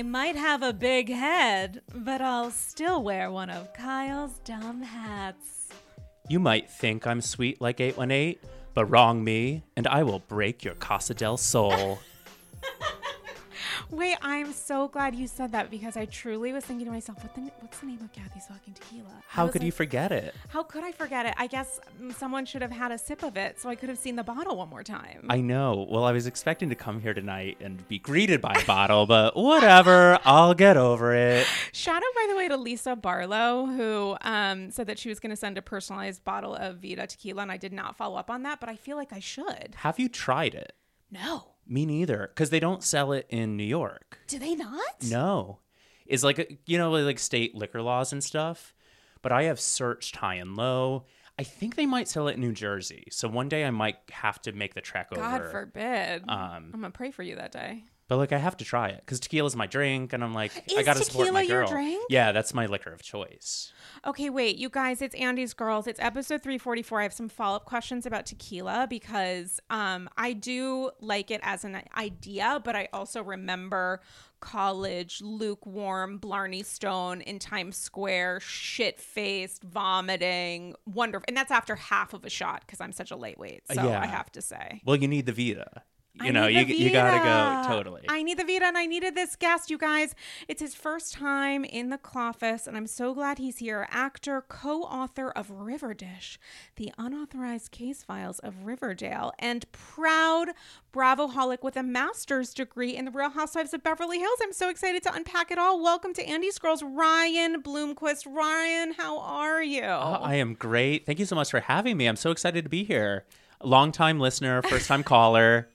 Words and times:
I 0.00 0.02
might 0.02 0.36
have 0.36 0.62
a 0.62 0.72
big 0.72 1.10
head, 1.10 1.82
but 1.94 2.22
I'll 2.22 2.50
still 2.50 3.02
wear 3.02 3.30
one 3.30 3.50
of 3.50 3.74
Kyle's 3.74 4.38
dumb 4.46 4.80
hats. 4.80 5.68
You 6.26 6.40
might 6.40 6.70
think 6.70 7.06
I'm 7.06 7.20
sweet 7.20 7.60
like 7.60 7.82
818, 7.82 8.36
but 8.72 8.86
wrong 8.86 9.22
me, 9.22 9.62
and 9.76 9.86
I 9.86 10.02
will 10.04 10.20
break 10.20 10.64
your 10.64 10.72
Casa 10.76 11.12
del 11.12 11.36
Sol. 11.36 11.98
Wait, 13.90 14.16
I'm 14.22 14.52
so 14.52 14.86
glad 14.86 15.16
you 15.16 15.26
said 15.26 15.50
that 15.52 15.68
because 15.68 15.96
I 15.96 16.04
truly 16.04 16.52
was 16.52 16.64
thinking 16.64 16.86
to 16.86 16.92
myself, 16.92 17.22
what 17.24 17.34
the, 17.34 17.40
what's 17.58 17.80
the 17.80 17.86
name 17.86 17.98
of 18.02 18.12
Kathy's 18.12 18.46
fucking 18.46 18.74
tequila? 18.74 19.08
How 19.26 19.48
could 19.48 19.64
you 19.64 19.72
forget 19.72 20.12
it? 20.12 20.34
How 20.48 20.62
could 20.62 20.84
I 20.84 20.92
forget 20.92 21.26
it? 21.26 21.34
I 21.36 21.48
guess 21.48 21.80
mm, 22.00 22.14
someone 22.14 22.46
should 22.46 22.62
have 22.62 22.70
had 22.70 22.92
a 22.92 22.98
sip 22.98 23.24
of 23.24 23.36
it 23.36 23.60
so 23.60 23.68
I 23.68 23.74
could 23.74 23.88
have 23.88 23.98
seen 23.98 24.14
the 24.14 24.22
bottle 24.22 24.56
one 24.56 24.68
more 24.68 24.84
time. 24.84 25.26
I 25.28 25.40
know. 25.40 25.86
Well, 25.90 26.04
I 26.04 26.12
was 26.12 26.28
expecting 26.28 26.68
to 26.68 26.76
come 26.76 27.00
here 27.00 27.14
tonight 27.14 27.56
and 27.60 27.86
be 27.88 27.98
greeted 27.98 28.40
by 28.40 28.52
a 28.52 28.64
bottle, 28.64 29.06
but 29.06 29.36
whatever. 29.36 30.18
I'll 30.24 30.54
get 30.54 30.76
over 30.76 31.12
it. 31.12 31.46
Shout 31.72 31.96
out, 31.96 32.14
by 32.14 32.26
the 32.28 32.36
way, 32.36 32.46
to 32.48 32.56
Lisa 32.56 32.94
Barlow, 32.94 33.66
who 33.66 34.16
um, 34.22 34.70
said 34.70 34.86
that 34.86 35.00
she 35.00 35.08
was 35.08 35.18
going 35.18 35.30
to 35.30 35.36
send 35.36 35.58
a 35.58 35.62
personalized 35.62 36.22
bottle 36.22 36.54
of 36.54 36.78
Vida 36.78 37.08
tequila, 37.08 37.42
and 37.42 37.50
I 37.50 37.56
did 37.56 37.72
not 37.72 37.96
follow 37.96 38.16
up 38.16 38.30
on 38.30 38.44
that, 38.44 38.60
but 38.60 38.68
I 38.68 38.76
feel 38.76 38.96
like 38.96 39.12
I 39.12 39.20
should. 39.20 39.74
Have 39.78 39.98
you 39.98 40.08
tried 40.08 40.54
it? 40.54 40.74
No. 41.10 41.49
Me 41.70 41.86
neither, 41.86 42.30
because 42.34 42.50
they 42.50 42.58
don't 42.58 42.82
sell 42.82 43.12
it 43.12 43.26
in 43.30 43.56
New 43.56 43.64
York. 43.64 44.18
Do 44.26 44.40
they 44.40 44.56
not? 44.56 45.04
No. 45.08 45.60
It's 46.04 46.24
like, 46.24 46.58
you 46.66 46.76
know, 46.76 46.90
like 46.90 47.20
state 47.20 47.54
liquor 47.54 47.80
laws 47.80 48.12
and 48.12 48.22
stuff. 48.22 48.74
But 49.22 49.30
I 49.30 49.44
have 49.44 49.60
searched 49.60 50.16
high 50.16 50.34
and 50.34 50.56
low. 50.56 51.04
I 51.38 51.44
think 51.44 51.76
they 51.76 51.86
might 51.86 52.08
sell 52.08 52.26
it 52.26 52.34
in 52.34 52.40
New 52.40 52.52
Jersey. 52.52 53.06
So 53.10 53.28
one 53.28 53.48
day 53.48 53.64
I 53.64 53.70
might 53.70 53.98
have 54.10 54.42
to 54.42 54.52
make 54.52 54.74
the 54.74 54.80
trek 54.80 55.10
God 55.10 55.20
over. 55.20 55.44
God 55.44 55.50
forbid. 55.52 56.24
Um, 56.28 56.70
I'm 56.74 56.80
going 56.80 56.82
to 56.82 56.90
pray 56.90 57.12
for 57.12 57.22
you 57.22 57.36
that 57.36 57.52
day. 57.52 57.84
But 58.10 58.16
like 58.16 58.32
I 58.32 58.38
have 58.38 58.56
to 58.56 58.64
try 58.64 58.88
it 58.88 59.02
because 59.06 59.20
tequila 59.20 59.46
is 59.46 59.54
my 59.54 59.68
drink, 59.68 60.12
and 60.12 60.24
I'm 60.24 60.34
like 60.34 60.50
I 60.76 60.82
gotta 60.82 61.04
support 61.04 61.32
my 61.32 61.46
girl. 61.46 61.72
Yeah, 62.08 62.32
that's 62.32 62.52
my 62.52 62.66
liquor 62.66 62.92
of 62.92 63.04
choice. 63.04 63.72
Okay, 64.04 64.30
wait, 64.30 64.56
you 64.56 64.68
guys, 64.68 65.00
it's 65.00 65.14
Andy's 65.14 65.54
Girls. 65.54 65.86
It's 65.86 66.00
episode 66.00 66.42
344. 66.42 66.98
I 66.98 67.02
have 67.04 67.12
some 67.12 67.28
follow 67.28 67.54
up 67.54 67.66
questions 67.66 68.06
about 68.06 68.26
tequila 68.26 68.88
because 68.90 69.60
um, 69.70 70.10
I 70.16 70.32
do 70.32 70.90
like 70.98 71.30
it 71.30 71.38
as 71.44 71.64
an 71.64 71.82
idea, 71.96 72.60
but 72.64 72.74
I 72.74 72.88
also 72.92 73.22
remember 73.22 74.00
college, 74.40 75.22
lukewarm, 75.22 76.18
Blarney 76.18 76.64
Stone 76.64 77.20
in 77.20 77.38
Times 77.38 77.76
Square, 77.76 78.40
shit 78.40 78.98
faced, 79.00 79.62
vomiting, 79.62 80.74
wonderful. 80.84 81.26
And 81.28 81.36
that's 81.36 81.52
after 81.52 81.76
half 81.76 82.12
of 82.12 82.24
a 82.24 82.30
shot 82.30 82.62
because 82.66 82.80
I'm 82.80 82.90
such 82.90 83.12
a 83.12 83.16
lightweight. 83.16 83.68
So 83.72 83.84
Yeah. 83.84 84.00
I 84.00 84.06
have 84.06 84.32
to 84.32 84.42
say. 84.42 84.82
Well, 84.84 84.96
you 84.96 85.06
need 85.06 85.26
the 85.26 85.32
Vida. 85.32 85.84
You 86.14 86.26
I 86.26 86.30
know, 86.30 86.48
you 86.48 86.62
you 86.62 86.90
gotta 86.90 87.18
go 87.18 87.72
totally. 87.72 88.02
I 88.08 88.24
need 88.24 88.36
the 88.36 88.44
Vida 88.44 88.64
and 88.66 88.76
I 88.76 88.84
needed 88.84 89.14
this 89.14 89.36
guest, 89.36 89.70
you 89.70 89.78
guys. 89.78 90.14
It's 90.48 90.60
his 90.60 90.74
first 90.74 91.14
time 91.14 91.64
in 91.64 91.90
the 91.90 91.98
Cloffice, 91.98 92.66
and 92.66 92.76
I'm 92.76 92.88
so 92.88 93.14
glad 93.14 93.38
he's 93.38 93.58
here. 93.58 93.86
Actor, 93.90 94.42
co 94.48 94.82
author 94.82 95.30
of 95.30 95.48
Riverdish, 95.48 96.36
the 96.74 96.92
unauthorized 96.98 97.70
case 97.70 98.02
files 98.02 98.40
of 98.40 98.64
Riverdale, 98.64 99.32
and 99.38 99.70
proud 99.70 100.48
Bravo 100.90 101.28
Holic 101.28 101.62
with 101.62 101.76
a 101.76 101.82
master's 101.84 102.52
degree 102.52 102.96
in 102.96 103.04
the 103.04 103.12
Real 103.12 103.30
Housewives 103.30 103.72
of 103.72 103.84
Beverly 103.84 104.18
Hills. 104.18 104.38
I'm 104.42 104.52
so 104.52 104.68
excited 104.68 105.04
to 105.04 105.14
unpack 105.14 105.52
it 105.52 105.58
all. 105.58 105.80
Welcome 105.80 106.12
to 106.14 106.28
Andy's 106.28 106.58
Girls, 106.58 106.82
Ryan 106.82 107.62
Bloomquist. 107.62 108.26
Ryan, 108.26 108.94
how 108.94 109.20
are 109.20 109.62
you? 109.62 109.84
Oh, 109.84 110.18
I 110.20 110.34
am 110.34 110.54
great. 110.54 111.06
Thank 111.06 111.20
you 111.20 111.24
so 111.26 111.36
much 111.36 111.50
for 111.52 111.60
having 111.60 111.96
me. 111.96 112.06
I'm 112.06 112.16
so 112.16 112.32
excited 112.32 112.64
to 112.64 112.68
be 112.68 112.82
here. 112.82 113.24
Long 113.62 113.92
time 113.92 114.18
listener, 114.18 114.60
first 114.62 114.88
time 114.88 115.02
caller. 115.04 115.68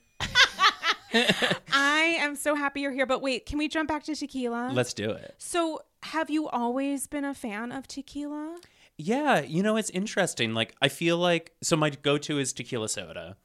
I 1.72 2.16
am 2.20 2.36
so 2.36 2.54
happy 2.54 2.80
you're 2.80 2.92
here. 2.92 3.06
But 3.06 3.22
wait, 3.22 3.46
can 3.46 3.58
we 3.58 3.68
jump 3.68 3.88
back 3.88 4.04
to 4.04 4.14
tequila? 4.14 4.70
Let's 4.72 4.92
do 4.94 5.10
it. 5.10 5.34
So, 5.38 5.80
have 6.02 6.30
you 6.30 6.48
always 6.48 7.06
been 7.06 7.24
a 7.24 7.34
fan 7.34 7.72
of 7.72 7.86
tequila? 7.88 8.58
Yeah, 8.98 9.40
you 9.40 9.62
know, 9.62 9.76
it's 9.76 9.90
interesting. 9.90 10.54
Like, 10.54 10.74
I 10.80 10.88
feel 10.88 11.18
like 11.18 11.52
so 11.62 11.76
my 11.76 11.90
go 11.90 12.18
to 12.18 12.38
is 12.38 12.52
tequila 12.52 12.88
soda. 12.88 13.36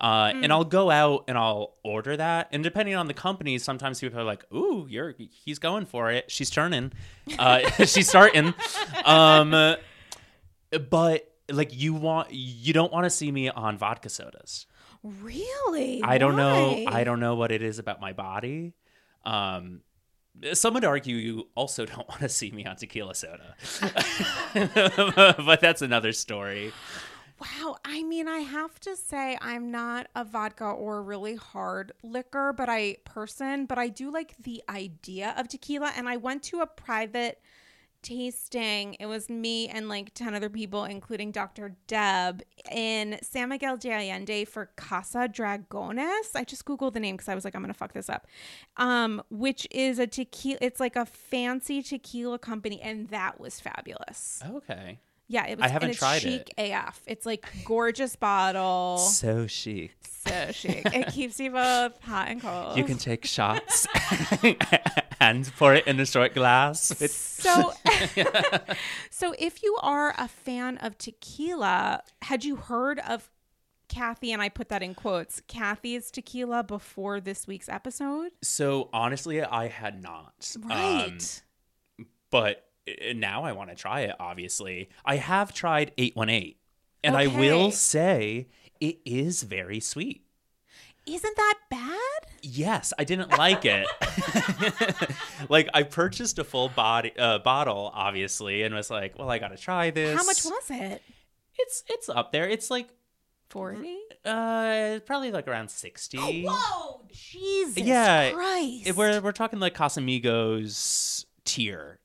Uh, 0.00 0.32
Mm. 0.32 0.44
And 0.44 0.52
I'll 0.52 0.64
go 0.64 0.90
out 0.90 1.24
and 1.28 1.38
I'll 1.38 1.74
order 1.84 2.16
that. 2.16 2.48
And 2.50 2.64
depending 2.64 2.96
on 2.96 3.06
the 3.06 3.14
company, 3.14 3.58
sometimes 3.58 4.00
people 4.00 4.18
are 4.18 4.24
like, 4.24 4.44
"Ooh, 4.52 4.88
you're 4.90 5.14
he's 5.16 5.60
going 5.60 5.86
for 5.86 6.10
it. 6.10 6.30
She's 6.32 6.50
turning. 6.50 6.92
Uh, 7.38 7.60
she's 7.84 8.08
starting." 8.08 8.54
Um, 9.04 9.76
but 10.90 11.32
like, 11.48 11.80
you 11.80 11.94
want 11.94 12.32
you 12.32 12.72
don't 12.72 12.92
want 12.92 13.04
to 13.04 13.10
see 13.10 13.30
me 13.30 13.48
on 13.50 13.78
vodka 13.78 14.08
sodas. 14.08 14.66
Really? 15.04 16.02
I 16.02 16.16
don't 16.16 16.36
know. 16.36 16.82
I 16.88 17.04
don't 17.04 17.20
know 17.20 17.34
what 17.34 17.52
it 17.52 17.62
is 17.62 17.78
about 17.78 18.00
my 18.00 18.14
body. 18.14 18.72
Um, 19.24 19.82
some 20.54 20.74
would 20.74 20.84
argue 20.84 21.16
you 21.16 21.48
also 21.54 21.84
don't 21.86 22.08
want 22.08 22.22
to 22.22 22.28
see 22.28 22.50
me 22.50 22.64
on 22.64 22.76
tequila 22.76 23.14
soda, 23.14 23.54
but 25.44 25.60
that's 25.60 25.82
another 25.82 26.12
story. 26.12 26.72
Wow. 27.40 27.76
I 27.84 28.02
mean, 28.04 28.28
I 28.28 28.38
have 28.38 28.78
to 28.80 28.96
say, 28.96 29.36
I'm 29.40 29.70
not 29.70 30.06
a 30.14 30.24
vodka 30.24 30.64
or 30.64 31.02
really 31.02 31.34
hard 31.34 31.92
liquor, 32.02 32.54
but 32.56 32.68
I 32.68 32.96
person, 33.04 33.66
but 33.66 33.76
I 33.76 33.88
do 33.88 34.10
like 34.10 34.36
the 34.38 34.62
idea 34.68 35.34
of 35.36 35.48
tequila. 35.48 35.92
And 35.96 36.08
I 36.08 36.16
went 36.16 36.42
to 36.44 36.60
a 36.60 36.66
private 36.66 37.40
tasting. 38.04 38.94
It 39.00 39.06
was 39.06 39.28
me 39.28 39.68
and 39.68 39.88
like 39.88 40.14
10 40.14 40.34
other 40.34 40.48
people, 40.48 40.84
including 40.84 41.32
Dr. 41.32 41.74
Deb, 41.88 42.42
in 42.70 43.18
San 43.22 43.48
Miguel 43.48 43.76
de 43.76 43.90
Allende 43.90 44.44
for 44.44 44.66
Casa 44.76 45.28
Dragones. 45.28 46.36
I 46.36 46.44
just 46.44 46.64
Googled 46.64 46.92
the 46.92 47.00
name 47.00 47.16
because 47.16 47.28
I 47.28 47.34
was 47.34 47.44
like, 47.44 47.56
I'm 47.56 47.62
going 47.62 47.72
to 47.72 47.78
fuck 47.78 47.92
this 47.92 48.08
up. 48.08 48.28
Um, 48.76 49.22
which 49.30 49.66
is 49.72 49.98
a 49.98 50.06
tequila, 50.06 50.58
it's 50.60 50.78
like 50.78 50.94
a 50.94 51.06
fancy 51.06 51.82
tequila 51.82 52.38
company. 52.38 52.80
And 52.80 53.08
that 53.08 53.40
was 53.40 53.58
fabulous. 53.58 54.42
Okay, 54.48 55.00
Yeah, 55.26 55.46
it 55.46 55.56
was. 55.58 55.64
I 55.64 55.68
haven't 55.68 55.86
and 55.86 55.90
it's 55.92 55.98
tried 55.98 56.20
chic 56.20 56.52
AF. 56.58 57.00
It's 57.06 57.24
like 57.24 57.46
gorgeous 57.64 58.14
bottle, 58.16 58.98
so 59.12 59.46
chic. 59.46 59.96
so 60.02 60.52
chic. 60.52 60.82
It 60.84 61.08
keeps 61.08 61.40
you 61.40 61.50
both 61.50 61.98
hot 62.02 62.28
and 62.28 62.40
cold. 62.42 62.76
You 62.76 62.84
can 62.84 62.98
take 62.98 63.24
shots 63.24 63.86
and 65.20 65.50
pour 65.56 65.74
it 65.74 65.86
in 65.86 65.98
a 65.98 66.06
short 66.06 66.34
glass. 66.34 66.90
It's, 67.00 67.14
So, 67.14 67.72
so 69.10 69.34
if 69.38 69.62
you 69.62 69.76
are 69.80 70.14
a 70.18 70.28
fan 70.28 70.78
of 70.78 70.98
tequila, 70.98 72.02
had 72.22 72.44
you 72.44 72.56
heard 72.56 72.98
of 73.00 73.30
Kathy? 73.88 74.32
And 74.32 74.42
I 74.42 74.48
put 74.48 74.68
that 74.68 74.82
in 74.82 74.94
quotes. 74.94 75.40
Kathy's 75.48 76.10
tequila 76.10 76.62
before 76.64 77.20
this 77.20 77.46
week's 77.46 77.68
episode, 77.68 78.32
so 78.42 78.88
honestly, 78.92 79.42
I 79.42 79.68
had 79.68 80.02
not. 80.02 80.54
right? 80.64 81.42
Um, 81.98 82.06
but 82.30 82.66
now 83.14 83.44
I 83.44 83.52
want 83.52 83.70
to 83.70 83.76
try 83.76 84.02
it. 84.02 84.14
Obviously, 84.20 84.88
I 85.04 85.16
have 85.16 85.52
tried 85.54 85.92
eight 85.98 86.16
one 86.16 86.30
eight, 86.30 86.58
and 87.02 87.16
I 87.16 87.26
will 87.26 87.70
say 87.70 88.48
it 88.80 88.98
is 89.04 89.42
very 89.42 89.80
sweet. 89.80 90.22
Isn't 91.06 91.36
that 91.36 91.54
bad? 91.70 92.00
Yes, 92.40 92.94
I 92.98 93.04
didn't 93.04 93.30
like 93.36 93.64
it. 93.64 93.86
like 95.50 95.68
I 95.74 95.82
purchased 95.82 96.38
a 96.38 96.44
full 96.44 96.70
body 96.70 97.12
uh, 97.18 97.38
bottle, 97.40 97.90
obviously, 97.94 98.62
and 98.62 98.74
was 98.74 98.90
like, 98.90 99.18
"Well, 99.18 99.30
I 99.30 99.38
got 99.38 99.48
to 99.48 99.56
try 99.58 99.90
this." 99.90 100.16
How 100.16 100.24
much 100.24 100.44
was 100.44 100.70
it? 100.70 101.02
It's 101.58 101.84
it's 101.88 102.08
up 102.08 102.32
there. 102.32 102.48
It's 102.48 102.70
like 102.70 102.88
Forty. 103.50 103.98
uh, 104.24 105.00
probably 105.06 105.30
like 105.30 105.46
around 105.46 105.70
sixty. 105.70 106.44
Whoa, 106.46 107.02
Jesus 107.12 107.78
Yeah, 107.78 108.32
Christ! 108.32 108.86
If 108.86 108.96
we're 108.96 109.20
we're 109.20 109.32
talking 109.32 109.60
like 109.60 109.74
Casamigos 109.74 111.26
tier 111.44 111.98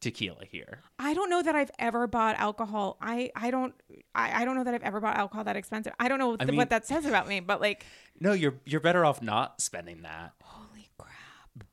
tequila 0.00 0.44
here. 0.44 0.80
I 0.98 1.14
don't 1.14 1.30
know 1.30 1.42
that 1.42 1.54
I've 1.54 1.70
ever 1.78 2.06
bought 2.06 2.36
alcohol. 2.38 2.96
I 3.00 3.30
I 3.36 3.50
don't 3.50 3.74
I, 4.14 4.42
I 4.42 4.44
don't 4.44 4.56
know 4.56 4.64
that 4.64 4.74
I've 4.74 4.82
ever 4.82 5.00
bought 5.00 5.16
alcohol 5.16 5.44
that 5.44 5.56
expensive. 5.56 5.92
I 5.98 6.08
don't 6.08 6.18
know 6.18 6.36
th- 6.36 6.48
mean- 6.48 6.56
what 6.56 6.70
that 6.70 6.86
says 6.86 7.04
about 7.04 7.28
me, 7.28 7.40
but 7.40 7.60
like 7.60 7.84
No, 8.20 8.32
you're 8.32 8.54
you're 8.64 8.80
better 8.80 9.04
off 9.04 9.22
not 9.22 9.60
spending 9.60 10.02
that. 10.02 10.32
holy 10.42 10.88
crap. 10.98 11.10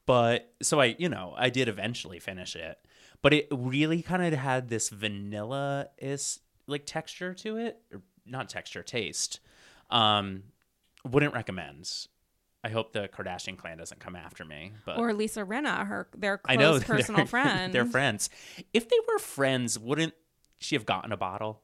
But 0.06 0.54
so 0.62 0.80
I, 0.82 0.96
you 1.00 1.10
know, 1.10 1.34
I 1.38 1.50
did 1.50 1.68
eventually 1.68 2.20
finish 2.20 2.56
it, 2.56 2.78
but 3.22 3.34
it 3.34 3.48
really 3.52 4.02
kind 4.02 4.24
of 4.34 4.40
had 4.40 4.70
this 4.70 4.90
vanilla 4.90 5.88
is 5.98 6.40
like 6.68 6.86
texture 6.86 7.34
to 7.34 7.58
it, 7.58 7.80
or 7.94 8.02
not 8.26 8.50
texture, 8.50 8.84
taste. 8.84 9.40
Um, 9.90 10.44
wouldn't 11.06 11.34
recommend. 11.34 11.90
I 12.68 12.70
hope 12.70 12.92
the 12.92 13.08
Kardashian 13.08 13.58
clan 13.58 13.78
doesn't 13.78 14.02
come 14.02 14.18
after 14.18 14.44
me. 14.44 14.74
But 14.86 14.98
Or 14.98 15.14
Lisa 15.14 15.46
Rinna, 15.46 15.88
her 15.88 16.10
their 16.18 16.38
close 16.38 16.54
I 16.54 16.60
know 16.60 16.80
personal 16.82 17.18
they're, 17.20 17.26
friend. 17.26 17.74
They're 17.74 17.86
friends. 17.86 18.30
If 18.74 18.90
they 18.90 18.98
were 19.08 19.20
friends, 19.20 19.80
wouldn't 19.80 20.14
she 20.60 20.76
have 20.76 20.86
gotten 20.86 21.14
a 21.14 21.18
bottle? 21.18 21.62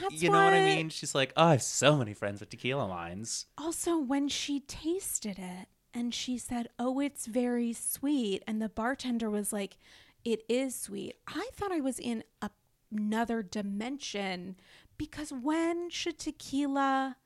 That's 0.00 0.22
you 0.22 0.30
know 0.30 0.44
what 0.44 0.52
I 0.52 0.64
mean? 0.64 0.88
She's 0.88 1.16
like, 1.16 1.32
oh, 1.36 1.46
I 1.46 1.50
have 1.52 1.62
so 1.62 1.96
many 1.96 2.14
friends 2.14 2.38
with 2.38 2.48
tequila 2.48 2.84
lines. 2.84 3.46
Also, 3.58 3.98
when 3.98 4.28
she 4.28 4.60
tasted 4.60 5.36
it 5.36 5.66
and 5.92 6.14
she 6.14 6.38
said, 6.38 6.68
"Oh, 6.78 7.00
it's 7.00 7.26
very 7.26 7.72
sweet," 7.72 8.44
and 8.46 8.62
the 8.62 8.68
bartender 8.68 9.28
was 9.28 9.52
like, 9.52 9.78
"It 10.24 10.44
is 10.48 10.76
sweet." 10.76 11.16
I 11.26 11.48
thought 11.54 11.72
I 11.72 11.80
was 11.80 11.98
in 11.98 12.22
a, 12.40 12.50
another 12.92 13.42
dimension 13.42 14.54
because 14.96 15.32
when 15.32 15.90
should 15.90 16.20
tequila 16.20 17.16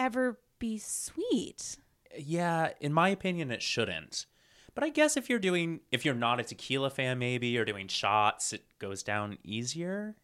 ever 0.00 0.40
be 0.58 0.78
sweet? 0.78 1.76
Yeah, 2.16 2.70
in 2.80 2.92
my 2.92 3.08
opinion, 3.08 3.50
it 3.50 3.62
shouldn't. 3.62 4.26
But 4.74 4.84
I 4.84 4.88
guess 4.88 5.16
if 5.16 5.28
you're 5.28 5.38
doing, 5.38 5.80
if 5.90 6.04
you're 6.04 6.14
not 6.14 6.40
a 6.40 6.44
tequila 6.44 6.90
fan, 6.90 7.18
maybe 7.18 7.48
you're 7.48 7.64
doing 7.64 7.88
shots, 7.88 8.52
it 8.52 8.64
goes 8.78 9.02
down 9.02 9.38
easier. 9.42 10.16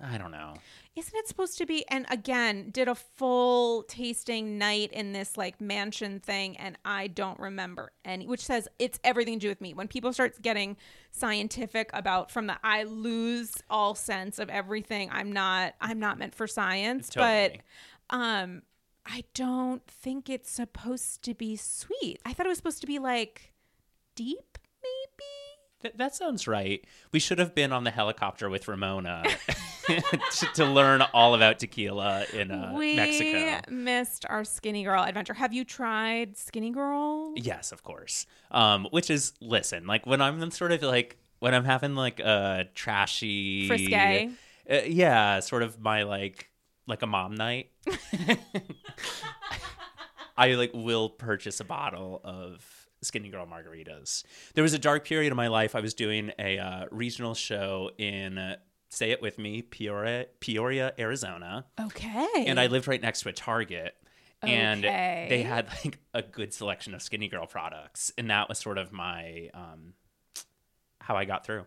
I 0.00 0.16
don't 0.16 0.30
know. 0.30 0.54
Isn't 0.94 1.16
it 1.16 1.26
supposed 1.28 1.58
to 1.58 1.66
be? 1.66 1.84
And 1.88 2.06
again, 2.08 2.70
did 2.70 2.88
a 2.88 2.94
full 2.94 3.82
tasting 3.84 4.58
night 4.58 4.92
in 4.92 5.12
this 5.12 5.36
like 5.36 5.60
mansion 5.60 6.20
thing, 6.20 6.56
and 6.56 6.78
I 6.84 7.08
don't 7.08 7.38
remember 7.38 7.92
any. 8.04 8.26
Which 8.26 8.44
says 8.44 8.68
it's 8.78 9.00
everything 9.02 9.34
to 9.34 9.40
do 9.40 9.48
with 9.48 9.60
me. 9.60 9.74
When 9.74 9.88
people 9.88 10.12
start 10.12 10.40
getting 10.40 10.76
scientific 11.10 11.90
about 11.92 12.30
from 12.30 12.46
the, 12.46 12.56
I 12.62 12.84
lose 12.84 13.54
all 13.68 13.94
sense 13.94 14.38
of 14.38 14.48
everything. 14.50 15.10
I'm 15.10 15.32
not. 15.32 15.74
I'm 15.80 15.98
not 15.98 16.18
meant 16.18 16.34
for 16.34 16.46
science, 16.46 17.08
Totally. 17.08 17.60
but 18.10 18.16
um, 18.16 18.62
I 19.10 19.24
don't 19.34 19.86
think 19.86 20.28
it's 20.28 20.50
supposed 20.50 21.22
to 21.22 21.34
be 21.34 21.56
sweet. 21.56 22.18
I 22.24 22.32
thought 22.32 22.46
it 22.46 22.50
was 22.50 22.58
supposed 22.58 22.80
to 22.82 22.86
be 22.86 22.98
like 22.98 23.52
deep, 24.14 24.58
maybe. 24.82 25.24
Th- 25.80 25.94
that 25.96 26.14
sounds 26.14 26.46
right. 26.48 26.84
We 27.12 27.18
should 27.20 27.38
have 27.38 27.54
been 27.54 27.72
on 27.72 27.84
the 27.84 27.90
helicopter 27.90 28.50
with 28.50 28.66
Ramona 28.68 29.24
to, 29.86 30.46
to 30.54 30.64
learn 30.64 31.02
all 31.14 31.34
about 31.34 31.58
tequila 31.60 32.24
in 32.34 32.50
uh, 32.50 32.72
we 32.76 32.96
Mexico. 32.96 33.60
missed 33.72 34.26
our 34.28 34.44
skinny 34.44 34.82
girl 34.84 35.02
adventure. 35.04 35.34
Have 35.34 35.52
you 35.52 35.64
tried 35.64 36.36
skinny 36.36 36.70
girl? 36.70 37.32
Yes, 37.36 37.70
of 37.72 37.82
course. 37.84 38.26
Um, 38.50 38.88
which 38.90 39.08
is 39.08 39.32
listen, 39.40 39.86
like 39.86 40.04
when 40.04 40.20
I'm 40.20 40.50
sort 40.50 40.72
of 40.72 40.82
like 40.82 41.16
when 41.38 41.54
I'm 41.54 41.64
having 41.64 41.94
like 41.94 42.18
a 42.20 42.66
trashy 42.74 43.68
Frisque. 43.68 43.92
uh, 44.70 44.74
yeah, 44.84 45.40
sort 45.40 45.62
of 45.62 45.80
my 45.80 46.02
like 46.02 46.50
like 46.88 47.02
a 47.02 47.06
mom 47.06 47.34
night. 47.34 47.70
I 50.36 50.52
like 50.54 50.70
will 50.74 51.08
purchase 51.10 51.60
a 51.60 51.64
bottle 51.64 52.20
of 52.24 52.64
Skinny 53.02 53.28
Girl 53.28 53.46
margaritas. 53.46 54.24
There 54.54 54.62
was 54.62 54.74
a 54.74 54.78
dark 54.78 55.04
period 55.04 55.32
of 55.32 55.36
my 55.36 55.48
life. 55.48 55.74
I 55.74 55.80
was 55.80 55.94
doing 55.94 56.32
a 56.38 56.58
uh, 56.58 56.84
regional 56.90 57.34
show 57.34 57.90
in 57.98 58.38
uh, 58.38 58.56
say 58.90 59.10
it 59.10 59.20
with 59.20 59.38
me, 59.38 59.62
Peoria, 59.62 60.26
Peoria, 60.40 60.94
Arizona 60.98 61.66
Okay. 61.80 62.44
and 62.46 62.58
I 62.58 62.68
lived 62.68 62.88
right 62.88 63.02
next 63.02 63.20
to 63.22 63.28
a 63.28 63.32
Target. 63.32 63.94
And 64.40 64.84
they 64.84 65.42
had 65.44 65.66
like 65.84 65.98
a 66.14 66.22
good 66.22 66.54
selection 66.54 66.94
of 66.94 67.02
Skinny 67.02 67.26
Girl 67.28 67.44
products, 67.46 68.12
and 68.16 68.30
that 68.30 68.48
was 68.48 68.58
sort 68.58 68.78
of 68.78 68.92
my 68.92 69.50
um, 69.52 69.94
how 71.00 71.16
I 71.16 71.24
got 71.24 71.44
through. 71.44 71.64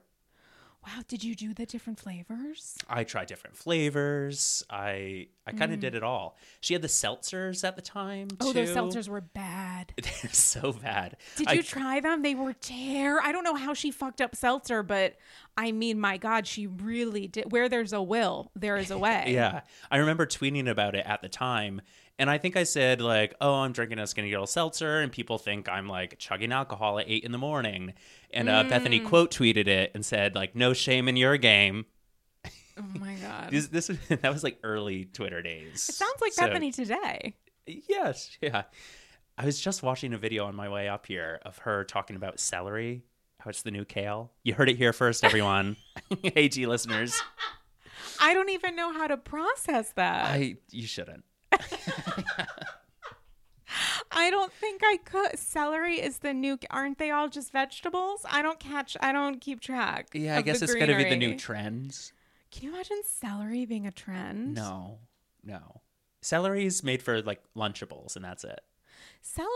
Wow, 0.86 1.02
did 1.08 1.24
you 1.24 1.36
do 1.36 1.54
the 1.54 1.66
different 1.66 2.00
flavors? 2.00 2.76
I 2.90 3.04
tried 3.04 3.28
different 3.28 3.56
flavors. 3.56 4.64
I 4.70 5.28
I 5.46 5.52
kind 5.52 5.74
of 5.74 5.80
did 5.80 5.96
it 5.96 6.04
all. 6.04 6.38
She 6.60 6.74
had 6.74 6.82
the 6.82 6.88
seltzers 6.88 7.64
at 7.64 7.76
the 7.76 7.82
time. 7.82 8.28
Mm. 8.30 8.38
Oh, 8.42 8.54
those 8.54 8.70
seltzers 8.70 9.08
were 9.08 9.22
bad. 9.22 9.94
They're 10.02 10.32
so 10.32 10.74
bad. 10.74 11.18
Did 11.36 11.48
I- 11.50 11.54
you 11.54 11.64
try 11.64 12.00
them? 12.00 12.22
They 12.22 12.36
were 12.36 12.54
terrible 12.54 13.28
I 13.28 13.32
don't 13.32 13.44
know 13.44 13.56
how 13.56 13.74
she 13.74 13.92
fucked 13.92 14.22
up 14.22 14.36
seltzer, 14.36 14.84
but 14.84 15.16
I 15.58 15.72
mean, 15.72 16.00
my 16.00 16.18
God, 16.18 16.48
she 16.48 16.68
really 16.68 17.28
did. 17.28 17.52
Where 17.52 17.70
there's 17.70 17.94
a 17.94 18.02
will, 18.02 18.52
there 18.56 18.78
is 18.78 18.92
a 18.92 18.98
way. 18.98 19.26
Yeah, 19.32 19.62
I 19.90 19.98
remember 19.98 20.26
tweeting 20.26 20.68
about 20.70 20.96
it 20.96 21.06
at 21.06 21.22
the 21.22 21.30
time, 21.30 21.82
and 22.22 22.30
I 22.30 22.38
think 22.38 22.56
I 22.56 22.64
said 22.64 23.02
like, 23.02 23.34
"Oh, 23.42 23.56
I'm 23.56 23.74
drinking 23.74 24.00
a 24.00 24.06
Skinny 24.08 24.30
Girl 24.30 24.46
seltzer," 24.48 25.00
and 25.02 25.12
people 25.12 25.38
think 25.38 25.68
I'm 25.68 25.88
like 25.90 26.18
chugging 26.20 26.52
alcohol 26.54 27.00
at 27.00 27.06
eight 27.10 27.24
in 27.24 27.32
the 27.34 27.38
morning. 27.38 27.94
And 28.34 28.48
uh, 28.48 28.64
Bethany 28.64 29.00
Mm. 29.02 29.08
quote 29.08 29.32
tweeted 29.32 29.68
it 29.68 29.92
and 29.94 30.06
said 30.06 30.36
like, 30.36 30.56
"No 30.56 30.72
shame 30.74 31.10
in 31.10 31.18
your 31.18 31.36
game." 31.38 31.86
Oh 32.78 32.84
my 33.00 33.16
God. 33.16 33.50
This, 33.52 33.68
this 33.68 33.90
was- 33.90 33.98
that 34.10 34.32
was 34.32 34.44
like 34.44 34.58
early 34.64 35.06
Twitter 35.06 35.42
days. 35.42 35.90
it 35.90 35.96
sounds 35.96 36.22
like 36.22 36.32
So- 36.34 36.48
Bethany 36.48 36.72
today. 36.72 37.36
Yes, 37.68 38.38
yeah. 38.42 38.64
I 39.38 39.46
was 39.46 39.60
just 39.60 39.84
watching 39.84 40.14
a 40.14 40.18
video 40.18 40.46
on 40.46 40.56
my 40.56 40.70
way 40.70 40.88
up 40.88 41.06
here 41.08 41.40
of 41.44 41.58
her 41.60 41.84
talking 41.84 42.16
about 42.16 42.40
celery, 42.40 43.04
how 43.40 43.50
it's 43.50 43.62
the 43.64 43.72
new 43.72 43.86
kale. 43.86 44.32
You 44.44 44.54
heard 44.54 44.70
it 44.70 44.78
here 44.78 44.94
first, 44.94 45.24
everyone. 45.24 45.76
hey, 46.24 46.48
G 46.48 46.66
listeners. 46.66 47.20
I 48.20 48.34
don't 48.34 48.50
even 48.50 48.76
know 48.76 48.94
how 48.94 49.08
to 49.08 49.18
process 49.18 49.92
that. 49.94 50.26
I 50.26 50.58
you 50.72 50.86
shouldn't. 50.88 51.24
Don't 54.32 54.52
think 54.54 54.82
I 54.84 54.98
could. 55.04 55.38
Celery 55.38 56.00
is 56.02 56.20
the 56.20 56.34
new. 56.34 56.58
Aren't 56.70 56.98
they 56.98 57.12
all 57.12 57.30
just 57.30 57.52
vegetables? 57.52 58.26
I 58.30 58.42
don't 58.42 58.60
catch. 58.60 58.98
I 59.00 59.12
don't 59.12 59.40
keep 59.40 59.60
track. 59.60 60.08
Yeah, 60.14 60.38
I 60.38 60.42
guess 60.42 60.62
it's 60.62 60.74
gonna 60.74 60.98
be 60.98 61.04
the 61.04 61.16
new 61.18 61.38
trends. 61.38 62.14
Can 62.52 62.64
you 62.68 62.74
imagine 62.74 63.02
celery 63.06 63.66
being 63.66 63.88
a 63.88 63.92
trend? 63.92 64.56
No, 64.56 65.00
no. 65.44 65.82
Celery 66.22 66.66
is 66.66 66.84
made 66.84 67.02
for 67.02 67.22
like 67.22 67.42
Lunchables, 67.56 68.16
and 68.16 68.26
that's 68.26 68.44
it. 68.44 68.60
Celery, 69.22 69.50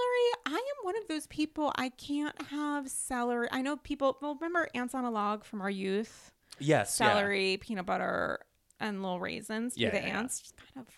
I 0.45 0.51
am 0.53 0.83
one 0.85 0.95
of 0.97 1.07
those 1.07 1.27
people. 1.27 1.71
I 1.75 1.89
can't 1.89 2.39
have 2.49 2.89
celery. 2.89 3.47
I 3.51 3.61
know 3.61 3.77
people. 3.77 4.17
Well, 4.21 4.35
remember 4.35 4.69
ants 4.73 4.93
on 4.95 5.05
a 5.05 5.11
log 5.11 5.43
from 5.43 5.61
our 5.61 5.69
youth? 5.69 6.31
Yes, 6.59 6.97
yeah. 6.99 7.09
Celery, 7.09 7.57
peanut 7.57 7.85
butter, 7.85 8.39
and 8.79 9.01
little 9.01 9.19
raisins. 9.19 9.75
Yeah, 9.77 9.87
Yeah, 9.87 9.91
the 9.91 9.97
yeah, 9.99 10.07
yeah. 10.13 10.19
ants. 10.19 10.39
Just 10.41 10.55
kind 10.57 10.85
of 10.87 10.93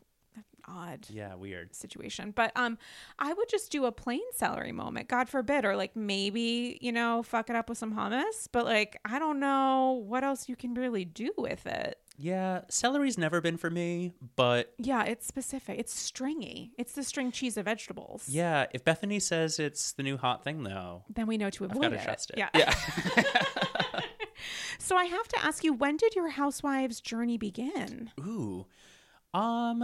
odd 0.68 1.08
Yeah, 1.10 1.36
weird. 1.36 1.76
situation. 1.76 2.32
But 2.32 2.52
um, 2.56 2.78
I 3.20 3.34
would 3.34 3.50
just 3.50 3.72
do 3.72 3.86
a 3.86 3.92
plain 3.92 4.22
celery 4.34 4.72
moment. 4.72 5.08
God 5.08 5.30
forbid, 5.30 5.66
or 5.66 5.76
like 5.76 5.96
maybe 5.96 6.78
you 6.82 6.92
know 6.92 7.24
fuck 7.24 7.50
it 7.50 7.56
up 7.56 7.70
with 7.70 7.78
some 7.78 7.94
hummus. 7.96 8.48
But 8.52 8.66
like 8.66 9.00
I 9.06 9.20
don't 9.20 9.40
know 9.40 10.04
what 10.06 10.24
else 10.24 10.50
you 10.50 10.56
can 10.56 10.74
really 10.74 11.06
do 11.06 11.32
with 11.38 11.66
it. 11.66 11.98
Yeah, 12.20 12.62
celery's 12.68 13.16
never 13.18 13.42
been 13.42 13.58
for 13.58 13.70
me, 13.70 14.12
but 14.36 14.74
Yeah, 14.80 15.04
it's 15.04 15.28
specific. 15.28 15.78
It's 15.80 15.94
stringy. 15.94 16.72
It's 16.76 16.94
the 16.94 17.04
string 17.04 17.32
cheese 17.32 17.58
of 17.58 17.66
vegetables. 17.66 18.28
yeah, 18.28 18.66
if 18.72 18.84
Bethany 18.84 19.20
says 19.20 19.60
it's 19.60 19.92
the 19.92 20.02
new 20.02 20.18
hot 20.18 20.44
thing, 20.44 20.64
though, 20.64 21.04
Then 21.14 21.28
we 21.28 21.38
know 21.38 21.52
to 21.52 21.66
I've 21.66 21.72
avoid 21.72 21.82
got 21.84 21.90
to 21.90 21.96
it. 21.98 22.04
trust 22.04 22.32
it. 22.32 22.40
Yeah. 22.40 22.50
yeah. 22.56 22.74
So 24.80 24.96
I 24.96 25.06
have 25.06 25.28
to 25.30 25.44
ask 25.44 25.64
you, 25.64 25.74
when 25.74 25.98
did 25.98 26.16
your 26.16 26.30
housewives 26.30 27.02
journey 27.02 27.38
begin? 27.38 28.12
Ooh. 28.20 28.66
Um 29.34 29.84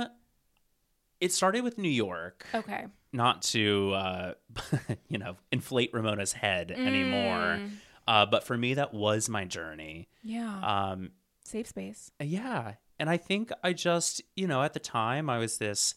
it 1.23 1.31
started 1.31 1.63
with 1.63 1.77
New 1.77 1.89
York. 1.89 2.45
Okay. 2.53 2.85
Not 3.11 3.41
to 3.53 3.93
uh 3.93 4.33
you 5.07 5.17
know, 5.17 5.35
inflate 5.51 5.91
Ramona's 5.93 6.33
head 6.33 6.71
anymore. 6.71 7.59
Mm. 7.59 7.71
Uh 8.07 8.25
but 8.25 8.43
for 8.43 8.57
me 8.57 8.73
that 8.75 8.93
was 8.93 9.29
my 9.29 9.45
journey. 9.45 10.09
Yeah. 10.23 10.59
Um 10.91 11.11
Safe 11.45 11.67
space. 11.67 12.09
yeah, 12.21 12.73
and 12.99 13.09
I 13.09 13.17
think 13.17 13.51
I 13.63 13.73
just, 13.73 14.21
you 14.35 14.47
know, 14.47 14.63
at 14.63 14.73
the 14.73 14.79
time 14.79 15.29
I 15.29 15.37
was 15.37 15.57
this 15.57 15.93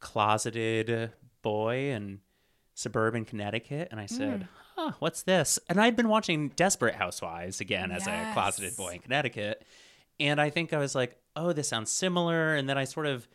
closeted 0.00 1.12
boy 1.42 1.90
in 1.90 2.20
suburban 2.74 3.24
Connecticut 3.24 3.88
and 3.90 4.00
I 4.00 4.06
said, 4.06 4.40
Mm. 4.40 4.48
"Huh, 4.76 4.92
what's 4.98 5.22
this?" 5.22 5.58
And 5.68 5.80
I'd 5.80 5.96
been 5.96 6.08
watching 6.08 6.50
Desperate 6.50 6.94
Housewives 6.96 7.60
again 7.60 7.90
as 7.92 8.06
a 8.06 8.30
closeted 8.34 8.76
boy 8.76 8.94
in 8.94 8.98
Connecticut. 9.00 9.64
And 10.20 10.40
I 10.40 10.50
think 10.50 10.72
I 10.72 10.78
was 10.78 10.94
like, 10.94 11.16
"Oh, 11.36 11.52
this 11.52 11.68
sounds 11.68 11.90
similar." 11.90 12.54
And 12.54 12.68
then 12.68 12.76
I 12.78 12.84
sort 12.84 13.06
of 13.06 13.26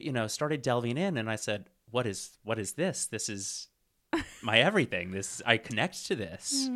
you 0.00 0.12
know, 0.12 0.26
started 0.26 0.62
delving 0.62 0.96
in 0.98 1.16
and 1.16 1.30
I 1.30 1.36
said, 1.36 1.66
"What 1.90 2.06
is 2.06 2.38
what 2.42 2.58
is 2.58 2.72
this? 2.72 3.06
This 3.06 3.28
is 3.28 3.68
my 4.42 4.58
everything. 4.60 5.10
This 5.12 5.42
I 5.44 5.56
connect 5.58 6.06
to 6.06 6.16
this." 6.16 6.68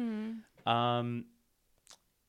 Um 0.67 1.27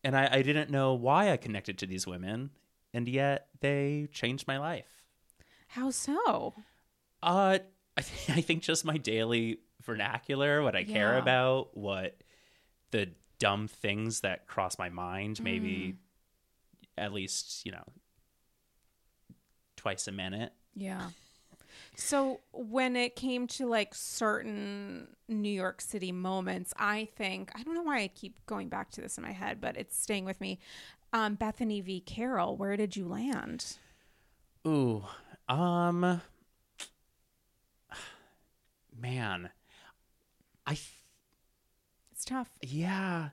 and 0.04 0.18
I, 0.18 0.28
I 0.32 0.42
didn't 0.42 0.70
know 0.70 0.94
why 0.94 1.32
I 1.32 1.38
connected 1.38 1.78
to 1.80 1.86
these 1.86 2.06
women, 2.06 2.50
and 2.94 3.08
yet 3.08 3.48
they 3.62 4.10
changed 4.12 4.48
my 4.48 4.58
life. 4.58 5.04
How 5.68 5.92
so? 5.92 6.54
Uh, 7.22 7.60
I, 7.98 8.02
th- 8.02 8.38
I 8.38 8.42
think 8.42 8.64
just 8.64 8.84
my 8.84 8.98
daily 8.98 9.60
vernacular, 9.82 10.62
what 10.62 10.76
I 10.76 10.84
care 10.84 11.18
about, 11.18 11.78
what 11.78 12.18
the 12.92 13.12
dumb 13.40 13.68
things 13.68 14.22
that 14.22 14.46
cross 14.48 14.78
my 14.78 14.90
mind, 14.90 15.42
maybe 15.42 15.96
at 16.98 17.14
least, 17.14 17.66
you 17.66 17.72
know, 17.72 17.84
twice 19.78 20.08
a 20.08 20.12
minute. 20.12 20.52
Yeah. 20.76 21.10
So 21.96 22.40
when 22.52 22.96
it 22.96 23.16
came 23.16 23.46
to 23.48 23.68
like 23.68 23.94
certain 23.94 25.08
New 25.28 25.50
York 25.50 25.80
City 25.82 26.12
moments, 26.12 26.74
I 26.78 27.10
think 27.16 27.52
I 27.56 27.64
don't 27.64 27.76
know 27.76 27.84
why 27.84 28.00
I 28.00 28.08
keep 28.08 28.44
going 28.46 28.70
back 28.70 28.90
to 28.92 29.02
this 29.02 29.18
in 29.18 29.24
my 29.24 29.32
head, 29.32 29.62
but 29.62 29.78
it's 29.78 29.98
staying 29.98 30.26
with 30.26 30.42
me. 30.42 30.60
Um, 31.12 31.36
Bethany 31.36 31.82
v. 31.82 32.00
Carole, 32.00 32.58
where 32.58 32.76
did 32.76 32.96
you 32.96 33.08
land? 33.08 33.78
Ooh, 34.66 35.04
um, 35.48 36.22
man, 39.00 39.50
I, 40.66 40.72
th- 40.74 41.02
It's 42.12 42.26
tough. 42.26 42.50
yeah, 42.62 43.30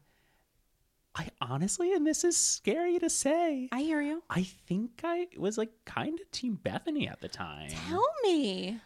I 1.14 1.28
honestly, 1.40 1.92
and 1.92 2.06
this 2.06 2.22
is 2.24 2.36
scary 2.36 2.98
to 3.00 3.10
say, 3.10 3.68
I 3.72 3.80
hear 3.82 4.00
you. 4.00 4.22
I 4.30 4.42
think 4.44 5.00
I 5.02 5.26
was 5.36 5.58
like 5.58 5.70
kind 5.84 6.18
of 6.20 6.30
Team 6.30 6.58
Bethany 6.62 7.08
at 7.08 7.20
the 7.20 7.28
time. 7.28 7.70
Tell 7.88 8.06
me. 8.22 8.78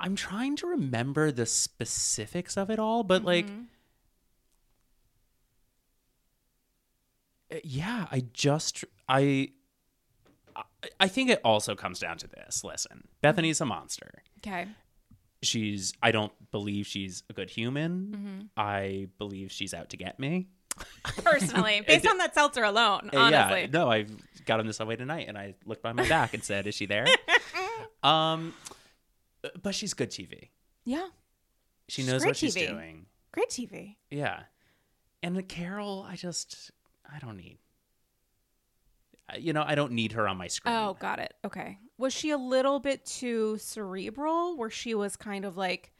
I'm 0.00 0.14
trying 0.14 0.54
to 0.56 0.68
remember 0.68 1.32
the 1.32 1.46
specifics 1.46 2.56
of 2.56 2.70
it 2.70 2.78
all, 2.78 3.02
but 3.02 3.24
like, 3.24 3.46
Mm-hmm. 3.46 3.62
uh, 7.52 7.56
yeah, 7.64 8.06
I 8.10 8.24
just 8.32 8.84
I. 9.08 9.20
I- 10.56 10.62
I 11.00 11.08
think 11.08 11.28
it 11.30 11.40
also 11.44 11.74
comes 11.74 11.98
down 11.98 12.18
to 12.18 12.28
this. 12.28 12.62
Listen, 12.62 13.08
Bethany's 13.20 13.60
a 13.60 13.64
monster. 13.66 14.22
Okay. 14.38 14.66
she's 15.42 15.92
I 16.02 16.12
don't 16.12 16.32
believe 16.52 16.86
she's 16.86 17.24
a 17.28 17.32
good 17.32 17.50
human. 17.50 18.06
Mm-hmm. 18.16 18.40
I 18.56 19.08
believe 19.18 19.50
she's 19.50 19.74
out 19.74 19.90
to 19.90 19.96
get 19.96 20.20
me. 20.20 20.48
Personally, 21.24 21.82
based 21.86 22.06
on 22.06 22.18
that 22.18 22.34
seltzer 22.34 22.64
alone, 22.64 23.10
honestly. 23.12 23.62
Yeah, 23.62 23.66
no, 23.72 23.90
I 23.90 24.06
got 24.46 24.60
on 24.60 24.66
the 24.66 24.72
subway 24.72 24.96
tonight 24.96 25.26
and 25.28 25.36
I 25.36 25.54
looked 25.66 25.82
by 25.82 25.92
my 25.92 26.08
back 26.08 26.34
and 26.34 26.42
said, 26.42 26.66
"Is 26.66 26.74
she 26.74 26.86
there?" 26.86 27.06
um, 28.02 28.54
but 29.62 29.74
she's 29.74 29.94
good 29.94 30.10
TV. 30.10 30.48
Yeah. 30.84 31.08
She 31.88 32.04
knows 32.04 32.24
what 32.24 32.36
she's 32.36 32.54
TV. 32.54 32.68
doing. 32.68 33.06
Great 33.32 33.48
TV. 33.48 33.96
Yeah, 34.10 34.40
and 35.22 35.48
Carole, 35.48 36.06
I 36.08 36.16
just 36.16 36.70
I 37.10 37.18
don't 37.18 37.36
need. 37.36 37.58
You 39.38 39.52
know, 39.52 39.62
I 39.66 39.74
don't 39.74 39.92
need 39.92 40.12
her 40.12 40.26
on 40.26 40.38
my 40.38 40.48
screen. 40.48 40.74
Oh, 40.74 40.96
got 40.98 41.18
it. 41.18 41.34
Okay. 41.44 41.78
Was 41.98 42.14
she 42.14 42.30
a 42.30 42.38
little 42.38 42.80
bit 42.80 43.04
too 43.04 43.58
cerebral 43.58 44.56
where 44.56 44.70
she 44.70 44.94
was 44.94 45.16
kind 45.16 45.44
of 45.44 45.56
like 45.56 45.92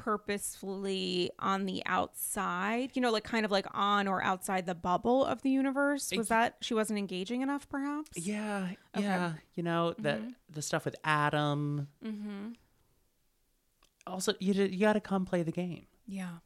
purposefully 0.00 1.30
on 1.38 1.66
the 1.66 1.82
outside, 1.86 2.90
you 2.94 3.02
know, 3.02 3.10
like 3.12 3.24
kind 3.24 3.44
of 3.44 3.50
like 3.50 3.66
on 3.72 4.08
or 4.08 4.22
outside 4.22 4.64
the 4.66 4.74
bubble 4.74 5.24
of 5.24 5.42
the 5.42 5.50
universe? 5.50 6.10
Was 6.16 6.28
that 6.28 6.56
she 6.60 6.72
wasn't 6.74 6.98
engaging 6.98 7.42
enough 7.42 7.68
perhaps? 7.68 8.10
Yeah, 8.16 8.70
Okay. 8.96 9.04
yeah. 9.04 9.34
You 9.54 9.62
know 9.62 9.94
that 9.98 10.20
the 10.48 10.62
stuff 10.62 10.84
with 10.86 10.96
Adam. 11.04 11.88
Mm-hmm. 12.04 12.52
Also, 14.06 14.32
you 14.40 14.54
you 14.54 14.80
got 14.80 14.94
to 14.94 15.00
come 15.00 15.24
play 15.26 15.42
the 15.42 15.52
game. 15.52 15.86
Yeah. 16.06 16.38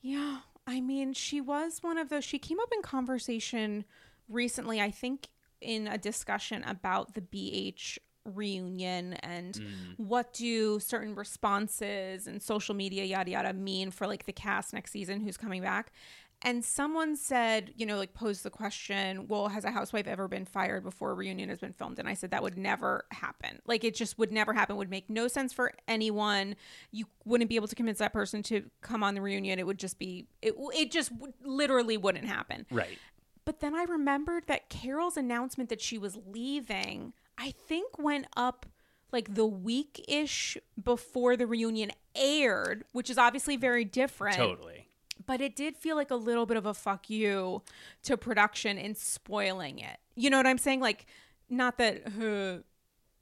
Yeah. 0.00 0.38
I 0.66 0.80
mean, 0.80 1.12
she 1.12 1.40
was 1.40 1.78
one 1.82 1.98
of 1.98 2.08
those. 2.08 2.24
She 2.24 2.38
came 2.38 2.58
up 2.60 2.70
in 2.72 2.82
conversation 2.82 3.84
recently, 4.28 4.80
I 4.80 4.90
think, 4.90 5.28
in 5.60 5.86
a 5.86 5.98
discussion 5.98 6.64
about 6.64 7.14
the 7.14 7.20
BH 7.20 7.98
reunion 8.24 9.14
and 9.14 9.54
mm. 9.54 9.66
what 9.96 10.32
do 10.32 10.78
certain 10.80 11.14
responses 11.14 12.26
and 12.26 12.42
social 12.42 12.74
media, 12.74 13.04
yada, 13.04 13.30
yada, 13.30 13.52
mean 13.52 13.90
for 13.90 14.06
like 14.06 14.26
the 14.26 14.32
cast 14.32 14.72
next 14.72 14.92
season 14.92 15.20
who's 15.20 15.36
coming 15.36 15.62
back. 15.62 15.92
And 16.44 16.64
someone 16.64 17.14
said, 17.14 17.72
you 17.76 17.86
know, 17.86 17.96
like 17.96 18.14
posed 18.14 18.42
the 18.42 18.50
question, 18.50 19.28
well, 19.28 19.46
has 19.46 19.64
a 19.64 19.70
housewife 19.70 20.08
ever 20.08 20.26
been 20.26 20.44
fired 20.44 20.82
before 20.82 21.12
a 21.12 21.14
reunion 21.14 21.48
has 21.48 21.58
been 21.58 21.72
filmed? 21.72 22.00
And 22.00 22.08
I 22.08 22.14
said 22.14 22.32
that 22.32 22.42
would 22.42 22.58
never 22.58 23.04
happen. 23.12 23.60
Like 23.64 23.84
it 23.84 23.94
just 23.94 24.18
would 24.18 24.32
never 24.32 24.52
happen. 24.52 24.74
Would 24.76 24.90
make 24.90 25.08
no 25.08 25.28
sense 25.28 25.52
for 25.52 25.72
anyone. 25.86 26.56
You 26.90 27.06
wouldn't 27.24 27.48
be 27.48 27.54
able 27.54 27.68
to 27.68 27.76
convince 27.76 27.98
that 27.98 28.12
person 28.12 28.42
to 28.44 28.64
come 28.80 29.04
on 29.04 29.14
the 29.14 29.20
reunion. 29.20 29.60
It 29.60 29.66
would 29.66 29.78
just 29.78 30.00
be, 30.00 30.26
it, 30.42 30.54
it 30.74 30.90
just 30.90 31.12
would, 31.12 31.32
literally 31.44 31.96
wouldn't 31.96 32.26
happen. 32.26 32.66
Right. 32.72 32.98
But 33.44 33.60
then 33.60 33.76
I 33.76 33.84
remembered 33.84 34.48
that 34.48 34.68
Carole's 34.68 35.16
announcement 35.16 35.70
that 35.70 35.80
she 35.80 35.96
was 35.96 36.18
leaving, 36.26 37.12
I 37.38 37.50
think 37.50 37.98
went 37.98 38.26
up 38.36 38.66
like 39.12 39.34
the 39.34 39.46
week 39.46 40.04
ish 40.08 40.56
before 40.82 41.36
the 41.36 41.46
reunion 41.46 41.90
aired, 42.14 42.84
which 42.92 43.10
is 43.10 43.18
obviously 43.18 43.56
very 43.56 43.84
different. 43.84 44.36
Totally. 44.36 44.88
But 45.24 45.40
it 45.40 45.54
did 45.54 45.76
feel 45.76 45.96
like 45.96 46.10
a 46.10 46.16
little 46.16 46.46
bit 46.46 46.56
of 46.56 46.66
a 46.66 46.74
fuck 46.74 47.08
you 47.10 47.62
to 48.04 48.16
production 48.16 48.78
in 48.78 48.94
spoiling 48.94 49.78
it. 49.78 49.98
You 50.16 50.30
know 50.30 50.36
what 50.36 50.46
I'm 50.46 50.58
saying? 50.58 50.80
Like, 50.80 51.06
not 51.48 51.78
that 51.78 52.08
her 52.08 52.64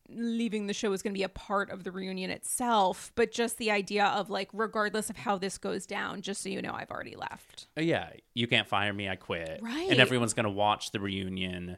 leaving 0.09 0.67
the 0.67 0.73
show 0.75 0.93
is 0.93 1.03
going 1.03 1.13
to 1.15 1.19
be 1.19 1.23
a 1.23 1.29
part 1.29 1.71
of 1.71 1.85
the 1.85 1.93
reunion 1.93 2.31
itself, 2.31 3.13
but 3.15 3.31
just 3.33 3.59
the 3.59 3.71
idea 3.71 4.07
of 4.07 4.31
like, 4.31 4.49
regardless 4.53 5.11
of 5.11 5.17
how 5.17 5.39
this 5.39 5.59
goes 5.59 5.87
down, 5.87 6.21
just 6.21 6.43
so 6.43 6.49
you 6.49 6.63
know, 6.63 6.73
I've 6.73 6.91
already 6.91 7.17
left. 7.17 7.69
Uh, 7.77 7.83
Yeah, 7.83 8.11
you 8.35 8.47
can't 8.47 8.67
fire 8.67 8.93
me. 8.93 9.09
I 9.09 9.17
quit. 9.17 9.61
Right. 9.63 9.91
And 9.91 10.01
everyone's 10.01 10.35
gonna 10.35 10.51
watch 10.51 10.91
the 10.91 11.01
reunion 11.01 11.77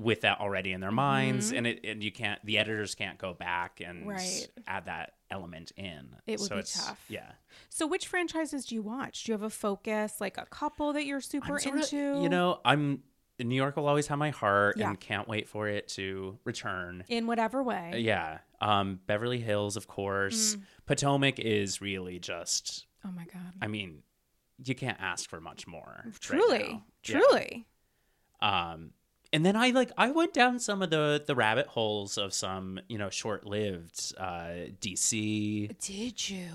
with 0.00 0.22
that 0.22 0.40
already 0.40 0.72
in 0.72 0.80
their 0.80 0.90
Mm-hmm. 0.90 0.96
minds, 0.96 1.52
and 1.52 1.66
it 1.66 1.80
and 1.84 2.02
you 2.02 2.10
can't. 2.12 2.44
The 2.44 2.58
editors 2.58 2.94
can't 2.94 3.18
go 3.18 3.34
back 3.34 3.80
and 3.84 4.06
Right. 4.08 4.48
add 4.66 4.86
that 4.86 5.14
element 5.30 5.72
in. 5.76 6.16
It 6.26 6.40
would 6.40 6.48
So 6.48 6.56
be 6.56 6.62
tough. 6.62 7.04
Yeah. 7.08 7.32
So, 7.68 7.86
which 7.86 8.06
franchises 8.06 8.66
do 8.66 8.74
you 8.74 8.82
watch? 8.82 9.24
Do 9.24 9.32
you 9.32 9.34
have 9.34 9.42
a 9.42 9.50
focus, 9.50 10.20
like 10.20 10.38
a 10.38 10.46
couple 10.46 10.92
that 10.94 11.04
you're 11.06 11.20
super 11.20 11.58
into? 11.58 11.96
You 12.22 12.28
know, 12.28 12.60
I'm 12.64 13.02
New 13.38 13.54
York 13.54 13.76
will 13.76 13.86
always 13.88 14.06
have 14.08 14.18
my 14.18 14.30
heart, 14.30 14.76
Yeah. 14.76 14.88
and 14.90 15.00
can't 15.00 15.26
wait 15.26 15.48
for 15.48 15.66
it 15.66 15.88
to 15.88 16.38
return. 16.44 17.04
in 17.08 17.26
whatever 17.26 17.62
way. 17.62 17.90
Uh, 17.94 17.96
Yeah. 17.96 18.38
Um, 18.60 19.00
Beverly 19.06 19.40
Hills, 19.40 19.76
of 19.76 19.86
course. 19.86 20.56
Mm. 20.56 20.62
Potomac 20.84 21.38
is 21.38 21.80
really 21.80 22.18
just. 22.18 22.86
Oh 23.04 23.10
my 23.12 23.24
god. 23.24 23.54
I 23.62 23.66
mean, 23.66 24.02
you 24.62 24.74
can't 24.74 25.00
ask 25.00 25.30
for 25.30 25.40
much 25.40 25.66
more. 25.66 26.02
right 26.04 26.20
truly. 26.20 26.82
Yeah. 27.04 27.18
truly. 27.18 27.66
um 28.42 28.92
and 29.32 29.44
then 29.46 29.56
i 29.56 29.70
like 29.70 29.90
i 29.98 30.10
went 30.10 30.32
down 30.34 30.58
some 30.58 30.82
of 30.82 30.90
the 30.90 31.22
the 31.26 31.34
rabbit 31.34 31.66
holes 31.66 32.18
of 32.18 32.32
some 32.34 32.80
you 32.88 32.98
know 32.98 33.10
short-lived 33.10 34.12
uh 34.18 34.68
dc 34.80 35.78
Did 35.80 36.28
you? 36.30 36.48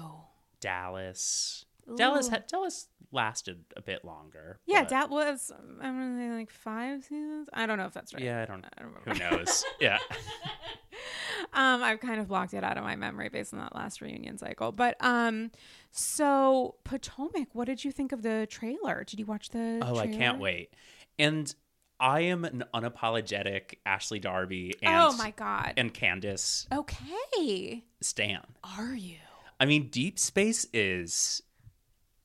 dallas 0.60 1.66
dallas 1.98 2.28
had 2.30 2.48
dallas 2.48 2.88
lasted 3.12 3.64
a 3.78 3.82
bit 3.82 4.04
longer 4.04 4.60
Yeah, 4.66 4.82
but- 4.82 4.90
that 4.90 5.10
was 5.10 5.52
I'm 5.82 5.94
gonna 5.94 6.18
say 6.20 6.32
like 6.38 6.50
five 6.50 7.04
seasons. 7.04 7.48
I 7.54 7.66
don't 7.66 7.78
know 7.78 7.86
if 7.86 7.94
that's 7.94 8.14
right. 8.14 8.22
yeah 8.24 8.42
i 8.42 8.46
don't 8.46 8.66
I 8.78 8.82
don't 8.82 8.96
who 9.06 9.14
knows 9.24 9.64
yeah 9.80 10.00
um, 11.54 11.84
I've 11.84 12.00
kind 12.00 12.20
of 12.20 12.28
blocked 12.28 12.54
it 12.54 12.64
out 12.64 12.78
of 12.78 12.84
my 12.84 12.96
memory 12.96 13.30
based 13.30 13.54
on 13.54 13.60
that 13.60 13.76
last 13.76 14.00
reunion 14.02 14.38
cycle. 14.38 14.72
But 14.72 14.96
um, 15.02 15.52
so 15.92 16.76
Potomac, 16.84 17.50
what 17.54 17.66
did 17.66 17.84
you 17.84 17.92
think 17.92 18.12
of 18.14 18.22
the 18.22 18.48
trailer? 18.50 19.04
Did 19.06 19.20
you 19.20 19.26
watch 19.26 19.50
the? 19.50 19.80
oh 19.82 19.98
i 19.98 20.08
can't 20.08 20.40
wait 20.40 20.72
and 21.20 21.54
i 22.00 22.22
am 22.22 22.44
an 22.46 22.64
unapologetic 22.74 23.76
ashley 23.86 24.20
darby 24.20 24.74
and 24.82 24.94
Oh 24.96 25.14
my 25.18 25.32
god. 25.32 25.74
and 25.78 25.94
candiace 25.94 26.68
okay. 26.72 27.84
stan 28.02 28.42
Are 28.78 28.94
you 28.96 29.18
i 29.60 29.66
mean 29.66 29.90
deep 29.90 30.20
space 30.20 30.66
is 30.74 31.42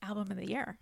album 0.01 0.31
of 0.31 0.37
the 0.37 0.47
year? 0.49 0.77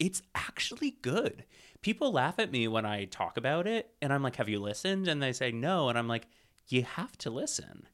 it's 0.00 0.20
actually 0.34 0.96
good. 1.02 1.44
People 1.80 2.10
laugh 2.10 2.40
at 2.40 2.50
me 2.50 2.66
when 2.66 2.84
I 2.84 3.04
talk 3.04 3.36
about 3.36 3.68
it, 3.68 3.88
and 4.02 4.12
I'm 4.12 4.20
like, 4.22 4.34
"Have 4.36 4.48
you 4.48 4.58
listened?" 4.58 5.06
And 5.06 5.22
they 5.22 5.32
say 5.32 5.52
no, 5.52 5.88
and 5.88 5.96
I'm 5.96 6.08
like, 6.08 6.26
"You 6.66 6.82
have 6.82 7.16
to 7.18 7.30
listen." 7.30 7.86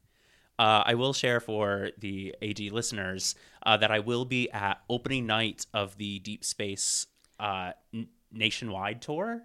Uh, 0.57 0.81
I 0.87 0.95
will 0.95 1.13
share 1.13 1.39
for 1.39 1.91
the 1.99 2.35
AD 2.41 2.59
listeners 2.71 3.35
uh, 3.63 3.77
that 3.77 3.91
I 3.91 3.99
will 3.99 4.25
be 4.25 4.49
at 4.49 4.81
opening 4.89 5.27
night 5.27 5.67
of 5.71 5.97
the 5.97 6.17
Deep 6.17 6.43
Space 6.43 7.05
uh, 7.39 7.73
n- 7.93 8.07
nationwide 8.31 9.03
tour. 9.03 9.43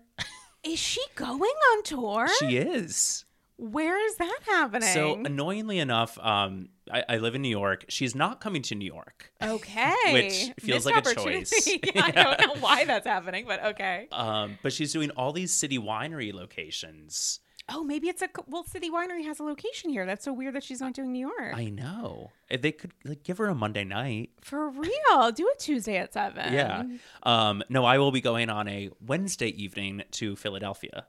Is 0.65 0.79
she 0.79 1.01
going 1.17 1.41
on 1.41 1.83
tour? 1.83 2.29
She 2.39 2.57
is. 2.57 3.25
Where 3.57 4.05
is 4.07 4.17
that 4.17 4.41
happening? 4.47 4.89
So 4.89 5.15
annoyingly 5.25 5.79
enough, 5.79 6.19
um, 6.19 6.71
I, 6.91 7.05
I 7.09 7.17
live 7.19 7.35
in 7.35 7.43
New 7.43 7.49
York. 7.49 7.85
She's 7.89 8.15
not 8.15 8.41
coming 8.41 8.63
to 8.63 8.75
New 8.75 8.87
York. 8.87 9.31
okay, 9.41 9.95
Which 10.13 10.53
feels 10.59 10.85
Missed 10.85 10.87
like 10.87 11.07
a 11.07 11.15
choice. 11.15 11.69
yeah, 11.95 12.03
I 12.05 12.11
don't 12.11 12.41
know 12.41 12.61
why 12.61 12.85
that's 12.85 13.07
happening, 13.07 13.45
but 13.47 13.65
okay. 13.67 14.09
Um, 14.11 14.59
but 14.63 14.73
she's 14.73 14.93
doing 14.93 15.11
all 15.11 15.33
these 15.33 15.53
city 15.53 15.79
winery 15.79 16.33
locations. 16.33 17.41
Oh, 17.69 17.85
maybe 17.85 18.09
it's 18.09 18.23
a 18.23 18.29
well. 18.49 18.65
City 18.65 18.91
Winery 18.91 19.25
has 19.25 19.39
a 19.41 19.45
location 19.45 19.91
here. 19.91 20.05
That's 20.05 20.25
so 20.25 20.33
weird 20.33 20.55
that 20.55 20.65
she's 20.65 20.81
not 20.81 20.95
doing 20.95 21.13
New 21.13 21.21
York. 21.29 21.55
I 21.55 21.67
know. 21.67 22.31
Uh, 22.51 22.57
They 22.61 22.73
could 22.73 22.93
like 23.05 23.23
give 23.23 23.39
her 23.39 23.47
a 23.47 23.55
Monday 23.55 23.85
night. 23.85 24.31
For 24.41 24.69
real, 24.69 25.31
do 25.33 25.49
a 25.49 25.59
Tuesday 25.59 25.97
at 25.97 26.13
seven. 26.13 26.53
Yeah. 26.53 26.83
Um, 27.23 27.63
no, 27.69 27.85
I 27.85 27.99
will 27.99 28.11
be 28.11 28.21
going 28.21 28.51
on 28.51 28.67
a 28.69 28.91
Wednesday 29.01 29.49
evening 29.49 30.03
to 30.13 30.35
Philadelphia. 30.37 31.07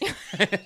Yeah. 0.00 0.12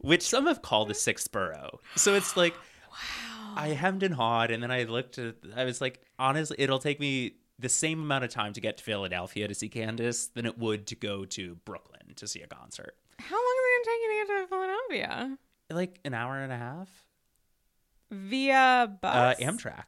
Which 0.00 0.22
some 0.22 0.46
have 0.46 0.62
called 0.62 0.88
the 0.88 0.94
sixth 0.94 1.32
borough. 1.32 1.80
So 1.96 2.14
it's 2.14 2.36
like 2.36 2.54
Wow. 2.90 3.54
I 3.56 3.68
hemmed 3.68 4.02
and 4.02 4.14
hawed, 4.14 4.50
and 4.50 4.62
then 4.62 4.70
I 4.70 4.84
looked 4.84 5.18
at 5.18 5.36
I 5.54 5.64
was 5.64 5.80
like, 5.80 6.00
honestly, 6.18 6.56
it'll 6.58 6.78
take 6.78 7.00
me 7.00 7.36
the 7.58 7.68
same 7.68 8.00
amount 8.02 8.22
of 8.24 8.30
time 8.30 8.52
to 8.52 8.60
get 8.60 8.76
to 8.78 8.84
Philadelphia 8.84 9.48
to 9.48 9.54
see 9.54 9.68
Candiace 9.68 10.28
than 10.32 10.44
it 10.46 10.58
would 10.58 10.86
to 10.88 10.94
go 10.94 11.24
to 11.24 11.54
Brooklyn 11.64 12.12
to 12.16 12.26
see 12.28 12.40
a 12.42 12.46
concert. 12.46 12.94
How 13.18 13.34
long 13.34 13.54
it 13.80 13.84
take 13.84 14.00
you 14.02 14.08
to 14.08 14.26
get 14.26 14.40
to 14.42 14.46
Philadelphia 14.48 15.38
Like 15.70 16.00
an 16.04 16.14
hour 16.14 16.38
and 16.40 16.52
a 16.52 16.56
half. 16.56 16.88
via 18.10 18.54
Uh, 18.84 18.86
bus? 18.86 19.36
Amtrak. 19.40 19.84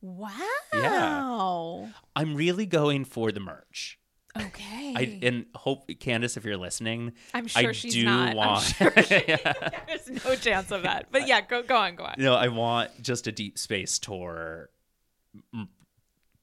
Wow. 0.00 0.30
Yeah. 0.74 1.88
I'm 2.14 2.34
really 2.34 2.66
going 2.66 3.04
for 3.04 3.32
the 3.32 3.40
merch. 3.40 3.98
Okay. 4.38 4.92
I 4.94 5.18
and 5.22 5.46
hope 5.54 5.88
Candiace, 5.98 6.36
if 6.36 6.44
you're 6.44 6.58
listening, 6.58 7.12
I'm 7.32 7.46
sure 7.46 7.70
I 7.70 7.72
she's 7.72 7.94
do 7.94 8.04
not. 8.04 8.28
I'm 8.30 8.36
want. 8.36 8.62
sure 8.64 8.92
she- 9.02 9.24
Yeah. 9.28 9.52
There's 9.88 10.24
no 10.24 10.34
chance 10.36 10.70
of 10.70 10.82
that. 10.82 11.06
But 11.10 11.26
yeah, 11.26 11.40
go 11.40 11.62
go 11.62 11.74
on, 11.76 11.96
go 11.96 12.04
on. 12.04 12.16
No, 12.18 12.34
I 12.34 12.48
want 12.48 13.02
just 13.02 13.26
a 13.26 13.32
deep 13.32 13.58
space 13.58 13.98
tour 13.98 14.68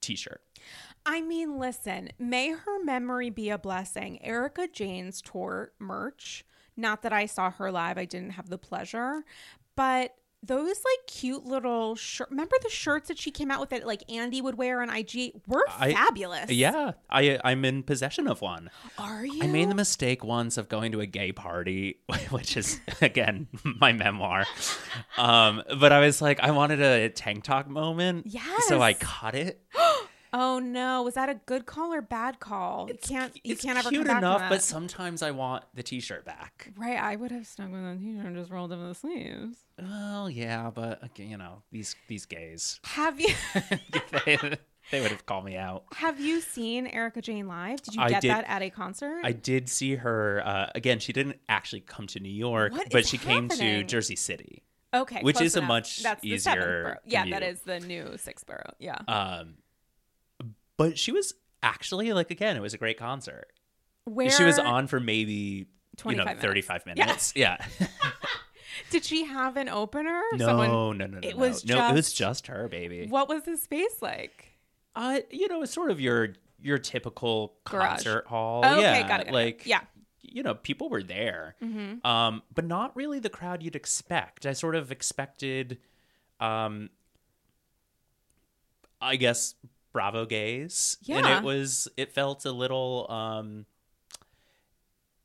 T-shirt. 0.02 0.42
I 1.06 1.22
mean, 1.22 1.58
listen, 1.60 2.10
may 2.18 2.52
her 2.52 2.84
memory 2.84 3.30
be 3.30 3.50
a 3.50 3.58
blessing. 3.58 4.24
Erika 4.24 4.68
Jayne's 4.68 5.22
tour 5.22 5.72
merch, 5.80 6.46
not 6.78 7.02
that 7.02 7.12
I 7.14 7.26
saw 7.26 7.52
her 7.52 7.72
live, 7.72 7.98
I 7.98 8.06
didn't 8.06 8.32
have 8.32 8.50
the 8.50 8.58
pleasure, 8.58 9.24
but 9.76 10.16
those 10.46 10.68
like 10.84 11.08
cute 11.08 11.46
little 11.46 11.96
shirt. 11.96 12.30
Remember 12.30 12.56
the 12.62 12.70
shirts 12.70 13.08
that 13.08 13.18
she 13.18 13.32
came 13.32 13.50
out 13.50 13.62
with 13.62 13.70
that 13.70 13.88
like 13.88 14.04
Andy 14.12 14.42
would 14.42 14.58
wear 14.58 14.82
on 14.82 14.90
IG 14.90 15.32
were 15.48 15.64
I- 15.70 15.94
fabulous. 15.94 16.52
Yeah, 16.52 16.92
I 17.10 17.40
I'm 17.46 17.64
in 17.64 17.84
possession 17.84 18.28
of 18.28 18.42
one. 18.42 18.70
Are 18.98 19.26
you? 19.26 19.42
I 19.42 19.48
made 19.48 19.70
the 19.70 19.76
mistake 19.76 20.22
once 20.22 20.58
of 20.58 20.68
going 20.68 20.92
to 20.92 21.00
a 21.00 21.06
gay 21.06 21.32
party, 21.32 22.00
which 22.30 22.58
is 22.58 22.82
again 23.02 23.48
my 23.64 23.94
memoir. 23.94 24.46
Um, 25.18 25.64
but 25.80 25.94
I 25.94 26.02
was 26.02 26.22
like, 26.22 26.42
I 26.42 26.52
wanted 26.52 26.82
a 26.82 27.08
tank 27.10 27.46
top 27.46 27.68
moment, 27.70 28.26
Yeah. 28.28 28.42
so 28.68 28.82
I 28.82 28.90
Yes. 28.90 28.98
cut 29.00 29.36
it. 29.36 29.62
Oh 30.36 30.58
no, 30.60 31.04
was 31.04 31.14
that 31.14 31.30
a 31.30 31.36
good 31.46 31.66
call 31.68 31.94
or 31.94 32.02
bad 32.02 32.40
call? 32.40 32.88
you 32.90 32.96
can't. 32.96 33.34
You 33.44 33.54
it's 33.54 33.62
can't 33.64 33.78
ever 33.78 33.90
cute 33.90 34.08
come 34.08 34.18
enough, 34.18 34.50
but 34.50 34.64
sometimes 34.64 35.22
I 35.22 35.30
want 35.32 35.64
the 35.76 35.84
t-shirt 35.84 36.26
back. 36.26 36.72
right, 36.76 36.98
I 36.98 37.16
would 37.16 37.32
have 37.32 37.46
stuck 37.46 37.72
with 37.72 37.82
the 37.84 37.98
t-shirt 38.04 38.26
and 38.26 38.36
just 38.36 38.50
rolled 38.52 38.72
up 38.72 38.80
the 38.80 38.96
sleeves. 38.96 39.58
Well, 39.80 40.30
yeah, 40.30 40.72
but 40.74 41.04
again, 41.04 41.30
you 41.30 41.38
know 41.38 41.62
these 41.72 41.96
these 42.08 42.26
gays, 42.26 42.80
Have 42.86 43.20
you 43.20 43.30
they, 44.26 44.38
they 44.92 45.02
would 45.02 45.12
have 45.12 45.26
called 45.26 45.46
me 45.46 45.56
out. 45.56 45.84
Have 45.94 46.20
you 46.20 46.42
seen 46.42 46.88
Erika 46.88 47.22
Jayne 47.22 47.48
live? 47.48 47.82
Did 47.84 47.96
you 47.96 48.02
I 48.02 48.10
get 48.10 48.22
did- 48.24 48.32
that 48.32 48.46
at 48.48 48.62
a 48.64 48.70
concert? 48.72 49.22
I 49.24 49.34
did 49.34 49.70
see 49.70 49.96
her 49.96 50.42
uh, 50.46 50.70
again. 50.74 50.98
She 51.00 51.14
didn't 51.14 51.38
actually 51.48 51.82
come 51.82 52.08
to 52.08 52.20
New 52.20 52.30
York, 52.30 52.72
What 52.74 52.90
but 52.92 53.06
she 53.08 53.18
came 53.20 53.50
to? 53.50 53.84
Jersey 53.84 54.16
City. 54.16 54.64
okay, 54.94 55.22
which 55.22 55.42
is 55.42 55.56
a 55.56 55.62
much 55.62 56.02
That's 56.04 56.24
easier. 56.24 56.98
Yeah, 57.06 57.26
that 57.30 57.44
is 57.44 57.62
the 57.62 57.80
new 57.80 58.18
sixth 58.18 58.48
borough. 58.48 58.74
Yeah. 58.80 58.98
Um, 59.08 59.56
but 60.78 60.98
she 60.98 61.12
was 61.12 61.34
actually 61.62 62.12
like 62.14 62.32
again, 62.32 62.58
it 62.58 62.62
was 62.62 62.74
a 62.74 62.78
great 62.78 62.98
concert. 62.98 63.48
Where 64.06 64.30
She 64.30 64.44
was 64.44 64.60
on 64.60 64.88
for 64.88 65.00
maybe 65.00 65.68
you 66.06 66.16
know 66.16 66.26
minutes. 66.26 66.42
35 66.42 66.84
Yeah. 66.86 66.94
minutes. 66.96 67.34
Yeah. 67.36 67.58
Did 68.90 69.06
she 69.06 69.26
have 69.26 69.56
an 69.58 69.70
opener? 69.70 70.22
no, 70.34 70.46
Someone- 70.46 70.68
no, 70.70 70.92
no, 70.94 71.06
no, 71.08 71.18
it 71.22 71.36
no. 71.36 71.42
was 71.42 71.64
no, 71.66 71.90
it 71.90 71.94
was 71.94 72.08
just- 72.12 72.18
just 72.18 72.48
her, 72.48 72.68
baby. 72.68 73.08
What 73.08 73.30
was 73.30 73.44
the 73.44 73.58
space 73.58 74.02
like? 74.02 74.50
Uh, 74.96 75.22
you 75.32 75.48
know, 75.48 75.62
it's 75.64 75.72
sort 75.74 75.90
of 75.92 76.00
your 76.02 76.30
your 76.60 76.78
typical 76.78 77.56
Garage. 77.66 77.88
concert 77.90 78.28
hall. 78.28 78.62
Oh, 78.66 78.74
okay, 78.74 78.82
yeah, 78.82 79.08
got 79.08 79.22
it, 79.22 79.26
got 79.26 79.28
it. 79.28 79.34
like 79.34 79.66
Yeah. 79.66 79.82
you 80.22 80.44
know, 80.44 80.54
people 80.56 80.90
were 80.90 81.04
there, 81.04 81.56
Mm-hmm. 81.64 82.06
um, 82.08 82.42
but 82.54 82.66
not 82.66 82.96
really 82.96 83.20
the 83.20 83.30
crowd 83.30 83.62
you'd 83.64 83.76
expect. 83.76 84.46
I 84.46 84.54
sort 84.54 84.76
of 84.76 84.92
expected, 84.92 85.80
um, 86.40 86.90
I 89.02 89.16
guess, 89.18 89.56
Bravo 89.94 90.26
gays, 90.26 90.98
and 91.08 91.26
it 91.26 91.44
was 91.44 91.88
it 91.96 92.12
felt 92.12 92.44
a 92.46 92.52
little 92.52 93.06
um, 93.10 93.66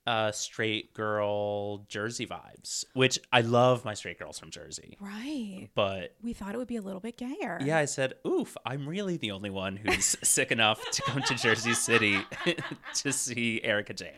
uh, 0.07 0.33
straight 0.33 0.95
girl 0.95 1.79
Jersey 1.89 2.27
vibes, 2.27 2.85
which 2.95 3.19
I 3.31 3.43
love 3.43 3.85
my 3.85 3.93
straight 3.95 4.19
girls 4.19 4.39
from 4.39 4.51
Jersey, 4.51 4.97
Right. 5.01 5.69
but 5.75 6.15
We 6.23 6.33
thought 6.33 6.55
it 6.55 6.59
would 6.59 6.67
be 6.69 6.77
a 6.77 6.83
little 6.83 7.01
bit 7.01 7.19
gayer. 7.19 7.59
yeah, 7.63 7.77
I 7.79 7.85
said, 7.85 8.15
"Oof, 8.27 8.57
I'm 8.65 8.89
really 8.89 9.19
the 9.19 9.33
only 9.33 9.51
one 9.51 9.77
who's 9.77 10.17
sick 10.23 10.51
enough 10.51 10.81
to 10.93 11.03
come 11.03 11.23
to 11.23 11.35
Jersey 11.35 11.75
City 11.75 12.21
to 12.95 13.13
see 13.13 13.61
Erika 13.63 13.93
Jayne." 13.93 14.13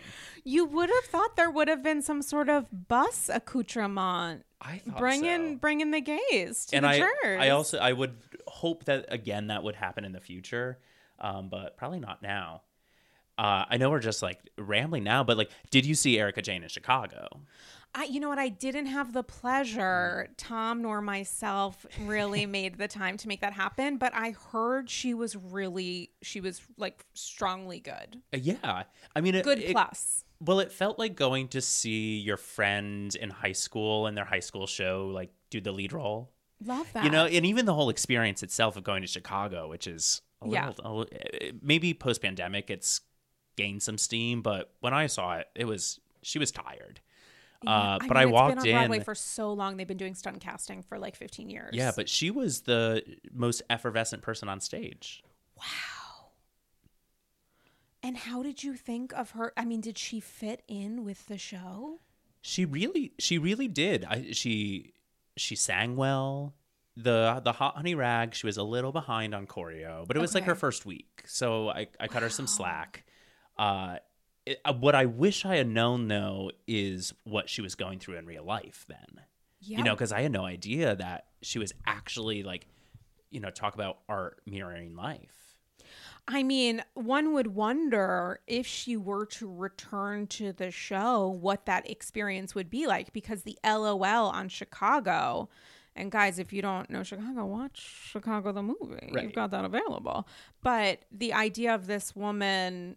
You 0.44 0.64
would 0.64 0.90
have 0.90 1.04
thought 1.04 1.36
there 1.36 1.50
would 1.50 1.68
have 1.68 1.82
been 1.82 2.02
some 2.02 2.22
sort 2.22 2.48
of 2.48 2.66
bus 2.88 3.28
accoutrement. 3.28 4.44
I 4.62 4.78
thought 4.78 4.98
Bring 4.98 5.20
so. 5.22 5.26
in, 5.28 5.56
bring 5.56 5.80
in 5.80 5.90
the 5.90 6.00
gays 6.02 6.66
to 6.66 6.76
and 6.76 6.84
the 6.84 6.88
I, 6.90 6.98
jurors. 6.98 7.40
I 7.40 7.48
also, 7.48 7.78
I 7.78 7.92
would 7.92 8.12
hope 8.50 8.84
that 8.84 9.06
again 9.08 9.46
that 9.46 9.62
would 9.62 9.76
happen 9.76 10.04
in 10.04 10.12
the 10.12 10.20
future, 10.20 10.78
um, 11.18 11.48
but 11.48 11.76
probably 11.76 12.00
not 12.00 12.22
now. 12.22 12.62
Uh, 13.38 13.64
I 13.70 13.78
know 13.78 13.88
we're 13.88 14.00
just 14.00 14.22
like 14.22 14.38
rambling 14.58 15.02
now, 15.04 15.24
but 15.24 15.38
like, 15.38 15.50
did 15.70 15.86
you 15.86 15.94
see 15.94 16.18
Erika 16.18 16.42
Jayne 16.42 16.62
in 16.62 16.68
Chicago? 16.68 17.26
I, 17.94 18.04
you 18.04 18.20
know 18.20 18.28
what? 18.28 18.38
I 18.38 18.48
didn't 18.50 18.86
have 18.86 19.12
the 19.12 19.22
pleasure. 19.22 20.28
Tom 20.36 20.82
nor 20.82 21.00
myself 21.00 21.86
really 22.04 22.44
made 22.58 22.76
the 22.76 22.86
time 22.86 23.16
to 23.16 23.28
make 23.28 23.40
that 23.40 23.52
happen, 23.54 23.96
but 23.96 24.12
I 24.14 24.32
heard 24.52 24.90
she 24.90 25.14
was 25.14 25.34
really, 25.36 26.10
she 26.22 26.40
was 26.40 26.60
like 26.76 27.06
strongly 27.14 27.80
good. 27.80 28.20
Uh, 28.32 28.36
yeah, 28.36 28.84
I 29.16 29.20
mean, 29.20 29.34
it, 29.34 29.44
Good 29.44 29.60
it- 29.60 29.72
plus. 29.72 30.24
Well, 30.42 30.60
it 30.60 30.72
felt 30.72 30.98
like 30.98 31.16
going 31.16 31.48
to 31.48 31.60
see 31.60 32.18
your 32.18 32.38
friend 32.38 33.14
in 33.14 33.28
high 33.28 33.52
school 33.52 34.06
and 34.06 34.16
their 34.16 34.24
high 34.24 34.40
school 34.40 34.66
show, 34.66 35.10
like 35.12 35.30
do 35.50 35.60
the 35.60 35.72
lead 35.72 35.92
role. 35.92 36.30
Love 36.64 36.92
that. 36.92 37.04
You 37.04 37.10
know, 37.10 37.26
and 37.26 37.46
even 37.46 37.64
the 37.66 37.74
whole 37.74 37.90
experience 37.90 38.42
itself 38.42 38.76
of 38.76 38.84
going 38.84 39.02
to 39.02 39.08
Chicago, 39.08 39.68
which 39.68 39.86
is 39.86 40.22
a 40.42 40.48
Yeah. 40.48 40.68
little, 40.68 41.02
a 41.02 41.44
eh, 41.46 41.52
maybe 41.62 41.94
post 41.94 42.22
pandemic, 42.22 42.70
it's 42.70 43.00
gained 43.56 43.82
some 43.82 43.98
steam. 43.98 44.42
But 44.42 44.74
when 44.80 44.92
I 44.94 45.06
saw 45.06 45.36
it, 45.38 45.48
it 45.54 45.64
was 45.64 46.00
she 46.22 46.38
was 46.38 46.50
tired. 46.50 47.00
Uh, 47.66 47.98
but 48.06 48.16
I 48.16 48.24
mean, 48.24 48.32
walked 48.32 48.62
been 48.62 48.74
on 48.74 48.88
Broadway 48.88 49.04
for 49.04 49.14
so 49.14 49.52
long. 49.52 49.76
They've 49.76 49.86
been 49.86 49.98
doing 49.98 50.14
stunt 50.14 50.40
casting 50.40 50.82
for 50.82 50.98
like 50.98 51.14
15 51.14 51.50
years. 51.50 51.70
Yeah, 51.74 51.92
but 51.94 52.08
she 52.08 52.30
was 52.30 52.62
the 52.62 53.02
most 53.32 53.62
effervescent 53.68 54.22
person 54.22 54.48
on 54.48 54.60
stage. 54.60 55.22
Wow. 55.58 55.64
And 58.02 58.16
how 58.16 58.42
did 58.42 58.64
you 58.64 58.74
think 58.76 59.12
of 59.12 59.32
her? 59.32 59.52
I 59.58 59.66
mean, 59.66 59.82
did 59.82 59.98
she 59.98 60.20
fit 60.20 60.62
in 60.68 61.04
with 61.04 61.26
the 61.26 61.36
show? 61.36 62.00
She 62.40 62.64
really, 62.64 63.12
she 63.18 63.36
really 63.36 63.68
did. 63.68 64.06
I, 64.06 64.28
she, 64.32 64.94
she 65.40 65.56
sang 65.56 65.96
well. 65.96 66.54
The 66.96 67.40
the 67.44 67.52
hot 67.52 67.76
honey 67.76 67.94
rag. 67.94 68.34
She 68.34 68.46
was 68.46 68.56
a 68.56 68.62
little 68.62 68.92
behind 68.92 69.34
on 69.34 69.46
choreo, 69.46 70.06
but 70.06 70.16
it 70.16 70.20
was 70.20 70.34
like 70.34 70.44
her 70.44 70.54
first 70.54 70.84
week, 70.84 71.22
so 71.26 71.68
I 71.70 71.86
I 71.98 72.08
cut 72.08 72.22
her 72.22 72.28
some 72.28 72.46
slack. 72.46 73.04
Uh, 73.56 73.96
it, 74.44 74.60
uh, 74.64 74.72
what 74.74 74.94
I 74.94 75.06
wish 75.06 75.44
I 75.44 75.56
had 75.56 75.68
known 75.68 76.08
though 76.08 76.50
is 76.66 77.14
what 77.24 77.48
she 77.48 77.62
was 77.62 77.74
going 77.74 77.98
through 78.00 78.16
in 78.16 78.26
real 78.26 78.44
life. 78.44 78.84
Then 78.88 79.20
Yeah. 79.60 79.78
you 79.78 79.84
know, 79.84 79.94
because 79.94 80.12
I 80.12 80.22
had 80.22 80.32
no 80.32 80.44
idea 80.44 80.96
that 80.96 81.26
she 81.42 81.58
was 81.58 81.72
actually 81.86 82.42
like, 82.42 82.66
you 83.30 83.40
know, 83.40 83.50
talk 83.50 83.74
about 83.74 83.98
art 84.08 84.42
mirroring 84.46 84.94
life. 84.96 85.36
I 86.28 86.42
mean, 86.42 86.82
one 86.94 87.32
would 87.32 87.48
wonder 87.48 88.40
if 88.46 88.66
she 88.66 88.96
were 88.96 89.26
to 89.26 89.52
return 89.52 90.26
to 90.28 90.52
the 90.52 90.70
show, 90.70 91.28
what 91.28 91.66
that 91.66 91.88
experience 91.90 92.54
would 92.54 92.70
be 92.70 92.86
like 92.86 93.12
because 93.12 93.42
the 93.42 93.58
LOL 93.64 94.04
on 94.04 94.48
Chicago. 94.48 95.48
And 95.96 96.10
guys, 96.10 96.38
if 96.38 96.52
you 96.52 96.62
don't 96.62 96.88
know 96.88 97.02
Chicago, 97.02 97.46
watch 97.46 97.80
Chicago 98.10 98.52
the 98.52 98.62
movie. 98.62 99.10
Right. 99.12 99.24
You've 99.24 99.34
got 99.34 99.50
that 99.50 99.64
available. 99.64 100.28
But 100.62 101.00
the 101.10 101.32
idea 101.32 101.74
of 101.74 101.86
this 101.86 102.14
woman 102.14 102.96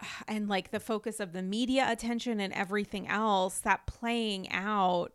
and 0.28 0.48
like 0.48 0.70
the 0.70 0.80
focus 0.80 1.20
of 1.20 1.32
the 1.32 1.42
media 1.42 1.86
attention 1.88 2.40
and 2.40 2.52
everything 2.52 3.06
else, 3.08 3.58
that 3.60 3.86
playing 3.86 4.50
out, 4.50 5.12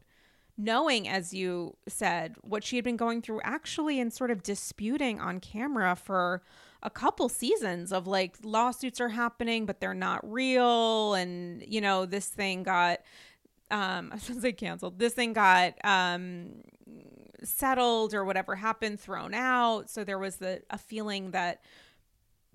knowing, 0.58 1.08
as 1.08 1.34
you 1.34 1.76
said, 1.88 2.36
what 2.42 2.64
she 2.64 2.76
had 2.76 2.86
been 2.86 2.98
going 2.98 3.22
through 3.22 3.42
actually 3.44 4.00
and 4.00 4.14
sort 4.14 4.32
of 4.32 4.44
disputing 4.44 5.20
on 5.20 5.40
camera 5.40 5.96
for 5.96 6.44
a 6.84 6.90
couple 6.90 7.30
seasons 7.30 7.92
of 7.92 8.08
like 8.08 8.38
lawsuits 8.44 9.00
are 9.00 9.10
happening, 9.10 9.66
but 9.66 9.80
they're 9.80 9.94
not 9.94 10.20
real. 10.30 11.14
And, 11.14 11.64
you 11.68 11.82
know, 11.82 12.06
this 12.06 12.28
thing 12.28 12.64
got, 12.64 13.00
um, 13.70 14.10
I 14.12 14.16
was 14.16 14.28
gonna 14.28 14.42
say 14.42 14.54
canceled. 14.54 15.00
This 15.00 15.14
thing 15.14 15.34
got, 15.34 15.74
um, 15.84 16.62
settled 17.44 18.14
or 18.14 18.24
whatever 18.24 18.56
happened, 18.56 19.00
thrown 19.00 19.34
out. 19.34 19.90
So 19.90 20.04
there 20.04 20.20
was 20.20 20.38
the, 20.38 20.62
a 20.70 20.78
feeling 20.78 21.32
that 21.32 21.64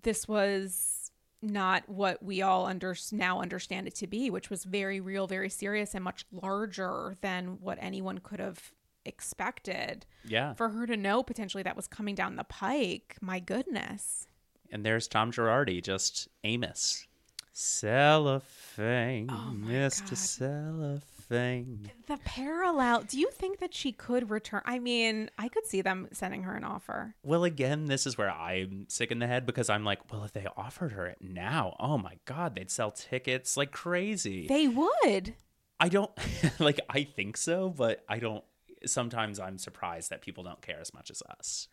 this 0.03 0.29
was 0.29 1.11
not 1.43 1.89
what 1.89 2.23
we 2.23 2.43
all 2.43 2.67
under, 2.67 2.97
now 3.13 3.41
understand 3.41 3.87
it 3.87 3.95
to 3.97 4.07
be, 4.07 4.31
which 4.31 4.51
was 4.51 4.65
very 4.65 5.01
real, 5.01 5.27
very 5.27 5.51
serious, 5.51 5.95
and 5.95 6.03
much 6.03 6.25
larger 6.33 7.17
than 7.21 7.59
what 7.61 7.79
anyone 7.81 8.19
could 8.19 8.41
have 8.41 8.73
expected. 9.07 10.05
Yeah, 10.25 10.55
For 10.55 10.69
her 10.71 10.87
to 10.87 10.97
know 10.97 11.23
potentially 11.23 11.63
that 11.63 11.77
was 11.77 11.87
coming 11.87 12.15
down 12.15 12.37
the 12.37 12.45
pike, 12.45 13.17
my 13.21 13.39
goodness. 13.41 14.27
and 14.73 14.85
there's 14.85 15.07
Tom 15.09 15.31
Girardi, 15.33 15.83
just 15.83 16.29
Amos. 16.45 17.07
Cellophane, 17.53 19.29
Oh 19.31 19.53
Mr. 19.55 20.09
God. 20.11 20.19
Cellophane. 20.19 21.91
The 22.07 22.19
parallel, 22.25 23.03
do 23.03 23.19
you 23.19 23.31
think 23.33 23.59
that 23.61 23.73
she 23.75 23.93
could 23.93 24.31
return? 24.31 24.63
I 24.65 24.79
mean, 24.79 25.31
I 25.39 25.49
could 25.49 25.67
see 25.67 25.81
them 25.81 26.09
sending 26.13 26.43
her 26.43 26.55
an 26.55 26.65
offer. 26.65 27.15
Well, 27.23 27.45
again, 27.45 27.87
this 27.87 28.07
is 28.07 28.19
where 28.19 28.31
I'm 28.31 28.87
sick 28.89 29.11
in 29.11 29.19
the 29.21 29.27
head 29.27 29.47
because 29.47 29.71
I'm 29.71 29.85
like, 29.85 30.13
well, 30.13 30.25
if 30.25 30.33
they 30.33 30.47
offered 30.57 30.93
her 30.93 31.07
it 31.07 31.19
now, 31.21 31.77
oh 31.81 31.97
my 31.99 32.19
God, 32.27 32.55
they'd 32.55 32.71
sell 32.71 32.91
tickets 32.91 33.57
like 33.57 33.73
crazy. 33.73 34.47
They 34.47 34.69
would. 34.69 35.35
I 35.81 35.89
don't 35.89 36.11
like, 36.59 36.81
I 36.91 37.05
think 37.05 37.37
so, 37.37 37.71
but 37.71 38.05
I 38.09 38.19
don't. 38.19 38.45
Sometimes 38.85 39.41
I'm 39.41 39.59
surprised 39.59 40.11
that 40.11 40.23
people 40.23 40.45
don't 40.45 40.61
care 40.61 40.81
as 40.81 40.93
much 40.93 41.11
as 41.11 41.23
us. 41.23 41.69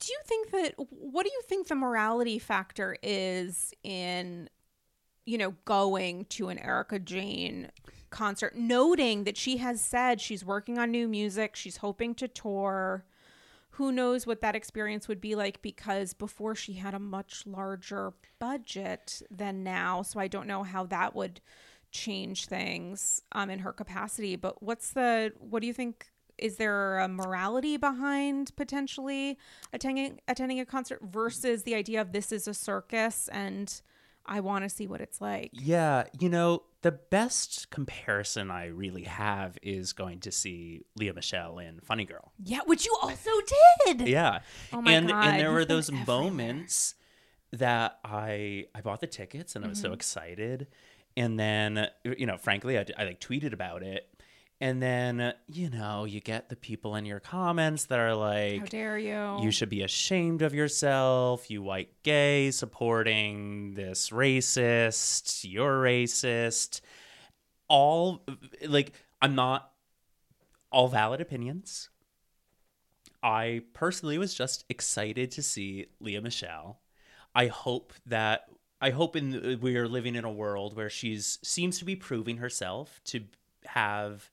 Do 0.00 0.12
you 0.12 0.18
think 0.24 0.50
that 0.50 0.74
what 0.76 1.24
do 1.24 1.32
you 1.32 1.42
think 1.42 1.68
the 1.68 1.74
morality 1.74 2.38
factor 2.38 2.96
is 3.02 3.72
in 3.82 4.48
you 5.24 5.38
know 5.38 5.54
going 5.64 6.24
to 6.26 6.48
an 6.48 6.58
Erika 6.58 6.98
Jayne 6.98 7.70
concert 8.10 8.56
noting 8.56 9.24
that 9.24 9.36
she 9.36 9.58
has 9.58 9.80
said 9.80 10.20
she's 10.20 10.44
working 10.44 10.78
on 10.78 10.90
new 10.90 11.08
music, 11.08 11.56
she's 11.56 11.78
hoping 11.78 12.14
to 12.14 12.28
tour. 12.28 13.04
Who 13.70 13.92
knows 13.92 14.26
what 14.26 14.40
that 14.40 14.56
experience 14.56 15.06
would 15.06 15.20
be 15.20 15.34
like 15.34 15.60
because 15.60 16.14
before 16.14 16.54
she 16.54 16.74
had 16.74 16.94
a 16.94 16.98
much 16.98 17.46
larger 17.46 18.14
budget 18.38 19.20
than 19.30 19.62
now, 19.62 20.00
so 20.00 20.18
I 20.18 20.28
don't 20.28 20.46
know 20.46 20.62
how 20.62 20.86
that 20.86 21.14
would 21.14 21.42
change 21.92 22.46
things 22.46 23.22
um 23.32 23.50
in 23.50 23.60
her 23.60 23.72
capacity, 23.72 24.36
but 24.36 24.62
what's 24.62 24.90
the 24.90 25.32
what 25.38 25.60
do 25.60 25.66
you 25.66 25.74
think 25.74 26.06
is 26.38 26.56
there 26.56 26.98
a 26.98 27.08
morality 27.08 27.76
behind 27.76 28.54
potentially 28.56 29.38
attending 29.72 30.20
attending 30.28 30.60
a 30.60 30.66
concert 30.66 31.00
versus 31.02 31.62
the 31.62 31.74
idea 31.74 32.00
of 32.00 32.12
this 32.12 32.32
is 32.32 32.46
a 32.48 32.54
circus 32.54 33.28
and 33.32 33.80
I 34.28 34.40
want 34.40 34.64
to 34.64 34.68
see 34.68 34.88
what 34.88 35.00
it's 35.00 35.20
like. 35.20 35.50
Yeah, 35.52 36.04
you 36.18 36.28
know, 36.28 36.64
the 36.82 36.90
best 36.90 37.70
comparison 37.70 38.50
I 38.50 38.66
really 38.66 39.04
have 39.04 39.56
is 39.62 39.92
going 39.92 40.18
to 40.20 40.32
see 40.32 40.82
Lea 40.96 41.12
Michele 41.12 41.58
in 41.60 41.78
Funny 41.80 42.04
Girl. 42.04 42.32
Yeah, 42.42 42.60
which 42.66 42.84
you 42.86 42.96
also 43.00 43.30
did. 43.86 44.08
Yeah. 44.08 44.40
Oh 44.72 44.82
my 44.82 44.94
and 44.94 45.08
God, 45.08 45.24
and 45.28 45.38
there 45.38 45.46
you've 45.46 45.54
were 45.54 45.64
those 45.64 45.88
everywhere. 45.88 46.06
moments 46.06 46.96
that 47.52 47.98
I 48.04 48.66
I 48.74 48.80
bought 48.80 49.00
the 49.00 49.06
tickets 49.06 49.54
and 49.54 49.64
I 49.64 49.68
was 49.68 49.78
so 49.78 49.88
Mm-hmm. 49.88 49.94
excited. 49.94 50.66
And 51.16 51.38
then 51.38 51.88
you 52.04 52.26
know, 52.26 52.36
frankly, 52.36 52.78
I, 52.78 52.84
I 52.98 53.04
like 53.04 53.20
tweeted 53.20 53.52
about 53.52 53.82
it. 53.84 54.08
And 54.60 54.82
then, 54.82 55.20
uh, 55.20 55.32
you 55.46 55.68
know, 55.68 56.04
you 56.06 56.20
get 56.20 56.48
the 56.48 56.56
people 56.56 56.94
in 56.96 57.04
your 57.04 57.20
comments 57.20 57.84
that 57.86 57.98
are 57.98 58.14
like 58.14 58.60
How 58.60 58.64
dare 58.66 58.98
you? 58.98 59.42
you 59.42 59.50
should 59.50 59.68
be 59.68 59.82
ashamed 59.82 60.40
of 60.40 60.54
yourself, 60.54 61.50
you 61.50 61.62
white 61.62 61.90
gay 62.02 62.50
supporting 62.50 63.74
this 63.74 64.10
racist, 64.10 65.44
you're 65.44 65.82
racist. 65.82 66.80
All 67.68 68.24
like 68.66 68.92
I'm 69.20 69.34
not 69.34 69.70
all 70.70 70.88
valid 70.88 71.20
opinions. 71.20 71.90
I 73.22 73.62
personally 73.74 74.18
was 74.18 74.34
just 74.34 74.64
excited 74.68 75.30
to 75.32 75.42
see 75.42 75.86
Lea 76.00 76.20
Michele. 76.20 76.78
I 77.34 77.48
hope 77.48 77.92
that 78.06 78.48
I 78.80 78.90
hope 78.90 79.16
in 79.16 79.58
we 79.60 79.76
are 79.76 79.88
living 79.88 80.14
in 80.14 80.24
a 80.24 80.30
world 80.30 80.76
where 80.76 80.88
she's 80.88 81.38
seems 81.42 81.78
to 81.78 81.84
be 81.84 81.96
proving 81.96 82.38
herself 82.38 83.00
to 83.06 83.24
have 83.66 84.30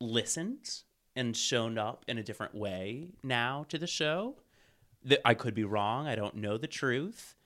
listened 0.00 0.82
and 1.14 1.36
shown 1.36 1.78
up 1.78 2.04
in 2.08 2.18
a 2.18 2.22
different 2.22 2.54
way 2.54 3.08
now 3.22 3.64
to 3.68 3.78
the 3.78 3.86
show. 3.86 4.36
That 5.04 5.20
I 5.24 5.34
could 5.34 5.54
be 5.54 5.62
wrong. 5.64 6.08
I 6.08 6.16
don't 6.16 6.34
know 6.36 6.58
the 6.58 6.66
truth. 6.66 7.36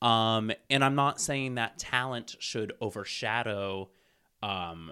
Um, 0.00 0.50
and 0.70 0.82
I'm 0.82 0.94
not 0.94 1.20
saying 1.20 1.56
that 1.56 1.78
talent 1.78 2.36
should 2.38 2.72
overshadow 2.80 3.90
um, 4.42 4.90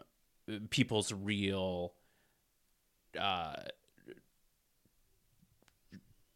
people's 0.71 1.11
real, 1.13 1.95
uh, 3.19 3.55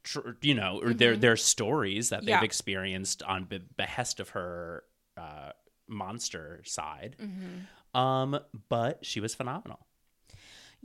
tr- 0.03 0.31
you 0.41 0.55
know, 0.55 0.81
or 0.83 0.95
their 0.95 1.17
their 1.17 1.37
stories 1.37 2.09
that 2.11 2.25
they've 2.25 2.45
experienced 2.45 3.23
on 3.23 3.45
be- 3.45 3.63
behest 3.77 4.21
of 4.21 4.31
her 4.31 4.85
uh, 5.17 5.51
monster 5.89 6.63
side. 6.65 7.17
Um, 7.95 8.39
but 8.69 9.05
she 9.05 9.21
was 9.21 9.35
phenomenal. 9.35 9.87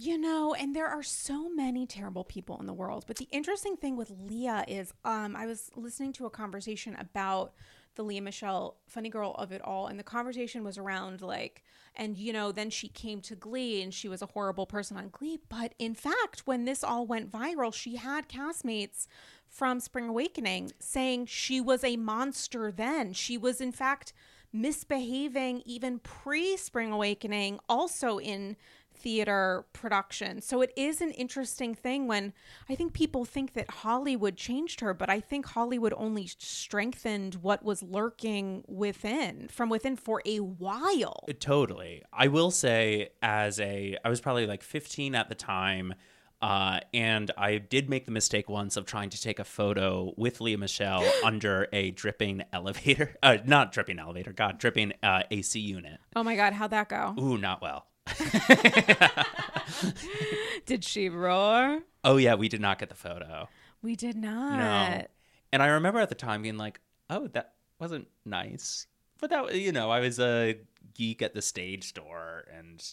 You 0.04 0.18
know, 0.18 0.56
and 0.56 0.76
there 0.76 0.88
are 0.88 1.04
so 1.04 1.48
many 1.48 1.86
terrible 1.86 2.24
people 2.24 2.60
in 2.60 2.66
the 2.66 2.74
world. 2.74 3.04
But 3.06 3.18
the 3.18 3.28
interesting 3.30 3.78
thing 3.78 3.96
with 3.96 4.10
Lea 4.10 4.64
is 4.68 4.92
um, 5.06 5.36
I 5.36 5.46
was 5.46 5.70
listening 5.76 6.12
to 6.14 6.26
a 6.26 6.32
conversation 6.32 6.98
about 7.00 7.54
the 7.94 8.02
Lea 8.02 8.20
Michele 8.20 8.78
funny 8.88 9.10
girl 9.10 9.36
of 9.38 9.52
it 9.52 9.62
all. 9.64 9.86
And 9.86 10.00
the 10.00 10.04
conversation 10.04 10.64
was 10.64 10.80
around 10.80 11.22
like, 11.22 11.64
and 11.96 12.18
you 12.18 12.34
know, 12.34 12.52
then 12.52 12.72
she 12.72 12.88
came 12.88 13.22
to 13.22 13.36
Glee 13.36 13.84
and 13.84 13.94
she 13.94 14.08
was 14.08 14.24
a 14.24 14.32
horrible 14.34 14.66
person 14.66 14.98
on 14.98 15.10
Glee. 15.12 15.38
But 15.50 15.76
in 15.78 15.94
fact, 15.94 16.48
when 16.48 16.66
this 16.66 16.84
all 16.84 17.06
went 17.06 17.32
viral, 17.32 17.72
she 17.72 17.98
had 17.98 18.28
castmates 18.28 19.06
from 19.48 19.80
Spring 19.80 20.10
Awakening 20.10 20.72
saying 20.80 21.28
she 21.28 21.62
was 21.62 21.84
a 21.84 21.96
monster 21.96 22.72
then. 22.72 23.14
She 23.14 23.38
was, 23.38 23.62
in 23.62 23.72
fact, 23.72 24.14
misbehaving 24.52 25.62
even 25.66 26.00
pre 26.00 26.58
Spring 26.58 26.92
Awakening, 26.92 27.60
also 27.70 28.20
in 28.20 28.58
theater 29.02 29.66
production. 29.74 30.42
So 30.42 30.62
it 30.62 30.72
is 30.76 31.02
an 31.02 31.12
interesting 31.12 31.74
thing 31.74 32.08
when 32.08 32.34
I 32.70 32.76
think 32.76 32.94
people 32.94 33.26
think 33.26 33.54
that 33.54 33.70
Hollywood 33.70 34.38
changed 34.38 34.80
her, 34.82 34.94
but 34.94 35.10
I 35.10 35.20
think 35.20 35.46
Hollywood 35.48 35.94
only 35.98 36.28
strengthened 36.38 37.36
what 37.36 37.64
was 37.64 37.82
lurking 37.84 38.64
within 38.68 39.48
from 39.50 39.70
within 39.70 39.96
for 39.96 40.22
a 40.26 40.40
while. 40.40 41.26
Totally. 41.40 42.04
I 42.14 42.28
will 42.28 42.52
say, 42.52 43.10
as 43.22 43.60
a, 43.60 43.98
I 44.04 44.10
was 44.10 44.22
probably 44.22 44.46
like 44.46 44.64
15 44.64 45.16
at 45.16 45.30
the 45.30 45.36
time. 45.36 45.94
Uh, 46.42 46.80
and 46.92 47.30
I 47.38 47.60
did 47.60 47.88
make 47.88 48.06
the 48.06 48.12
mistake 48.12 48.50
once 48.50 48.76
of 48.76 48.88
trying 48.88 49.12
to 49.12 49.22
take 49.22 49.38
a 49.38 49.44
photo 49.44 50.12
with 50.18 50.42
Lea 50.42 50.56
Michele 50.56 51.08
under 51.24 51.68
a 51.72 51.92
dripping 51.92 52.44
elevator. 52.52 53.16
Uh, 53.24 53.38
not 53.46 53.72
dripping 53.72 54.00
elevator, 54.00 54.34
God, 54.34 54.58
dripping 54.58 54.94
uh, 55.04 55.22
AC 55.30 55.60
unit. 55.60 56.00
Oh 56.16 56.24
my 56.24 56.36
God, 56.36 56.54
how'd 56.54 56.72
that 56.72 56.90
go? 56.90 57.14
Ooh, 57.20 57.38
not 57.38 57.62
well. 57.62 57.86
Did 60.66 60.84
she 60.84 61.10
roar? 61.10 61.82
Oh, 62.04 62.18
yeah, 62.18 62.36
we 62.36 62.50
did 62.50 62.62
not 62.62 62.80
get 62.80 62.90
the 62.90 62.96
photo. 62.96 63.48
We 63.82 63.96
did 63.96 64.16
not. 64.16 64.58
No. 64.58 65.06
And 65.54 65.64
I 65.64 65.68
remember 65.68 66.00
at 66.00 66.10
the 66.10 66.16
time 66.16 66.42
being 66.42 66.58
like, 66.58 66.80
oh, 67.10 67.28
that 67.28 67.54
wasn't 67.80 68.08
nice. 68.26 68.88
But 69.20 69.30
that, 69.30 69.56
you 69.56 69.72
know, 69.72 69.92
I 69.92 70.00
was 70.00 70.20
a 70.20 70.58
geek 70.94 71.22
at 71.22 71.34
the 71.34 71.42
stage 71.42 71.94
door 71.94 72.46
and 72.58 72.84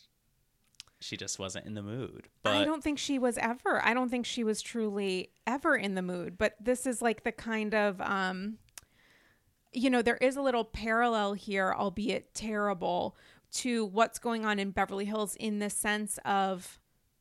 she 1.00 1.16
just 1.16 1.38
wasn't 1.38 1.66
in 1.66 1.74
the 1.74 1.82
mood. 1.82 2.28
But 2.42 2.56
I 2.56 2.64
don't 2.64 2.82
think 2.82 2.98
she 2.98 3.18
was 3.18 3.38
ever. 3.38 3.84
I 3.84 3.94
don't 3.94 4.10
think 4.10 4.26
she 4.26 4.44
was 4.44 4.60
truly 4.60 5.30
ever 5.46 5.76
in 5.76 5.94
the 5.94 6.02
mood. 6.02 6.36
But 6.36 6.56
this 6.60 6.86
is 6.86 7.00
like 7.00 7.22
the 7.22 7.32
kind 7.32 7.74
of, 7.74 8.00
um, 8.00 8.58
you 9.72 9.90
know, 9.90 10.02
there 10.02 10.16
is 10.16 10.36
a 10.36 10.42
little 10.42 10.64
parallel 10.64 11.34
here, 11.34 11.72
albeit 11.72 12.34
terrible, 12.34 13.16
to 13.50 13.84
what's 13.86 14.18
going 14.18 14.44
on 14.44 14.58
in 14.58 14.70
Beverly 14.70 15.04
Hills 15.04 15.36
in 15.36 15.58
the 15.58 15.70
sense 15.70 16.18
of 16.24 16.78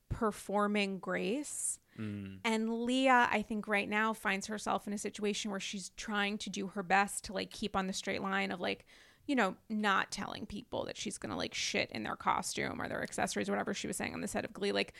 performing 0.09 0.99
grace. 0.99 1.79
Mm. 1.99 2.39
And 2.43 2.83
Lea, 2.83 3.09
I 3.09 3.43
think 3.47 3.67
right 3.67 3.89
now 3.89 4.13
finds 4.13 4.47
herself 4.47 4.87
in 4.87 4.93
a 4.93 4.97
situation 4.97 5.51
where 5.51 5.59
she's 5.59 5.91
trying 5.97 6.37
to 6.39 6.49
do 6.49 6.67
her 6.67 6.83
best 6.83 7.25
to 7.25 7.33
like 7.33 7.49
keep 7.49 7.75
on 7.75 7.87
the 7.87 7.93
straight 7.93 8.21
line 8.21 8.51
of 8.51 8.59
like, 8.59 8.85
you 9.25 9.35
know, 9.35 9.55
not 9.69 10.11
telling 10.11 10.45
people 10.45 10.85
that 10.85 10.97
she's 10.97 11.17
gonna 11.17 11.37
like 11.37 11.53
shit 11.53 11.91
in 11.91 12.03
their 12.03 12.15
costume 12.15 12.81
or 12.81 12.87
their 12.87 13.03
accessories, 13.03 13.49
or 13.49 13.51
whatever 13.53 13.73
she 13.73 13.87
was 13.87 13.97
saying 13.97 14.13
on 14.13 14.21
the 14.21 14.27
set 14.27 14.45
of 14.45 14.53
Glee, 14.53 14.71
like 14.71 14.93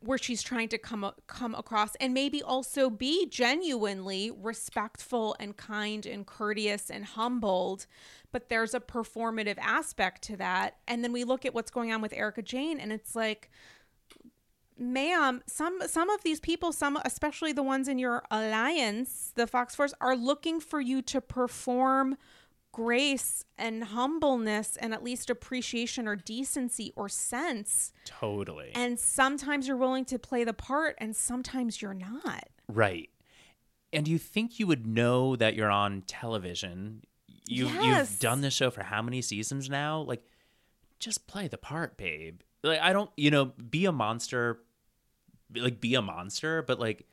where 0.00 0.18
she's 0.18 0.42
trying 0.42 0.68
to 0.68 0.78
come 0.78 1.10
come 1.26 1.54
across 1.54 1.94
and 1.96 2.12
maybe 2.12 2.42
also 2.42 2.90
be 2.90 3.26
genuinely 3.26 4.30
respectful 4.30 5.34
and 5.40 5.56
kind 5.56 6.06
and 6.06 6.26
courteous 6.26 6.90
and 6.90 7.04
humbled. 7.04 7.86
But 8.32 8.48
there's 8.48 8.74
a 8.74 8.80
performative 8.80 9.58
aspect 9.58 10.22
to 10.24 10.36
that. 10.36 10.76
And 10.86 11.02
then 11.02 11.12
we 11.12 11.24
look 11.24 11.46
at 11.46 11.54
what's 11.54 11.70
going 11.70 11.92
on 11.92 12.02
with 12.02 12.12
Erika 12.12 12.42
Jayne 12.42 12.80
and 12.80 12.92
it's 12.92 13.14
like 13.14 13.50
ma'am 14.76 15.40
some 15.46 15.78
some 15.86 16.10
of 16.10 16.20
these 16.24 16.40
people 16.40 16.72
some 16.72 16.98
especially 17.04 17.52
the 17.52 17.62
ones 17.62 17.86
in 17.86 17.96
your 17.96 18.24
alliance 18.28 19.30
the 19.36 19.46
fox 19.46 19.72
force 19.72 19.94
are 20.00 20.16
looking 20.16 20.58
for 20.58 20.80
you 20.80 21.00
to 21.00 21.20
perform 21.20 22.16
grace 22.74 23.44
and 23.56 23.84
humbleness 23.84 24.76
and 24.76 24.92
at 24.92 25.02
least 25.04 25.30
appreciation 25.30 26.08
or 26.08 26.16
decency 26.16 26.92
or 26.96 27.08
sense 27.08 27.92
totally. 28.04 28.72
and 28.74 28.98
sometimes 28.98 29.68
you're 29.68 29.76
willing 29.76 30.04
to 30.04 30.18
play 30.18 30.42
the 30.42 30.52
part 30.52 30.96
and 30.98 31.14
sometimes 31.14 31.80
you're 31.80 31.94
not 31.94 32.48
Right. 32.66 33.10
And 33.92 34.08
you 34.08 34.18
think 34.18 34.58
you 34.58 34.66
would 34.66 34.86
know 34.86 35.36
that 35.36 35.54
you're 35.54 35.70
on 35.70 36.02
television. 36.06 37.02
You 37.46 37.66
Yes. 37.68 38.10
you've 38.10 38.18
done 38.20 38.40
this 38.40 38.54
show 38.54 38.70
for 38.70 38.82
how 38.82 39.02
many 39.02 39.22
seasons 39.22 39.70
now? 39.70 40.00
Like 40.00 40.24
just 40.98 41.26
play 41.28 41.46
the 41.46 41.58
part, 41.58 41.96
babe. 41.96 42.40
Like 42.64 42.80
I 42.80 42.92
don't, 42.92 43.10
you 43.16 43.30
know, 43.30 43.44
be 43.44 43.84
a 43.84 43.92
monster 43.92 44.60
like 45.54 45.80
be 45.80 45.94
a 45.94 46.02
monster, 46.02 46.62
but 46.62 46.80
like 46.80 47.06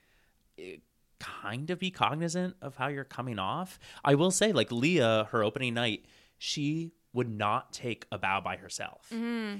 kind 1.21 1.69
of 1.69 1.79
be 1.79 1.91
cognizant 1.91 2.55
of 2.61 2.75
how 2.75 2.87
you're 2.87 3.03
coming 3.03 3.39
off. 3.39 3.79
I 4.03 4.15
will 4.15 4.31
say 4.31 4.51
like 4.51 4.71
Lea 4.71 4.97
her 4.97 5.43
opening 5.43 5.73
night, 5.75 6.05
she 6.37 6.91
would 7.13 7.29
not 7.29 7.71
take 7.73 8.05
a 8.11 8.17
bow 8.17 8.41
by 8.41 8.55
herself. 8.57 9.07
Mm-hmm. 9.13 9.57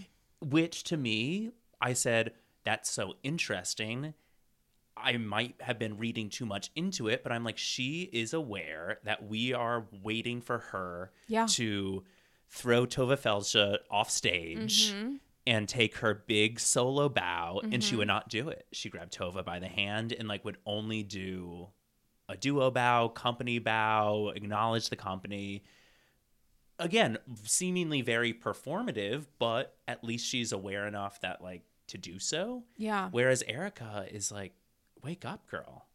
Which 0.49 0.83
to 0.85 0.97
me, 0.97 1.51
I 1.79 1.93
said 1.93 2.33
that's 2.63 2.89
so 2.89 3.15
interesting. 3.23 4.13
I 4.97 5.17
might 5.17 5.55
have 5.61 5.79
been 5.79 5.97
reading 5.97 6.29
too 6.29 6.45
much 6.45 6.69
into 6.75 7.07
it, 7.07 7.23
but 7.23 7.31
I'm 7.31 7.43
like, 7.43 7.57
she 7.57 8.09
is 8.13 8.33
aware 8.33 8.99
that 9.03 9.27
we 9.27 9.53
are 9.53 9.85
waiting 10.03 10.41
for 10.41 10.59
her 10.59 11.11
Yeah. 11.27 11.47
to 11.51 12.03
throw 12.49 12.85
Tovah 12.85 13.17
Feldshuh 13.19 13.77
off 13.89 14.09
stage 14.11 14.91
mm-hmm. 14.91 15.15
And 15.47 15.67
take 15.67 15.97
her 15.97 16.23
big 16.27 16.59
solo 16.59 17.09
bow, 17.09 17.61
and 17.63 17.83
she 17.83 17.95
would 17.95 18.03
mm-hmm. 18.03 18.15
not 18.15 18.29
do 18.29 18.49
it. 18.49 18.67
She 18.71 18.89
grabbed 18.89 19.17
Tovah 19.17 19.43
by 19.43 19.57
the 19.59 19.67
hand 19.67 20.13
and 20.13 20.27
like 20.27 20.45
would 20.45 20.57
only 20.67 21.01
do 21.01 21.69
a 22.29 22.37
duo 22.37 22.71
bow, 22.71 23.09
company 23.09 23.59
bow, 23.59 24.31
acknowledge 24.35 24.89
the 24.89 24.95
company. 24.95 25.63
Again, 26.79 27.17
seemingly 27.43 28.01
very 28.01 28.33
performative, 28.33 29.25
but 29.39 29.75
at 29.87 30.03
least 30.03 30.27
she's 30.27 30.51
aware 30.51 30.87
enough 30.87 31.19
that 31.21 31.41
like 31.41 31.63
to 31.87 31.97
do 31.97 32.19
so. 32.19 32.63
yeah 32.77 33.09
Whereas 33.11 33.43
Erika 33.47 34.05
is 34.09 34.31
like, 34.31 34.53
wake 35.03 35.25
up, 35.25 35.47
girl. 35.47 35.87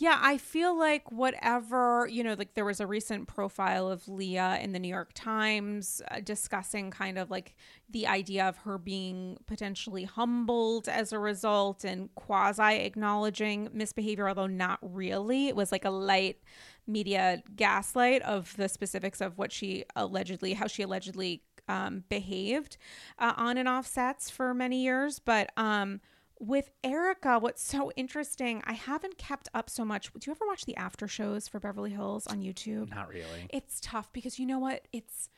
Yeah, 0.00 0.16
I 0.22 0.38
feel 0.38 0.78
like 0.78 1.10
whatever, 1.10 2.06
you 2.08 2.22
know, 2.22 2.34
like 2.38 2.54
there 2.54 2.64
was 2.64 2.78
a 2.78 2.86
recent 2.86 3.26
profile 3.26 3.88
of 3.90 4.06
Lea 4.06 4.60
in 4.60 4.70
the 4.70 4.78
New 4.78 4.86
York 4.86 5.10
Times 5.12 6.00
uh, 6.08 6.20
discussing 6.20 6.92
kind 6.92 7.18
of 7.18 7.32
like 7.32 7.56
the 7.90 8.06
idea 8.06 8.48
of 8.48 8.58
her 8.58 8.78
being 8.78 9.38
potentially 9.46 10.04
humbled 10.04 10.88
as 10.88 11.12
a 11.12 11.18
result 11.18 11.82
and 11.82 12.14
quasi 12.14 12.76
acknowledging 12.76 13.70
misbehavior, 13.72 14.28
although 14.28 14.46
not 14.46 14.78
really. 14.82 15.48
It 15.48 15.56
was 15.56 15.72
like 15.72 15.84
a 15.84 15.90
light 15.90 16.38
media 16.86 17.42
gaslight 17.56 18.22
of 18.22 18.56
the 18.56 18.68
specifics 18.68 19.20
of 19.20 19.36
what 19.36 19.50
she 19.50 19.84
allegedly, 19.96 20.52
how 20.54 20.68
she 20.68 20.84
allegedly 20.84 21.42
um, 21.66 22.04
behaved 22.08 22.76
uh, 23.18 23.32
on 23.36 23.58
and 23.58 23.68
off 23.68 23.88
sets 23.88 24.30
for 24.30 24.54
many 24.54 24.80
years. 24.84 25.18
But, 25.18 25.50
um, 25.56 26.00
with 26.40 26.70
Erika, 26.84 27.38
what's 27.38 27.62
so 27.62 27.90
interesting, 27.96 28.62
I 28.64 28.72
haven't 28.72 29.18
kept 29.18 29.48
up 29.54 29.68
so 29.68 29.84
much. 29.84 30.12
Do 30.12 30.20
you 30.30 30.32
ever 30.32 30.46
watch 30.46 30.64
the 30.64 30.76
after 30.76 31.08
shows 31.08 31.48
for 31.48 31.58
Beverly 31.60 31.90
Hills 31.90 32.26
on 32.26 32.40
YouTube? 32.40 32.90
Not 32.90 33.08
really. 33.08 33.46
It's 33.50 33.80
tough 33.80 34.12
because 34.12 34.38
you 34.38 34.46
know 34.46 34.58
what? 34.58 34.86
It's 34.92 35.28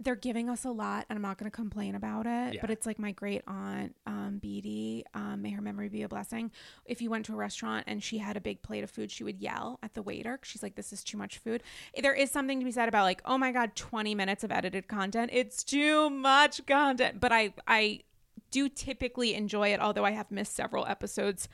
they're 0.00 0.14
giving 0.14 0.48
us 0.48 0.64
a 0.64 0.70
lot, 0.70 1.06
and 1.08 1.16
I'm 1.16 1.22
not 1.22 1.38
going 1.38 1.50
to 1.50 1.54
complain 1.54 1.96
about 1.96 2.26
it. 2.26 2.54
Yeah. 2.54 2.60
But 2.60 2.70
it's 2.70 2.86
like 2.86 2.98
my 3.00 3.10
great 3.10 3.42
aunt, 3.48 3.96
um, 4.06 4.38
Beatty, 4.40 5.04
um, 5.12 5.42
may 5.42 5.50
her 5.50 5.60
memory 5.60 5.88
be 5.88 6.02
a 6.02 6.08
blessing. 6.08 6.52
If 6.84 7.02
you 7.02 7.10
went 7.10 7.26
to 7.26 7.32
a 7.32 7.36
restaurant 7.36 7.84
and 7.88 8.02
she 8.02 8.18
had 8.18 8.36
a 8.36 8.40
big 8.40 8.62
plate 8.62 8.84
of 8.84 8.90
food, 8.90 9.10
she 9.10 9.24
would 9.24 9.40
yell 9.40 9.80
at 9.82 9.94
the 9.94 10.02
waiter. 10.02 10.38
She's 10.44 10.62
like, 10.62 10.76
"This 10.76 10.92
is 10.92 11.02
too 11.02 11.16
much 11.16 11.38
food." 11.38 11.62
There 12.00 12.14
is 12.14 12.30
something 12.30 12.60
to 12.60 12.64
be 12.64 12.70
said 12.70 12.88
about 12.88 13.02
like, 13.04 13.22
"Oh 13.24 13.38
my 13.38 13.50
god, 13.50 13.74
20 13.74 14.14
minutes 14.14 14.44
of 14.44 14.52
edited 14.52 14.86
content. 14.86 15.30
It's 15.32 15.64
too 15.64 16.10
much 16.10 16.64
content." 16.66 17.18
But 17.18 17.32
I, 17.32 17.54
I 17.66 18.02
do 18.50 18.68
typically 18.68 19.34
enjoy 19.34 19.72
it, 19.72 19.80
although 19.80 20.04
I 20.04 20.12
have 20.12 20.30
missed 20.30 20.54
several 20.54 20.86
episodes 20.86 21.48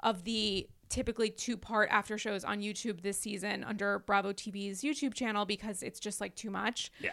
of 0.00 0.24
the 0.24 0.68
typically 0.88 1.30
two 1.30 1.56
part 1.56 1.88
after 1.90 2.18
shows 2.18 2.44
on 2.44 2.60
YouTube 2.60 3.00
this 3.00 3.18
season 3.18 3.64
under 3.64 4.00
Bravo 4.00 4.32
TV's 4.32 4.82
YouTube 4.82 5.14
channel 5.14 5.46
because 5.46 5.82
it's 5.82 5.98
just 5.98 6.20
like 6.20 6.34
too 6.34 6.50
much. 6.50 6.90
Yeah. 7.00 7.12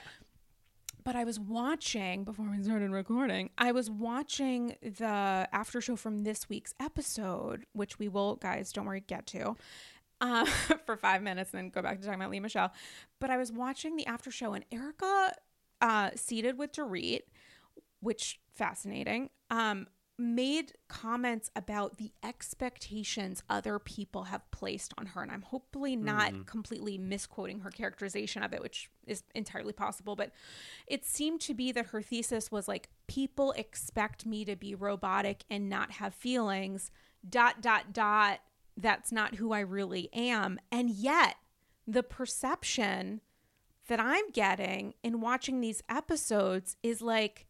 But 1.06 1.16
I 1.16 1.24
was 1.24 1.40
watching 1.40 2.26
before 2.26 2.46
we 2.50 2.62
started 2.62 2.92
recording, 2.92 3.52
I 3.58 3.72
was 3.72 3.90
watching 3.90 4.76
the 4.82 5.48
after 5.52 5.80
show 5.80 5.96
from 5.96 6.20
this 6.20 6.50
week's 6.50 6.74
episode, 6.80 7.66
which 7.72 7.98
we 7.98 8.10
will, 8.10 8.36
guys, 8.36 8.74
don't 8.74 8.86
worry, 8.86 9.00
get 9.00 9.26
to. 9.28 9.56
Uh, 10.20 10.46
for 10.86 10.98
five 10.98 11.24
minutes 11.24 11.54
and 11.54 11.60
then 11.60 11.70
go 11.70 11.82
back 11.82 12.00
to 12.00 12.06
talking 12.06 12.20
about 12.20 12.32
Lea 12.32 12.42
Michele. 12.42 12.74
But 13.20 13.30
I 13.30 13.38
was 13.38 13.52
watching 13.52 13.96
the 13.96 14.06
after 14.08 14.30
show 14.30 14.54
and 14.54 14.66
Erika, 14.72 15.32
uh, 15.82 16.10
seated 16.16 16.58
with 16.58 16.74
Dorit, 16.74 17.22
which 18.02 18.42
fascinating, 18.60 19.30
um, 19.50 19.88
made 20.18 20.74
comments 20.90 21.50
about 21.56 21.98
the 21.98 22.12
expectations 22.24 23.42
other 23.50 23.80
people 23.80 24.26
have 24.26 24.52
placed 24.52 24.94
on 24.98 25.06
her. 25.06 25.22
And 25.22 25.32
I'm 25.32 25.44
hopefully 25.44 25.96
not 25.96 26.46
completely 26.46 26.98
misquoting 26.98 27.62
her 27.62 27.72
characterization 27.72 28.44
of 28.44 28.52
it, 28.52 28.62
which 28.62 28.90
is 29.08 29.24
entirely 29.34 29.72
possible. 29.72 30.18
But 30.18 30.32
it 30.88 31.06
seemed 31.06 31.40
to 31.42 31.54
be 31.54 31.72
that 31.72 31.88
her 31.88 32.02
thesis 32.02 32.52
was 32.52 32.68
like, 32.68 32.90
people 33.08 33.54
expect 33.54 34.26
me 34.26 34.44
to 34.44 34.58
be 34.58 34.76
robotic 34.76 35.46
and 35.50 35.70
not 35.70 35.92
have 35.94 36.14
feelings, 36.14 36.92
dot, 37.28 37.62
dot, 37.62 37.94
dot. 37.94 38.42
That's 38.76 39.14
not 39.14 39.36
who 39.36 39.54
I 39.54 39.62
really 39.62 40.10
am. 40.14 40.60
And 40.70 40.90
yet, 40.90 41.38
the 41.88 42.04
perception 42.04 43.22
that 43.88 44.02
I'm 44.02 44.30
getting 44.32 44.96
in 45.02 45.22
watching 45.22 45.62
these 45.62 45.82
episodes 45.90 46.76
is 46.84 47.02
like, 47.02 47.48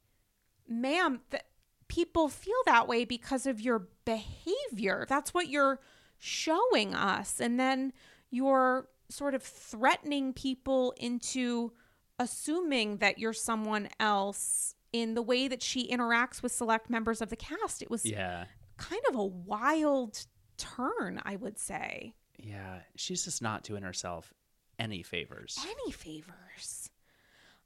ma'am, 0.69 1.21
that 1.32 1.45
people 1.88 2.29
feel 2.29 2.55
that 2.65 2.88
way 2.88 3.03
because 3.05 3.45
of 3.45 3.60
your 3.60 3.88
behavior. 4.05 5.05
That's 5.10 5.34
what 5.34 5.49
you're 5.49 5.79
showing 6.17 6.93
us. 6.93 7.39
And 7.39 7.60
then 7.60 7.93
you're 8.29 8.88
sort 9.10 9.34
of 9.34 9.41
threatening 9.43 10.34
people 10.34 10.93
into 10.97 11.73
assuming 12.19 12.97
that 12.97 13.17
you're 13.17 13.34
someone 13.34 13.89
else 13.99 14.75
in 14.91 15.13
the 15.13 15.21
way 15.21 15.47
that 15.47 15.63
she 15.63 15.88
interacts 15.89 16.41
with 16.43 16.51
select 16.51 16.89
members 16.89 17.21
of 17.21 17.29
the 17.29 17.36
cast. 17.36 17.82
It 17.82 17.89
was 17.89 18.05
Yeah. 18.05 18.45
kind 18.77 19.01
of 19.10 19.15
a 19.15 19.25
wild 19.25 20.25
turn, 20.58 21.21
I 21.23 21.36
would 21.38 21.58
say. 21.58 22.13
Yeah. 22.38 22.82
She's 22.95 23.23
just 23.23 23.41
not 23.41 23.63
doing 23.63 23.84
herself 23.84 24.34
any 24.77 25.01
favors. 25.03 25.58
any 25.62 25.91
favors. 25.91 26.89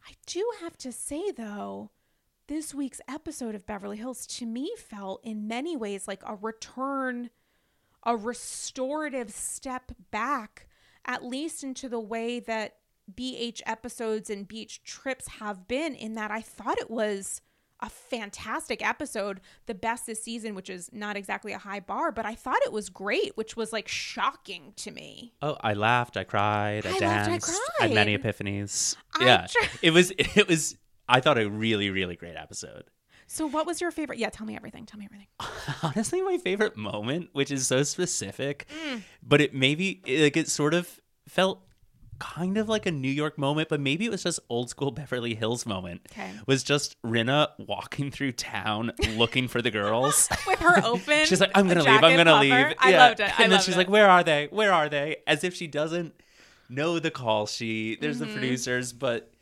I 0.07 0.13
do 0.25 0.49
have 0.61 0.77
to 0.79 0.91
say, 0.91 1.31
though, 1.31 1.91
this 2.47 2.73
week's 2.73 3.01
episode 3.07 3.55
of 3.55 3.65
Beverly 3.65 3.97
Hills 3.97 4.25
to 4.27 4.45
me 4.45 4.71
felt 4.77 5.23
in 5.23 5.47
many 5.47 5.75
ways 5.75 6.07
like 6.07 6.21
a 6.25 6.35
return, 6.35 7.29
a 8.05 8.15
restorative 8.15 9.31
step 9.31 9.91
back, 10.11 10.67
at 11.05 11.23
least 11.23 11.63
into 11.63 11.87
the 11.87 11.99
way 11.99 12.39
that 12.39 12.77
BH 13.13 13.61
episodes 13.65 14.29
and 14.29 14.47
beach 14.47 14.83
trips 14.83 15.27
have 15.39 15.67
been, 15.67 15.95
in 15.95 16.15
that 16.15 16.31
I 16.31 16.41
thought 16.41 16.79
it 16.79 16.89
was 16.89 17.41
a 17.79 17.89
fantastic 17.89 18.85
episode, 18.85 19.41
the 19.65 19.73
best 19.73 20.05
this 20.05 20.23
season, 20.23 20.55
which 20.55 20.69
is 20.69 20.89
not 20.93 21.17
exactly 21.17 21.51
a 21.51 21.57
high 21.57 21.81
bar, 21.81 22.13
but 22.13 22.25
I 22.25 22.33
thought 22.33 22.59
it 22.65 22.71
was 22.71 22.89
great, 22.89 23.35
which 23.35 23.57
was 23.57 23.73
like 23.73 23.89
shocking 23.89 24.71
to 24.77 24.91
me. 24.91 25.33
Oh, 25.41 25.57
I 25.59 25.73
laughed, 25.73 26.15
I 26.15 26.23
cried, 26.23 26.85
I, 26.85 26.89
I 26.89 26.91
laughed, 26.93 27.03
I 27.03 27.31
danced, 27.31 27.61
had 27.79 27.93
many 27.93 28.17
epiphanies. 28.17 28.95
I 29.19 29.25
yeah. 29.25 29.47
tr- 29.49 29.77
it 29.81 29.91
was 29.91 30.11
it 30.17 30.47
was 30.47 30.77
I 31.07 31.19
thought 31.19 31.37
a 31.37 31.49
really, 31.49 31.89
really 31.89 32.15
great 32.15 32.35
episode. 32.35 32.85
So, 33.27 33.47
what 33.47 33.65
was 33.65 33.79
your 33.81 33.91
favorite? 33.91 34.19
Yeah, 34.19 34.29
tell 34.29 34.45
me 34.45 34.55
everything. 34.55 34.85
Tell 34.85 34.99
me 34.99 35.05
everything. 35.05 35.27
Honestly, 35.83 36.21
my 36.21 36.37
favorite 36.37 36.75
moment, 36.77 37.29
which 37.33 37.51
is 37.51 37.65
so 37.67 37.83
specific, 37.83 38.67
Mm. 38.85 39.01
but 39.21 39.41
it 39.41 39.53
maybe 39.53 40.01
like 40.07 40.37
it 40.37 40.47
sort 40.49 40.73
of 40.73 40.99
felt 41.27 41.61
kind 42.19 42.57
of 42.57 42.69
like 42.69 42.85
a 42.85 42.91
New 42.91 43.09
York 43.09 43.37
moment, 43.37 43.67
but 43.69 43.79
maybe 43.81 44.05
it 44.05 44.11
was 44.11 44.23
just 44.23 44.39
old 44.49 44.69
school 44.69 44.91
Beverly 44.91 45.35
Hills 45.35 45.65
moment. 45.65 46.01
Okay. 46.11 46.31
Was 46.47 46.63
just 46.63 46.95
Rinna 47.01 47.47
walking 47.57 48.11
through 48.11 48.33
town 48.33 48.91
looking 49.15 49.47
for 49.47 49.61
the 49.61 49.71
girls. 49.71 50.29
With 50.47 50.59
her 50.59 50.81
open. 50.85 51.25
She's 51.25 51.41
like, 51.41 51.51
I'm 51.55 51.67
gonna 51.67 51.81
leave. 51.83 52.03
I'm 52.03 52.15
gonna 52.15 52.23
cover. 52.25 52.39
leave. 52.41 52.75
I 52.79 52.91
Yeah. 52.91 53.07
loved 53.07 53.19
it. 53.19 53.39
I 53.39 53.43
and 53.43 53.51
then 53.51 53.59
she's 53.61 53.75
it. 53.75 53.77
like, 53.77 53.89
Where 53.89 54.09
are 54.09 54.23
they? 54.23 54.47
Where 54.51 54.71
are 54.71 54.89
they? 54.89 55.17
As 55.27 55.43
if 55.43 55.53
she 55.55 55.67
doesn't 55.67 56.13
know 56.69 56.99
the 56.99 57.11
call 57.11 57.45
She 57.47 57.97
There's 57.99 58.19
Mm-hmm. 58.19 58.27
the 58.27 58.33
producers, 58.33 58.93
but 58.93 59.32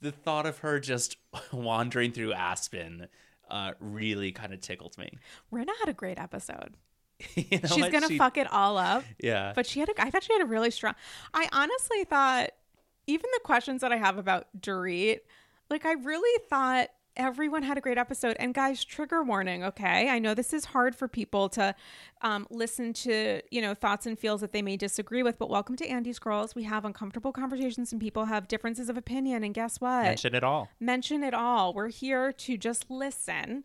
the 0.00 0.12
thought 0.12 0.46
of 0.46 0.58
her 0.58 0.78
just 0.80 1.16
wandering 1.52 2.12
through 2.12 2.32
Aspen 2.32 3.08
uh, 3.50 3.72
really 3.80 4.32
kind 4.32 4.52
of 4.52 4.60
tickled 4.60 4.98
me. 4.98 5.10
Rinna 5.52 5.70
had 5.80 5.88
a 5.88 5.92
great 5.94 6.18
episode. 6.18 6.74
You 7.34 7.60
know 7.60 7.68
She's 7.68 7.78
what? 7.82 7.92
gonna 7.92 8.08
She- 8.08 8.18
fuck 8.18 8.36
it 8.36 8.50
all 8.52 8.76
up. 8.76 9.02
Yeah. 9.18 9.52
But 9.54 9.66
she 9.66 9.80
had. 9.80 9.88
A, 9.88 9.92
I 10.02 10.10
thought 10.10 10.22
she 10.22 10.32
had 10.34 10.42
a 10.42 10.46
really 10.46 10.70
strong. 10.70 10.94
I 11.32 11.48
honestly 11.50 12.04
thought, 12.04 12.50
even 13.06 13.24
the 13.32 13.40
questions 13.42 13.80
that 13.80 13.90
I 13.90 13.96
have 13.96 14.18
about 14.18 14.48
Dorit, 14.60 15.20
like 15.70 15.86
I 15.86 15.92
really 15.92 16.42
thought 16.50 16.88
everyone 17.16 17.62
had 17.62 17.78
a 17.78 17.80
great 17.80 17.98
episode. 17.98 18.36
And 18.38 18.54
guys, 18.54 18.84
trigger 18.84 19.22
warning. 19.22 19.64
Okay, 19.64 20.08
I 20.08 20.18
know 20.18 20.34
this 20.34 20.52
is 20.52 20.66
hard 20.66 20.94
for 20.94 21.08
people 21.08 21.48
to 21.50 21.74
um, 22.22 22.46
listen 22.50 22.92
to, 22.92 23.40
you 23.50 23.60
know, 23.62 23.74
thoughts 23.74 24.06
and 24.06 24.18
feels 24.18 24.40
that 24.40 24.52
they 24.52 24.62
may 24.62 24.76
disagree 24.76 25.22
with. 25.22 25.38
But 25.38 25.50
welcome 25.50 25.76
to 25.76 25.86
Andy's 25.86 26.18
Girls. 26.18 26.54
We 26.54 26.64
have 26.64 26.84
uncomfortable 26.84 27.32
conversations 27.32 27.92
and 27.92 28.00
people 28.00 28.26
have 28.26 28.48
differences 28.48 28.88
of 28.88 28.96
opinion. 28.96 29.42
And 29.42 29.54
guess 29.54 29.80
what? 29.80 30.04
mention 30.04 30.34
it 30.34 30.44
all. 30.44 30.68
mention 30.78 31.22
it 31.22 31.34
all. 31.34 31.72
We're 31.72 31.88
here 31.88 32.32
to 32.32 32.56
just 32.56 32.90
listen. 32.90 33.64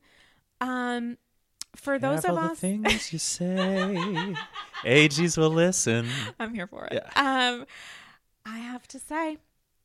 Um, 0.60 1.18
for 1.76 1.98
those 1.98 2.20
of 2.20 2.36
Careful 2.36 2.44
the 2.44 2.52
us, 2.52 2.60
things 2.60 3.14
you 3.14 3.20
say, 3.20 4.36
AGs 4.84 5.38
will 5.38 5.50
listen. 5.50 6.08
I'm 6.40 6.54
here 6.54 6.68
for 6.68 6.86
it. 6.86 6.94
Yeah. 6.94 7.50
Um, 7.52 7.66
I 8.46 8.60
have 8.60 8.88
to 8.90 9.00
say, 9.00 9.38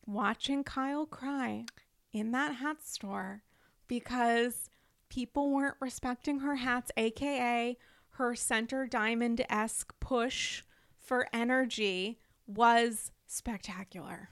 watching 0.07 0.65
Kyle 0.65 1.07
cry 1.07 1.67
in 2.13 2.33
that 2.33 2.57
hat 2.57 2.79
store 2.85 3.43
because 3.89 4.69
people 5.09 5.51
weren't 5.51 5.77
respecting 5.81 6.41
her 6.41 6.57
hats, 6.57 6.91
aka 6.97 7.77
her 8.11 8.35
center 8.35 8.87
diamond 8.87 9.45
esque 9.51 9.93
push 10.01 10.63
for 10.99 11.29
energy, 11.33 12.19
was 12.47 13.13
spectacular. 13.27 14.31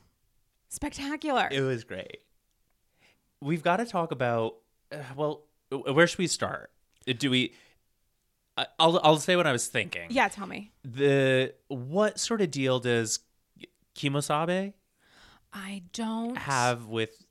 Spectacular. 0.69 1.49
It 1.53 1.61
was 1.61 1.85
great. 1.85 2.19
We've 3.41 3.63
got 3.63 3.77
to 3.77 3.85
talk 3.85 4.11
about. 4.11 4.57
Uh, 4.91 4.99
well, 5.17 5.45
where 5.71 6.07
should 6.07 6.19
we 6.19 6.27
start? 6.27 6.71
Do 7.19 7.31
we? 7.31 7.53
I'll 8.57 9.01
I'll 9.03 9.19
say 9.19 9.37
what 9.37 9.47
I 9.47 9.53
was 9.53 9.67
thinking. 9.67 10.07
yeah, 10.11 10.29
tell 10.29 10.47
me. 10.47 10.73
The 10.85 11.55
what 11.69 12.19
sort 12.19 12.41
of 12.41 12.51
deal 12.51 12.79
does 12.81 13.19
Kemo 13.97 14.23
Sabe 14.23 14.75
I 15.53 15.83
don't 15.93 16.37
have 16.37 16.87
with? 16.87 17.24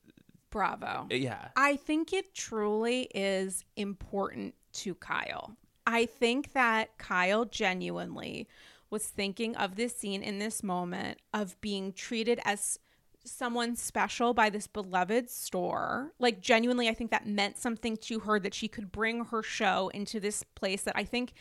Bravo. 0.54 1.08
Yeah. 1.10 1.48
I 1.56 1.78
think 1.78 2.14
it 2.14 2.36
truly 2.36 3.10
is 3.16 3.66
important 3.76 4.54
to 4.74 4.94
Kyle. 4.94 5.58
I 5.88 6.06
think 6.06 6.54
that 6.54 6.96
Kyle 7.00 7.44
genuinely 7.44 8.48
was 8.92 9.04
thinking 9.08 9.56
of 9.56 9.76
this 9.76 9.96
scene 9.98 10.22
in 10.22 10.38
this 10.38 10.62
moment 10.62 11.18
of 11.34 11.60
being 11.60 11.92
treated 11.92 12.40
as 12.46 12.78
someone 13.26 13.76
special 13.76 14.36
by 14.36 14.52
this 14.52 14.68
beloved 14.68 15.28
store. 15.32 16.14
Like, 16.20 16.40
genuinely, 16.40 16.88
I 16.88 16.94
think 16.94 17.10
that 17.10 17.26
meant 17.26 17.58
something 17.58 17.98
to 17.98 18.20
her 18.20 18.40
that 18.40 18.54
she 18.54 18.68
could 18.68 18.92
bring 18.92 19.26
her 19.26 19.42
show 19.42 19.90
into 19.92 20.20
this 20.20 20.44
place 20.44 20.84
that 20.84 20.96
I 20.96 21.04
think 21.04 21.34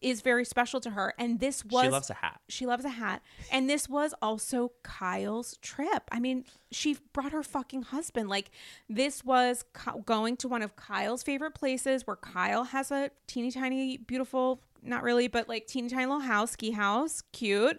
is 0.00 0.20
very 0.20 0.44
special 0.44 0.80
to 0.80 0.90
her. 0.90 1.14
And 1.18 1.40
this 1.40 1.64
was 1.64 1.84
she 1.84 1.90
loves 1.90 2.10
a 2.10 2.14
hat. 2.14 2.40
she 2.48 2.66
loves 2.66 2.84
a 2.84 2.90
hat. 2.90 3.22
And 3.50 3.68
this 3.68 3.88
was 3.88 4.14
also 4.22 4.72
Kyle's 4.82 5.56
trip. 5.62 6.04
I 6.10 6.20
mean, 6.20 6.44
she 6.70 6.96
brought 7.12 7.32
her 7.32 7.42
fucking 7.42 7.82
husband. 7.82 8.28
Like, 8.28 8.50
this 8.88 9.24
was 9.24 9.64
Ky- 9.74 10.00
going 10.04 10.36
to 10.38 10.48
one 10.48 10.62
of 10.62 10.76
Kyle's 10.76 11.22
favorite 11.22 11.54
places 11.54 12.06
where 12.06 12.16
Kyle 12.16 12.64
has 12.64 12.90
a 12.90 13.10
teeny 13.26 13.50
tiny, 13.50 13.96
beautiful, 13.96 14.62
not 14.82 15.02
really, 15.02 15.28
but 15.28 15.48
like 15.48 15.66
teeny 15.66 15.88
tiny 15.88 16.06
little 16.06 16.20
house, 16.20 16.52
ski 16.52 16.70
house, 16.70 17.22
cute, 17.32 17.78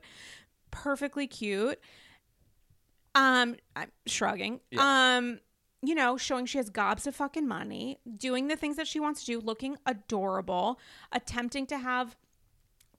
perfectly 0.72 1.28
cute. 1.28 1.80
Um, 3.16 3.56
I'm 3.76 3.92
shrugging. 4.06 4.60
Um, 4.78 5.40
you 5.82 5.96
know, 5.96 6.18
showing 6.18 6.46
she 6.46 6.58
has 6.58 6.70
gobs 6.70 7.08
of 7.08 7.16
fucking 7.16 7.48
money, 7.48 8.00
doing 8.18 8.48
the 8.48 8.56
things 8.56 8.76
that 8.76 8.88
she 8.88 9.00
wants 9.00 9.22
to 9.22 9.26
do, 9.34 9.40
looking 9.40 9.78
adorable, 9.86 10.80
attempting 11.12 11.66
to 11.68 11.78
have 11.78 12.18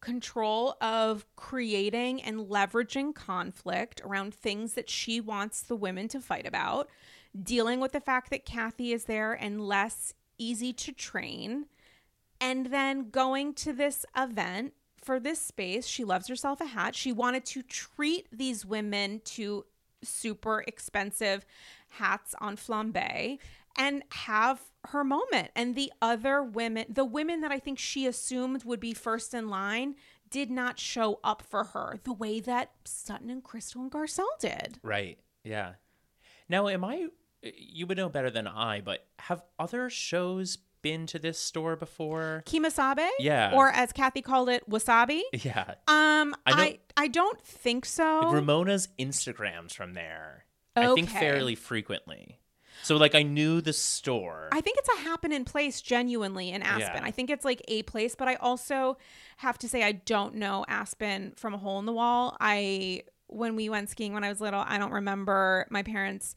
control 0.01 0.77
of 0.81 1.27
creating 1.37 2.23
and 2.23 2.47
leveraging 2.47 3.15
conflict 3.15 4.01
around 4.03 4.35
things 4.35 4.73
that 4.73 4.89
she 4.89 5.21
wants 5.21 5.61
the 5.61 5.77
women 5.77 6.09
to 6.09 6.21
fight 6.21 6.47
about, 6.47 6.89
dealing 7.43 7.81
with 7.81 7.93
the 7.93 8.01
fact 8.01 8.31
that 8.31 8.47
Kathy 8.47 8.93
is 8.93 9.05
there 9.05 9.35
and 9.35 9.61
less 9.61 10.15
easy 10.39 10.73
to 10.73 10.93
train, 10.93 11.67
and 12.41 12.67
then 12.67 13.11
going 13.11 13.53
to 13.53 13.75
this 13.75 14.07
event 14.17 14.73
for 14.97 15.21
this 15.21 15.39
space. 15.39 15.87
She 15.87 16.05
loves 16.05 16.29
herself 16.29 16.63
a 16.63 16.67
hat. 16.67 16.95
She 16.95 17.13
wanted 17.13 17.45
to 17.47 17.63
treat 17.63 18.27
these 18.33 18.65
women 18.65 19.21
to 19.27 19.67
super 20.03 20.65
expensive 20.67 21.45
hats 21.91 22.35
on 22.41 22.57
flambe 22.57 23.39
and 23.79 24.03
have 24.13 24.61
her 24.89 25.05
moment. 25.05 25.51
And 25.55 25.75
the 25.75 25.93
other 26.03 26.43
women, 26.43 26.87
the 26.89 27.05
women 27.05 27.41
that 27.43 27.53
I 27.53 27.59
think 27.59 27.79
she 27.79 28.07
assumed 28.07 28.65
would 28.65 28.81
be 28.81 28.95
first 28.95 29.35
in 29.35 29.49
line, 29.49 29.95
did 30.31 30.51
not 30.51 30.79
show 30.79 31.19
up 31.25 31.43
for 31.43 31.65
her 31.65 31.99
the 32.05 32.13
way 32.13 32.41
that 32.41 32.71
Sutton 32.85 33.31
and 33.31 33.43
Crystal 33.43 33.83
and 33.83 33.91
Garcelle 33.91 34.25
did. 34.39 34.79
Right. 34.83 35.19
Yeah. 35.45 35.73
Now, 36.49 36.69
am 36.69 36.85
I? 36.85 37.09
You 37.43 37.87
would 37.87 37.97
know 37.97 38.09
better 38.09 38.31
than 38.31 38.47
I, 38.47 38.81
but 38.81 39.07
have 39.21 39.43
other 39.59 39.89
shows 39.91 40.59
been 40.83 41.07
to 41.07 41.19
this 41.19 41.39
store 41.39 41.77
before? 41.77 42.43
Kemo 42.47 42.71
Sabe? 42.71 43.09
Yeah. 43.19 43.53
Or 43.55 43.69
as 43.71 43.93
Kathy 43.93 44.23
called 44.23 44.49
it, 44.49 44.69
wasabi? 44.69 45.23
Yeah. 45.33 45.75
Um, 45.89 46.35
I 46.47 46.51
know- 46.51 46.57
I, 46.63 46.79
I 46.97 47.09
don't 47.09 47.41
think 47.43 47.85
so. 47.87 48.31
Ramona's 48.31 48.89
Instagrams 48.99 49.73
from 49.75 49.95
there. 49.95 50.45
I 50.81 50.95
think 50.95 51.11
fairly 51.11 51.55
frequently. 51.55 52.39
So 52.83 52.97
like 52.97 53.15
I 53.15 53.23
knew 53.23 53.61
the 53.61 53.73
store. 53.73 54.49
I 54.53 54.61
think 54.61 54.79
it's 54.79 54.89
a 54.89 55.03
happen 55.03 55.33
in 55.33 55.45
place 55.45 55.81
genuinely 55.81 56.51
in 56.51 56.63
Aspen. 56.63 57.03
Yeah. 57.03 57.05
I 57.05 57.11
think 57.11 57.31
it's 57.31 57.45
like 57.45 57.63
a 57.69 57.83
place, 57.83 58.15
but 58.15 58.29
I 58.29 58.37
also 58.37 58.97
have 59.39 59.59
to 59.59 59.69
say 59.69 59.83
I 59.83 59.93
don't 59.93 60.37
know 60.37 60.65
Aspen 60.69 61.33
from 61.37 61.55
a 61.55 61.59
hole 61.59 61.79
in 61.79 61.87
the 61.87 61.93
wall. 61.93 62.37
I 62.41 63.03
when 63.27 63.55
we 63.55 63.69
went 63.69 63.89
skiing 63.89 64.13
when 64.13 64.25
I 64.25 64.29
was 64.29 64.41
little, 64.41 64.65
I 64.67 64.79
don't 64.79 64.93
remember 64.93 65.67
my 65.71 65.83
parents, 65.83 66.35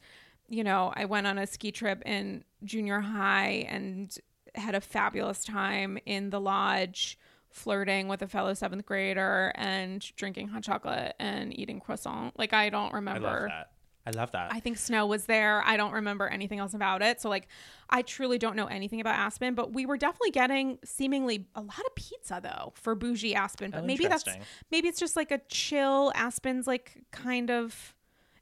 you 0.48 0.62
know, 0.62 0.92
I 0.94 1.06
went 1.06 1.26
on 1.26 1.38
a 1.38 1.46
ski 1.46 1.72
trip 1.72 2.02
in 2.06 2.44
junior 2.62 3.00
high 3.00 3.66
and 3.68 4.16
had 4.54 4.74
a 4.74 4.80
fabulous 4.80 5.44
time 5.44 5.98
in 6.06 6.30
the 6.30 6.40
lodge 6.40 7.18
flirting 7.50 8.08
with 8.08 8.22
a 8.22 8.28
fellow 8.28 8.52
7th 8.52 8.84
grader 8.84 9.52
and 9.54 10.14
drinking 10.16 10.48
hot 10.48 10.62
chocolate 10.62 11.14
and 11.18 11.56
eating 11.58 11.80
croissant. 11.80 12.38
Like 12.38 12.52
I 12.52 12.68
don't 12.70 12.92
I 12.92 12.96
remember 12.96 13.48
that. 13.48 13.70
I 14.06 14.10
love 14.10 14.32
that. 14.32 14.52
I 14.52 14.60
think 14.60 14.76
snow 14.76 15.06
was 15.06 15.24
there. 15.24 15.62
I 15.64 15.76
don't 15.78 15.92
remember 15.92 16.28
anything 16.28 16.58
else 16.58 16.74
about 16.74 17.00
it. 17.02 17.20
So 17.20 17.28
like 17.30 17.48
I 17.88 18.02
truly 18.02 18.38
don't 18.38 18.54
know 18.56 18.66
anything 18.66 19.00
about 19.00 19.14
Aspen, 19.14 19.54
but 19.54 19.72
we 19.72 19.86
were 19.86 19.96
definitely 19.96 20.30
getting 20.30 20.78
seemingly 20.84 21.46
a 21.54 21.60
lot 21.62 21.80
of 21.86 21.94
pizza 21.94 22.40
though 22.42 22.72
for 22.76 22.94
bougie 22.94 23.34
Aspen. 23.34 23.70
But 23.70 23.84
Oh, 23.84 23.86
maybe 23.86 24.06
that's 24.06 24.24
maybe 24.70 24.88
it's 24.88 25.00
just 25.00 25.16
like 25.16 25.30
a 25.30 25.40
chill 25.48 26.12
Aspen's 26.14 26.66
like 26.66 27.02
kind 27.12 27.50
of 27.50 27.94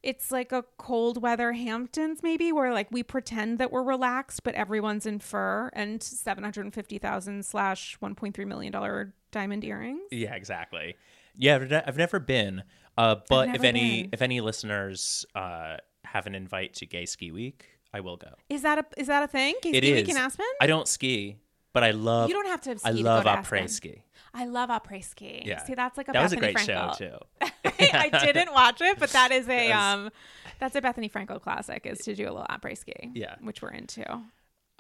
it's 0.02 0.32
like 0.32 0.50
a 0.50 0.64
cold 0.78 1.22
weather 1.22 1.52
Hamptons 1.52 2.24
maybe 2.24 2.50
where 2.50 2.72
like 2.72 2.88
we 2.90 3.04
pretend 3.04 3.60
that 3.60 3.70
we're 3.70 3.84
relaxed, 3.84 4.42
but 4.42 4.56
everyone's 4.56 5.06
in 5.06 5.20
fur 5.20 5.70
and 5.74 6.02
seven 6.02 6.42
hundred 6.42 6.62
and 6.62 6.74
fifty 6.74 6.98
thousand 6.98 7.44
slash 7.46 7.96
one 8.00 8.16
point 8.16 8.34
three 8.34 8.44
million 8.46 8.72
dollar 8.72 9.14
diamond 9.30 9.64
earrings. 9.64 10.02
Yeah, 10.10 10.34
exactly. 10.34 10.96
Yeah, 11.36 11.54
I've 11.54 11.70
ne- 11.70 11.82
I've 11.86 11.96
never 11.96 12.18
been. 12.18 12.64
Uh, 12.98 13.16
but 13.28 13.54
if 13.54 13.64
any 13.64 14.02
been. 14.02 14.10
if 14.12 14.22
any 14.22 14.40
listeners 14.40 15.24
uh, 15.34 15.76
have 16.04 16.26
an 16.26 16.34
invite 16.34 16.74
to 16.74 16.86
Gay 16.86 17.06
Ski 17.06 17.30
Week, 17.32 17.66
I 17.92 18.00
will 18.00 18.16
go. 18.16 18.28
Is 18.48 18.62
that 18.62 18.78
a 18.78 18.84
is 19.00 19.06
that 19.06 19.22
a 19.22 19.26
thing? 19.28 19.54
Gay 19.62 19.70
It 19.70 19.82
ski 19.84 19.92
is. 19.92 20.06
week 20.06 20.10
in 20.10 20.16
Aspen? 20.16 20.46
I 20.60 20.66
don't 20.66 20.86
ski, 20.88 21.36
but 21.72 21.82
I 21.84 21.92
love. 21.92 22.28
you 22.28 22.34
don't 22.34 22.46
have 22.48 22.60
to 22.62 22.78
ski 22.78 22.88
I 22.88 22.92
love 22.92 23.24
après 23.24 23.68
ski. 23.70 24.02
I 24.34 24.46
love 24.46 24.70
après 24.70 25.04
ski. 25.04 25.42
Yeah. 25.44 25.62
See, 25.64 25.74
that's 25.74 25.96
like 25.96 26.08
a 26.08 26.12
That 26.12 26.22
was 26.22 26.32
a 26.32 26.36
Bethenny 26.36 26.40
great 26.40 26.56
Frankel. 26.56 26.98
show 26.98 27.18
too. 27.40 27.48
I 27.92 28.32
didn't 28.32 28.52
watch 28.62 28.80
it, 28.80 28.98
but 28.98 29.10
that 29.10 29.30
is 29.32 29.48
a 29.48 29.68
Yes. 29.68 29.76
um, 29.78 30.10
that's 30.58 30.76
a 30.76 30.80
Bethenny 30.80 31.10
Frankel 31.10 31.40
classic. 31.40 31.86
Is 31.86 31.98
to 32.00 32.14
do 32.14 32.24
a 32.24 32.32
little 32.32 32.46
après 32.48 32.76
ski. 32.78 33.10
Yeah. 33.14 33.34
which 33.40 33.60
we're 33.62 33.70
into. 33.70 34.10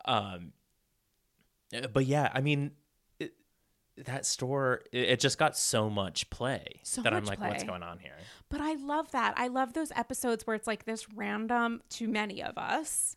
Um, 0.04 0.52
uh, 1.74 1.86
but 1.92 2.06
yeah, 2.06 2.30
I 2.34 2.40
mean, 2.40 2.72
that 3.96 4.24
store 4.26 4.82
it, 4.92 5.10
it 5.10 5.20
just 5.20 5.38
got 5.38 5.56
so 5.56 5.90
much 5.90 6.28
play 6.30 6.80
So 6.82 7.02
that 7.02 7.12
I'm 7.12 7.24
much 7.24 7.38
like, 7.38 7.40
what's 7.40 7.64
going 7.64 7.82
on 7.82 7.98
here? 7.98 8.16
But 8.48 8.60
I 8.60 8.74
love 8.74 9.10
that. 9.12 9.34
I 9.36 9.48
love 9.48 9.74
those 9.74 9.92
episodes 9.92 10.46
where 10.46 10.56
it's 10.56 10.66
like 10.66 10.84
this 10.84 11.10
random 11.12 11.82
to 11.90 12.08
many 12.08 12.42
of 12.42 12.56
us, 12.56 13.16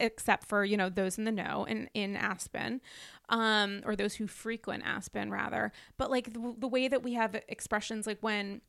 except 0.00 0.48
for 0.48 0.64
you 0.64 0.76
know 0.76 0.88
those 0.88 1.18
in 1.18 1.24
the 1.24 1.32
know 1.32 1.66
and 1.68 1.88
in 1.94 2.16
Aspen, 2.16 2.80
um, 3.28 3.82
or 3.84 3.96
those 3.96 4.14
who 4.14 4.26
frequent 4.26 4.84
Aspen 4.86 5.30
rather. 5.30 5.72
But 5.96 6.10
like 6.10 6.32
the, 6.32 6.54
the 6.58 6.68
way 6.68 6.88
that 6.88 7.02
we 7.02 7.14
have 7.14 7.40
expressions 7.48 8.06
like 8.06 8.18
when 8.20 8.60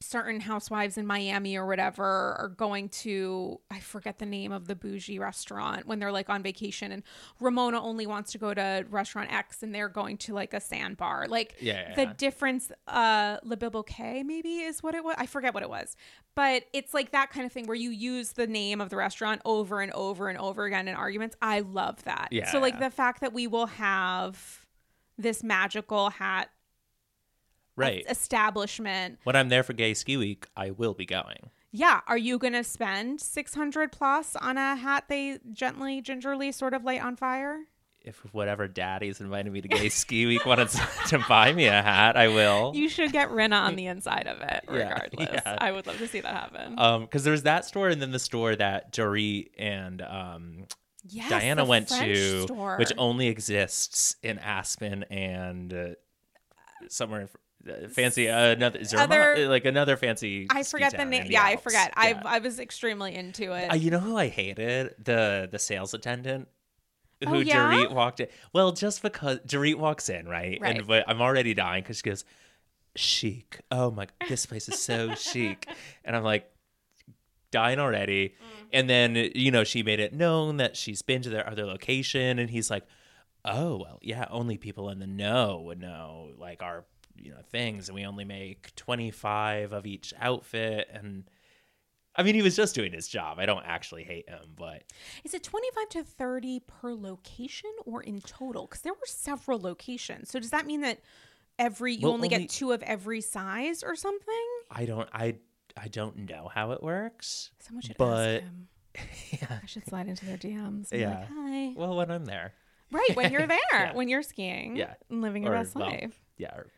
certain 0.00 0.40
housewives 0.40 0.98
in 0.98 1.06
Miami 1.06 1.56
or 1.56 1.66
whatever 1.66 2.04
are 2.04 2.52
going 2.56 2.88
to 2.88 3.60
I 3.70 3.80
forget 3.80 4.18
the 4.18 4.26
name 4.26 4.52
of 4.52 4.66
the 4.66 4.74
bougie 4.74 5.18
restaurant 5.18 5.86
when 5.86 5.98
they're 5.98 6.12
like 6.12 6.28
on 6.28 6.42
vacation 6.42 6.92
and 6.92 7.02
Ramona 7.40 7.82
only 7.82 8.06
wants 8.06 8.32
to 8.32 8.38
go 8.38 8.52
to 8.52 8.84
restaurant 8.90 9.32
X 9.32 9.62
and 9.62 9.74
they're 9.74 9.88
going 9.88 10.18
to 10.18 10.34
like 10.34 10.52
a 10.52 10.60
sandbar. 10.60 11.26
Like 11.28 11.56
Yeah, 11.60 11.94
the 11.94 12.06
difference 12.06 12.70
uh 12.86 13.38
Le 13.42 13.56
Bilboquet 13.56 14.24
maybe 14.24 14.58
is 14.58 14.82
what 14.82 14.94
it 14.94 15.04
was. 15.04 15.14
I 15.18 15.26
forget 15.26 15.54
what 15.54 15.62
it 15.62 15.70
was. 15.70 15.96
But 16.34 16.64
it's 16.72 16.92
like 16.92 17.12
that 17.12 17.30
kind 17.30 17.46
of 17.46 17.52
thing 17.52 17.66
where 17.66 17.76
you 17.76 17.90
use 17.90 18.32
the 18.32 18.46
name 18.46 18.80
of 18.80 18.90
the 18.90 18.96
restaurant 18.96 19.40
over 19.44 19.80
and 19.80 19.92
over 19.92 20.28
and 20.28 20.38
over 20.38 20.64
again 20.64 20.88
in 20.88 20.94
arguments. 20.94 21.36
I 21.40 21.60
love 21.60 22.02
that. 22.04 22.28
Yeah. 22.30 22.50
So 22.50 22.58
like 22.58 22.78
the 22.78 22.90
fact 22.90 23.20
that 23.20 23.32
we 23.32 23.46
will 23.46 23.66
have 23.66 24.66
this 25.16 25.44
magical 25.44 26.10
hat 26.10 26.50
Right. 27.76 28.04
establishment 28.08 29.18
when 29.24 29.36
I'm 29.36 29.48
there 29.48 29.62
for 29.62 29.72
Gay 29.72 29.94
Ski 29.94 30.16
Week, 30.16 30.46
I 30.56 30.70
will 30.70 30.94
be 30.94 31.06
going. 31.06 31.50
yeah 31.72 32.00
are 32.06 32.18
you 32.18 32.38
gonna 32.38 32.62
spend 32.64 33.20
600 33.20 33.90
plus 33.92 34.36
on 34.36 34.56
a 34.58 34.76
hat 34.76 35.04
they 35.08 35.38
gently 35.52 36.00
gingerly 36.00 36.52
sort 36.52 36.72
of 36.74 36.84
light 36.84 37.02
on 37.02 37.16
fire 37.16 37.60
If 38.02 38.18
whatever 38.32 38.68
daddy's 38.68 39.20
invited 39.20 39.50
me 39.52 39.60
to 39.62 39.68
Gay 39.68 39.88
Ski 39.88 40.26
Week 40.26 40.44
wanted 40.46 40.68
to 41.08 41.18
buy 41.28 41.52
me 41.52 41.66
a 41.66 41.82
hat, 41.82 42.16
I 42.16 42.28
will. 42.28 42.72
you 42.74 42.88
should 42.88 43.12
get 43.12 43.30
Rinna 43.30 43.60
on 43.62 43.76
the 43.80 43.86
inside 43.86 44.26
of 44.28 44.40
it 44.40 44.64
regardless 44.68 45.28
yeah. 45.32 45.58
i 45.60 45.72
would 45.72 45.86
love 45.86 45.98
to 45.98 46.06
see 46.06 46.20
that 46.20 46.34
happen 46.34 46.78
Um, 46.78 47.02
because 47.02 47.24
there's 47.24 47.42
that 47.42 47.64
store 47.64 47.88
and 47.88 48.00
then 48.00 48.12
the 48.12 48.18
store 48.18 48.54
that 48.54 48.92
Dorit 48.92 49.50
and 49.58 50.00
um 50.02 50.66
yes, 51.08 51.28
Diana 51.30 51.64
went 51.64 51.88
French 51.88 52.14
to, 52.14 52.42
store. 52.42 52.76
which 52.78 52.92
only 52.98 53.26
exists 53.28 54.16
in 54.22 54.38
Aspen 54.38 55.02
and 55.10 55.72
uh, 55.74 55.86
somewhere 56.88 57.22
in, 57.22 57.28
fancy 57.90 58.28
uh, 58.28 58.48
another 58.50 58.80
Other- 58.96 59.48
like 59.48 59.64
another 59.64 59.96
fancy. 59.96 60.46
i 60.50 60.62
forget 60.62 60.96
the 60.96 61.04
name 61.04 61.26
yeah 61.28 61.42
i 61.42 61.52
Alps. 61.52 61.62
forget 61.62 61.92
I, 61.96 62.10
Yeah. 62.10 62.22
I 62.24 62.38
was 62.40 62.60
extremely 62.60 63.14
into 63.14 63.52
it 63.52 63.70
Uh, 63.70 63.74
you 63.74 63.90
know 63.90 64.00
who 64.00 64.16
I 64.16 64.28
hated 64.28 64.94
the 65.02 65.48
the 65.50 65.58
sales 65.58 65.94
attendant. 65.94 66.48
Who 67.26 67.36
Oh, 67.36 67.38
yeah? 67.40 67.70
Dorit 67.72 67.90
walked 67.92 68.20
in? 68.20 68.26
Well, 68.52 68.72
just 68.72 69.00
because 69.00 69.38
Dorit 69.46 69.76
walks 69.76 70.08
in, 70.10 70.28
right? 70.28 70.58
Right. 70.60 70.76
And 70.76 70.86
but 70.86 71.04
I'm 71.08 71.22
already 71.22 71.54
dying 71.54 71.82
because 71.82 71.98
she 71.98 72.02
goes, 72.02 72.24
chic. 72.96 73.60
Oh 73.70 73.90
my, 73.90 74.08
this 74.28 74.44
place 74.46 74.68
is 74.68 74.78
so 74.78 75.14
chic, 75.28 75.66
and 76.04 76.14
I'm 76.14 76.22
like 76.24 76.50
dying 77.50 77.78
already. 77.78 78.28
Mm. 78.30 78.66
And 78.74 78.90
then 78.90 79.30
you 79.34 79.50
know 79.50 79.64
she 79.64 79.82
made 79.82 80.00
it 80.00 80.12
known 80.12 80.58
that 80.58 80.76
she's 80.76 81.00
been 81.02 81.22
to 81.22 81.30
their 81.30 81.48
other 81.48 81.64
location, 81.64 82.38
and 82.38 82.50
he's 82.50 82.70
like, 82.70 82.84
oh 83.44 83.76
well, 83.78 83.98
yeah, 84.02 84.26
only 84.30 84.58
people 84.58 84.90
in 84.90 84.98
the 84.98 85.06
know 85.06 85.62
would 85.64 85.80
know 85.80 86.32
like 86.36 86.62
our 86.62 86.84
you 87.16 87.30
know 87.30 87.40
things, 87.50 87.88
and 87.88 87.94
we 87.94 88.04
only 88.04 88.24
make 88.24 88.74
25 88.76 89.72
of 89.72 89.86
each 89.86 90.12
outfit, 90.20 90.88
and 90.92 91.24
I 92.16 92.22
mean 92.22 92.34
he 92.34 92.42
was 92.42 92.56
just 92.56 92.74
doing 92.74 92.92
his 92.92 93.08
job. 93.08 93.38
I 93.38 93.46
don't 93.46 93.64
actually 93.66 94.04
hate 94.04 94.28
him, 94.28 94.52
but 94.56 94.82
Is 95.24 95.34
it 95.34 95.42
25 95.42 95.88
to 95.90 96.04
30 96.04 96.60
per 96.66 96.94
location 96.94 97.70
or 97.86 98.02
in 98.02 98.20
total? 98.20 98.66
Because 98.66 98.82
there 98.82 98.92
were 98.92 99.06
several 99.06 99.58
locations. 99.60 100.30
So 100.30 100.38
does 100.38 100.50
that 100.50 100.66
mean 100.66 100.80
that 100.82 101.00
every 101.58 101.94
you 101.94 102.02
Well, 102.02 102.12
only, 102.12 102.28
only- 102.28 102.38
get 102.46 102.50
two 102.50 102.72
of 102.72 102.82
every 102.82 103.20
size 103.20 103.82
or 103.82 103.94
something? 103.96 104.46
I 104.70 104.84
don't 104.86 105.08
I 105.12 105.36
I 105.76 105.88
don't 105.88 106.28
know 106.30 106.48
how 106.54 106.70
it 106.72 106.82
works. 106.82 107.50
Someone 107.58 107.82
should 107.82 107.96
But- 107.96 108.34
ask 108.34 108.42
him. 108.44 108.68
yeah. 109.32 109.58
I 109.62 109.66
should 109.66 109.84
slide 109.86 110.06
into 110.06 110.24
their 110.24 110.36
DMs. 110.36 110.92
And 110.92 111.00
Yeah. 111.00 111.18
Like, 111.18 111.28
Hi. 111.32 111.72
Well, 111.76 111.96
when 111.96 112.12
I'm 112.12 112.24
there. 112.26 112.52
Right 112.92 113.10
when 113.16 113.32
you're 113.32 113.46
there, 113.56 113.58
Yeah. 113.72 113.92
when 113.92 114.08
you're 114.08 114.22
skiing, 114.22 114.76
Yeah. 114.76 114.94
and 115.10 115.20
living 115.20 115.42
your 115.42 115.52
Or, 115.52 115.56
best 115.58 115.74
well, 115.74 115.88
life. 115.90 116.14
Yeah. 116.38 116.54
Or, 116.54 116.68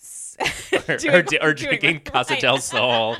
Doing- 0.98 1.14
or, 1.14 1.18
or 1.18 1.54
doing 1.54 1.54
drinking 1.54 1.94
right. 1.96 2.04
Casa 2.04 2.36
del 2.40 2.58
Sol. 2.58 3.16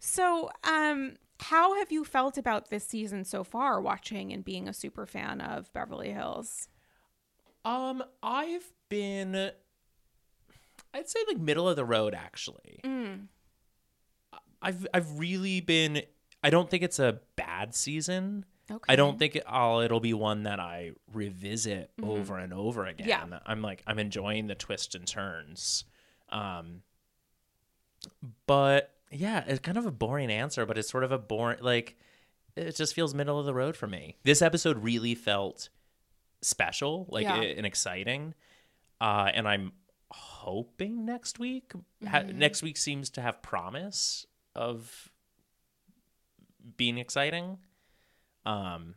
So, 0.00 0.50
um, 0.64 1.14
how 1.40 1.76
have 1.78 1.90
you 1.92 2.04
felt 2.04 2.38
about 2.38 2.70
this 2.70 2.86
season 2.86 3.24
so 3.24 3.44
far, 3.44 3.80
watching 3.80 4.32
and 4.32 4.44
being 4.44 4.68
a 4.68 4.72
super 4.72 5.06
fan 5.06 5.40
of 5.40 5.72
Beverly 5.72 6.12
Hills? 6.12 6.68
um, 7.64 8.02
I've 8.22 8.72
been, 8.88 9.50
I'd 10.94 11.08
say 11.08 11.18
like 11.26 11.38
middle 11.38 11.68
of 11.68 11.76
the 11.76 11.84
road 11.84 12.14
actually. 12.14 12.80
Mm. 12.84 13.26
I've 14.62 14.86
I've 14.94 15.18
really 15.18 15.60
been. 15.60 16.02
I 16.42 16.50
don't 16.50 16.70
think 16.70 16.82
it's 16.82 16.98
a 16.98 17.20
bad 17.36 17.74
season. 17.74 18.44
Okay. 18.70 18.92
I 18.92 18.96
don't 18.96 19.16
think 19.18 19.36
it, 19.36 19.44
I'll, 19.46 19.78
it'll 19.80 20.00
be 20.00 20.12
one 20.14 20.42
that 20.42 20.58
I 20.58 20.92
revisit 21.12 21.90
Mm-hmm. 22.00 22.10
over 22.10 22.36
and 22.38 22.52
over 22.52 22.84
again. 22.86 23.06
Yeah. 23.08 23.38
I'm 23.46 23.62
like 23.62 23.82
I'm 23.86 23.98
enjoying 23.98 24.48
the 24.48 24.54
twists 24.56 24.94
and 24.94 25.06
turns. 25.06 25.84
Um 26.30 26.82
but 28.46 28.92
yeah, 29.10 29.44
it's 29.46 29.60
kind 29.60 29.78
of 29.78 29.86
a 29.86 29.90
boring 29.92 30.30
answer, 30.30 30.66
but 30.66 30.76
it's 30.78 30.90
sort 30.90 31.04
of 31.04 31.12
a 31.12 31.18
boring 31.18 31.58
like 31.62 31.96
it 32.56 32.74
just 32.74 32.94
feels 32.94 33.14
middle 33.14 33.38
of 33.38 33.46
the 33.46 33.54
road 33.54 33.76
for 33.76 33.86
me. 33.86 34.16
This 34.24 34.40
episode 34.42 34.82
really 34.82 35.14
felt 35.14 35.68
special, 36.42 37.06
like 37.10 37.24
Yeah. 37.24 37.40
and 37.40 37.66
exciting. 37.66 38.34
Uh 39.00 39.30
and 39.32 39.46
I'm 39.46 39.72
hoping 40.10 41.04
next 41.04 41.38
week 41.38 41.72
Mm-hmm. 42.04 42.36
next 42.38 42.62
week 42.62 42.76
seems 42.76 43.10
to 43.10 43.20
have 43.20 43.42
promise 43.42 44.26
of 44.54 45.10
being 46.76 46.98
exciting. 46.98 47.58
Um, 48.46 48.94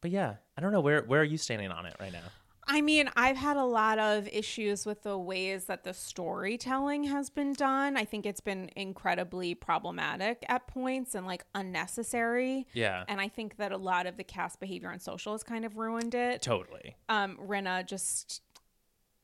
but 0.00 0.10
yeah, 0.10 0.36
I 0.56 0.60
don't 0.60 0.72
know 0.72 0.80
where 0.80 1.02
where 1.02 1.20
are 1.20 1.24
you 1.24 1.38
standing 1.38 1.70
on 1.70 1.86
it 1.86 1.96
right 2.00 2.12
now? 2.12 2.22
I 2.70 2.82
mean, 2.82 3.08
I've 3.16 3.38
had 3.38 3.56
a 3.56 3.64
lot 3.64 3.98
of 3.98 4.28
issues 4.28 4.84
with 4.84 5.02
the 5.02 5.16
ways 5.16 5.64
that 5.64 5.84
the 5.84 5.94
storytelling 5.94 7.04
has 7.04 7.30
been 7.30 7.54
done. 7.54 7.96
I 7.96 8.04
think 8.04 8.26
it's 8.26 8.42
been 8.42 8.70
incredibly 8.76 9.54
problematic 9.54 10.44
at 10.50 10.66
points 10.66 11.14
and 11.14 11.26
like 11.26 11.46
unnecessary. 11.54 12.66
Yeah, 12.74 13.04
And 13.08 13.22
I 13.22 13.28
think 13.28 13.56
that 13.56 13.72
a 13.72 13.78
lot 13.78 14.06
of 14.06 14.18
the 14.18 14.24
cast 14.24 14.60
behavior 14.60 14.90
on 14.90 15.00
social 15.00 15.32
has 15.32 15.42
kind 15.42 15.64
of 15.64 15.78
ruined 15.78 16.14
it. 16.14 16.42
totally. 16.42 16.94
um, 17.08 17.38
Rinna 17.42 17.86
just 17.86 18.42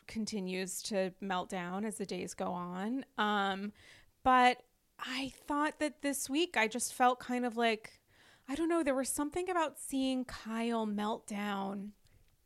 continues 0.06 0.82
to 0.84 1.12
melt 1.20 1.50
down 1.50 1.84
as 1.84 1.96
the 1.96 2.06
days 2.06 2.32
go 2.32 2.46
on. 2.46 3.04
Um, 3.18 3.72
but 4.22 4.62
I 4.98 5.34
thought 5.46 5.80
that 5.80 6.00
this 6.00 6.30
week 6.30 6.56
I 6.56 6.66
just 6.66 6.94
felt 6.94 7.20
kind 7.20 7.44
of 7.44 7.58
like, 7.58 8.00
I 8.48 8.54
don't 8.54 8.68
know, 8.68 8.82
there 8.82 8.94
was 8.94 9.08
something 9.08 9.48
about 9.48 9.78
seeing 9.78 10.24
Kyle 10.24 10.86
melt 10.86 11.26
down. 11.26 11.92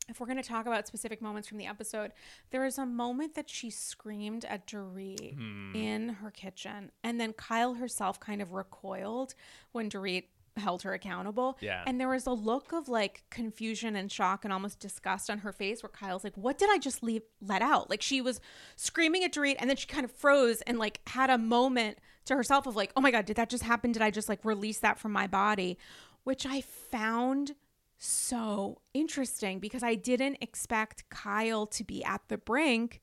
If 0.07 0.19
we're 0.19 0.25
going 0.25 0.41
to 0.41 0.47
talk 0.47 0.65
about 0.65 0.87
specific 0.87 1.21
moments 1.21 1.47
from 1.47 1.59
the 1.59 1.67
episode, 1.67 2.13
there 2.49 2.63
was 2.63 2.77
a 2.77 2.85
moment 2.85 3.35
that 3.35 3.49
she 3.49 3.69
screamed 3.69 4.43
at 4.45 4.65
Dorit 4.65 5.35
hmm. 5.35 5.75
in 5.75 6.09
her 6.09 6.31
kitchen. 6.31 6.91
And 7.03 7.19
then 7.19 7.33
Kyle 7.33 7.75
herself 7.75 8.19
kind 8.19 8.41
of 8.41 8.53
recoiled 8.53 9.35
when 9.71 9.89
Dorit 9.89 10.23
held 10.57 10.83
her 10.83 10.93
accountable. 10.93 11.57
Yeah. 11.61 11.83
And 11.85 11.99
there 11.99 12.09
was 12.09 12.27
a 12.27 12.31
look 12.31 12.71
of 12.71 12.89
like 12.89 13.23
confusion 13.29 13.95
and 13.95 14.11
shock 14.11 14.43
and 14.43 14.53
almost 14.53 14.79
disgust 14.79 15.29
on 15.29 15.39
her 15.39 15.51
face 15.51 15.81
where 15.81 15.89
Kyle's 15.89 16.23
like, 16.23 16.37
What 16.37 16.57
did 16.57 16.69
I 16.71 16.77
just 16.77 17.01
leave 17.01 17.23
let 17.41 17.61
out? 17.61 17.89
Like 17.89 18.01
she 18.01 18.21
was 18.21 18.39
screaming 18.75 19.23
at 19.23 19.33
Dorit 19.33 19.55
and 19.59 19.69
then 19.69 19.77
she 19.77 19.87
kind 19.87 20.05
of 20.05 20.11
froze 20.11 20.61
and 20.61 20.77
like 20.77 21.01
had 21.07 21.29
a 21.29 21.37
moment 21.37 21.99
to 22.25 22.35
herself 22.35 22.67
of 22.67 22.75
like, 22.75 22.91
Oh 22.95 23.01
my 23.01 23.11
God, 23.11 23.25
did 23.25 23.37
that 23.37 23.49
just 23.49 23.63
happen? 23.63 23.91
Did 23.91 24.01
I 24.01 24.11
just 24.11 24.29
like 24.29 24.43
release 24.43 24.79
that 24.79 24.99
from 24.99 25.11
my 25.11 25.27
body? 25.27 25.77
Which 26.23 26.45
I 26.45 26.61
found 26.61 27.55
so 27.99 28.79
interesting 28.93 29.59
because 29.59 29.83
I 29.83 29.95
didn't 29.95 30.37
expect 30.41 31.09
Kyle 31.09 31.65
to 31.67 31.83
be 31.83 32.03
at 32.03 32.21
the 32.29 32.37
brink. 32.37 33.01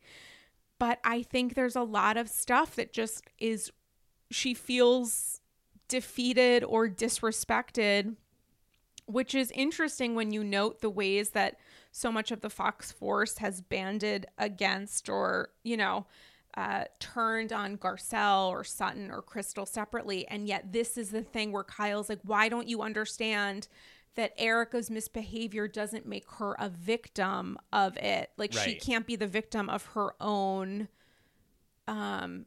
But 0.79 0.99
I 1.05 1.23
think 1.23 1.55
there's 1.55 1.77
a 1.77 1.83
lot 1.83 2.17
of 2.17 2.29
stuff 2.29 2.77
that 2.77 2.93
just 2.93 3.25
is, 3.39 3.71
she 4.31 4.55
feels 4.55 5.41
defeated 5.89 6.65
or 6.65 6.89
disrespected, 6.89 8.17
which 9.07 9.35
is 9.35 9.51
interesting 9.53 10.15
when 10.15 10.33
you 10.33 10.43
note 10.43 10.81
the 10.81 10.91
ways 10.91 11.31
that 11.31 11.57
so 11.93 12.13
much 12.13 12.31
of 12.31 12.41
the 12.41 12.51
Fox 12.51 12.93
force 12.93 13.39
has 13.39 13.61
banded 13.63 14.27
against 14.37 15.09
or, 15.09 15.51
you 15.63 15.77
know, 15.77 16.07
uh, 16.57 16.85
turned 16.99 17.53
on 17.53 17.77
Garcelle 17.77 18.49
or 18.49 18.65
Sutton 18.65 19.11
or 19.11 19.21
Crystal 19.21 19.67
separately. 19.67 20.27
And 20.29 20.49
yet, 20.49 20.73
this 20.73 20.97
is 20.97 21.11
the 21.11 21.23
thing 21.23 21.53
where 21.53 21.65
Kyle's 21.65 22.09
like, 22.09 22.21
why 22.25 22.49
don't 22.49 22.67
you 22.69 22.83
understand 22.83 23.69
that 24.15 24.33
Erika's 24.39 24.91
misbehavior 24.91 25.69
doesn't 25.69 26.07
make 26.07 26.31
her 26.33 26.57
a 26.59 26.71
victim 26.71 27.59
of 27.73 27.97
it? 27.99 28.31
Like, 28.39 28.53
she 28.65 28.75
can't 28.75 29.07
be 29.07 29.17
the 29.17 29.27
victim 29.27 29.69
of 29.69 29.85
her 29.87 30.15
own 30.21 30.89
um 31.89 32.47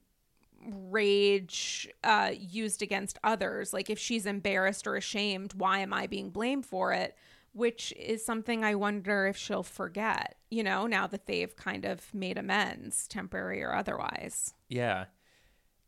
rage 0.67 1.87
uh 2.03 2.31
used 2.37 2.81
against 2.81 3.17
others 3.23 3.71
like 3.71 3.89
if 3.89 3.97
she's 3.97 4.25
embarrassed 4.25 4.85
or 4.85 4.97
ashamed 4.97 5.53
why 5.53 5.79
am 5.79 5.93
i 5.93 6.05
being 6.05 6.29
blamed 6.29 6.65
for 6.65 6.91
it 6.91 7.15
which 7.53 7.93
is 7.97 8.25
something 8.25 8.63
i 8.63 8.73
wonder 8.75 9.27
if 9.27 9.37
she'll 9.37 9.63
forget 9.63 10.35
you 10.49 10.63
know 10.63 10.87
now 10.87 11.07
that 11.07 11.25
they've 11.25 11.55
kind 11.55 11.85
of 11.85 12.13
made 12.13 12.37
amends 12.37 13.07
temporary 13.07 13.61
or 13.63 13.73
otherwise 13.73 14.53
Yeah. 14.69 15.05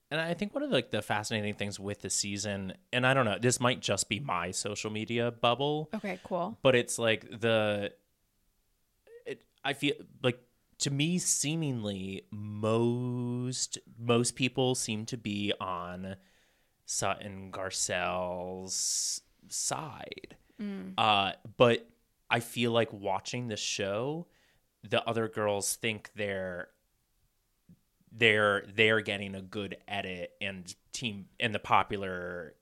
And 0.09 0.19
I 0.19 0.33
think 0.33 0.53
one 0.53 0.61
of 0.61 0.71
like 0.71 0.91
the 0.91 1.01
fascinating 1.01 1.53
things 1.53 1.79
with 1.79 2.01
the 2.01 2.09
season, 2.09 2.73
and 2.91 3.07
I 3.07 3.13
don't 3.13 3.23
know, 3.23 3.37
this 3.39 3.61
might 3.61 3.79
just 3.79 4.09
be 4.09 4.19
my 4.19 4.51
social 4.51 4.91
media 4.91 5.31
bubble, 5.31 5.89
okay 5.93 6.19
cool 6.23 6.57
but 6.61 6.75
it's 6.75 6.99
like 6.99 7.29
the 7.39 7.93
it, 9.25 9.45
I 9.63 9.71
feel 9.71 9.95
like 10.21 10.39
to 10.79 10.91
me 10.91 11.17
seemingly 11.17 12.23
most 12.31 13.77
most 13.97 14.35
people 14.35 14.75
seem 14.75 15.05
to 15.05 15.17
be 15.17 15.53
on 15.61 16.17
Sutton 16.85 17.49
Garcelle's 17.51 19.21
side. 19.47 20.35
Uh 20.97 21.33
but 21.57 21.87
I 22.29 22.39
feel 22.39 22.71
like 22.71 22.91
watching 22.93 23.47
the 23.47 23.57
show 23.57 24.27
the 24.83 25.07
other 25.07 25.27
girls 25.27 25.75
think 25.75 26.11
they're 26.15 26.69
they're 28.11 28.63
they're 28.75 29.01
getting 29.01 29.35
a 29.35 29.41
good 29.41 29.77
edit 29.87 30.31
and 30.41 30.73
team 30.91 31.25
and 31.39 31.53
the 31.55 31.59
popular 31.59 32.55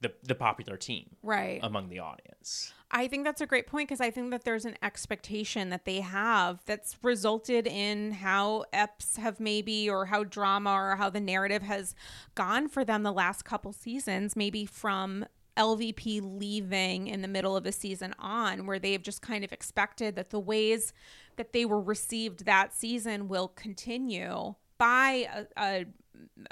the 0.00 0.12
the 0.22 0.34
popular 0.34 0.76
team 0.76 1.16
right 1.22 1.60
among 1.62 1.88
the 1.88 1.98
audience. 1.98 2.72
I 2.90 3.08
think 3.08 3.24
that's 3.24 3.40
a 3.40 3.46
great 3.46 3.66
point 3.66 3.88
because 3.88 4.00
I 4.00 4.10
think 4.10 4.30
that 4.30 4.44
there's 4.44 4.64
an 4.64 4.76
expectation 4.82 5.70
that 5.70 5.84
they 5.84 6.00
have 6.00 6.60
that's 6.64 6.96
resulted 7.02 7.66
in 7.66 8.12
how 8.12 8.66
EPs 8.72 9.16
have 9.16 9.40
maybe, 9.40 9.90
or 9.90 10.06
how 10.06 10.22
drama 10.22 10.70
or 10.70 10.94
how 10.94 11.10
the 11.10 11.20
narrative 11.20 11.62
has 11.62 11.96
gone 12.36 12.68
for 12.68 12.84
them 12.84 13.02
the 13.02 13.12
last 13.12 13.44
couple 13.44 13.72
seasons, 13.72 14.36
maybe 14.36 14.64
from 14.64 15.26
LVP 15.56 16.20
leaving 16.22 17.06
in 17.06 17.22
the 17.22 17.28
middle 17.28 17.56
of 17.56 17.66
a 17.66 17.72
season 17.72 18.14
on, 18.18 18.66
where 18.66 18.78
they've 18.78 19.02
just 19.02 19.22
kind 19.22 19.44
of 19.44 19.52
expected 19.52 20.16
that 20.16 20.30
the 20.30 20.40
ways 20.40 20.92
that 21.36 21.52
they 21.52 21.64
were 21.64 21.80
received 21.80 22.44
that 22.44 22.74
season 22.74 23.28
will 23.28 23.48
continue 23.48 24.54
by 24.78 25.46
a, 25.56 25.86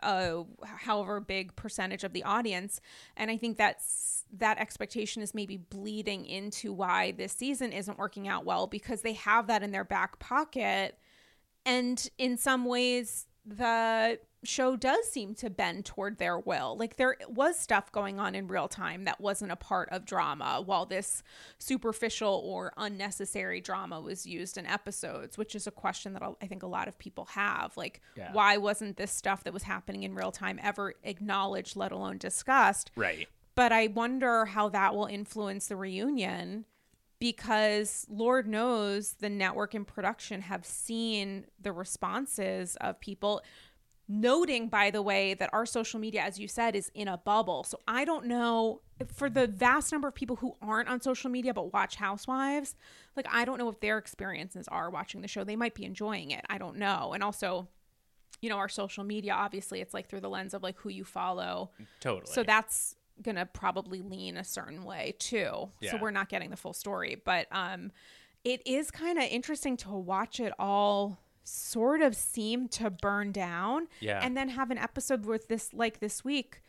a 0.03 0.07
uh, 0.07 0.43
however 0.65 1.21
big 1.21 1.55
percentage 1.57 2.05
of 2.05 2.13
the 2.13 2.23
audience. 2.25 2.81
And 3.17 3.31
i 3.31 3.37
think 3.37 3.57
that's 3.57 4.25
that 4.33 4.59
expectation 4.59 5.23
is 5.23 5.35
maybe 5.35 5.57
bleeding 5.57 6.25
into 6.25 6.73
why 6.73 7.13
this 7.13 7.33
season 7.33 7.73
isn't 7.73 7.99
working 7.99 8.27
out 8.29 8.45
well 8.45 8.67
because 8.67 9.03
they 9.03 9.13
have 9.13 9.47
that 9.47 9.63
in 9.63 9.71
their 9.71 9.85
back 9.85 10.19
pocket. 10.19 10.99
And 11.65 12.09
in 12.19 12.37
some 12.37 12.65
ways 12.65 13.27
the 13.45 14.19
show 14.45 14.75
does 14.77 15.09
seem 15.11 15.35
to 15.37 15.49
bend 15.49 15.85
toward 15.85 16.19
their 16.19 16.37
will 16.39 16.77
like 16.77 16.97
there 16.97 17.17
was 17.29 17.59
stuff 17.59 17.93
going 17.93 18.19
on 18.19 18.35
in 18.35 18.49
real 18.49 18.67
time 18.67 19.05
that 19.05 19.21
wasn't 19.21 19.51
a 19.51 19.57
part 19.57 19.89
of 19.91 20.05
drama 20.05 20.61
while 20.65 20.85
this 20.85 21.23
superficial 21.59 22.43
or 22.45 22.73
unnecessary 22.77 23.61
drama 23.61 24.01
was 24.01 24.27
used 24.27 24.59
in 24.59 24.67
episodes 24.67 25.39
which 25.39 25.55
is 25.55 25.67
a 25.69 25.71
question 25.71 26.13
that 26.13 26.23
i 26.41 26.47
think 26.47 26.63
a 26.65 26.67
lot 26.67 26.89
of 26.89 26.99
people 26.99 27.25
have 27.27 27.77
like 27.77 28.01
Yeah. 28.17 28.33
why 28.33 28.57
wasn't 28.57 28.97
this 28.97 29.13
stuff 29.13 29.45
that 29.45 29.53
was 29.53 29.63
happening 29.63 30.03
in 30.03 30.15
real 30.15 30.33
time 30.33 30.59
ever 30.63 30.95
acknowledged 31.05 31.77
let 31.77 31.93
alone 31.93 32.19
discussed 32.19 32.91
Right. 32.97 33.29
but 33.55 33.71
I 33.71 33.89
wonder 33.89 34.45
how 34.47 34.69
that 34.71 34.95
will 34.95 35.07
influence 35.07 35.69
the 35.69 35.77
reunion 35.77 36.65
because 37.23 38.05
Lord 38.11 38.49
knows 38.49 39.13
the 39.21 39.31
network 39.31 39.75
and 39.75 39.87
production 39.87 40.41
have 40.41 40.67
seen 40.67 41.47
the 41.61 41.71
responses 41.71 42.75
of 42.81 42.99
people. 42.99 43.43
Noting, 44.09 44.67
by 44.67 44.91
the 44.91 45.03
way, 45.03 45.35
that 45.35 45.49
our 45.53 45.65
social 45.65 46.01
media, 46.01 46.23
as 46.23 46.41
you 46.41 46.49
said, 46.49 46.75
is 46.75 46.91
in 46.97 47.07
a 47.07 47.17
bubble. 47.17 47.63
So 47.63 47.79
I 47.87 48.05
don't 48.05 48.27
know 48.27 48.81
for 49.15 49.31
the 49.31 49.47
vast 49.47 49.93
number 49.93 50.09
of 50.09 50.17
people 50.17 50.35
who 50.35 50.57
aren't 50.61 50.89
on 50.89 51.01
social 51.01 51.31
media 51.31 51.55
but 51.55 51.73
watch 51.73 51.95
Housewives, 51.95 52.75
like, 53.15 53.27
I 53.31 53.45
don't 53.45 53.57
know 53.57 53.67
what 53.67 53.81
their 53.81 53.99
experiences 53.99 54.67
are 54.67 54.91
watching 54.91 55.21
the 55.21 55.29
show. 55.29 55.45
They 55.45 55.55
might 55.55 55.77
be 55.77 55.85
enjoying 55.85 56.33
it. 56.33 56.45
I 56.51 56.59
don't 56.59 56.77
know. 56.77 57.13
And 57.15 57.23
also, 57.23 57.69
you 58.41 58.51
know, 58.51 58.57
our 58.57 58.69
social 58.69 59.05
media, 59.05 59.33
obviously, 59.33 59.81
it's 59.81 59.95
like 59.95 60.09
through 60.09 60.23
the 60.23 60.29
lens 60.29 60.55
of 60.55 60.65
like 60.65 60.77
who 60.79 60.89
you 60.89 61.05
follow. 61.05 61.71
Totally. 62.01 62.35
So 62.35 62.43
that's 62.43 62.97
gonna 63.21 63.47
probably 63.47 64.01
lean 64.01 64.37
a 64.37 64.45
certain 64.45 64.85
way 64.85 65.15
too. 65.19 65.69
So 65.91 65.99
we're 66.01 66.11
not 66.13 66.29
getting 66.29 66.51
the 66.51 66.57
full 66.57 66.73
story, 66.73 67.21
but 67.25 67.47
um, 67.53 67.91
it 68.45 68.67
is 68.67 68.91
kind 68.91 69.19
of 69.19 69.25
interesting 69.25 69.77
to 69.79 69.91
watch 69.91 70.41
it 70.41 70.53
all 70.59 71.19
sort 71.45 72.01
of 72.03 72.15
seem 72.15 72.69
to 72.69 72.89
burn 72.91 73.33
down 73.33 73.89
Yeah. 74.01 74.21
and 74.25 74.37
then 74.37 74.49
have 74.51 74.71
an 74.71 74.79
episode 74.79 75.27
with 75.27 75.49
this 75.49 75.73
like 75.75 75.99
this 75.99 76.25
week 76.25 76.63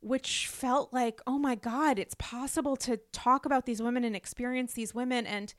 which 0.00 0.48
felt 0.48 0.92
like 0.92 1.20
oh 1.24 1.38
my 1.38 1.54
god 1.54 2.00
it's 2.00 2.16
possible 2.18 2.74
to 2.74 2.96
talk 3.12 3.46
about 3.46 3.64
these 3.64 3.80
women 3.80 4.02
and 4.02 4.16
experience 4.16 4.72
these 4.72 4.92
women 4.92 5.24
and 5.24 5.54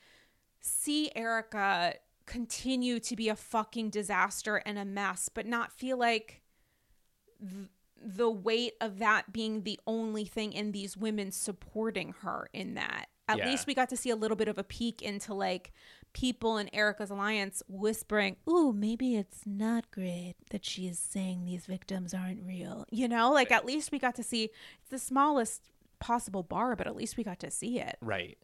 see 0.60 1.10
Erika 1.16 1.94
continue 2.26 3.00
to 3.00 3.16
be 3.16 3.30
a 3.30 3.36
fucking 3.38 3.90
disaster 3.92 4.58
and 4.66 4.78
a 4.78 4.84
mess 4.84 5.30
but 5.34 5.46
not 5.46 5.72
feel 5.72 5.98
like 5.98 6.42
th- 7.40 7.70
the 8.04 8.30
weight 8.30 8.74
of 8.82 9.00
that 9.00 9.32
being 9.32 9.64
the 9.64 9.80
only 9.88 10.26
thing 10.26 10.54
in 10.54 10.72
these 10.72 10.98
women 10.98 11.32
supporting 11.32 12.14
her 12.22 12.50
in 12.54 12.74
that 12.76 13.08
at 13.30 13.38
Yeah. 13.38 13.46
least 13.46 13.68
we 13.68 13.74
got 13.74 13.88
to 13.90 13.96
see 13.96 14.10
a 14.10 14.16
little 14.18 14.36
bit 14.36 14.50
of 14.50 14.58
a 14.58 14.64
peek 14.66 15.02
into 15.02 15.34
like 15.34 15.72
people 16.12 16.58
in 16.58 16.70
Erika's 16.76 17.10
alliance 17.10 17.64
whispering, 17.70 18.36
"Ooh, 18.48 18.74
maybe 18.74 19.16
it's 19.16 19.48
not 19.48 19.90
great 19.92 20.36
that 20.52 20.66
she's 20.66 21.00
saying 21.00 21.46
these 21.46 21.66
victims 21.66 22.14
aren't 22.14 22.44
real." 22.44 22.86
You 22.92 23.08
know, 23.08 23.32
like 23.32 23.50
at 23.50 23.66
least 23.66 23.94
we 23.94 23.98
got 23.98 24.16
to 24.16 24.24
see 24.24 24.52
it's 24.82 24.90
the 24.90 25.00
smallest 25.00 25.72
possible 26.00 26.44
bar, 26.44 26.76
but 26.76 26.86
at 26.86 26.98
least 26.98 27.16
we 27.16 27.24
got 27.24 27.40
to 27.40 27.50
see 27.50 27.80
it. 27.80 27.98
Right. 28.02 28.38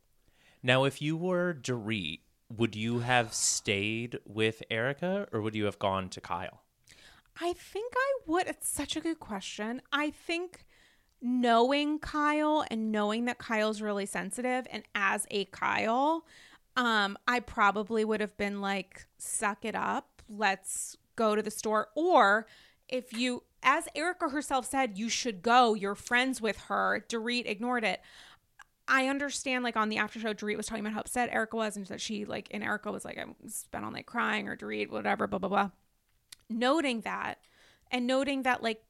Now, 0.64 0.86
if 0.86 1.01
you 1.01 1.18
were 1.18 1.53
Dorit, 1.53 2.22
would 2.49 2.74
you 2.76 2.99
have 2.99 3.34
stayed 3.34 4.18
with 4.26 4.64
Erika 4.72 5.28
or 5.34 5.41
would 5.41 5.55
you 5.55 5.66
have 5.66 5.78
gone 5.78 6.07
to 6.10 6.22
Kyle? 6.22 6.62
I 7.39 7.53
think 7.53 7.93
I 7.95 8.13
would. 8.27 8.47
It's 8.47 8.67
such 8.67 8.95
a 8.95 9.01
good 9.01 9.19
question. 9.19 9.81
I 9.93 10.11
think 10.11 10.65
knowing 11.21 11.99
Kyle 11.99 12.65
and 12.69 12.91
knowing 12.91 13.25
that 13.25 13.37
Kyle's 13.37 13.81
really 13.81 14.05
sensitive 14.05 14.67
and 14.69 14.83
as 14.95 15.25
a 15.31 15.45
Kyle, 15.45 16.25
um, 16.75 17.17
I 17.27 17.39
probably 17.39 18.05
would 18.05 18.21
have 18.21 18.37
been 18.37 18.61
like, 18.61 19.05
suck 19.17 19.65
it 19.65 19.75
up. 19.75 20.21
Let's 20.29 20.97
go 21.15 21.35
to 21.35 21.41
the 21.41 21.51
store. 21.51 21.89
Or 21.95 22.47
if 22.87 23.13
you, 23.13 23.43
as 23.63 23.87
Erika 23.95 24.29
herself 24.29 24.65
said, 24.65 24.97
you 24.97 25.09
should 25.09 25.41
go, 25.41 25.73
you're 25.73 25.95
friends 25.95 26.41
with 26.41 26.57
her. 26.67 27.05
Dorit 27.09 27.45
ignored 27.45 27.83
it. 27.83 28.01
I 28.87 29.07
understand, 29.07 29.63
like 29.63 29.77
on 29.77 29.89
the 29.89 29.97
after 29.97 30.19
show, 30.19 30.33
Dorit 30.33 30.57
was 30.57 30.65
talking 30.65 30.83
about 30.83 30.93
how 30.93 31.01
upset 31.01 31.29
Erika 31.31 31.55
was, 31.55 31.77
and 31.77 31.85
that 31.87 32.01
she 32.01 32.25
like, 32.25 32.47
and 32.51 32.63
Erika 32.63 32.91
was 32.91 33.05
like, 33.05 33.19
I 33.19 33.25
spent 33.47 33.85
all 33.85 33.91
night 33.91 34.07
crying, 34.07 34.47
or 34.47 34.57
Dorit, 34.57 34.89
whatever, 34.89 35.27
blah 35.27 35.37
blah 35.37 35.49
blah. 35.49 35.69
Noting 36.49 37.01
that, 37.01 37.39
and 37.91 38.07
noting 38.07 38.43
that 38.43 38.63
like 38.63 38.83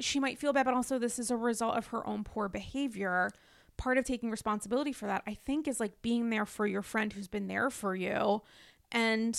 she 0.00 0.18
might 0.18 0.38
feel 0.38 0.52
bad, 0.52 0.64
but 0.64 0.74
also 0.74 0.98
this 0.98 1.18
is 1.18 1.30
a 1.30 1.36
result 1.36 1.76
of 1.76 1.88
her 1.88 2.06
own 2.06 2.24
poor 2.24 2.48
behavior. 2.48 3.30
Part 3.76 3.98
of 3.98 4.04
taking 4.04 4.30
responsibility 4.30 4.92
for 4.92 5.06
that, 5.06 5.22
I 5.26 5.34
think, 5.34 5.66
is 5.66 5.80
like 5.80 6.02
being 6.02 6.30
there 6.30 6.46
for 6.46 6.66
your 6.66 6.82
friend 6.82 7.12
who's 7.12 7.28
been 7.28 7.48
there 7.48 7.70
for 7.70 7.94
you, 7.94 8.42
and 8.90 9.38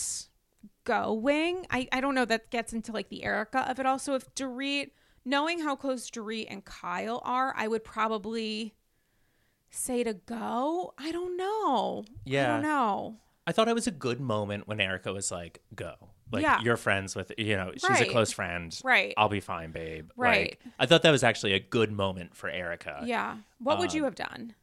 going. 0.83 1.65
I 1.69 1.87
I 1.91 2.01
don't 2.01 2.15
know 2.15 2.25
that 2.25 2.49
gets 2.49 2.73
into 2.73 2.91
like 2.91 3.09
the 3.09 3.23
Erika 3.23 3.69
of 3.69 3.79
it. 3.79 3.85
Also, 3.85 4.15
if 4.15 4.33
Dorit, 4.35 4.91
knowing 5.25 5.59
how 5.59 5.75
close 5.75 6.09
Dorit 6.09 6.47
and 6.49 6.63
Kyle 6.65 7.21
are, 7.23 7.53
I 7.57 7.67
would 7.67 7.83
probably 7.83 8.73
say 9.69 10.03
to 10.03 10.13
go. 10.13 10.93
I 10.97 11.11
don't 11.11 11.37
know. 11.37 12.05
Yeah. 12.25 12.43
I 12.43 12.47
don't 12.47 12.63
know. 12.63 13.17
I 13.45 13.51
thought 13.51 13.67
it 13.67 13.75
was 13.75 13.87
a 13.87 13.91
good 13.91 14.19
moment 14.19 14.67
when 14.67 14.79
Erika 14.79 15.11
was 15.11 15.31
like, 15.31 15.61
"Go, 15.75 15.95
like 16.33 16.41
Yeah. 16.43 16.59
you're 16.61 16.75
friends 16.77 17.15
with, 17.15 17.31
you 17.37 17.55
know, 17.55 17.71
she's 17.77 18.01
a 18.01 18.05
close 18.05 18.31
friend, 18.33 18.77
Right. 18.83 19.13
I'll 19.17 19.29
be 19.29 19.39
fine, 19.39 19.71
babe." 19.71 20.09
Right. 20.17 20.57
Like, 20.65 20.73
I 20.79 20.85
thought 20.85 21.03
that 21.03 21.11
was 21.11 21.23
actually 21.23 21.53
a 21.53 21.59
good 21.59 21.91
moment 21.91 22.35
for 22.35 22.49
Erika. 22.49 23.01
Yeah. 23.05 23.37
What 23.59 23.79
would 23.79 23.93
you 23.93 24.01
Um, 24.01 24.05
have 24.05 24.15
done? 24.15 24.55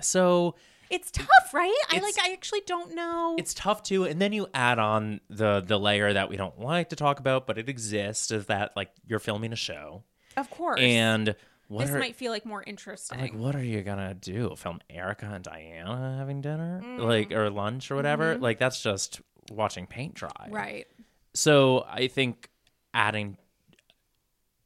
So 0.00 0.54
It's 0.88 1.10
tough, 1.10 1.52
right? 1.52 1.74
I 1.90 1.98
like. 1.98 2.14
I 2.22 2.32
actually 2.32 2.60
don't 2.64 2.94
know. 2.94 3.34
it's 3.38 3.52
tough 3.54 3.82
too, 3.82 4.04
and 4.04 4.22
then 4.22 4.32
you 4.32 4.46
add 4.54 4.78
on 4.78 5.20
the 5.28 5.60
the 5.60 5.78
layer 5.80 6.12
that 6.12 6.28
we 6.28 6.36
don't 6.36 6.60
like 6.60 6.90
to 6.90 6.96
talk 6.96 7.18
about, 7.18 7.44
but 7.46 7.58
it 7.58 7.68
exists, 7.68 8.30
is 8.30 8.46
that 8.46 8.76
like 8.76 8.90
you're 9.04 9.18
filming 9.18 9.52
a 9.52 9.56
show, 9.56 10.04
of 10.36 10.48
course. 10.48 10.80
and 10.80 11.34
what 11.66 11.86
this 11.86 11.90
are 11.90 11.98
might 11.98 12.14
feel 12.14 12.30
like 12.30 12.46
more 12.46 12.62
interesting. 12.64 13.18
like 13.18 13.34
what 13.34 13.56
are 13.56 13.64
you 13.64 13.82
gonna 13.82 14.14
do? 14.14 14.54
Film 14.56 14.78
Erika 14.88 15.26
and 15.26 15.42
Diana 15.42 16.16
having 16.18 16.40
dinner, 16.40 16.80
Mm. 16.84 17.00
like 17.00 17.32
or 17.32 17.50
lunch 17.50 17.90
or 17.90 17.96
whatever? 17.96 18.38
Like 18.38 18.58
that's 18.60 18.80
just 18.80 19.20
watching 19.50 19.86
paint 19.86 20.14
dry, 20.14 20.48
right. 20.50 20.86
So 21.34 21.84
I 21.88 22.08
think 22.08 22.48
adding, 22.94 23.36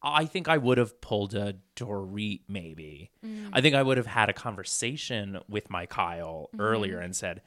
I 0.03 0.24
think 0.24 0.49
I 0.49 0.57
would 0.57 0.78
have 0.78 1.01
pulled 1.01 1.35
a 1.35 1.57
Dorit 1.76 2.43
maybe. 2.49 3.11
Mm. 3.24 3.51
I 3.53 3.61
think 3.61 3.74
I 3.74 3.83
would 3.83 3.97
have 3.97 4.07
had 4.07 4.28
a 4.28 4.33
conversation 4.33 5.41
with 5.49 5.68
my 5.70 5.87
Kyle 5.87 6.49
Mm-hmm. 6.55 6.61
earlier 6.61 6.99
and 7.01 7.14
said, 7.14 7.43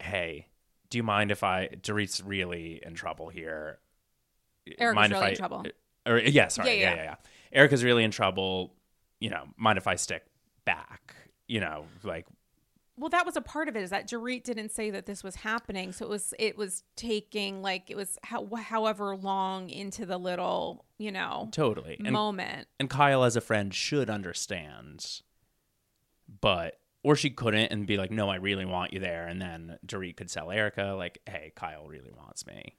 "Hey, 0.00 0.48
do 0.90 0.98
you 0.98 1.02
mind 1.02 1.30
if 1.30 1.42
I 1.42 1.68
Dorit's 1.68 2.22
really 2.22 2.80
in 2.84 2.94
trouble 2.94 3.28
here? 3.28 3.78
Erika's 4.78 4.94
mind 4.94 5.12
really 5.12 5.24
if 5.24 5.26
I, 5.26 5.30
in 5.30 5.36
trouble. 5.36 5.64
Or 6.06 6.18
yeah, 6.18 6.48
sorry, 6.48 6.68
Yeah, 6.70 6.74
yeah, 6.74 6.90
yeah. 6.90 6.96
yeah, 6.96 7.02
yeah. 7.04 7.14
Erika's 7.52 7.82
really 7.84 8.04
in 8.04 8.10
trouble. 8.10 8.74
You 9.20 9.30
know, 9.30 9.44
mind 9.56 9.78
if 9.78 9.86
I 9.86 9.94
stick 9.96 10.24
back? 10.64 11.14
You 11.48 11.60
know, 11.60 11.86
like 12.02 12.26
Well, 12.98 13.10
that 13.10 13.26
was 13.26 13.36
a 13.36 13.42
part 13.42 13.68
of 13.68 13.76
it. 13.76 13.82
Is 13.82 13.90
that 13.90 14.08
Dorit 14.08 14.44
didn't 14.44 14.70
say 14.70 14.90
that 14.90 15.06
this 15.06 15.22
was 15.22 15.36
happening, 15.36 15.92
so 15.92 16.06
it 16.06 16.08
was 16.08 16.32
it 16.38 16.56
was 16.56 16.82
taking 16.96 17.60
like 17.60 17.90
it 17.90 17.96
was 17.96 18.18
how, 18.24 18.48
however 18.56 19.14
long 19.14 19.68
into 19.68 20.06
the 20.06 20.18
little 20.18 20.86
you 20.98 21.12
know 21.12 21.48
totally. 21.52 21.96
And 22.02 22.12
moment. 22.12 22.68
and 22.80 22.88
Kyle 22.88 23.24
as 23.24 23.36
a 23.36 23.40
friend 23.40 23.74
should 23.74 24.08
understand, 24.08 25.20
but 26.40 26.80
or 27.02 27.16
she 27.16 27.30
couldn't 27.30 27.70
and 27.70 27.86
be 27.86 27.98
like, 27.98 28.10
"No, 28.10 28.30
I 28.30 28.36
really 28.36 28.64
want 28.64 28.92
you 28.92 28.98
there," 28.98 29.26
and 29.26 29.40
then 29.40 29.78
Dorit 29.86 30.16
could 30.16 30.30
sell 30.30 30.50
Erika 30.50 30.94
like, 30.96 31.20
"Hey, 31.26 31.52
Kyle 31.54 31.86
really 31.86 32.12
wants 32.16 32.46
me." 32.46 32.78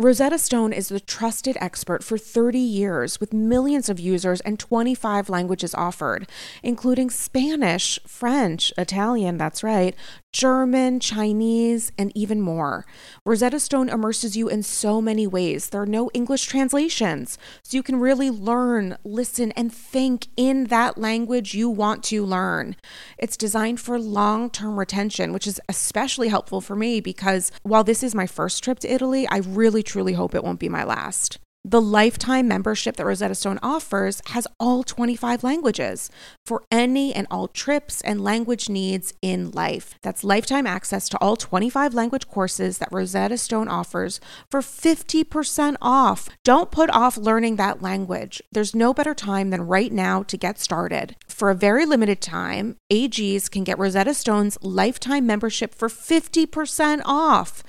Rosetta 0.00 0.38
Stone 0.38 0.72
is 0.72 0.88
the 0.88 0.98
trusted 0.98 1.58
expert 1.60 2.02
for 2.02 2.16
30 2.16 2.58
years 2.58 3.20
with 3.20 3.34
millions 3.34 3.90
of 3.90 4.00
users 4.00 4.40
and 4.40 4.58
25 4.58 5.28
languages 5.28 5.74
offered, 5.74 6.26
including 6.62 7.10
Spanish, 7.10 7.98
French, 8.06 8.72
Italian, 8.78 9.36
that's 9.36 9.62
right, 9.62 9.94
German, 10.32 11.00
Chinese, 11.00 11.92
and 11.98 12.12
even 12.14 12.40
more. 12.40 12.86
Rosetta 13.26 13.60
Stone 13.60 13.90
immerses 13.90 14.38
you 14.38 14.48
in 14.48 14.62
so 14.62 15.02
many 15.02 15.26
ways. 15.26 15.68
There 15.68 15.82
are 15.82 15.86
no 15.86 16.08
English 16.14 16.46
translations, 16.46 17.36
so 17.62 17.76
you 17.76 17.82
can 17.82 18.00
really 18.00 18.30
learn, 18.30 18.96
listen, 19.04 19.52
and 19.52 19.70
think 19.70 20.28
in 20.36 20.68
that 20.68 20.96
language 20.96 21.52
you 21.52 21.68
want 21.68 22.04
to 22.04 22.24
learn. 22.24 22.76
It's 23.18 23.36
designed 23.36 23.80
for 23.80 23.98
long 23.98 24.48
term 24.48 24.78
retention, 24.78 25.34
which 25.34 25.46
is 25.46 25.60
especially 25.68 26.28
helpful 26.28 26.62
for 26.62 26.76
me 26.76 27.00
because 27.00 27.52
while 27.62 27.84
this 27.84 28.02
is 28.02 28.14
my 28.14 28.26
first 28.26 28.64
trip 28.64 28.78
to 28.78 28.92
Italy, 28.92 29.26
I 29.28 29.38
really 29.38 29.82
truly 29.90 30.12
hope 30.12 30.34
it 30.34 30.44
won't 30.44 30.60
be 30.60 30.68
my 30.68 30.84
last. 30.84 31.38
The 31.62 31.80
lifetime 31.80 32.48
membership 32.48 32.96
that 32.96 33.04
Rosetta 33.04 33.34
Stone 33.34 33.58
offers 33.62 34.22
has 34.28 34.46
all 34.58 34.82
25 34.82 35.44
languages 35.44 36.08
for 36.46 36.62
any 36.70 37.12
and 37.12 37.26
all 37.30 37.48
trips 37.48 38.00
and 38.00 38.24
language 38.24 38.70
needs 38.70 39.12
in 39.20 39.50
life. 39.50 39.94
That's 40.00 40.24
lifetime 40.24 40.66
access 40.66 41.06
to 41.10 41.18
all 41.18 41.36
25 41.36 41.92
language 41.92 42.26
courses 42.28 42.78
that 42.78 42.88
Rosetta 42.90 43.36
Stone 43.36 43.68
offers 43.68 44.20
for 44.50 44.62
50% 44.62 45.76
off. 45.82 46.30
Don't 46.44 46.70
put 46.70 46.88
off 46.88 47.18
learning 47.18 47.56
that 47.56 47.82
language. 47.82 48.40
There's 48.50 48.74
no 48.74 48.94
better 48.94 49.14
time 49.14 49.50
than 49.50 49.66
right 49.66 49.92
now 49.92 50.22
to 50.22 50.38
get 50.38 50.58
started. 50.58 51.14
For 51.28 51.50
a 51.50 51.54
very 51.54 51.84
limited 51.84 52.22
time, 52.22 52.76
AGs 52.90 53.50
can 53.50 53.64
get 53.64 53.78
Rosetta 53.78 54.14
Stone's 54.14 54.56
lifetime 54.62 55.26
membership 55.26 55.74
for 55.74 55.88
50% 55.88 57.02
off. 57.04 57.62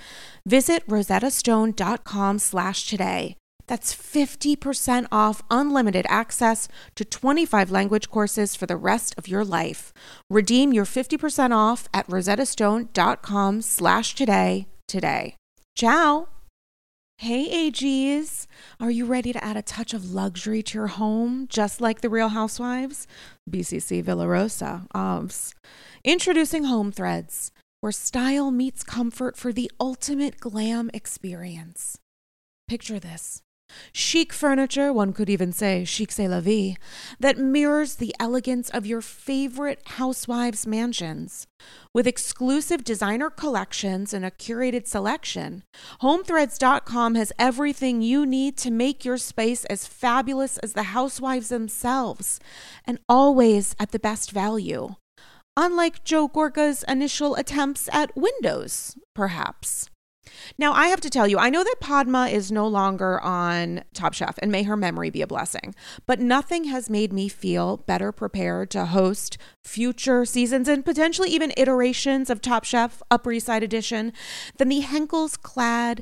Visit 0.46 0.86
rosettastone.com 0.88 2.40
slash 2.40 2.88
today. 2.88 3.36
That's 3.68 3.96
50% 3.96 5.08
off 5.12 5.42
unlimited 5.50 6.06
access 6.10 6.68
to 6.96 7.06
25 7.06 7.72
language 7.72 8.10
courses 8.10 8.56
for 8.56 8.66
the 8.66 8.76
rest 8.76 9.16
of 9.18 9.28
your 9.28 9.46
life. 9.46 9.94
Redeem 10.30 10.74
your 10.74 10.86
50% 10.86 11.56
off 11.56 11.88
at 11.94 12.08
rosettastone.com 12.08 13.62
slash 13.62 14.16
today 14.16 14.68
today. 14.88 15.36
Ciao! 15.76 16.28
Hey 17.20 17.70
AGs, 17.70 18.48
are 18.80 18.90
you 18.90 19.06
ready 19.06 19.32
to 19.32 19.44
add 19.44 19.56
a 19.56 19.62
touch 19.62 19.94
of 19.94 20.12
luxury 20.12 20.64
to 20.64 20.78
your 20.80 20.88
home, 20.88 21.46
just 21.48 21.80
like 21.80 22.02
the 22.02 22.10
Real 22.10 22.30
Housewives? 22.30 23.06
BCC 23.48 24.04
Villarosa, 24.04 24.88
OBS. 24.96 25.54
Introducing 26.04 26.64
Home 26.64 26.92
Threads, 26.92 27.52
where 27.82 27.92
style 27.92 28.52
meets 28.52 28.84
comfort 28.84 29.36
for 29.36 29.52
the 29.52 29.70
ultimate 29.80 30.40
glam 30.40 30.90
experience. 30.94 31.98
Picture 32.68 33.00
this 33.00 33.42
Chic 33.94 34.34
furniture, 34.34 34.92
one 34.92 35.14
could 35.14 35.30
even 35.30 35.52
say 35.52 35.86
chic 35.86 36.12
c'est 36.12 36.28
la 36.28 36.40
vie, 36.40 36.76
that 37.20 37.38
mirrors 37.38 37.96
the 37.96 38.16
elegance 38.20 38.70
of 38.70 38.86
your 38.86 39.02
favorite 39.02 39.82
housewives' 39.98 40.68
mansions. 40.68 41.48
With 41.94 42.08
exclusive 42.08 42.84
designer 42.84 43.30
collections 43.30 44.14
and 44.14 44.26
a 44.26 44.32
curated 44.32 44.88
selection, 44.88 45.64
HomeThreads.com 46.02 47.16
has 47.16 47.34
everything 47.38 48.02
you 48.02 48.26
need 48.26 48.58
to 48.58 48.72
make 48.72 49.06
your 49.06 49.18
space 49.18 49.66
as 49.66 49.88
fabulous 49.88 50.58
as 50.60 50.74
the 50.74 50.84
housewives 50.84 51.50
themselves, 51.50 52.40
and 52.86 53.00
always 53.08 53.76
at 53.80 53.92
the 53.92 54.00
best 54.00 54.32
value. 54.32 54.96
Unlike 55.62 56.04
Joe 56.04 56.28
Gorga's 56.28 56.84
initial 56.88 57.36
attempts 57.36 57.88
at 57.94 58.18
windows, 58.18 58.98
perhaps. 59.14 59.92
Now, 60.58 60.74
I 60.74 60.88
have 60.88 61.02
to 61.02 61.10
tell 61.10 61.28
you, 61.28 61.38
I 61.38 61.52
know 61.52 61.64
that 61.64 61.76
Padma 61.80 62.30
is 62.30 62.52
no 62.52 62.68
longer 62.68 63.22
on 63.22 63.84
Top 63.94 64.16
Chef, 64.16 64.40
and 64.42 64.52
may 64.52 64.64
her 64.64 64.76
memory 64.76 65.12
be 65.12 65.22
a 65.22 65.28
blessing, 65.28 65.76
but 66.08 66.20
nothing 66.20 66.64
has 66.64 66.90
made 66.90 67.14
me 67.14 67.28
feel 67.28 67.78
better 67.78 68.12
prepared 68.12 68.72
to 68.72 68.88
host 68.88 69.38
future 69.64 70.26
seasons 70.26 70.68
and 70.68 70.84
potentially 70.84 71.30
even 71.30 71.54
iterations 71.56 72.32
of 72.32 72.42
Top 72.42 72.64
Chef 72.64 73.04
Upper 73.12 73.32
East 73.32 73.46
Side 73.46 73.62
Edition 73.62 74.14
than 74.58 74.70
the 74.70 74.82
Henckels 74.82 75.40
Clad 75.40 76.02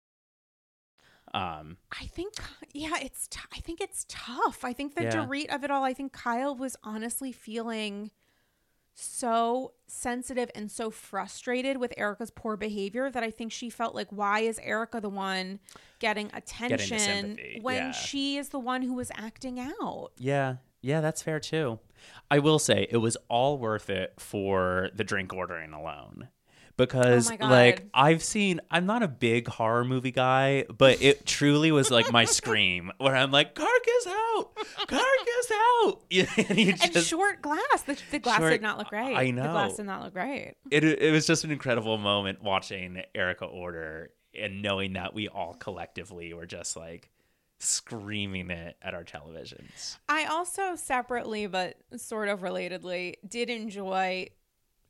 Um, 1.33 1.77
I 1.91 2.05
think, 2.05 2.33
yeah, 2.73 2.97
it's. 3.01 3.27
T- 3.27 3.39
I 3.55 3.59
think 3.59 3.79
it's 3.79 4.05
tough. 4.09 4.65
I 4.65 4.73
think 4.73 4.95
the 4.95 5.03
Yeah. 5.03 5.11
Dorit 5.11 5.53
of 5.53 5.63
it 5.63 5.71
all. 5.71 5.83
I 5.83 5.93
think 5.93 6.11
Kyle 6.11 6.55
was 6.55 6.75
honestly 6.83 7.31
feeling 7.31 8.11
so 8.93 9.71
sensitive 9.87 10.51
and 10.53 10.69
so 10.69 10.91
frustrated 10.91 11.77
with 11.77 11.93
Erika's 11.97 12.31
poor 12.31 12.57
behavior 12.57 13.09
that 13.09 13.23
I 13.23 13.31
think 13.31 13.51
she 13.51 13.69
felt 13.69 13.95
like, 13.95 14.07
why 14.09 14.41
is 14.41 14.59
Erika 14.61 14.99
the 14.99 15.09
one 15.09 15.59
getting 15.99 16.29
attention 16.33 16.99
sympathy, 16.99 17.59
when 17.61 17.77
yeah. 17.77 17.91
she 17.91 18.37
is 18.37 18.49
the 18.49 18.59
one 18.59 18.81
who 18.81 18.93
was 18.93 19.11
acting 19.15 19.59
out? 19.59 20.09
yeah, 20.17 20.55
yeah, 20.81 20.99
that's 20.99 21.21
fair 21.21 21.39
too. 21.39 21.79
I 22.29 22.39
will 22.39 22.59
say 22.59 22.87
it 22.89 22.97
was 22.97 23.15
all 23.29 23.57
worth 23.57 23.89
it 23.89 24.15
for 24.17 24.89
the 24.95 25.03
drink 25.03 25.31
ordering 25.33 25.73
alone. 25.73 26.29
Because 26.87 27.31
Oh 27.31 27.35
like 27.39 27.87
I've 27.93 28.23
seen 28.23 28.61
I'm 28.69 28.85
not 28.85 29.03
a 29.03 29.07
big 29.07 29.47
horror 29.47 29.85
movie 29.85 30.11
guy, 30.11 30.65
but 30.75 31.01
it 31.01 31.25
truly 31.25 31.71
was 31.71 31.89
like 31.91 32.11
my 32.11 32.25
scream 32.39 32.91
where 32.97 33.15
I'm 33.15 33.31
like, 33.31 33.55
carcass 33.55 34.07
out, 34.07 34.49
carcass 34.87 35.51
out. 35.53 36.01
And 36.49 36.57
you 36.57 36.73
And 36.81 36.97
short 36.97 37.41
glass. 37.41 37.83
The, 37.85 37.97
the 38.11 38.19
glass 38.19 38.39
Short- 38.39 38.51
did 38.51 38.61
not 38.61 38.77
look 38.77 38.87
great. 38.89 39.15
I 39.15 39.31
know 39.31 39.43
The 39.43 39.49
glass 39.49 39.75
did 39.77 39.85
not 39.85 40.03
look 40.03 40.13
great. 40.13 40.55
it 40.69 40.83
it 40.83 41.11
was 41.11 41.25
just 41.25 41.43
an 41.43 41.51
incredible 41.51 41.97
moment 41.97 42.43
watching 42.43 43.01
Erika 43.15 43.45
order 43.45 44.11
and 44.39 44.61
knowing 44.61 44.93
that 44.93 45.13
we 45.13 45.27
all 45.27 45.53
collectively 45.55 46.33
were 46.33 46.45
just 46.45 46.75
like 46.77 47.09
screaming 47.59 48.49
it 48.49 48.75
at 48.81 48.93
our 48.93 49.03
televisions. 49.03 49.97
I 50.09 50.25
also 50.25 50.75
separately, 50.75 51.47
but 51.47 51.75
sort 51.97 52.27
of 52.27 52.41
relatedly, 52.41 53.15
did 53.27 53.49
enjoy 53.49 54.29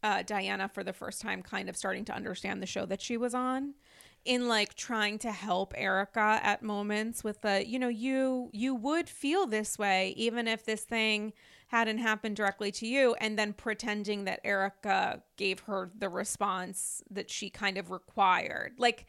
uh, 0.04 0.24
Diana 0.24 0.68
for 0.68 0.84
the 0.84 0.94
first 0.94 1.22
time, 1.22 1.42
kind 1.42 1.70
of 1.70 1.78
starting 1.78 2.06
to 2.06 2.14
understand 2.14 2.62
the 2.62 2.68
show 2.68 2.86
that 2.86 3.02
she 3.02 3.18
was 3.18 3.34
on, 3.34 3.74
in 4.26 4.48
like 4.48 4.76
trying 4.76 5.18
to 5.20 5.32
help 5.32 5.74
Erika 5.76 6.40
at 6.44 6.62
moments 6.62 7.24
with 7.24 7.42
the, 7.42 7.68
you 7.68 7.80
know, 7.80 7.88
you 7.88 8.50
you 8.54 8.76
would 8.76 9.10
feel 9.10 9.48
this 9.48 9.78
way 9.80 10.14
even 10.18 10.48
if 10.48 10.66
this 10.66 10.82
thing 10.84 11.34
hadn't 11.68 12.00
happened 12.00 12.36
directly 12.36 12.72
to 12.72 12.88
you, 12.88 13.16
and 13.22 13.40
then 13.40 13.54
pretending 13.54 14.26
that 14.26 14.42
Erika 14.44 15.24
gave 15.38 15.62
her 15.62 15.92
the 15.98 16.10
response 16.10 17.02
that 17.10 17.30
she 17.30 17.50
kind 17.50 17.78
of 17.78 17.92
required, 17.92 18.74
like. 18.78 19.06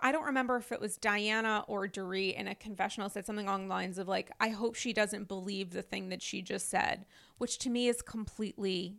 I 0.00 0.12
don't 0.12 0.24
remember 0.26 0.56
if 0.56 0.70
it 0.70 0.80
was 0.82 0.98
Diana 0.98 1.64
or 1.66 1.88
Dorit 1.88 2.34
in 2.34 2.46
a 2.46 2.54
confessional 2.54 3.08
said 3.08 3.24
something 3.24 3.46
along 3.46 3.68
the 3.68 3.74
lines 3.74 3.96
of 3.96 4.06
like, 4.06 4.30
I 4.38 4.50
hope 4.50 4.74
she 4.74 4.92
doesn't 4.92 5.28
believe 5.28 5.70
the 5.70 5.80
thing 5.80 6.10
that 6.10 6.20
she 6.20 6.42
just 6.42 6.68
said, 6.68 7.06
which 7.38 7.56
to 7.60 7.70
me 7.70 7.88
is 7.88 8.02
completely 8.02 8.98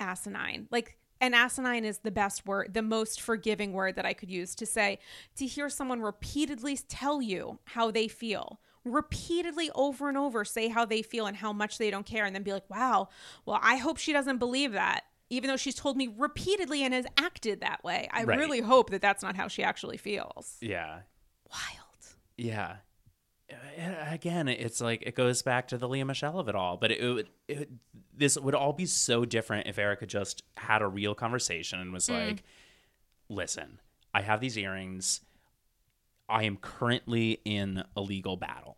asinine. 0.00 0.66
Like 0.70 0.96
and 1.20 1.34
asinine 1.34 1.84
is 1.84 1.98
the 1.98 2.10
best 2.10 2.46
word, 2.46 2.72
the 2.72 2.82
most 2.82 3.20
forgiving 3.20 3.74
word 3.74 3.96
that 3.96 4.06
I 4.06 4.14
could 4.14 4.30
use 4.30 4.54
to 4.54 4.64
say 4.66 4.98
to 5.36 5.46
hear 5.46 5.68
someone 5.68 6.00
repeatedly 6.00 6.78
tell 6.88 7.20
you 7.20 7.58
how 7.64 7.90
they 7.90 8.08
feel. 8.08 8.60
Repeatedly 8.84 9.70
over 9.74 10.08
and 10.08 10.16
over 10.16 10.44
say 10.46 10.68
how 10.68 10.86
they 10.86 11.02
feel 11.02 11.26
and 11.26 11.36
how 11.36 11.52
much 11.52 11.76
they 11.76 11.90
don't 11.90 12.06
care 12.06 12.24
and 12.24 12.34
then 12.34 12.42
be 12.42 12.52
like, 12.54 12.68
"Wow, 12.70 13.10
well, 13.44 13.60
I 13.62 13.76
hope 13.76 13.98
she 13.98 14.12
doesn't 14.14 14.38
believe 14.38 14.72
that." 14.72 15.04
Even 15.28 15.48
though 15.48 15.56
she's 15.58 15.74
told 15.74 15.96
me 15.96 16.08
repeatedly 16.16 16.82
and 16.82 16.92
has 16.94 17.06
acted 17.18 17.60
that 17.60 17.84
way. 17.84 18.08
I 18.10 18.24
Right. 18.24 18.38
really 18.38 18.60
hope 18.60 18.90
that 18.90 19.02
that's 19.02 19.22
not 19.22 19.36
how 19.36 19.46
she 19.48 19.62
actually 19.62 19.98
feels. 19.98 20.56
Yeah. 20.60 21.02
Wild. 21.50 22.16
Yeah. 22.38 22.76
Again, 24.08 24.48
it's 24.48 24.80
like 24.80 25.02
it 25.02 25.14
goes 25.14 25.42
back 25.42 25.68
to 25.68 25.78
the 25.78 25.88
Lea 25.88 26.04
Michele 26.04 26.38
of 26.38 26.48
it 26.48 26.54
all, 26.54 26.76
but 26.76 26.90
it, 26.90 27.02
would 27.02 27.28
it 27.48 27.70
this 28.16 28.38
would 28.38 28.54
all 28.54 28.72
be 28.72 28.86
so 28.86 29.24
different 29.24 29.66
if 29.66 29.78
Erika 29.78 30.06
just 30.06 30.42
had 30.56 30.82
a 30.82 30.86
real 30.86 31.14
conversation 31.14 31.80
and 31.80 31.92
was 31.92 32.06
mm. 32.06 32.28
like, 32.28 32.42
"Listen, 33.28 33.80
I 34.12 34.22
have 34.22 34.40
these 34.40 34.58
earrings. 34.58 35.20
I 36.28 36.44
am 36.44 36.56
currently 36.56 37.40
in 37.44 37.82
a 37.96 38.00
legal 38.00 38.36
battle. 38.36 38.76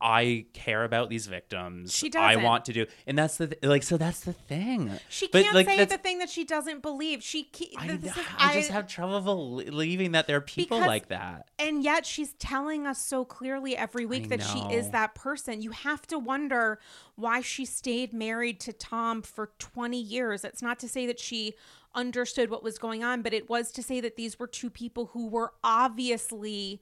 I 0.00 0.46
care 0.52 0.84
about 0.84 1.10
these 1.10 1.26
victims. 1.26 1.92
She 1.92 2.08
doesn't. 2.08 2.42
want 2.42 2.66
to 2.66 2.72
do, 2.72 2.86
and 3.06 3.18
that's 3.18 3.36
the 3.36 3.48
th- 3.48 3.62
like. 3.64 3.82
So 3.82 3.96
that's 3.96 4.20
the 4.20 4.32
thing. 4.32 4.92
She 5.08 5.26
But, 5.26 5.42
can't 5.42 5.54
like, 5.56 5.66
say 5.66 5.84
the 5.84 5.98
thing 5.98 6.18
that 6.20 6.30
she 6.30 6.44
doesn't 6.44 6.82
believe. 6.82 7.22
She 7.22 7.44
ke- 7.44 7.74
I, 7.76 7.86
is- 7.92 8.18
I 8.38 8.54
just 8.54 8.70
have 8.70 8.86
trouble 8.86 9.20
believing 9.64 10.12
that 10.12 10.26
there 10.28 10.36
are 10.36 10.40
people 10.40 10.78
Because- 10.78 10.86
like 10.88 11.08
that. 11.08 11.48
and 11.58 11.82
yet 11.82 12.06
she's 12.06 12.32
telling 12.34 12.86
us 12.86 13.00
so 13.02 13.24
clearly 13.24 13.76
every 13.76 14.06
week 14.06 14.28
that 14.28 14.42
she 14.42 14.58
is 14.72 14.90
that 14.90 15.14
person. 15.16 15.62
You 15.62 15.72
have 15.72 16.06
to 16.08 16.18
wonder 16.18 16.78
why 17.16 17.40
she 17.40 17.64
stayed 17.64 18.12
married 18.12 18.60
to 18.60 18.72
Tom 18.72 19.22
for 19.22 19.50
20 19.58 20.00
years. 20.00 20.44
It's 20.44 20.62
not 20.62 20.78
to 20.80 20.88
say 20.88 21.06
that 21.06 21.18
she 21.18 21.54
understood 21.94 22.50
what 22.50 22.62
was 22.62 22.78
going 22.78 23.02
on, 23.02 23.22
but 23.22 23.32
it 23.34 23.48
was 23.50 23.72
to 23.72 23.82
say 23.82 24.00
that 24.00 24.14
these 24.16 24.38
were 24.38 24.46
two 24.46 24.70
people 24.70 25.06
who 25.06 25.26
were 25.26 25.52
obviously 25.64 26.80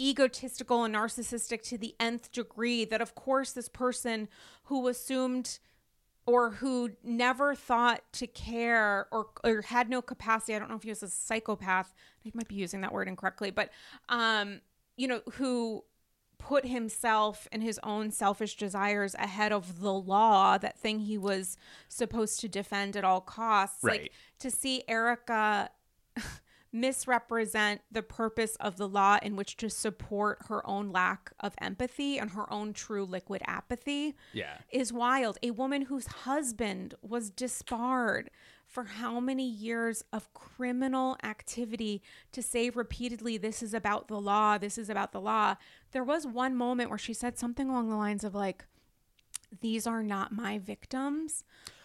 egotistical 0.00 0.84
and 0.84 0.94
narcissistic 0.94 1.62
to 1.62 1.78
the 1.78 1.94
nth 2.00 2.32
degree 2.32 2.84
that 2.84 3.00
of 3.00 3.14
course 3.14 3.52
this 3.52 3.68
person 3.68 4.28
who 4.64 4.88
assumed 4.88 5.58
or 6.26 6.52
who 6.52 6.90
never 7.02 7.54
thought 7.54 8.00
to 8.12 8.26
care 8.26 9.06
or, 9.12 9.28
or 9.44 9.60
had 9.62 9.88
no 9.88 10.00
capacity 10.02 10.54
i 10.54 10.58
don't 10.58 10.68
know 10.70 10.76
if 10.76 10.82
he 10.82 10.88
was 10.90 11.02
a 11.02 11.08
psychopath 11.08 11.94
i 12.26 12.30
might 12.34 12.48
be 12.48 12.54
using 12.56 12.80
that 12.80 12.92
word 12.92 13.06
incorrectly 13.08 13.50
but 13.50 13.70
um 14.08 14.60
you 14.96 15.06
know 15.06 15.20
who 15.34 15.84
put 16.38 16.66
himself 16.66 17.48
and 17.52 17.62
his 17.62 17.78
own 17.82 18.10
selfish 18.10 18.56
desires 18.56 19.14
ahead 19.14 19.52
of 19.52 19.80
the 19.80 19.92
law 19.92 20.58
that 20.58 20.78
thing 20.78 21.00
he 21.00 21.16
was 21.16 21.56
supposed 21.88 22.40
to 22.40 22.48
defend 22.48 22.96
at 22.96 23.04
all 23.04 23.20
costs 23.20 23.82
Right. 23.82 24.00
like 24.02 24.12
to 24.40 24.50
see 24.50 24.82
erika 24.88 25.70
misrepresent 26.74 27.80
the 27.90 28.02
purpose 28.02 28.56
of 28.56 28.76
the 28.76 28.88
law 28.88 29.16
in 29.22 29.36
which 29.36 29.56
to 29.56 29.70
support 29.70 30.38
her 30.48 30.66
own 30.66 30.90
lack 30.90 31.32
of 31.38 31.54
empathy 31.60 32.18
and 32.18 32.32
her 32.32 32.52
own 32.52 32.72
true 32.72 33.04
liquid 33.04 33.40
apathy 33.46 34.16
Yeah. 34.32 34.58
is 34.70 34.92
wild. 34.92 35.38
A 35.42 35.52
woman 35.52 35.82
whose 35.82 36.06
husband 36.08 36.94
was 37.00 37.30
disbarred 37.30 38.28
for 38.66 38.84
how 38.84 39.20
many 39.20 39.48
years 39.48 40.02
of 40.12 40.32
criminal 40.34 41.16
activity 41.22 42.02
to 42.32 42.42
say 42.42 42.70
repeatedly, 42.70 43.36
This 43.36 43.62
is 43.62 43.72
about 43.72 44.08
the 44.08 44.20
law, 44.20 44.58
this 44.58 44.76
is 44.76 44.90
about 44.90 45.12
the 45.12 45.20
law. 45.20 45.54
There 45.92 46.02
was 46.02 46.26
one 46.26 46.56
moment 46.56 46.88
where 46.90 46.98
she 46.98 47.14
said 47.14 47.38
something 47.38 47.68
along 47.70 47.88
the 47.88 47.96
lines 47.96 48.24
of, 48.24 48.34
like, 48.34 48.64
these 49.60 49.86
are 49.86 50.02
not 50.02 50.32
my 50.32 50.58
victims. 50.58 51.44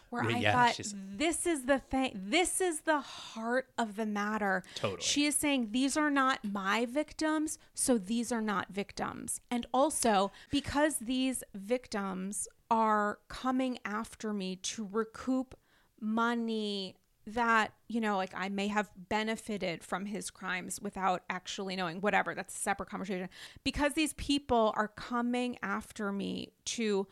Where 0.09 0.23
I 0.23 0.37
yeah, 0.39 0.53
thought, 0.53 0.79
this 1.17 1.45
is 1.45 1.65
the 1.65 1.77
thing, 1.77 2.11
this 2.15 2.61
is 2.61 2.81
the 2.81 2.99
heart 2.99 3.67
of 3.77 3.95
the 3.95 4.07
matter. 4.07 4.63
Totally. 4.73 5.01
She 5.01 5.25
is 5.25 5.35
saying, 5.35 5.69
these 5.71 5.95
are 5.95 6.09
not 6.09 6.43
my 6.43 6.85
victims, 6.85 7.59
so 7.75 7.97
these 7.97 8.31
are 8.31 8.41
not 8.41 8.69
victims. 8.71 9.39
And 9.51 9.67
also, 9.71 10.31
because 10.49 10.97
these 10.97 11.43
victims 11.53 12.47
are 12.71 13.19
coming 13.27 13.77
after 13.85 14.33
me 14.33 14.55
to 14.57 14.87
recoup 14.91 15.55
money 16.01 16.95
that, 17.27 17.73
you 17.87 18.01
know, 18.01 18.17
like 18.17 18.33
I 18.35 18.49
may 18.49 18.67
have 18.67 18.89
benefited 19.09 19.83
from 19.83 20.05
his 20.05 20.31
crimes 20.31 20.81
without 20.81 21.21
actually 21.29 21.75
knowing, 21.75 22.01
whatever, 22.01 22.33
that's 22.33 22.55
a 22.55 22.59
separate 22.59 22.89
conversation. 22.89 23.29
Because 23.63 23.93
these 23.93 24.13
people 24.13 24.73
are 24.75 24.87
coming 24.87 25.59
after 25.61 26.11
me 26.11 26.53
to 26.65 27.07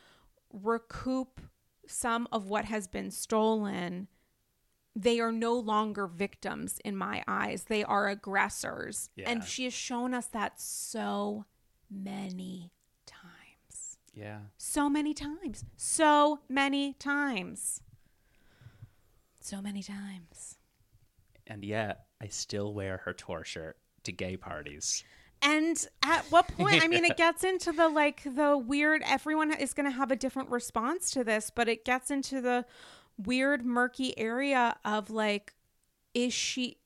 recoup 0.52 1.42
some 1.88 2.28
of 2.32 2.48
what 2.48 2.66
has 2.66 2.88
been 2.88 3.12
stolen 3.12 4.08
they 4.98 5.20
are 5.20 5.32
no 5.32 5.54
longer 5.54 6.08
victims 6.08 6.80
in 6.84 6.98
my 6.98 7.24
eyes. 7.28 7.66
They 7.66 7.84
are 7.84 8.08
aggressors. 8.08 9.12
And 9.24 9.44
she 9.44 9.66
has 9.66 9.74
shown 9.74 10.14
us 10.16 10.26
that 10.28 10.60
so 10.60 11.46
many 11.92 12.72
times. 13.06 14.00
Yeah. 14.14 14.40
So 14.58 14.90
many 14.90 15.14
times. 15.14 15.66
So 15.76 16.40
many 16.50 16.94
times. 16.94 17.82
So 19.40 19.62
many 19.62 19.84
times. 19.84 20.58
And 21.46 21.64
yet, 21.64 22.08
I 22.20 22.28
still 22.28 22.74
wear 22.74 22.98
her 23.06 23.14
tour 23.14 23.44
shirt 23.44 23.78
to 24.04 24.12
gay 24.12 24.36
parties. 24.36 25.04
And 25.42 25.78
at 26.04 26.26
what 26.32 26.48
point? 26.58 26.84
I 26.84 26.88
mean, 26.88 27.06
it 27.06 27.18
gets 27.18 27.44
into 27.44 27.72
the 27.72 27.90
like 27.90 28.24
the 28.24 28.58
weird, 28.58 29.02
everyone 29.06 29.52
is 29.54 29.74
going 29.74 29.86
to 29.86 29.96
have 29.96 30.12
a 30.12 30.16
different 30.16 30.50
response 30.50 31.12
to 31.12 31.24
this, 31.24 31.52
but 31.54 31.68
it 31.68 31.86
gets 31.86 32.10
into 32.12 32.42
the 32.42 32.66
weird, 33.18 33.66
murky 33.66 34.18
area 34.18 34.76
of 34.86 35.10
like, 35.10 35.54
is 36.14 36.34
she, 36.34 36.78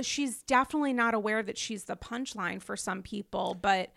she's 0.00 0.42
definitely 0.42 0.92
not 0.92 1.14
aware 1.14 1.42
that 1.42 1.58
she's 1.58 1.84
the 1.84 1.96
punchline 1.96 2.60
for 2.60 2.76
some 2.76 3.02
people, 3.02 3.56
but 3.60 3.90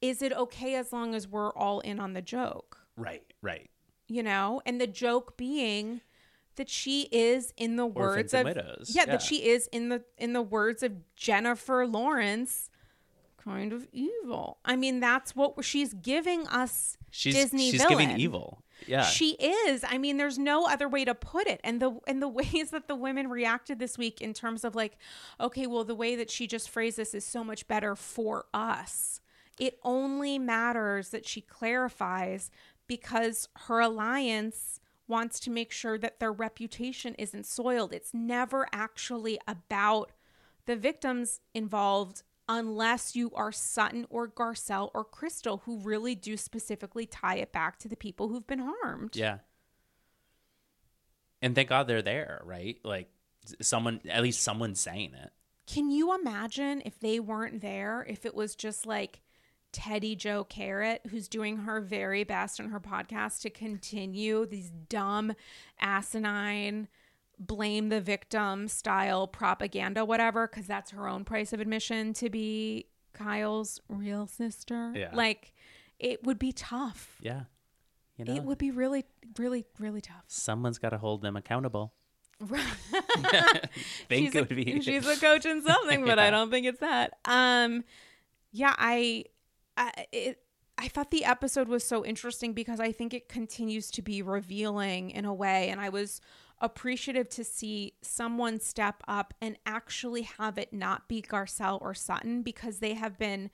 is 0.00 0.22
it 0.22 0.32
okay 0.32 0.74
as 0.74 0.92
long 0.92 1.14
as 1.14 1.26
we're 1.26 1.52
all 1.54 1.80
in 1.80 1.98
on 2.00 2.12
the 2.12 2.22
joke? 2.22 2.78
Right. 2.96 3.24
Right. 3.42 3.70
You 4.08 4.22
know, 4.22 4.62
and 4.64 4.80
the 4.80 4.86
joke 4.86 5.36
being 5.36 6.00
that 6.56 6.70
she 6.70 7.02
is 7.12 7.52
in 7.56 7.76
the 7.76 7.84
words 7.86 8.32
Orphans 8.32 8.34
of 8.34 8.44
widows. 8.44 8.92
yeah, 8.94 9.02
Yeah. 9.02 9.12
that 9.12 9.22
she 9.22 9.46
is 9.48 9.66
in 9.72 9.88
the 9.90 10.04
in 10.16 10.32
the 10.32 10.40
words 10.42 10.82
of 10.82 10.92
Jennifer 11.16 11.86
Lawrence 11.86 12.70
kind 13.46 13.72
of 13.72 13.86
evil. 13.92 14.58
I 14.64 14.76
mean, 14.76 15.00
that's 15.00 15.36
what 15.36 15.64
she's 15.64 15.94
giving 15.94 16.46
us 16.48 16.98
She's 17.10 17.34
Disney 17.34 17.70
she's 17.70 17.82
villain. 17.82 17.98
giving 17.98 18.20
evil. 18.20 18.62
Yeah. 18.86 19.04
She 19.04 19.30
is. 19.34 19.84
I 19.88 19.98
mean, 19.98 20.16
there's 20.16 20.38
no 20.38 20.66
other 20.66 20.88
way 20.88 21.04
to 21.04 21.14
put 21.14 21.46
it. 21.46 21.60
And 21.64 21.80
the 21.80 21.98
and 22.06 22.20
the 22.20 22.28
ways 22.40 22.70
that 22.70 22.88
the 22.88 22.94
women 22.96 23.28
reacted 23.28 23.78
this 23.78 23.96
week 23.96 24.20
in 24.20 24.34
terms 24.34 24.64
of 24.64 24.74
like, 24.74 24.98
okay, 25.40 25.66
well, 25.66 25.84
the 25.84 25.94
way 25.94 26.16
that 26.16 26.30
she 26.30 26.46
just 26.46 26.68
phrased 26.68 26.98
this 26.98 27.14
is 27.14 27.24
so 27.24 27.42
much 27.42 27.66
better 27.68 27.94
for 27.94 28.46
us. 28.52 29.20
It 29.58 29.78
only 29.82 30.38
matters 30.38 31.08
that 31.10 31.26
she 31.26 31.40
clarifies 31.40 32.50
because 32.86 33.48
her 33.66 33.80
alliance 33.80 34.80
wants 35.08 35.40
to 35.40 35.50
make 35.50 35.72
sure 35.72 35.96
that 35.98 36.20
their 36.20 36.32
reputation 36.32 37.14
isn't 37.14 37.46
soiled. 37.46 37.92
It's 37.92 38.12
never 38.12 38.66
actually 38.72 39.38
about 39.46 40.12
the 40.66 40.76
victims 40.76 41.40
involved 41.54 42.22
unless 42.48 43.16
you 43.16 43.32
are 43.34 43.52
Sutton 43.52 44.06
or 44.10 44.28
Garcelle 44.28 44.90
or 44.94 45.04
Crystal, 45.04 45.62
who 45.64 45.78
really 45.78 46.14
do 46.14 46.36
specifically 46.36 47.06
tie 47.06 47.36
it 47.36 47.52
back 47.52 47.78
to 47.80 47.88
the 47.88 47.96
people 47.96 48.28
who've 48.28 48.46
been 48.46 48.60
harmed. 48.82 49.16
Yeah. 49.16 49.38
And 51.42 51.54
thank 51.54 51.68
God 51.68 51.86
they're 51.86 52.02
there, 52.02 52.40
right? 52.44 52.78
Like 52.82 53.08
someone, 53.60 54.00
at 54.08 54.22
least 54.22 54.42
someone's 54.42 54.80
saying 54.80 55.14
it. 55.14 55.32
Can 55.66 55.90
you 55.90 56.14
imagine 56.14 56.82
if 56.84 57.00
they 57.00 57.18
weren't 57.18 57.60
there, 57.60 58.06
if 58.08 58.24
it 58.24 58.34
was 58.34 58.54
just 58.54 58.86
like 58.86 59.20
Teddy 59.72 60.16
Joe 60.16 60.44
Carrot, 60.44 61.02
who's 61.10 61.28
doing 61.28 61.58
her 61.58 61.80
very 61.80 62.24
best 62.24 62.60
on 62.60 62.70
her 62.70 62.80
podcast 62.80 63.42
to 63.42 63.50
continue 63.50 64.46
these 64.46 64.70
dumb, 64.88 65.34
asinine, 65.80 66.88
blame 67.38 67.88
the 67.88 68.00
victim 68.00 68.68
style 68.68 69.26
propaganda, 69.26 70.04
whatever, 70.04 70.46
because 70.46 70.66
that's 70.66 70.90
her 70.92 71.08
own 71.08 71.24
price 71.24 71.52
of 71.52 71.60
admission 71.60 72.12
to 72.14 72.30
be 72.30 72.86
Kyle's 73.12 73.80
real 73.88 74.26
sister? 74.26 74.92
Yeah. 74.94 75.10
Like, 75.14 75.52
it 75.98 76.24
would 76.24 76.38
be 76.38 76.52
tough. 76.52 77.16
Yeah. 77.20 77.42
You 78.16 78.24
know, 78.24 78.34
It 78.34 78.42
would 78.44 78.58
be 78.58 78.70
really, 78.70 79.04
really, 79.38 79.64
really 79.78 80.00
tough. 80.00 80.24
someone's 80.26 80.78
got 80.78 80.90
to 80.90 80.98
hold 80.98 81.20
them 81.22 81.36
accountable. 81.36 81.92
Right. 82.40 82.62
Think 84.08 84.26
she's 84.26 84.34
it 84.34 84.38
a, 84.38 84.40
would 84.42 84.48
be. 84.48 84.80
she's 84.80 85.06
a 85.06 85.16
coach 85.20 85.44
in 85.46 85.62
something, 85.62 86.04
but 86.04 86.18
I 86.18 86.30
don't 86.30 86.50
think 86.50 86.66
it's 86.66 86.80
that. 86.80 87.18
Um, 87.24 87.84
yeah, 88.52 88.74
I, 88.78 89.24
I, 89.76 90.06
it, 90.12 90.38
I 90.78 90.88
thought 90.88 91.10
the 91.10 91.24
episode 91.24 91.68
was 91.68 91.82
so 91.84 92.04
interesting 92.04 92.52
because 92.52 92.78
I 92.80 92.92
think 92.92 93.14
it 93.14 93.28
continues 93.30 93.90
to 93.92 94.02
be 94.02 94.20
revealing 94.22 95.10
in 95.10 95.24
a 95.24 95.32
way, 95.32 95.68
and 95.70 95.80
I 95.80 95.88
was 95.88 96.20
appreciative 96.60 97.28
to 97.28 97.44
see 97.44 97.94
someone 98.02 98.60
step 98.60 99.02
up 99.06 99.34
and 99.40 99.58
actually 99.66 100.22
have 100.22 100.58
it 100.58 100.72
not 100.72 101.08
be 101.08 101.22
Garcelle 101.22 101.80
or 101.80 101.94
Sutton 101.94 102.42
because 102.42 102.78
they 102.78 102.94
have 102.94 103.18
been 103.18 103.50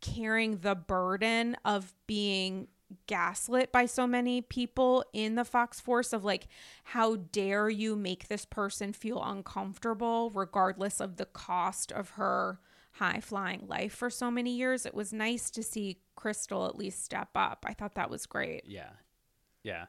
carrying 0.00 0.58
the 0.58 0.74
burden 0.74 1.56
of 1.64 1.94
being 2.06 2.68
gaslit 3.06 3.70
by 3.70 3.84
so 3.84 4.06
many 4.06 4.40
people 4.40 5.04
in 5.12 5.34
the 5.34 5.44
Fox 5.44 5.78
force 5.78 6.12
of 6.12 6.24
like, 6.24 6.48
how 6.84 7.16
dare 7.16 7.68
you 7.68 7.94
make 7.96 8.28
this 8.28 8.44
person 8.44 8.92
feel 8.92 9.22
uncomfortable, 9.22 10.30
regardless 10.30 11.00
of 11.00 11.16
the 11.16 11.26
cost 11.26 11.92
of 11.92 12.10
her 12.10 12.60
high 12.92 13.20
flying 13.20 13.66
life 13.66 13.92
for 13.92 14.10
so 14.10 14.30
many 14.30 14.56
years. 14.56 14.86
It 14.86 14.94
was 14.94 15.12
nice 15.12 15.50
to 15.50 15.62
see 15.62 16.00
Crystal 16.16 16.66
at 16.66 16.76
least 16.76 17.04
step 17.04 17.28
up. 17.34 17.64
I 17.68 17.74
thought 17.74 17.94
that 17.94 18.10
was 18.10 18.26
great. 18.26 18.62
Yeah. 18.66 18.90
Yeah. 19.62 19.86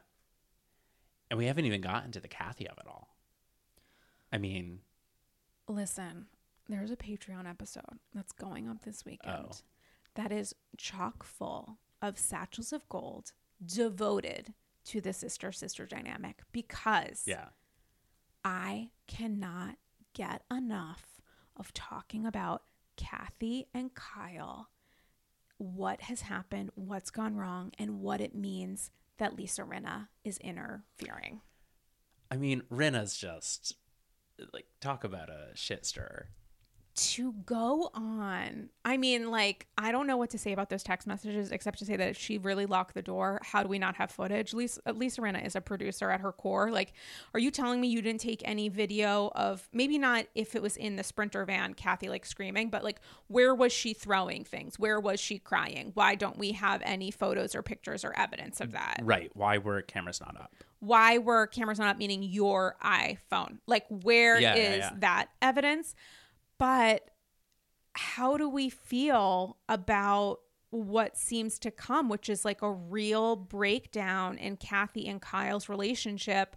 And 1.30 1.38
we 1.38 1.46
haven't 1.46 1.64
even 1.64 1.80
gotten 1.80 2.10
to 2.12 2.20
the 2.20 2.28
Kathy 2.28 2.66
of 2.68 2.76
it 2.78 2.86
all. 2.86 3.16
I 4.32 4.38
mean, 4.38 4.80
Listen, 5.68 6.26
there's 6.68 6.90
a 6.90 6.96
Patreon 6.96 7.48
episode 7.48 8.00
that's 8.12 8.32
going 8.32 8.68
up 8.68 8.82
this 8.82 9.04
weekend 9.04 9.46
Oh. 9.50 9.56
that 10.16 10.32
is 10.32 10.54
chock 10.76 11.22
full 11.22 11.78
of 12.02 12.18
satchels 12.18 12.72
of 12.72 12.88
gold 12.88 13.32
devoted 13.64 14.54
to 14.86 15.00
the 15.00 15.12
sister 15.12 15.52
sister 15.52 15.86
dynamic 15.86 16.40
because 16.50 17.24
yeah. 17.26 17.48
I 18.44 18.90
cannot 19.06 19.76
get 20.14 20.42
enough 20.50 21.20
of 21.56 21.72
talking 21.72 22.26
about 22.26 22.62
Kathy 22.96 23.66
and 23.74 23.94
Kyle 23.94 24.70
what 25.58 26.00
has 26.02 26.22
happened, 26.22 26.70
what's 26.74 27.10
gone 27.10 27.36
wrong, 27.36 27.70
and 27.78 28.00
what 28.00 28.20
it 28.22 28.34
means 28.34 28.90
that 29.20 29.36
Lisa 29.36 29.62
Rinna 29.62 30.08
is 30.24 30.38
interfering. 30.38 31.42
I 32.30 32.36
mean, 32.36 32.62
Rinna's 32.70 33.16
just 33.16 33.76
like 34.52 34.66
talk 34.80 35.04
about 35.04 35.28
a 35.28 35.50
shit 35.54 35.86
stirrer. 35.86 36.30
To 36.94 37.32
go 37.44 37.90
on. 37.94 38.68
I 38.84 38.96
mean, 38.96 39.30
like, 39.30 39.66
I 39.78 39.92
don't 39.92 40.06
know 40.06 40.16
what 40.16 40.30
to 40.30 40.38
say 40.38 40.52
about 40.52 40.70
those 40.70 40.82
text 40.82 41.06
messages 41.06 41.52
except 41.52 41.78
to 41.78 41.84
say 41.84 41.96
that 41.96 42.08
if 42.08 42.18
she 42.18 42.38
really 42.38 42.66
locked 42.66 42.94
the 42.94 43.02
door, 43.02 43.40
how 43.42 43.62
do 43.62 43.68
we 43.68 43.78
not 43.78 43.96
have 43.96 44.10
footage? 44.10 44.52
Lisa, 44.52 44.80
Lisa 44.92 45.20
Rinna 45.20 45.44
is 45.44 45.54
a 45.54 45.60
producer 45.60 46.10
at 46.10 46.20
her 46.20 46.32
core. 46.32 46.70
Like, 46.70 46.92
are 47.34 47.40
you 47.40 47.50
telling 47.50 47.80
me 47.80 47.88
you 47.88 48.02
didn't 48.02 48.20
take 48.20 48.42
any 48.44 48.68
video 48.68 49.30
of 49.34 49.68
maybe 49.72 49.98
not 49.98 50.26
if 50.34 50.54
it 50.54 50.62
was 50.62 50.76
in 50.76 50.96
the 50.96 51.04
sprinter 51.04 51.44
van, 51.44 51.74
Kathy 51.74 52.08
like 52.08 52.26
screaming, 52.26 52.70
but 52.70 52.82
like, 52.82 53.00
where 53.28 53.54
was 53.54 53.72
she 53.72 53.94
throwing 53.94 54.44
things? 54.44 54.78
Where 54.78 54.98
was 54.98 55.20
she 55.20 55.38
crying? 55.38 55.92
Why 55.94 56.14
don't 56.14 56.38
we 56.38 56.52
have 56.52 56.82
any 56.84 57.10
photos 57.10 57.54
or 57.54 57.62
pictures 57.62 58.04
or 58.04 58.16
evidence 58.18 58.60
of 58.60 58.72
that? 58.72 59.00
Right. 59.02 59.30
Why 59.34 59.58
were 59.58 59.82
cameras 59.82 60.20
not 60.20 60.36
up? 60.36 60.54
why 60.80 61.18
were 61.18 61.46
cameras 61.46 61.78
not 61.78 61.88
up 61.88 61.98
meaning 61.98 62.22
your 62.22 62.74
iphone 62.82 63.58
like 63.66 63.84
where 63.90 64.36
is 64.36 64.42
Yeah, 64.42 64.56
yeah, 64.56 64.76
yeah. 64.76 64.90
that 65.00 65.26
evidence 65.42 65.94
but 66.60 67.10
how 67.94 68.36
do 68.36 68.48
we 68.48 68.68
feel 68.68 69.56
about 69.68 70.38
what 70.68 71.16
seems 71.16 71.58
to 71.58 71.70
come 71.72 72.08
which 72.08 72.28
is 72.28 72.44
like 72.44 72.62
a 72.62 72.70
real 72.70 73.34
breakdown 73.34 74.38
in 74.38 74.56
kathy 74.56 75.08
and 75.08 75.20
kyle's 75.20 75.68
relationship 75.68 76.54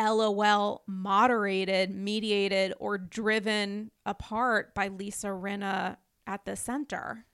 lol 0.00 0.82
moderated 0.88 1.94
mediated 1.94 2.74
or 2.80 2.98
driven 2.98 3.92
apart 4.04 4.74
by 4.74 4.88
lisa 4.88 5.28
rinna 5.28 5.96
at 6.26 6.44
the 6.44 6.56
center 6.56 7.24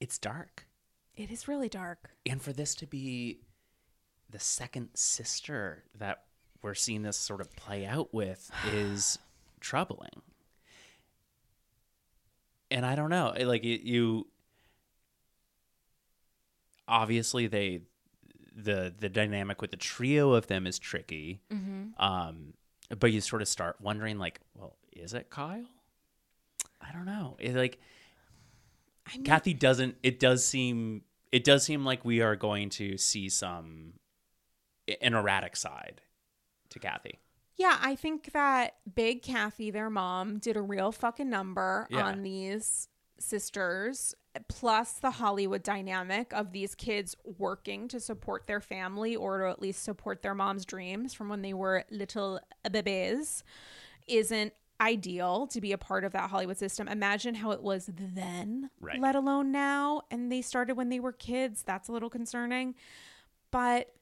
It's 0.00 0.18
dark. 0.18 0.66
it 1.14 1.30
is 1.30 1.46
really 1.46 1.68
dark 1.68 2.10
And 2.28 2.42
for 2.42 2.52
this 2.52 2.74
to 2.76 2.86
be 2.86 3.38
the 4.28 4.40
second 4.40 4.88
sister 4.94 5.84
that 5.96 6.24
we're 6.62 6.74
seeing 6.74 7.02
this 7.02 7.16
sort 7.18 7.40
of 7.40 7.54
play 7.54 7.86
out 7.86 8.12
with 8.12 8.50
is 8.72 9.18
troubling. 9.62 10.22
And 12.70 12.86
I 12.86 12.94
don't 12.94 13.10
know, 13.10 13.30
eh, 13.30 13.46
like 13.46 13.64
it, 13.64 13.86
you 13.86 14.26
obviously 16.88 17.46
they 17.46 17.80
the 18.54 18.94
the 18.98 19.08
dynamic 19.08 19.62
with 19.62 19.70
the 19.70 19.76
trio 19.76 20.32
of 20.32 20.46
them 20.46 20.66
is 20.66 20.78
tricky. 20.78 21.40
Mm-hmm. 21.50 22.02
Um 22.02 22.54
but 22.98 23.12
you 23.12 23.20
sort 23.20 23.40
of 23.40 23.48
start 23.48 23.76
wondering 23.80 24.18
like, 24.18 24.40
well, 24.54 24.76
is 24.94 25.14
it 25.14 25.30
Kyle? 25.30 25.64
I 26.80 26.92
don't 26.92 27.06
know. 27.06 27.36
It 27.38 27.54
like 27.54 27.78
I 29.06 29.16
mean, 29.16 29.24
Kathy 29.24 29.54
doesn't. 29.54 29.96
It 30.02 30.20
does 30.20 30.44
seem. 30.44 31.02
It 31.30 31.44
does 31.44 31.64
seem 31.64 31.84
like 31.84 32.04
we 32.04 32.20
are 32.20 32.36
going 32.36 32.68
to 32.70 32.98
see 32.98 33.28
some 33.28 33.94
eh, 34.88 34.94
an 35.00 35.14
erratic 35.14 35.56
side 35.56 36.02
to 36.70 36.78
Kathy. 36.78 37.18
Yeah, 37.56 37.78
I 37.80 37.94
think 37.96 38.32
that 38.32 38.76
Big 38.94 39.22
Kathy, 39.22 39.70
their 39.70 39.90
mom, 39.90 40.38
did 40.38 40.56
a 40.56 40.62
real 40.62 40.90
fucking 40.92 41.28
number 41.28 41.86
Yeah. 41.90 42.06
on 42.06 42.22
these 42.22 42.88
sisters, 43.18 44.14
plus 44.48 44.94
the 44.94 45.12
Hollywood 45.12 45.62
dynamic 45.62 46.32
of 46.32 46.52
these 46.52 46.74
kids 46.74 47.14
working 47.24 47.86
to 47.88 48.00
support 48.00 48.46
their 48.46 48.60
family 48.60 49.14
or 49.14 49.38
to 49.38 49.50
at 49.50 49.60
least 49.62 49.82
support 49.84 50.22
their 50.22 50.34
mom's 50.34 50.64
dreams 50.64 51.14
from 51.14 51.28
when 51.28 51.42
they 51.42 51.52
were 51.54 51.84
little 51.90 52.40
bebés 52.64 53.42
isn't 54.08 54.52
ideal 54.80 55.46
to 55.46 55.60
be 55.60 55.70
a 55.70 55.78
part 55.78 56.02
of 56.02 56.12
that 56.12 56.30
Hollywood 56.30 56.56
system. 56.56 56.88
Imagine 56.88 57.36
how 57.36 57.52
it 57.52 57.62
was 57.62 57.88
then, 57.94 58.70
Right. 58.80 58.98
let 59.00 59.14
alone 59.14 59.52
now. 59.52 60.02
And 60.10 60.32
they 60.32 60.42
started 60.42 60.76
when 60.76 60.88
they 60.88 60.98
were 60.98 61.12
kids. 61.12 61.62
That's 61.62 61.88
a 61.88 61.92
little 61.92 62.10
concerning. 62.10 62.74
But, 63.52 63.94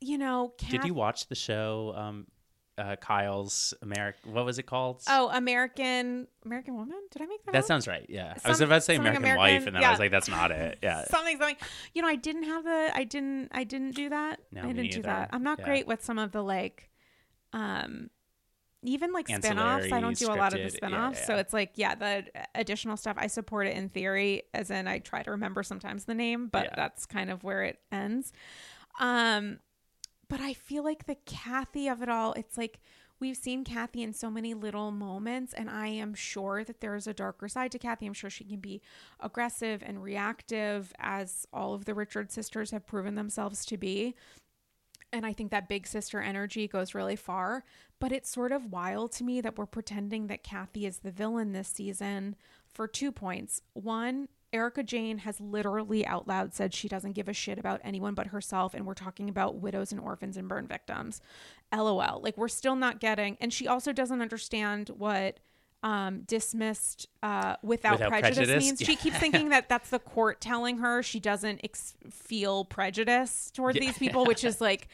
you 0.00 0.18
know, 0.18 0.54
Did 0.56 0.84
you 0.84 0.94
watch 0.94 1.28
the 1.28 1.36
show? 1.36 1.92
Um, 1.94 2.26
uh, 2.76 2.96
Kyle's 2.96 3.74
American. 3.82 4.32
What 4.32 4.44
was 4.44 4.58
it 4.58 4.64
called? 4.64 5.02
Oh, 5.08 5.30
American 5.32 6.26
American 6.44 6.74
Woman? 6.76 6.98
Did 7.10 7.22
I 7.22 7.26
make 7.26 7.44
that? 7.44 7.52
that 7.52 7.58
up? 7.60 7.64
sounds 7.64 7.86
right. 7.86 8.06
Yeah, 8.08 8.34
I 8.44 8.48
was 8.48 8.60
about 8.60 8.76
to 8.76 8.80
say 8.80 8.96
American, 8.96 9.22
American, 9.22 9.38
Wife, 9.38 9.66
and 9.66 9.76
then 9.76 9.82
yeah. 9.82 9.88
I 9.88 9.90
was 9.92 10.00
like, 10.00 10.10
that's 10.10 10.28
not 10.28 10.50
it. 10.50 10.78
Yeah. 10.82 11.04
something 11.08 11.38
something. 11.38 11.56
You 11.94 12.02
know, 12.02 12.08
I 12.08 12.16
didn't 12.16 12.44
have 12.44 12.64
the. 12.64 12.90
I 12.94 13.04
didn't. 13.04 13.48
I 13.52 13.64
didn't 13.64 13.92
do 13.92 14.08
that. 14.08 14.40
No, 14.52 14.62
I 14.62 14.72
didn't 14.72 14.92
do 14.92 15.02
that. 15.02 15.30
I'm 15.32 15.42
not 15.42 15.60
Yeah. 15.60 15.64
great 15.66 15.86
with 15.86 16.04
some 16.04 16.18
of 16.18 16.32
the 16.32 16.42
like, 16.42 16.90
um, 17.52 18.10
even 18.82 19.12
like 19.12 19.28
spin-offs. 19.28 19.92
I 19.92 20.00
don't 20.00 20.16
do 20.18 20.26
a 20.26 20.34
lot 20.34 20.52
of 20.52 20.60
the 20.60 20.66
scripted, 20.66 20.72
yeah, 20.72 20.88
spin-offs. 20.88 21.26
So 21.26 21.36
it's 21.36 21.52
like, 21.52 21.72
yeah, 21.76 21.94
the 21.94 22.24
additional 22.54 22.96
stuff 22.96 23.16
I 23.18 23.28
support 23.28 23.66
it 23.66 23.76
in 23.76 23.88
theory, 23.88 24.42
as 24.52 24.70
in 24.70 24.88
I 24.88 24.98
try 24.98 25.22
to 25.22 25.30
remember 25.30 25.62
sometimes 25.62 26.04
the 26.04 26.14
name, 26.14 26.48
but 26.48 26.70
that's 26.76 27.06
kind 27.06 27.30
of 27.30 27.44
where 27.44 27.62
it 27.62 27.78
ends. 27.92 28.32
Um, 29.00 29.58
but 30.34 30.42
I 30.42 30.52
feel 30.52 30.82
like 30.82 31.06
the 31.06 31.14
Kathy 31.26 31.86
of 31.86 32.02
it 32.02 32.08
all, 32.08 32.32
it's 32.32 32.58
like 32.58 32.80
we've 33.20 33.36
seen 33.36 33.62
Kathy 33.62 34.02
in 34.02 34.12
so 34.12 34.28
many 34.28 34.52
little 34.52 34.90
moments, 34.90 35.54
and 35.54 35.70
I 35.70 35.86
am 35.86 36.12
sure 36.12 36.64
that 36.64 36.80
there 36.80 36.96
is 36.96 37.06
a 37.06 37.14
darker 37.14 37.46
side 37.46 37.70
to 37.70 37.78
Kathy. 37.78 38.04
I'm 38.04 38.14
sure 38.14 38.30
she 38.30 38.42
can 38.42 38.58
be 38.58 38.82
aggressive 39.20 39.80
and 39.86 40.02
reactive, 40.02 40.92
as 40.98 41.46
all 41.52 41.72
of 41.72 41.84
the 41.84 41.94
Richard 41.94 42.32
sisters 42.32 42.72
have 42.72 42.84
proven 42.84 43.14
themselves 43.14 43.64
to 43.66 43.76
be. 43.76 44.16
And 45.12 45.24
I 45.24 45.32
think 45.32 45.52
that 45.52 45.68
big 45.68 45.86
sister 45.86 46.20
energy 46.20 46.66
goes 46.66 46.96
really 46.96 47.14
far. 47.14 47.62
But 48.00 48.10
it's 48.10 48.28
sort 48.28 48.50
of 48.50 48.72
wild 48.72 49.12
to 49.12 49.24
me 49.24 49.40
that 49.40 49.56
we're 49.56 49.66
pretending 49.66 50.26
that 50.26 50.42
Kathy 50.42 50.84
is 50.84 50.98
the 50.98 51.12
villain 51.12 51.52
this 51.52 51.68
season 51.68 52.34
for 52.66 52.88
two 52.88 53.12
points. 53.12 53.62
One, 53.74 54.26
Erika 54.54 54.82
Jayne 54.84 55.18
has 55.18 55.40
literally 55.40 56.06
out 56.06 56.28
loud 56.28 56.54
said 56.54 56.72
she 56.72 56.88
doesn't 56.88 57.12
give 57.12 57.28
a 57.28 57.32
shit 57.32 57.58
about 57.58 57.80
anyone 57.84 58.14
but 58.14 58.28
herself. 58.28 58.72
And 58.72 58.86
we're 58.86 58.94
talking 58.94 59.28
about 59.28 59.56
widows 59.56 59.90
and 59.92 60.00
orphans 60.00 60.36
and 60.36 60.48
burn 60.48 60.66
victims. 60.68 61.20
LOL. 61.74 62.20
Like, 62.22 62.38
we're 62.38 62.48
still 62.48 62.76
not 62.76 63.00
getting. 63.00 63.36
And 63.40 63.52
she 63.52 63.66
also 63.66 63.92
doesn't 63.92 64.22
understand 64.22 64.90
what 64.96 65.40
um, 65.82 66.20
dismissed 66.22 67.08
uh, 67.22 67.56
without, 67.62 67.94
Without 67.94 68.08
prejudice, 68.10 68.36
prejudice? 68.38 68.64
means. 68.64 68.78
She 68.80 68.96
keeps 68.96 69.18
thinking 69.24 69.48
that 69.50 69.68
that's 69.68 69.90
the 69.90 69.98
court 69.98 70.40
telling 70.40 70.78
her 70.78 71.02
she 71.02 71.20
doesn't 71.20 71.60
ex- 71.64 71.94
feel 72.10 72.64
prejudice 72.64 73.50
towards 73.52 73.76
Yeah. 73.78 73.86
these 73.86 73.98
people, 73.98 74.24
which 74.24 74.44
is 74.50 74.60
like 74.60 74.88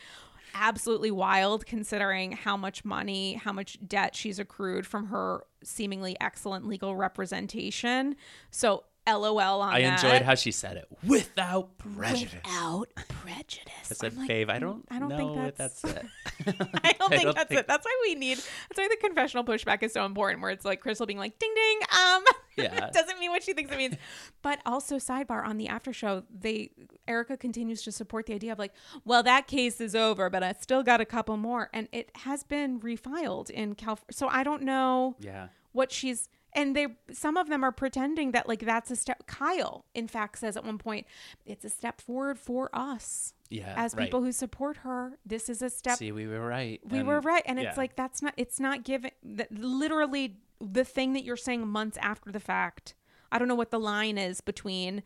absolutely 0.55 1.13
wild 1.13 1.65
considering 1.65 2.33
how 2.33 2.57
much 2.57 2.85
money, 2.85 3.35
how 3.35 3.53
much 3.53 3.79
debt 3.87 4.17
she's 4.17 4.41
accrued 4.41 4.85
from 4.85 5.07
her 5.07 5.45
seemingly 5.63 6.17
excellent 6.21 6.67
legal 6.67 6.97
representation. 6.97 8.17
So, 8.51 8.83
LOL 9.09 9.39
on 9.61 9.71
that. 9.71 9.77
I 9.77 9.83
that. 9.83 10.05
enjoyed 10.05 10.23
how 10.23 10.35
she 10.35 10.53
said 10.53 10.77
it 10.77 10.87
without 11.07 11.77
prejudice. 11.79 12.35
Without 12.45 12.89
prejudice. 13.09 13.73
I 13.91 13.95
said, 13.95 14.17
like, 14.17 14.29
babe, 14.29 14.51
I 14.51 14.59
don't, 14.59 14.85
I 14.91 14.99
don't 14.99 15.11
think 15.17 15.35
that's- 15.35 15.81
that's 15.81 15.85
it. 15.97 16.07
I 16.47 16.53
don't 16.53 16.75
I 16.85 17.09
think 17.09 17.23
don't 17.23 17.35
that's 17.37 17.49
think- 17.49 17.61
it. 17.61 17.67
That's 17.69 17.85
why 17.85 17.99
we 18.03 18.15
need. 18.15 18.39
That's 18.39 18.77
why 18.79 18.89
the 18.89 18.97
confessional 19.01 19.45
pushback 19.45 19.83
is 19.83 19.93
so 19.93 20.05
important. 20.05 20.43
Where 20.43 20.51
it's 20.51 20.65
like 20.65 20.81
Crystal 20.81 21.07
being 21.07 21.19
like, 21.19 21.39
"Ding 21.39 21.53
ding," 21.55 21.79
um, 21.99 22.25
Yeah. 22.57 22.91
doesn't 22.93 23.19
mean 23.19 23.31
what 23.31 23.43
she 23.43 23.53
thinks 23.55 23.73
it 23.73 23.79
means. 23.79 23.97
But 24.43 24.61
also, 24.67 24.97
sidebar 24.97 25.45
on 25.47 25.57
the 25.57 25.69
after 25.69 25.93
show, 25.93 26.25
they 26.31 26.71
Erika 27.09 27.37
continues 27.37 27.83
to 27.83 27.93
support 27.93 28.27
the 28.27 28.35
idea 28.35 28.53
of 28.53 28.59
like, 28.59 28.73
well, 29.05 29.23
that 29.23 29.47
case 29.47 29.81
is 29.81 29.95
over, 29.97 30.29
but 30.31 30.43
I 30.43 30.53
still 30.61 30.83
got 30.83 31.01
a 31.01 31.05
couple 31.07 31.37
more, 31.37 31.71
and 31.73 31.89
it 31.93 32.11
has 32.17 32.43
been 32.43 32.81
refiled 32.81 33.51
in 33.51 33.75
California. 33.75 34.13
So 34.13 34.29
I 34.29 34.43
don't 34.45 34.63
know 34.63 35.17
yeah. 35.21 35.49
what 35.73 35.91
she's 35.91 36.29
and 36.53 36.75
they 36.77 36.87
some 37.13 37.37
of 37.37 37.49
them 37.49 37.63
are 37.65 37.73
pretending 37.73 38.33
that 38.33 38.49
like 38.49 38.61
that's 38.61 38.91
a 38.91 38.97
step 38.97 39.27
kyle 39.27 39.85
in 39.95 40.09
fact 40.09 40.39
says 40.39 40.57
at 40.57 40.65
one 40.65 40.79
point 40.79 41.07
it's 41.47 41.65
a 41.65 41.71
step 41.71 42.01
forward 42.01 42.39
for 42.39 42.69
us 42.73 43.35
Yeah. 43.51 43.75
as 43.77 43.95
right. 43.95 44.05
people 44.05 44.23
who 44.23 44.33
support 44.33 44.79
her 44.79 45.19
this 45.25 45.49
is 45.49 45.63
a 45.63 45.71
step 45.71 45.99
See, 45.99 46.13
we 46.13 46.27
were 46.27 46.47
right. 46.47 46.81
we 46.89 46.99
And- 46.99 47.09
were 47.09 47.21
right 47.21 47.43
and 47.47 47.59
yeah. 47.61 47.69
it's 47.69 47.79
like 47.79 47.95
that's 47.97 48.21
not 48.23 48.35
it's 48.37 48.59
not 48.61 48.85
giving 48.85 49.13
literally 49.51 50.37
the 50.61 50.85
thing 50.85 51.13
that 51.15 51.25
you're 51.25 51.37
saying 51.37 51.67
months 51.67 51.99
after 52.01 52.31
the 52.31 52.41
fact 52.41 52.95
i 53.33 53.39
don't 53.39 53.49
know 53.49 53.55
what 53.55 53.71
the 53.71 53.81
line 53.81 54.19
is 54.19 54.41
between 54.41 55.03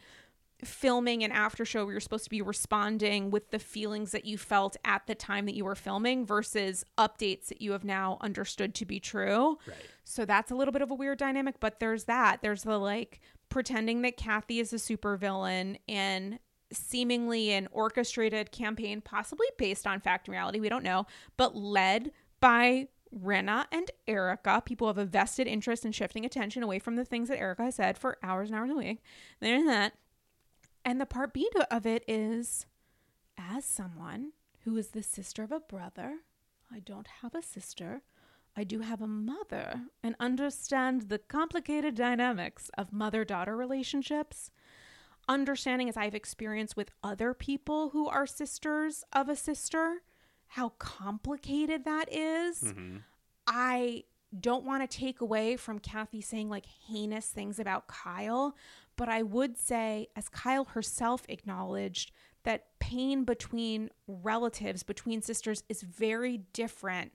filming 0.63 1.23
an 1.25 1.33
after 1.33 1.65
show 1.65 1.85
where 1.85 1.93
you're 1.93 2.01
supposed 2.01 2.25
to 2.25 2.31
be 2.31 2.41
responding 2.43 3.31
with 3.31 3.51
the 3.51 3.59
feelings 3.59 4.13
that 4.13 4.25
you 4.25 4.39
felt 4.39 4.77
at 4.85 5.07
the 5.07 5.15
time 5.15 5.47
that 5.47 5.55
you 5.55 5.65
were 5.65 5.75
filming 5.75 6.25
versus 6.25 6.85
updates 6.97 7.47
that 7.47 7.61
you 7.61 7.73
have 7.73 7.85
now 7.85 8.19
understood 8.21 8.75
to 8.75 8.85
be 8.87 9.01
true 9.01 9.59
Right. 9.67 9.77
so 10.05 10.25
that's 10.25 10.51
a 10.51 10.55
little 10.55 10.73
bit 10.73 10.81
of 10.83 10.91
a 10.91 10.95
weird 10.95 11.19
dynamic, 11.19 11.57
but 11.61 11.81
there's 11.81 12.05
that. 12.05 12.41
There's 12.43 12.63
the 12.63 12.79
like 12.79 13.21
pretending 13.49 14.03
that 14.03 14.17
Kathy 14.17 14.61
is 14.61 14.73
a 14.73 14.77
supervillain 14.77 15.79
and 15.89 16.39
seemingly 16.73 17.53
an 17.53 17.69
orchestrated 17.71 18.51
campaign, 18.51 19.01
possibly 19.01 19.47
based 19.59 19.87
on 19.87 20.01
fact 20.01 20.29
and 20.29 20.33
reality, 20.33 20.61
we 20.61 20.69
don't 20.69 20.83
know, 20.85 21.07
but 21.37 21.55
led 21.55 22.11
by 22.41 22.89
Rinna 23.15 23.67
and 23.71 23.91
Erika. 24.09 24.63
People 24.65 24.89
have 24.89 24.99
a 24.99 25.05
vested 25.05 25.47
interest 25.47 25.85
in 25.85 25.93
shifting 25.93 26.25
attention 26.25 26.63
away 26.63 26.79
from 26.81 26.97
the 26.97 27.05
things 27.05 27.29
that 27.29 27.39
Erika 27.39 27.63
has 27.65 27.77
said 27.77 27.97
for 27.97 28.19
hours 28.23 28.51
and 28.51 28.59
hours 28.59 28.71
a 28.71 28.75
week. 28.75 29.03
There's 29.41 29.65
that. 29.67 29.93
And 30.85 31.01
the 31.01 31.07
part 31.07 31.33
B 31.33 31.49
of 31.71 31.87
it 31.87 32.05
is 32.07 32.67
as 33.39 33.65
someone 33.65 34.33
who 34.65 34.77
is 34.77 34.89
the 34.89 35.03
sister 35.03 35.43
of 35.43 35.53
a 35.53 35.61
brother, 35.61 36.19
I 36.73 36.81
don't 36.81 37.07
have 37.23 37.35
a 37.35 37.43
sister. 37.43 38.03
I 38.57 38.65
do 38.65 38.81
have 38.81 39.01
a 39.01 39.07
mother 39.07 39.83
and 40.03 40.15
understand 40.21 41.09
the 41.09 41.19
complicated 41.19 41.95
dynamics 41.95 42.71
of 42.79 42.93
mother 42.93 43.25
daughter 43.25 43.57
relationships. 43.57 44.51
Understanding, 45.27 45.89
as 45.89 45.97
I've 45.97 46.15
experienced 46.15 46.77
with 46.77 46.91
other 47.03 47.35
people 47.35 47.91
who 47.91 48.07
are 48.09 48.27
sisters 48.27 49.05
of 49.13 49.29
a 49.29 49.37
sister, 49.37 50.03
how 50.49 50.71
complicated 50.79 51.85
that 51.85 52.13
is. 52.13 52.63
Mm-hmm. 52.63 52.99
I 53.47 54.05
don't 54.41 54.65
want 54.65 54.89
to 54.89 54.97
take 54.99 55.21
away 55.21 55.57
from 55.57 55.79
Kathy 55.79 56.21
saying 56.21 56.49
like 56.49 56.67
heinous 56.67 57.27
things 57.29 57.59
about 57.59 57.87
Kyle, 57.87 58.57
but 58.97 59.09
I 59.09 59.23
would 59.23 59.57
say, 59.59 60.09
as 60.17 60.29
Kyle 60.29 60.65
herself 60.65 61.25
acknowledged, 61.29 62.13
that 62.45 62.79
pain 62.79 63.25
between 63.25 63.91
relatives, 64.07 64.83
between 64.83 65.23
sisters, 65.23 65.63
is 65.69 65.83
very 65.83 66.39
different 66.53 67.13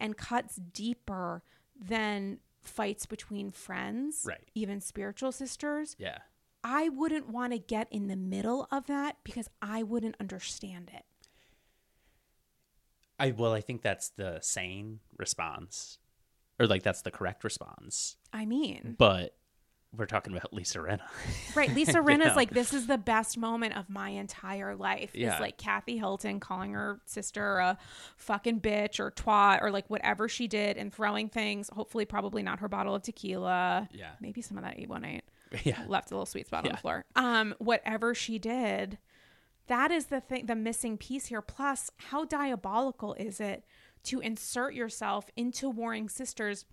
and 0.00 0.16
cuts 0.16 0.56
deeper 0.56 1.42
than 1.78 2.38
fights 2.60 3.06
between 3.06 3.50
friends, 3.50 4.24
Right. 4.26 4.48
even 4.54 4.80
spiritual 4.80 5.30
sisters. 5.32 5.94
Yeah. 5.98 6.18
I 6.64 6.88
wouldn't 6.88 7.28
want 7.28 7.52
to 7.52 7.58
get 7.58 7.88
in 7.92 8.08
the 8.08 8.16
middle 8.16 8.66
of 8.72 8.86
that 8.86 9.18
because 9.22 9.48
I 9.62 9.82
wouldn't 9.82 10.16
understand 10.18 10.90
it. 10.94 11.04
I 13.18 13.30
well, 13.30 13.52
I 13.52 13.60
think 13.60 13.82
that's 13.82 14.08
the 14.10 14.38
sane 14.40 15.00
response, 15.16 15.98
or 16.58 16.66
like 16.66 16.82
that's 16.82 17.02
the 17.02 17.10
correct 17.10 17.44
response. 17.44 18.16
I 18.32 18.46
mean, 18.46 18.96
But 18.98 19.34
we're 19.96 20.06
talking 20.06 20.32
about 20.32 20.52
Lisa 20.52 20.78
Rinna. 20.78 21.02
Right. 21.54 21.70
Lisa 21.74 22.02
Rinna's 22.02 22.28
know? 22.28 22.34
like, 22.34 22.50
this 22.50 22.72
is 22.72 22.86
the 22.86 22.98
best 22.98 23.38
moment 23.38 23.76
of 23.76 23.88
my 23.88 24.10
entire 24.10 24.74
life. 24.74 25.10
Yeah. 25.14 25.34
Is 25.34 25.40
like 25.40 25.56
Kathy 25.56 25.98
Hilton 25.98 26.40
calling 26.40 26.72
her 26.72 27.00
sister 27.06 27.58
a 27.58 27.78
fucking 28.16 28.60
bitch 28.60 28.98
or 28.98 29.10
twat 29.10 29.62
or 29.62 29.70
like 29.70 29.88
whatever 29.88 30.28
she 30.28 30.48
did 30.48 30.76
and 30.76 30.92
throwing 30.92 31.28
things, 31.28 31.70
hopefully, 31.72 32.04
probably 32.04 32.42
not 32.42 32.60
her 32.60 32.68
bottle 32.68 32.94
of 32.94 33.02
tequila. 33.02 33.88
Yeah. 33.92 34.10
Maybe 34.20 34.42
some 34.42 34.56
of 34.58 34.64
that 34.64 34.78
818 34.78 35.22
yeah. 35.64 35.84
left 35.86 36.10
a 36.10 36.14
little 36.14 36.26
sweet 36.26 36.46
spot 36.46 36.66
on 36.66 36.72
the 36.72 36.78
floor. 36.78 37.04
Um, 37.16 37.54
whatever 37.58 38.14
she 38.14 38.38
did, 38.38 38.98
that 39.66 39.90
is 39.90 40.06
the 40.06 40.20
thing, 40.20 40.46
the 40.46 40.56
missing 40.56 40.98
piece 40.98 41.26
here. 41.26 41.42
Plus, 41.42 41.90
how 41.96 42.24
diabolical 42.24 43.14
is 43.14 43.40
it 43.40 43.64
to 44.04 44.20
insert 44.20 44.74
yourself 44.74 45.28
into 45.36 45.68
warring 45.68 46.08
sisters, 46.08 46.64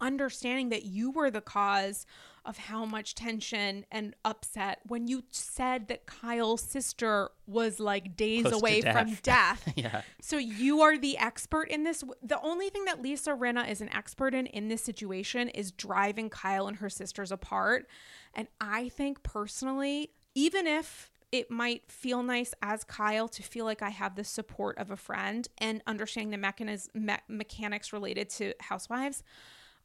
understanding 0.00 0.68
that 0.68 0.84
you 0.84 1.10
were 1.10 1.30
the 1.30 1.40
cause 1.40 2.06
of 2.44 2.56
how 2.56 2.84
much 2.86 3.14
tension 3.14 3.84
and 3.90 4.14
upset 4.24 4.78
when 4.86 5.06
you 5.06 5.22
said 5.30 5.88
that 5.88 6.06
Kyle's 6.06 6.62
sister 6.62 7.30
was 7.46 7.78
like 7.78 8.16
days 8.16 8.44
Close 8.44 8.54
away 8.54 8.80
from 8.80 9.08
death. 9.22 9.22
death. 9.64 9.72
Yeah. 9.76 10.02
So 10.22 10.38
you 10.38 10.80
are 10.80 10.96
the 10.96 11.18
expert 11.18 11.68
in 11.68 11.82
this. 11.84 12.02
The 12.22 12.40
only 12.40 12.70
thing 12.70 12.86
that 12.86 13.02
Lisa 13.02 13.32
Rinna 13.32 13.68
is 13.68 13.80
an 13.80 13.92
expert 13.92 14.34
in 14.34 14.46
in 14.46 14.68
this 14.68 14.82
situation 14.82 15.48
is 15.50 15.72
driving 15.72 16.30
Kyle 16.30 16.66
and 16.68 16.78
her 16.78 16.88
sisters 16.88 17.30
apart. 17.30 17.86
And 18.34 18.48
I 18.60 18.88
think 18.88 19.22
personally, 19.22 20.12
even 20.34 20.66
if 20.66 21.10
it 21.30 21.50
might 21.50 21.90
feel 21.90 22.22
nice 22.22 22.54
as 22.62 22.84
Kyle 22.84 23.28
to 23.28 23.42
feel 23.42 23.64
like 23.64 23.82
I 23.82 23.90
have 23.90 24.16
the 24.16 24.24
support 24.24 24.78
of 24.78 24.90
a 24.90 24.96
friend 24.96 25.46
and 25.58 25.82
understanding 25.86 26.30
the 26.30 26.38
mechanism 26.38 26.90
me- 26.94 27.16
mechanics 27.28 27.92
related 27.92 28.30
to 28.30 28.54
housewives, 28.60 29.22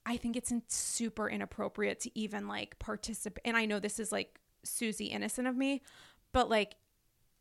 I 0.06 0.18
think 0.18 0.36
it's 0.36 0.52
in- 0.52 0.64
super 0.68 1.30
inappropriate 1.30 2.00
to 2.02 2.18
even 2.18 2.48
like 2.48 2.80
participate. 2.80 3.41
And 3.46 3.58
I 3.58 3.66
know 3.66 3.80
this 3.80 4.00
is 4.00 4.12
like 4.12 4.39
Susie 4.64 5.08
innocent 5.08 5.48
of 5.48 5.58
me, 5.58 5.82
but 6.32 6.50
like 6.50 6.76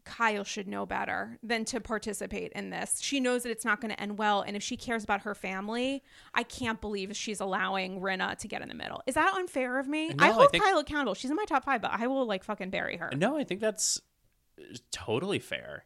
Kyle 0.05 0.43
should 0.45 0.67
know 0.67 0.85
better 0.85 1.39
than 1.43 1.65
to 1.67 1.81
participate 1.81 2.53
in 2.53 2.71
this. 2.71 3.01
She 3.01 3.21
knows 3.21 3.45
that 3.45 3.51
it's 3.51 3.65
not 3.65 3.81
going 3.81 3.93
to 3.95 4.01
end 4.01 4.19
well. 4.19 4.43
And 4.43 4.57
if 4.57 4.63
she 4.63 4.77
cares 4.77 5.05
about 5.05 5.23
her 5.23 5.35
family, 5.35 6.03
I 6.35 6.43
can't 6.43 6.81
believe 6.81 7.15
she's 7.17 7.41
allowing 7.41 8.01
Rinna 8.01 8.37
to 8.39 8.49
get 8.49 8.63
in 8.63 8.69
the 8.69 8.75
middle. 8.75 9.01
Is 9.07 9.15
that 9.15 9.33
unfair 9.35 9.79
of 9.79 9.87
me? 9.87 10.09
No, 10.09 10.25
I 10.25 10.29
I 10.29 10.33
hold 10.33 10.51
think- 10.51 10.65
Kyle 10.65 10.79
accountable. 10.79 11.15
She's 11.15 11.31
in 11.31 11.37
my 11.37 11.45
top 11.45 11.65
five, 11.65 11.81
but 11.83 11.93
I 11.93 12.07
will 12.09 12.27
like 12.27 12.43
fucking 12.45 12.71
bury 12.71 12.97
her. 12.97 13.11
No, 13.17 13.37
I 13.37 13.45
think 13.45 13.61
that's 13.61 14.01
uh, 14.59 14.77
totally 14.91 15.39
fair. 15.39 15.85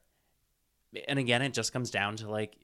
And 1.08 1.18
again, 1.18 1.42
it 1.42 1.52
just 1.52 1.72
comes 1.72 1.90
down 1.90 2.16
to 2.16 2.30
like, 2.30 2.56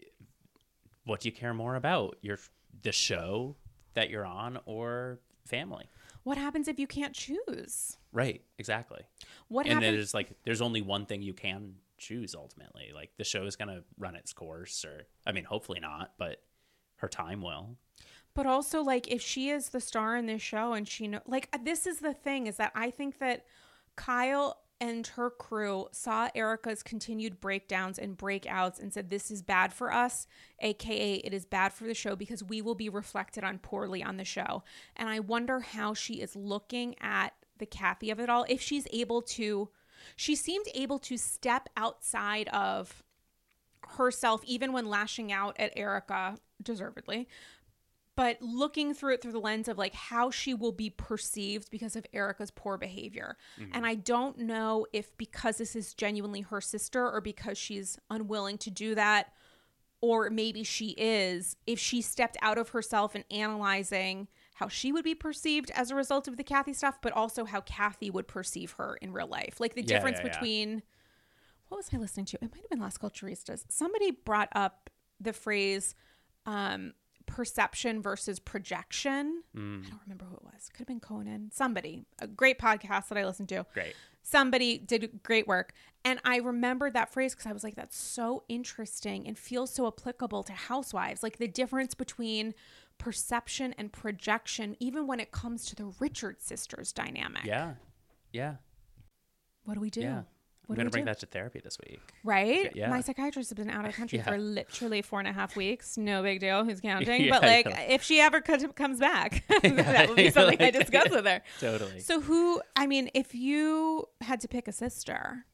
what 1.05 1.21
do 1.21 1.29
you 1.29 1.33
care 1.33 1.53
more 1.53 1.75
about? 1.75 2.17
Your 2.23 2.39
the 2.83 2.93
show 2.93 3.57
that 3.95 4.09
you're 4.09 4.25
on 4.25 4.59
or 4.65 5.21
family? 5.47 5.85
What 6.23 6.39
happens 6.39 6.67
if 6.69 6.79
you 6.79 6.87
can't 6.87 7.15
choose? 7.15 7.99
Right. 8.13 8.43
Exactly. 8.59 9.01
What 9.49 9.67
and 9.67 9.75
happens? 9.75 9.97
there's 9.97 10.15
like 10.15 10.31
there's 10.45 10.61
only 10.61 10.83
one 10.83 11.07
thing 11.07 11.23
you 11.23 11.35
can 11.35 11.75
choose 11.99 12.35
ultimately. 12.35 12.93
Like 12.95 13.11
the 13.17 13.25
show 13.25 13.45
is 13.47 13.57
gonna 13.57 13.83
run 13.99 14.17
its 14.17 14.33
course, 14.33 14.85
or 14.85 15.07
I 15.27 15.33
mean, 15.33 15.45
hopefully 15.45 15.81
not, 15.81 16.13
but 16.19 16.43
her 16.97 17.09
time 17.09 17.43
will. 17.43 17.77
But 18.35 18.47
also, 18.47 18.83
like, 18.83 19.11
if 19.11 19.21
she 19.21 19.51
is 19.51 19.69
the 19.69 19.81
star 19.81 20.17
in 20.17 20.27
this 20.27 20.41
show 20.41 20.73
and 20.73 20.89
she 20.89 21.07
know, 21.07 21.21
like, 21.27 21.49
uh, 21.53 21.59
this 21.63 21.87
is 21.87 21.99
the 21.99 22.15
thing 22.15 22.47
is 22.47 22.57
that 22.57 22.73
I 22.75 22.91
think 22.91 23.19
that 23.19 23.45
Kyle 23.95 24.63
and 24.81 25.07
her 25.07 25.31
crew 25.31 25.87
saw 25.93 26.29
Erika's 26.35 26.83
continued 26.83 27.41
breakdowns 27.41 27.99
and 27.99 28.17
breakouts 28.17 28.81
and 28.81 28.93
said, 28.93 29.11
This 29.11 29.31
is 29.31 29.43
bad 29.43 29.73
for 29.73 29.93
us, 29.93 30.27
aka 30.61 31.15
it 31.17 31.35
is 31.35 31.45
bad 31.45 31.73
for 31.73 31.85
the 31.85 31.95
show 31.95 32.17
because 32.17 32.43
we 32.43 32.63
will 32.63 32.75
be 32.75 32.89
reflected 32.89 33.45
on 33.45 33.59
poorly 33.59 34.03
on 34.03 34.17
the 34.17 34.25
show. 34.25 34.65
And 34.97 35.09
I 35.09 35.21
wonder 35.21 35.61
how 35.61 35.93
she 35.93 36.15
is 36.15 36.35
looking 36.35 36.97
at 37.01 37.35
the 37.59 37.67
Kathy 37.67 38.11
of 38.11 38.21
it 38.21 38.29
all. 38.29 38.45
If 38.49 38.61
she's 38.61 38.87
able 38.93 39.23
to, 39.23 39.69
she 40.17 40.35
seemed 40.35 40.67
able 40.75 40.99
to 41.01 41.17
step 41.17 41.69
outside 41.77 42.49
of 42.49 43.03
herself, 43.97 44.43
even 44.45 44.73
when 44.73 44.87
lashing 44.87 45.33
out 45.33 45.57
at 45.59 45.73
Erika, 45.77 46.39
deservedly 46.63 47.29
but 48.15 48.41
looking 48.43 48.93
through 48.93 49.15
it 49.15 49.23
through 49.23 49.33
the 49.33 49.41
lens 49.41 49.69
of 49.69 49.79
like 49.79 49.95
how 49.95 50.31
she 50.31 50.55
will 50.55 50.73
be 50.73 50.91
perceived 50.91 51.71
because 51.71 51.97
of 51.97 52.07
Erika's 52.13 52.51
poor 52.51 52.77
behavior. 52.77 53.37
Mm-hmm. 53.59 53.71
And 53.75 53.87
I 53.87 53.95
don't 53.95 54.39
know 54.39 54.87
if 54.93 55.17
because 55.17 55.59
this 55.59 55.75
is 55.75 55.95
genuinely 55.95 56.43
her 56.43 56.61
sister 56.61 57.11
or 57.11 57.21
because 57.21 57.57
she's 57.57 57.99
unwilling 58.11 58.59
to 58.59 58.71
do 58.71 58.95
that 58.95 59.33
or 60.01 60.31
maybe 60.31 60.63
she 60.65 60.91
is 60.91 61.57
if 61.67 61.79
she 61.79 62.03
stepped 62.03 62.37
out 62.43 62.59
of 62.59 62.71
herself 62.71 63.15
and 63.15 63.25
analyzing 63.31 64.29
how 64.63 64.69
she 64.69 64.93
would 64.93 65.03
be 65.05 65.15
perceived 65.15 65.73
as 65.75 65.91
a 65.91 65.95
result 65.97 66.29
of 66.29 66.37
the 66.37 66.45
Kathy 66.45 66.73
stuff, 66.73 66.99
but 67.03 67.13
also 67.13 67.45
how 67.45 67.61
Kathy 67.63 68.11
would 68.11 68.29
perceive 68.29 68.73
her 68.73 68.97
in 69.03 69.13
real 69.13 69.27
life. 69.27 69.59
Like 69.59 69.75
the 69.75 69.83
Yeah, 69.83 69.89
difference 69.89 70.19
yeah, 70.19 70.27
yeah. 70.27 70.33
between 70.33 70.83
what 71.69 71.79
was 71.79 71.91
I 71.93 71.97
listening 71.97 72.27
to? 72.27 72.37
It 72.37 72.51
might 72.53 72.61
have 72.61 72.71
been 72.71 72.81
Las 72.81 72.97
Culturistas. 72.99 73.65
Somebody 73.69 74.13
brought 74.13 74.51
up 74.53 74.89
the 75.19 75.33
phrase 75.33 75.95
um, 76.47 76.93
perception 77.27 78.03
versus 78.03 78.39
projection. 78.39 79.43
Mm. 79.57 79.87
I 79.87 79.89
don't 79.91 80.01
remember 80.05 80.27
who 80.27 80.37
it 80.37 80.45
was. 80.45 80.69
Could 80.69 80.81
have 80.81 80.87
been 80.87 81.01
Conan. 81.01 81.51
Somebody. 81.53 82.05
A 82.21 82.27
great 82.27 82.59
podcast 82.59 83.09
that 83.09 83.19
I 83.19 83.25
listened 83.25 83.49
to. 83.49 83.67
Great. 83.75 83.95
Somebody 84.23 84.79
did 84.79 85.23
great 85.25 85.49
work. 85.49 85.73
And 86.05 86.21
I 86.25 86.37
remembered 86.37 86.93
that 86.95 87.13
phrase 87.13 87.35
because 87.35 87.47
I 87.47 87.53
was 87.53 87.65
like, 87.65 87.75
that's 87.75 87.97
so 87.97 88.45
interesting 88.49 89.27
and 89.27 89.37
feels 89.37 89.73
so 89.73 89.87
applicable 89.89 90.43
to 90.45 90.53
housewives. 90.53 91.23
Like 91.23 91.39
the 91.39 91.49
difference 91.49 91.95
between 91.95 92.55
perception 93.03 93.75
and 93.79 93.93
projection, 93.93 94.77
even 94.81 95.07
when 95.07 95.21
it 95.21 95.33
comes 95.33 95.67
to 95.67 95.77
the 95.77 95.93
Richard 95.99 96.41
sisters 96.41 96.93
dynamic. 96.93 97.45
Yeah. 97.45 97.75
Yeah. 98.33 98.55
What 99.65 99.75
do 99.75 99.81
we 99.81 99.91
do? 99.91 100.01
Yeah. 100.01 100.23
What 100.67 100.75
I'm 100.75 100.77
we 100.77 100.77
gonna 100.77 100.91
bring 100.91 101.05
do? 101.05 101.11
that 101.11 101.19
to 101.21 101.27
therapy 101.27 101.61
this 101.63 101.77
week. 101.87 102.01
Right? 102.23 102.71
Yeah. 102.75 102.89
My 102.89 103.01
psychiatrist 103.01 103.51
has 103.51 103.57
been 103.57 103.69
out 103.69 103.85
of 103.85 103.95
country 103.95 104.19
Yeah. 104.21 104.25
for 104.25 104.39
literally 104.39 105.03
four 105.03 105.19
and 105.19 105.27
a 105.29 105.33
half 105.33 105.57
weeks. 105.57 105.99
No 105.99 106.23
big 106.23 106.39
deal. 106.41 106.65
Who's 106.65 106.81
counting? 106.81 107.25
Yeah, 107.25 107.31
but 107.41 107.43
like, 107.43 107.67
if 107.91 108.03
she 108.05 108.21
ever 108.21 108.41
co- 108.41 108.69
comes 108.69 109.01
back, 109.01 109.45
that 109.63 110.07
would 110.09 110.17
be 110.17 110.31
something 110.31 110.63
I 110.63 110.71
discuss 110.71 111.11
with 111.11 111.27
her. 111.27 111.43
Totally. 111.61 111.99
So, 112.01 112.21
who, 112.21 112.63
I 112.77 112.87
mean, 112.87 113.11
if 113.15 113.35
you 113.35 114.07
had 114.21 114.41
to 114.41 114.49
pick 114.49 114.69
a 114.69 114.73
sister, 114.73 115.45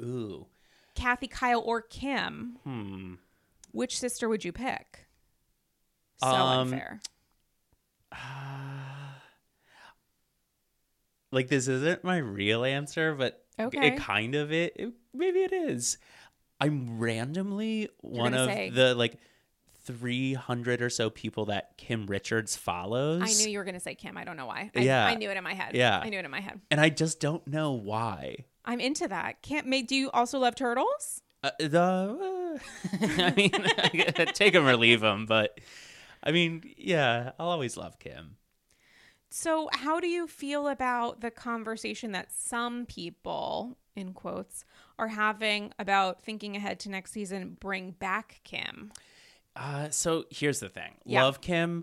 Ooh. 0.00 0.46
Kathy, 0.94 1.26
Kyle, 1.28 1.60
or 1.64 1.80
Kim, 1.80 2.58
Hmm. 2.64 3.14
which 3.72 3.98
sister 3.98 4.28
would 4.28 4.44
you 4.44 4.52
pick? 4.52 5.06
So 6.20 6.26
Um, 6.28 6.72
unfair. 6.72 7.00
Like 11.30 11.48
this 11.48 11.68
isn't 11.68 12.04
my 12.04 12.16
real 12.18 12.64
answer, 12.64 13.14
but 13.14 13.44
Okay. 13.60 13.88
it 13.88 13.98
kind 13.98 14.34
of 14.34 14.50
it, 14.52 14.72
it 14.76 14.92
maybe 15.12 15.40
it 15.40 15.52
is. 15.52 15.98
I'm 16.60 16.98
randomly 16.98 17.88
one 18.00 18.32
gonna 18.32 18.44
of 18.44 18.48
say- 18.48 18.70
the 18.70 18.94
like 18.94 19.18
300 19.84 20.80
or 20.82 20.88
so 20.90 21.10
people 21.10 21.46
that 21.46 21.76
Kim 21.76 22.06
Richards 22.06 22.56
follows. 22.56 23.22
I 23.22 23.26
knew 23.44 23.50
you 23.50 23.58
were 23.58 23.64
going 23.64 23.74
to 23.74 23.80
say 23.80 23.94
Kim. 23.94 24.16
I 24.18 24.24
don't 24.24 24.36
know 24.36 24.44
why. 24.46 24.70
I, 24.76 24.80
Yeah. 24.80 25.06
I 25.06 25.14
knew 25.14 25.30
it 25.30 25.36
in 25.38 25.44
my 25.44 25.54
head. 25.54 25.74
Yeah. 25.74 25.98
I 25.98 26.08
knew 26.10 26.18
it 26.18 26.24
in 26.26 26.30
my 26.30 26.40
head. 26.40 26.60
and 26.70 26.78
I 26.80 26.90
just 26.90 27.20
don't 27.20 27.46
know 27.46 27.72
why. 27.72 28.44
I'm 28.66 28.80
into 28.80 29.08
that. 29.08 29.40
Can't 29.40 29.66
make, 29.66 29.86
do 29.88 29.96
you 29.96 30.10
also 30.10 30.38
love 30.40 30.54
turtles? 30.56 31.22
Uh, 31.42 31.50
the 31.58 31.80
uh, 31.80 32.58
I 33.22 33.32
mean, 33.34 33.50
take 34.34 34.52
them 34.52 34.66
or 34.66 34.76
leave 34.76 35.00
them, 35.00 35.24
but 35.24 35.58
I 36.28 36.30
mean, 36.32 36.62
yeah, 36.76 37.32
I'll 37.38 37.48
always 37.48 37.78
love 37.78 37.98
Kim. 37.98 38.36
So, 39.30 39.70
how 39.72 39.98
do 39.98 40.06
you 40.08 40.26
feel 40.26 40.68
about 40.68 41.22
the 41.22 41.30
conversation 41.30 42.12
that 42.12 42.30
some 42.30 42.84
people, 42.84 43.78
in 43.96 44.12
quotes, 44.12 44.66
are 44.98 45.08
having 45.08 45.72
about 45.78 46.22
thinking 46.22 46.54
ahead 46.54 46.80
to 46.80 46.90
next 46.90 47.12
season, 47.12 47.56
bring 47.58 47.92
back 47.92 48.42
Kim? 48.44 48.92
Uh, 49.56 49.88
so 49.88 50.26
here's 50.30 50.60
the 50.60 50.68
thing. 50.68 50.96
Yeah. 51.06 51.24
Love 51.24 51.40
Kim. 51.40 51.82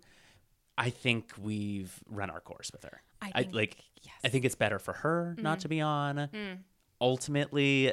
I 0.77 0.91
think 0.91 1.31
we've 1.41 1.99
run 2.07 2.29
our 2.29 2.39
course 2.39 2.69
with 2.71 2.83
her. 2.83 3.01
I 3.19 3.31
I, 3.33 3.41
think- 3.43 3.55
like. 3.55 3.77
yes. 4.03 4.13
I 4.23 4.27
think 4.29 4.45
it's 4.45 4.55
better 4.55 4.77
for 4.77 4.93
her 4.93 5.35
not 5.39 5.61
to 5.61 5.67
be 5.69 5.81
on. 5.81 6.17
Mm. 6.17 6.57
Ultimately, 7.01 7.91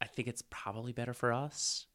I 0.00 0.06
think 0.06 0.28
it's 0.28 0.42
probably 0.48 0.92
better 0.92 1.12
for 1.12 1.32
us. 1.32 1.86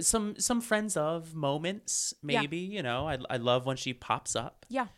Some 0.00 0.38
some 0.38 0.60
friends 0.60 0.96
of 0.96 1.34
moments, 1.34 2.12
Yeah. 2.22 2.40
maybe 2.40 2.58
you 2.58 2.82
know. 2.82 3.08
I 3.08 3.18
I 3.30 3.36
love 3.36 3.66
when 3.66 3.76
she 3.76 3.92
pops 3.94 4.34
up, 4.34 4.66
Yeah. 4.68 4.88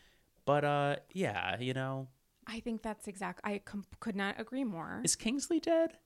but 0.46 0.64
uh, 0.64 0.96
yeah, 1.12 1.58
you 1.60 1.74
know, 1.74 2.08
I 2.46 2.60
think 2.60 2.82
that's 2.82 3.06
exact. 3.06 3.40
I 3.44 3.58
com- 3.58 3.84
could 4.00 4.16
not 4.16 4.40
agree 4.40 4.64
more. 4.64 5.02
is 5.04 5.14
Kingsley 5.16 5.60
dead? 5.60 5.98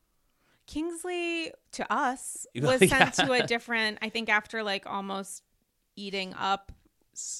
Kingsley 0.66 1.52
to 1.72 1.92
us 1.92 2.46
Yeah. 2.54 2.62
was 2.64 2.88
sent 2.88 3.14
to 3.14 3.32
a 3.32 3.46
different. 3.46 3.98
I 4.02 4.08
think 4.08 4.28
after 4.28 4.62
like 4.62 4.86
almost 4.86 5.42
eating 5.96 6.34
up 6.34 6.72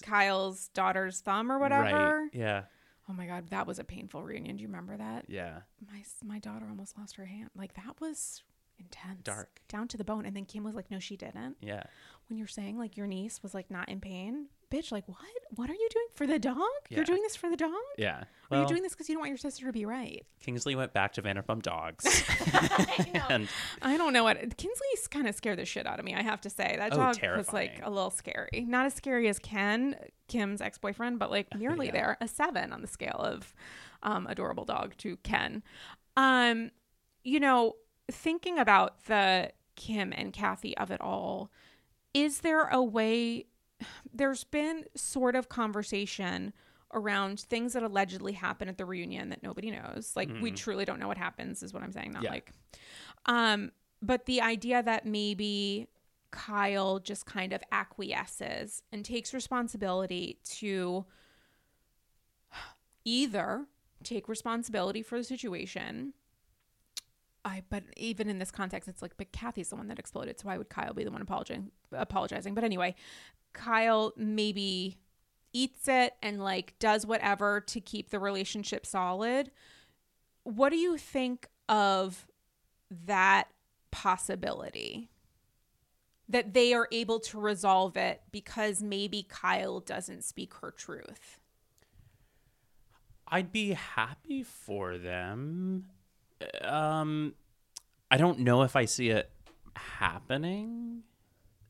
Kyle's 0.03 0.69
daughter's 0.69 1.21
thumb 1.21 1.51
or 1.51 1.59
whatever. 1.59 2.23
Right? 2.23 2.29
Yeah, 2.33 2.65
Oh 3.09 3.13
my 3.15 3.27
god, 3.27 3.49
that 3.51 3.67
was 3.67 3.79
a 3.79 3.85
painful 3.85 4.23
reunion. 4.23 4.57
Do 4.57 4.63
you 4.63 4.69
remember 4.69 4.97
that? 4.97 5.25
yeah. 5.29 5.61
My 5.91 6.03
my 6.25 6.39
daughter 6.39 6.67
almost 6.69 6.97
lost 6.99 7.17
her 7.17 7.25
hand. 7.27 7.51
Like 7.57 7.75
that 7.75 8.01
was 8.01 8.43
intense, 8.83 9.23
Dark. 9.23 9.61
down 9.69 9.89
to 9.89 9.97
the 9.97 10.05
bone. 10.05 10.27
And 10.27 10.35
then 10.37 10.45
Kim 10.45 10.65
was 10.65 10.75
like, 10.75 10.91
"No, 10.91 10.99
she 10.99 11.17
didn't." 11.17 11.57
Yeah. 11.61 11.83
When 12.29 12.39
you're 12.39 12.47
saying 12.49 12.79
like 12.79 12.97
your 12.97 13.07
niece 13.07 13.43
was 13.43 13.53
like 13.53 13.71
not 13.71 13.89
in 13.89 14.01
pain, 14.01 14.47
bitch. 14.71 14.91
Like 14.93 15.07
what? 15.09 15.19
What 15.55 15.69
are 15.69 15.75
you 15.75 15.89
doing 15.93 16.07
for 16.15 16.27
the 16.27 16.39
dog? 16.39 16.57
Yeah. 16.89 16.97
You're 16.97 17.05
doing 17.05 17.21
this 17.23 17.37
for 17.37 17.51
the 17.51 17.57
dog? 17.57 17.73
Yeah. 17.99 18.21
Are 18.21 18.27
Well, 18.51 18.63
you 18.63 18.69
doing 18.69 18.83
this 18.83 18.93
because 18.93 19.09
you 19.09 19.15
don't 19.15 19.21
want 19.21 19.31
your 19.31 19.37
sister 19.39 19.67
to 19.67 19.73
be 19.73 19.85
right? 19.85 20.25
Kingsley 20.41 20.75
went 20.75 20.95
back 20.95 21.13
to 21.15 21.23
Vanderpump 21.23 21.63
Dogs. 21.63 22.23
know. 23.13 23.21
and 23.29 23.49
I 23.83 23.97
don't 23.99 24.13
know 24.15 24.25
what 24.25 24.39
Kingsley's 24.57 25.09
kind 25.11 25.29
of 25.29 25.35
scared 25.35 25.59
the 25.59 25.65
shit 25.67 25.87
out 25.87 25.99
of 25.99 26.05
me. 26.07 26.15
I 26.15 26.23
have 26.23 26.41
to 26.43 26.51
say 26.51 26.77
that 26.79 26.93
Oh, 26.95 26.97
dog 26.97 27.19
was 27.37 27.53
like 27.53 27.81
a 27.83 27.91
little 27.91 28.11
scary. 28.11 28.65
Not 28.67 28.87
as 28.87 28.95
scary 28.95 29.29
as 29.29 29.39
Ken, 29.39 29.97
Kim's 30.29 30.61
ex 30.63 30.79
boyfriend, 30.79 31.19
but 31.19 31.31
like 31.31 31.55
nearly 31.55 31.87
Yeah. 31.87 31.93
there. 31.93 32.17
A 32.23 32.29
seven 32.29 32.73
on 32.73 32.81
the 32.81 32.89
scale 32.89 33.19
of 33.19 33.55
um, 34.03 34.27
adorable 34.27 34.65
dog 34.65 34.97
to 34.99 35.17
Ken. 35.19 35.63
Um, 36.17 36.71
you 37.25 37.41
know, 37.41 37.75
thinking 38.11 38.59
about 38.59 39.05
the 39.05 39.53
Kim 39.77 40.13
and 40.17 40.33
Kathy 40.33 40.77
of 40.77 40.91
it 40.91 41.01
all, 41.01 41.51
is 42.15 42.41
there 42.41 42.65
a 42.69 42.83
way? 42.83 43.47
There's 44.13 44.45
been 44.45 44.85
sort 44.95 45.35
of 45.35 45.49
conversation 45.49 46.53
around 46.95 47.41
things 47.41 47.73
that 47.73 47.83
allegedly 47.83 48.33
happen 48.35 48.69
at 48.69 48.77
the 48.77 48.85
reunion 48.85 49.31
that 49.31 49.43
nobody 49.43 49.71
knows. 49.71 50.13
Like 50.15 50.29
we 50.43 50.51
truly 50.51 50.85
don't 50.85 51.01
know 51.01 51.09
what 51.09 51.17
happens 51.17 51.63
is 51.63 51.73
what 51.73 51.83
I'm 51.83 51.91
saying. 51.93 52.13
Not 52.13 52.23
Yeah. 52.23 52.31
like 52.31 52.53
um 53.27 53.73
but 54.03 54.27
the 54.27 54.41
idea 54.43 54.83
that 54.83 55.07
maybe 55.07 55.89
Kyle 56.33 56.99
just 56.99 57.25
kind 57.25 57.53
of 57.55 57.63
acquiesces 57.73 58.83
and 58.93 59.05
takes 59.05 59.33
responsibility 59.33 60.39
to 60.57 61.07
either 63.05 63.67
take 64.03 64.29
responsibility 64.29 65.03
for 65.03 65.19
the 65.19 65.25
situation 65.25 66.13
I 67.45 67.63
but 67.69 67.83
even 67.97 68.29
in 68.29 68.39
this 68.39 68.51
context 68.51 68.89
it's 68.89 69.03
like 69.03 69.17
but 69.17 69.33
Kathy's 69.33 69.71
the 69.71 69.77
one 69.77 69.89
that 69.89 69.99
exploded 69.99 70.39
so 70.39 70.47
why 70.47 70.59
would 70.59 70.69
Kyle 70.69 70.95
be 70.95 71.05
the 71.05 71.11
one 71.11 71.23
apologizing 71.23 71.71
apologizing? 71.93 72.55
But 72.55 72.65
anyway 72.65 72.95
Kyle 73.53 74.13
maybe 74.17 74.99
eats 75.53 75.89
it 75.89 76.15
and 76.23 76.43
like 76.43 76.75
does 76.79 77.07
whatever 77.07 77.61
to 77.61 77.81
keep 77.81 78.11
the 78.11 78.19
relationship 78.19 78.87
solid. 78.87 79.51
What 80.45 80.71
do 80.71 80.77
you 80.77 80.97
think 80.97 81.49
of 81.69 82.27
that 83.07 83.49
possibility? 83.91 85.09
That 86.29 86.55
they 86.55 86.73
are 86.73 86.89
able 86.91 87.21
to 87.21 87.39
resolve 87.39 87.97
it 87.97 88.23
because 88.31 88.83
maybe 88.83 89.27
Kyle 89.29 89.81
doesn't 89.81 90.25
speak 90.25 90.55
her 90.55 90.71
truth? 90.71 91.41
I'd 93.29 93.53
be 93.53 93.73
happy 93.73 94.43
for 94.43 94.99
them. 94.99 95.87
Um, 96.63 97.35
I 98.11 98.17
don't 98.17 98.41
know 98.41 98.63
if 98.63 98.77
I 98.77 98.85
see 98.85 99.11
it 99.11 99.31
happening. 99.77 101.03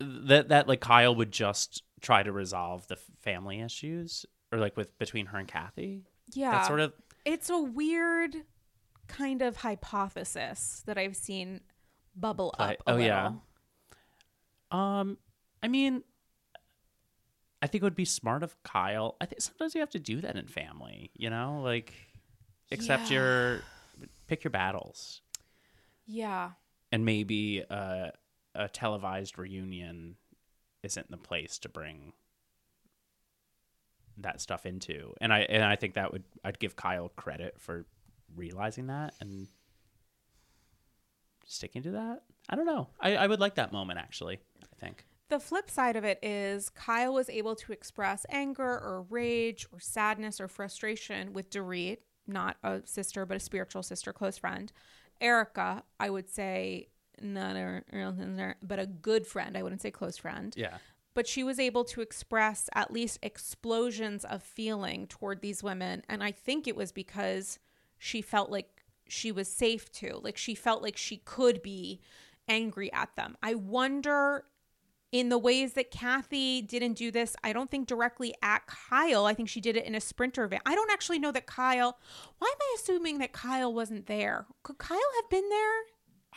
That 0.01 0.49
that 0.49 0.66
like 0.68 0.81
Kyle 0.81 1.14
would 1.14 1.31
just 1.31 1.83
try 2.01 2.23
to 2.23 2.33
resolve 2.33 2.87
the 2.89 2.97
family 3.20 3.61
issues, 3.61 4.27
or 4.51 4.59
like 4.59 4.77
with 4.77 4.99
between 4.99 5.27
her 5.27 5.39
and 5.39 5.47
Kathy. 5.47 6.03
yeah 6.35 6.51
That's 6.53 6.66
sort 6.66 6.81
of 6.81 6.93
it's 7.25 7.51
a 7.51 7.59
weird 7.59 8.35
kind 9.07 9.43
of 9.43 9.57
hypothesis 9.59 10.83
that 10.87 10.99
I've 10.99 11.14
seen 11.16 11.61
bubble 12.16 12.55
up. 12.59 12.70
A 12.87 12.93
oh, 12.93 12.97
yeah. 12.97 13.33
Um, 14.70 15.18
I 15.62 15.68
mean, 15.68 16.03
I 17.61 17.66
think 17.68 17.83
it 17.83 17.85
would 17.85 17.95
be 17.95 18.05
smart 18.05 18.43
of 18.43 18.61
Kyle. 18.64 19.16
I 19.20 19.27
think 19.27 19.41
sometimes 19.41 19.75
you 19.75 19.81
have 19.81 19.91
to 19.91 20.01
do 20.01 20.20
that 20.23 20.35
in 20.37 20.47
family, 20.49 21.11
you 21.14 21.31
know, 21.31 21.61
like 21.62 21.93
except 22.70 23.11
Yeah. 23.11 23.18
your 23.18 23.62
pick 24.33 24.45
your 24.45 24.51
battles, 24.51 25.20
Yeah. 26.07 26.53
and 26.91 27.05
maybe 27.05 27.62
uh, 27.68 28.09
a 28.55 28.68
televised 28.68 29.39
reunion 29.39 30.16
isn't 30.83 31.11
the 31.11 31.18
place 31.18 31.59
to 31.59 31.68
bring 31.68 32.14
that 34.16 34.41
stuff 34.41 34.64
into. 34.64 35.12
And 35.20 35.33
I 35.33 35.41
and 35.41 35.62
I 35.62 35.76
think 35.76 35.95
that 35.95 36.12
would 36.12 36.24
I'd 36.45 36.59
give 36.59 36.76
Kyle 36.76 37.11
credit 37.11 37.61
for 37.61 37.85
realizing 38.35 38.87
that 38.87 39.14
and 39.20 39.49
sticking 41.47 41.83
to 41.83 41.91
that. 41.93 42.22
I 42.49 42.57
don't 42.57 42.66
know. 42.66 42.89
I, 43.01 43.16
I 43.16 43.26
would 43.26 43.41
like 43.41 43.57
that 43.57 43.72
moment 43.72 43.99
actually. 43.99 44.39
I 44.62 44.76
think. 44.85 45.05
The 45.28 45.39
flip 45.41 45.70
side 45.70 45.97
of 45.97 46.05
it 46.05 46.18
is 46.22 46.68
Kyle 46.70 47.14
was 47.14 47.30
able 47.30 47.55
to 47.57 47.72
express 47.72 48.26
anger 48.28 48.62
or 48.64 49.07
rage 49.09 49.66
or 49.72 49.80
sadness 49.80 50.41
or 50.41 50.49
frustration 50.49 51.33
with 51.33 51.49
Dorit, 51.51 51.99
not 52.27 52.57
a 52.62 52.81
sister, 52.85 53.27
but 53.27 53.37
a 53.37 53.41
spiritual 53.41 53.83
sister, 53.83 54.12
close 54.12 54.39
friend. 54.39 54.73
Erika, 55.20 55.83
I 56.01 56.11
would 56.11 56.29
say, 56.29 56.89
not 57.20 57.57
a 57.57 57.83
real 57.93 58.14
sister, 58.16 58.57
but 58.62 58.79
a 58.79 58.87
good 58.87 59.27
friend. 59.27 59.57
I 59.57 59.62
wouldn't 59.62 59.83
say 59.83 59.91
close 59.91 60.16
friend. 60.16 60.53
Yeah. 60.57 60.79
but 61.14 61.27
she 61.29 61.45
was 61.45 61.59
able 61.59 61.85
to 61.85 62.01
express 62.01 62.70
at 62.75 62.91
least 62.91 63.18
explosions 63.23 64.25
of 64.25 64.43
feeling 64.43 65.07
toward 65.07 65.43
these 65.43 65.62
women 65.62 66.03
and 66.09 66.23
i 66.25 66.33
think 66.33 66.66
it 66.66 66.75
was 66.75 66.91
because 66.91 67.59
she 67.99 68.23
felt 68.23 68.51
like 68.51 68.83
she 69.09 69.31
was 69.31 69.47
safe 69.47 69.93
to 69.93 70.18
like 70.23 70.39
she 70.39 70.55
felt 70.55 70.83
like 70.83 70.97
she 70.97 71.18
could 71.18 71.61
be 71.62 72.01
angry 72.49 72.91
at 72.95 73.14
them 73.14 73.37
i 73.43 73.55
wonder 73.55 74.45
in 75.13 75.29
the 75.29 75.39
ways 75.39 75.75
that 75.75 75.91
Kathy 75.91 76.63
didn't 76.63 76.95
do 76.95 77.11
this, 77.11 77.37
I 77.45 77.53
don't 77.53 77.71
think 77.71 77.87
directly 77.87 78.35
at 78.43 78.67
Kyle. 78.67 79.27
I 79.27 79.35
think 79.35 79.51
she 79.51 79.61
did 79.61 79.77
it 79.77 79.85
in 79.85 79.95
a 79.95 80.01
sprinter 80.01 80.49
van. 80.49 80.61
I 80.65 80.75
don't 80.75 80.91
actually 80.91 81.19
know 81.19 81.31
that 81.33 81.47
Kyle. 81.47 81.99
Why 82.39 82.49
am 82.49 82.59
I 82.61 82.77
assuming 82.79 83.19
that 83.19 83.33
Kyle 83.33 83.73
wasn't 83.73 84.07
there? 84.07 84.47
Could 84.63 84.79
Kyle 84.79 84.99
have 85.21 85.31
been 85.31 85.49
there? 85.51 85.83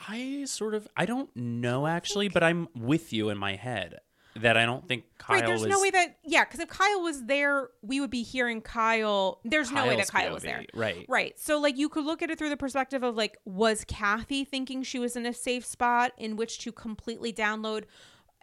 I 0.10 0.44
sort 0.46 0.76
of 0.76 0.90
I 0.98 1.06
don't 1.06 1.34
know 1.36 1.88
actually, 1.88 2.28
but 2.28 2.44
I'm 2.44 2.68
with 2.76 3.14
you 3.14 3.30
in 3.30 3.38
my 3.38 3.56
head 3.56 4.00
that 4.38 4.58
I 4.58 4.66
don't 4.66 4.86
think 4.86 5.06
Kyle 5.18 5.38
right, 5.38 5.46
there's 5.46 5.62
was 5.62 5.70
no 5.70 5.80
way 5.80 5.90
that 5.92 6.18
yeah, 6.26 6.44
because 6.44 6.60
if 6.60 6.68
Kyle 6.68 7.02
was 7.02 7.24
there, 7.24 7.70
we 7.82 8.02
would 8.02 8.10
be 8.10 8.24
hearing 8.24 8.60
Kyle. 8.60 9.40
There's 9.46 9.72
no 9.72 9.88
way 9.88 9.96
that 9.96 10.10
Kyle's 10.10 10.26
Kyle 10.26 10.34
was 10.34 10.44
there. 10.44 10.66
Right. 10.74 11.06
Right. 11.08 11.40
So 11.40 11.60
like 11.62 11.78
you 11.78 11.88
could 11.88 12.04
look 12.04 12.22
at 12.22 12.30
it 12.30 12.38
through 12.38 12.50
the 12.50 12.58
perspective 12.58 13.04
of 13.04 13.16
like, 13.16 13.38
was 13.46 13.86
Kathy 13.86 14.44
thinking 14.44 14.84
she 14.84 15.00
was 15.00 15.16
in 15.16 15.26
a 15.26 15.32
safe 15.32 15.66
spot 15.66 16.12
in 16.18 16.36
which 16.36 16.60
to 16.60 16.74
completely 16.74 17.32
download 17.32 17.86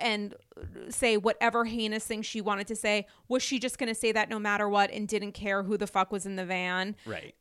and 0.03 0.35
say 0.89 1.17
whatever 1.17 1.65
heinous 1.65 2.05
thing 2.07 2.23
she 2.23 2.41
wanted 2.41 2.67
to 2.67 2.77
say? 2.77 3.07
Was 3.29 3.43
she 3.43 3.59
just 3.59 3.79
gonna 3.79 3.95
say 3.95 4.13
that 4.13 4.29
no 4.29 4.39
matter 4.39 4.69
what 4.69 4.91
and 4.91 5.07
didn't 5.09 5.33
care 5.33 5.63
who 5.63 5.77
the 5.79 5.87
fuck 5.87 6.11
was 6.13 6.27
in 6.27 6.37
the 6.37 6.45
van? 6.45 6.97
Right. 7.07 7.35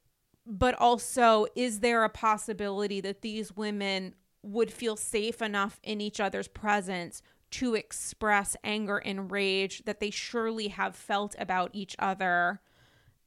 but 0.46 0.74
also 0.76 1.46
is 1.56 1.80
there 1.82 2.04
a 2.04 2.10
possibility 2.10 3.02
that 3.02 3.22
these 3.22 3.56
women 3.56 4.16
would 4.44 4.72
feel 4.74 4.96
safe 4.96 5.42
enough 5.42 5.80
in 5.84 6.02
each 6.02 6.20
other's 6.20 6.48
presence 6.48 7.22
to 7.52 7.76
express 7.76 8.56
anger 8.64 8.98
and 8.98 9.30
rage 9.32 9.84
that 9.86 10.00
they 10.00 10.10
surely 10.10 10.70
have 10.70 10.96
felt 10.96 11.36
about 11.38 11.70
each 11.74 11.96
other 12.00 12.60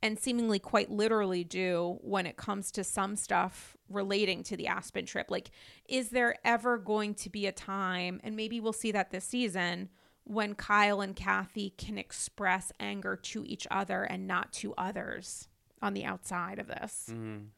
and 0.04 0.18
seemingly 0.18 0.58
quite 0.58 0.90
literally 0.90 1.42
do 1.42 1.98
when 2.02 2.26
it 2.26 2.36
comes 2.36 2.70
to 2.70 2.84
some 2.84 3.16
stuff 3.16 3.74
relating 3.88 4.42
to 4.42 4.56
the 4.56 4.66
Aspen 4.66 5.06
trip 5.06 5.30
like 5.30 5.50
is 5.88 6.10
there 6.10 6.36
ever 6.44 6.78
going 6.78 7.14
to 7.14 7.30
be 7.30 7.46
a 7.46 7.52
time 7.52 8.20
and 8.22 8.36
maybe 8.36 8.60
we'll 8.60 8.72
see 8.72 8.92
that 8.92 9.10
this 9.10 9.24
season 9.24 9.88
when 10.24 10.54
Kyle 10.54 11.00
and 11.00 11.16
Kathy 11.16 11.70
can 11.70 11.98
express 11.98 12.70
anger 12.78 13.16
to 13.16 13.44
each 13.46 13.66
other 13.70 14.04
and 14.04 14.26
not 14.26 14.52
to 14.54 14.74
others 14.76 15.48
on 15.82 15.92
the 15.92 16.04
outside 16.04 16.58
of 16.58 16.66
this. 16.66 17.10
Mm. 17.10 17.48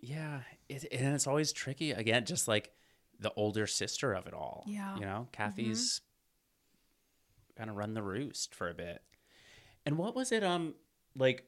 Yeah, 0.00 0.40
it, 0.68 0.84
and 0.92 1.14
it's 1.14 1.26
always 1.26 1.52
tricky 1.52 1.92
again, 1.92 2.26
just 2.26 2.46
like 2.46 2.72
the 3.18 3.32
older 3.36 3.66
sister 3.66 4.12
of 4.12 4.26
it 4.26 4.34
all. 4.34 4.64
Yeah. 4.66 4.80
Mm-hmm. 4.82 4.98
you 5.00 5.06
know, 5.06 5.28
Kathy's 5.32 6.00
kind 7.56 7.70
of 7.70 7.76
run 7.76 7.94
the 7.94 8.02
roost 8.02 8.54
for 8.54 8.68
a 8.68 8.74
bit. 8.74 9.02
And 9.86 9.96
what 9.98 10.14
was 10.14 10.30
it? 10.32 10.42
Um, 10.44 10.74
like, 11.16 11.44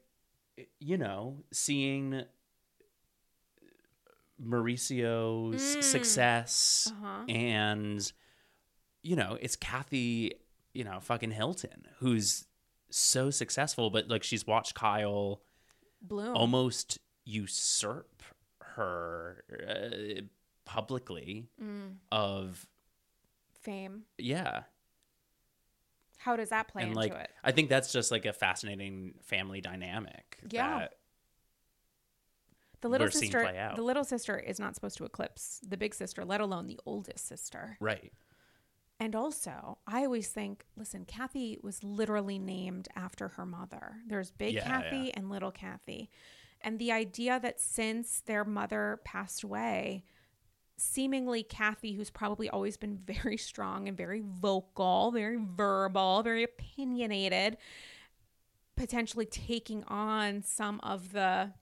you 0.81 0.97
know, 0.99 1.45
seeing 1.53 2.25
Mauricio's 4.39 5.77
Mm. 5.79 5.83
success 5.83 6.93
Uh-huh. 6.93 7.25
and 7.29 8.13
you 9.05 9.17
know, 9.17 9.37
it's 9.41 9.57
Kathy, 9.57 10.33
you 10.75 10.85
know, 10.85 11.01
fucking 11.01 11.33
Hilton, 11.33 11.87
who's 11.99 12.47
so 12.91 13.31
successful, 13.31 13.91
but 13.91 14.09
like 14.09 14.23
she's 14.23 14.47
watched 14.47 14.75
Kyle 14.75 15.43
Bloom. 16.01 16.37
almost 16.37 16.99
usurp 17.25 18.23
her 18.61 19.45
uh, 19.69 20.21
publicly 20.65 21.49
Mm, 21.61 21.97
of 22.13 22.67
fame. 23.61 24.05
yeah 24.19 24.63
How 26.25 26.37
does 26.37 26.51
that 26.51 26.69
play 26.69 26.83
and 26.83 26.91
into 26.91 27.01
like 27.01 27.13
it? 27.13 27.31
i 27.43 27.51
think 27.53 27.69
that's 27.69 27.93
just 27.93 28.11
like 28.11 28.25
a 28.27 28.33
fascinating 28.33 29.15
family 29.23 29.61
dynamic 29.61 30.39
Yeah. 30.51 30.89
The 32.81 32.89
little 32.89 33.11
sister 33.11 33.43
play 33.45 33.59
out. 33.59 33.77
the 33.77 33.83
little 33.83 34.05
sister 34.05 34.37
is 34.39 34.59
not 34.59 34.75
supposed 34.75 34.97
to 34.99 35.05
eclipse 35.05 35.61
the 35.67 35.77
big 35.77 35.95
sister, 35.95 36.25
let 36.25 36.41
alone 36.41 36.67
the 36.67 36.81
oldest 36.85 37.27
sister. 37.29 37.77
right 37.81 38.13
And 38.99 39.15
also, 39.15 39.79
I 39.87 40.05
always 40.05 40.29
think, 40.29 40.65
listen, 40.77 41.05
Kathy 41.05 41.59
was 41.63 41.83
literally 41.85 42.39
named 42.39 42.89
after 42.97 43.29
her 43.29 43.47
mother. 43.47 43.97
There's 44.07 44.31
big 44.33 44.55
Yeah, 44.55 44.65
Kathy 44.65 44.97
yeah. 45.07 45.13
and 45.15 45.31
little 45.31 45.51
Kathy. 45.53 46.11
And 46.61 46.79
the 46.79 46.93
idea 46.93 47.39
that 47.41 47.61
since 47.61 48.21
their 48.21 48.45
mother 48.45 49.01
passed 49.05 49.43
away, 49.43 50.05
seemingly 50.77 51.43
Kathy, 51.43 51.95
who's 51.95 52.11
probably 52.11 52.49
always 52.49 52.77
been 52.77 52.97
very 52.97 53.37
strong 53.37 53.89
and 53.89 53.97
very 53.97 54.23
vocal, 54.25 55.11
very 55.11 55.39
verbal, 55.41 56.23
very 56.23 56.43
opinionated, 56.43 57.57
potentially 58.77 59.27
taking 59.27 59.85
on 59.85 60.43
some 60.43 60.81
of 60.83 61.13
the 61.13 61.53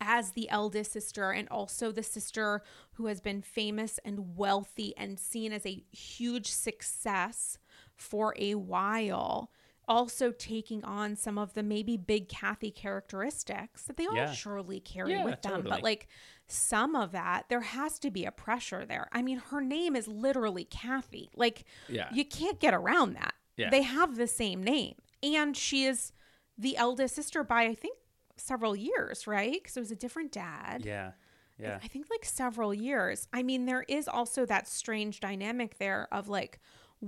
as 0.00 0.32
the 0.32 0.50
eldest 0.50 0.92
sister 0.92 1.30
and 1.30 1.48
also 1.48 1.90
the 1.90 2.02
sister 2.02 2.62
who 2.94 3.06
has 3.06 3.20
been 3.20 3.40
famous 3.40 3.98
and 4.04 4.36
wealthy 4.36 4.94
and 4.98 5.18
seen 5.18 5.50
as 5.50 5.64
a 5.64 5.82
huge 5.92 6.50
success 6.50 7.58
for 7.96 8.34
a 8.38 8.54
while 8.54 9.50
also 9.88 10.30
taking 10.32 10.82
on 10.84 11.16
some 11.16 11.38
of 11.38 11.54
the 11.54 11.62
maybe 11.62 11.96
big 11.96 12.28
Kathy 12.28 12.70
characteristics 12.70 13.82
that 13.84 13.96
they 13.96 14.06
all 14.06 14.16
Yeah. 14.16 14.32
surely 14.32 14.80
carry 14.80 15.12
Yeah, 15.12 15.24
with 15.24 15.42
them 15.42 15.52
totally. 15.52 15.70
but 15.70 15.82
like 15.82 16.08
some 16.46 16.94
of 16.94 17.12
that 17.12 17.46
there 17.48 17.60
has 17.62 17.98
to 18.00 18.10
be 18.10 18.24
a 18.24 18.30
pressure 18.30 18.84
there 18.84 19.08
i 19.12 19.22
mean 19.22 19.38
her 19.50 19.60
name 19.60 19.96
is 19.96 20.06
literally 20.06 20.64
Kathy 20.64 21.30
like 21.34 21.64
Yeah. 21.88 22.08
you 22.12 22.24
can't 22.24 22.60
get 22.60 22.74
around 22.74 23.14
that 23.14 23.34
Yeah. 23.56 23.70
they 23.70 23.82
have 23.82 24.16
the 24.16 24.26
same 24.26 24.62
name 24.62 24.96
and 25.22 25.56
she 25.56 25.84
is 25.86 26.12
the 26.58 26.76
eldest 26.76 27.14
sister 27.14 27.42
by 27.42 27.62
i 27.64 27.74
think 27.74 27.96
several 28.36 28.76
years 28.76 29.26
right 29.26 29.54
because 29.54 29.76
it 29.76 29.80
was 29.80 29.90
a 29.90 29.96
different 29.96 30.32
dad 30.32 30.82
yeah 30.84 31.12
yeah 31.58 31.78
I 31.82 31.86
think 31.88 32.06
like 32.10 32.24
several 32.24 32.74
years. 32.74 33.28
I 33.32 33.44
mean, 33.44 33.64
there 33.64 33.84
is 33.88 34.08
also 34.08 34.44
that 34.46 34.66
strange 34.66 35.20
dynamic 35.20 35.78
there 35.78 36.08
of 36.10 36.28
like 36.28 36.58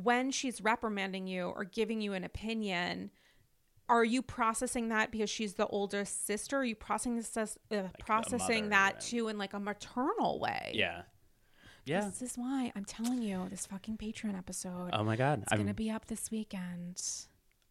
when 0.02 0.31
she's 0.31 0.60
reprimanding 0.60 1.27
you 1.27 1.44
or 1.48 1.64
giving 1.64 2.01
you 2.01 2.12
an 2.12 2.24
opinion, 2.24 3.10
are 3.89 4.05
you 4.05 4.20
processing 4.23 4.89
that 4.89 5.10
because 5.12 5.31
she's 5.31 5.55
the 5.55 5.66
older 5.68 6.05
sister? 6.05 6.59
Are 6.59 6.64
you 6.64 6.74
processing 6.74 7.48
uh, 7.73 7.82
processing 7.98 8.68
that 8.70 8.94
and- 8.94 9.01
too 9.02 9.28
in 9.28 9.39
like 9.39 9.52
a 9.55 9.60
maternal 9.60 10.39
way? 10.40 10.73
yeah 10.74 11.02
yeah 11.85 12.01
This 12.06 12.20
is 12.23 12.36
why 12.36 12.73
I'm 12.74 12.85
telling 12.85 13.23
you 13.23 13.47
this 13.48 13.64
fucking 13.66 13.97
Patreon 13.98 14.36
episode. 14.36 14.90
oh 14.93 15.05
my 15.05 15.14
god 15.16 15.43
it's 15.43 15.52
i'm 15.52 15.59
gonna 15.59 15.73
be 15.74 15.89
up 15.90 16.06
this 16.06 16.31
weekend. 16.32 17.01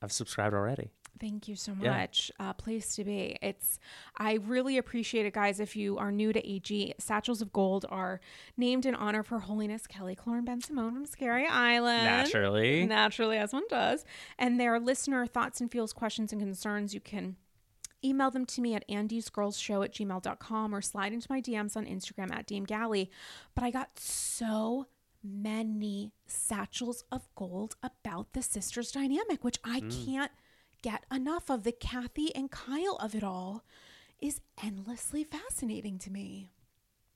i've 0.02 0.12
subscribed 0.14 0.54
already 0.56 0.90
Thank 1.20 1.48
you 1.48 1.56
so 1.56 1.74
Yeah. 1.80 1.92
much. 1.98 2.30
Uh, 2.40 2.52
place 2.54 2.96
to 2.96 3.04
be. 3.06 3.38
It's. 3.42 3.80
I 4.18 4.34
really 4.34 4.78
appreciate 4.78 5.26
it, 5.26 5.34
guys. 5.34 5.60
If 5.62 5.76
you 5.76 5.98
are 5.98 6.12
new 6.12 6.34
to 6.34 6.46
AG, 6.46 6.94
Satchels 7.00 7.42
of 7.42 7.54
Gold 7.54 7.86
are 7.90 8.20
named 8.58 8.86
in 8.86 8.96
honor 8.96 9.20
of 9.20 9.28
Her 9.30 9.40
Holiness 9.40 9.88
Kelly 9.88 10.16
Killoren 10.16 10.46
Bensimon 10.46 10.92
from 10.94 11.06
Scary 11.06 11.48
Island. 11.48 12.04
naturally 12.04 12.86
Naturally, 12.86 13.38
as 13.38 13.54
one 13.54 13.64
does. 13.70 14.04
And 14.38 14.60
their 14.60 14.80
listener 14.80 15.26
thoughts 15.26 15.62
and 15.62 15.72
feels, 15.72 15.94
questions, 15.94 16.34
and 16.34 16.42
concerns, 16.42 16.94
you 16.94 17.00
can 17.00 17.38
email 18.04 18.30
them 18.30 18.46
to 18.46 18.62
me 18.62 18.76
at 18.76 18.88
andysgirlsshow 18.90 19.84
at 19.86 19.94
gmail.com 19.94 20.76
or 20.76 20.82
slide 20.82 21.14
into 21.14 21.28
my 21.30 21.42
DMs 21.42 21.76
on 21.78 21.86
Instagram 21.86 22.32
at 22.36 22.46
DMGalley. 22.48 23.08
But 23.56 23.64
I 23.64 23.72
got 23.72 23.98
so 23.98 24.88
many 25.24 26.12
satchels 26.28 27.04
of 27.12 27.28
gold 27.36 27.76
about 27.82 28.34
the 28.34 28.44
sisters 28.44 28.92
dynamic, 28.92 29.44
which 29.44 29.58
I 29.64 29.80
can't 29.80 30.32
get 30.90 31.04
enough 31.12 31.50
of. 31.50 31.64
The 31.64 31.72
Kathy 31.72 32.34
and 32.36 32.52
Kyle 32.52 32.98
of 33.02 33.16
it 33.16 33.24
all 33.24 33.64
is 34.20 34.40
endlessly 34.64 35.24
fascinating 35.24 35.98
to 36.00 36.12
me. 36.12 36.52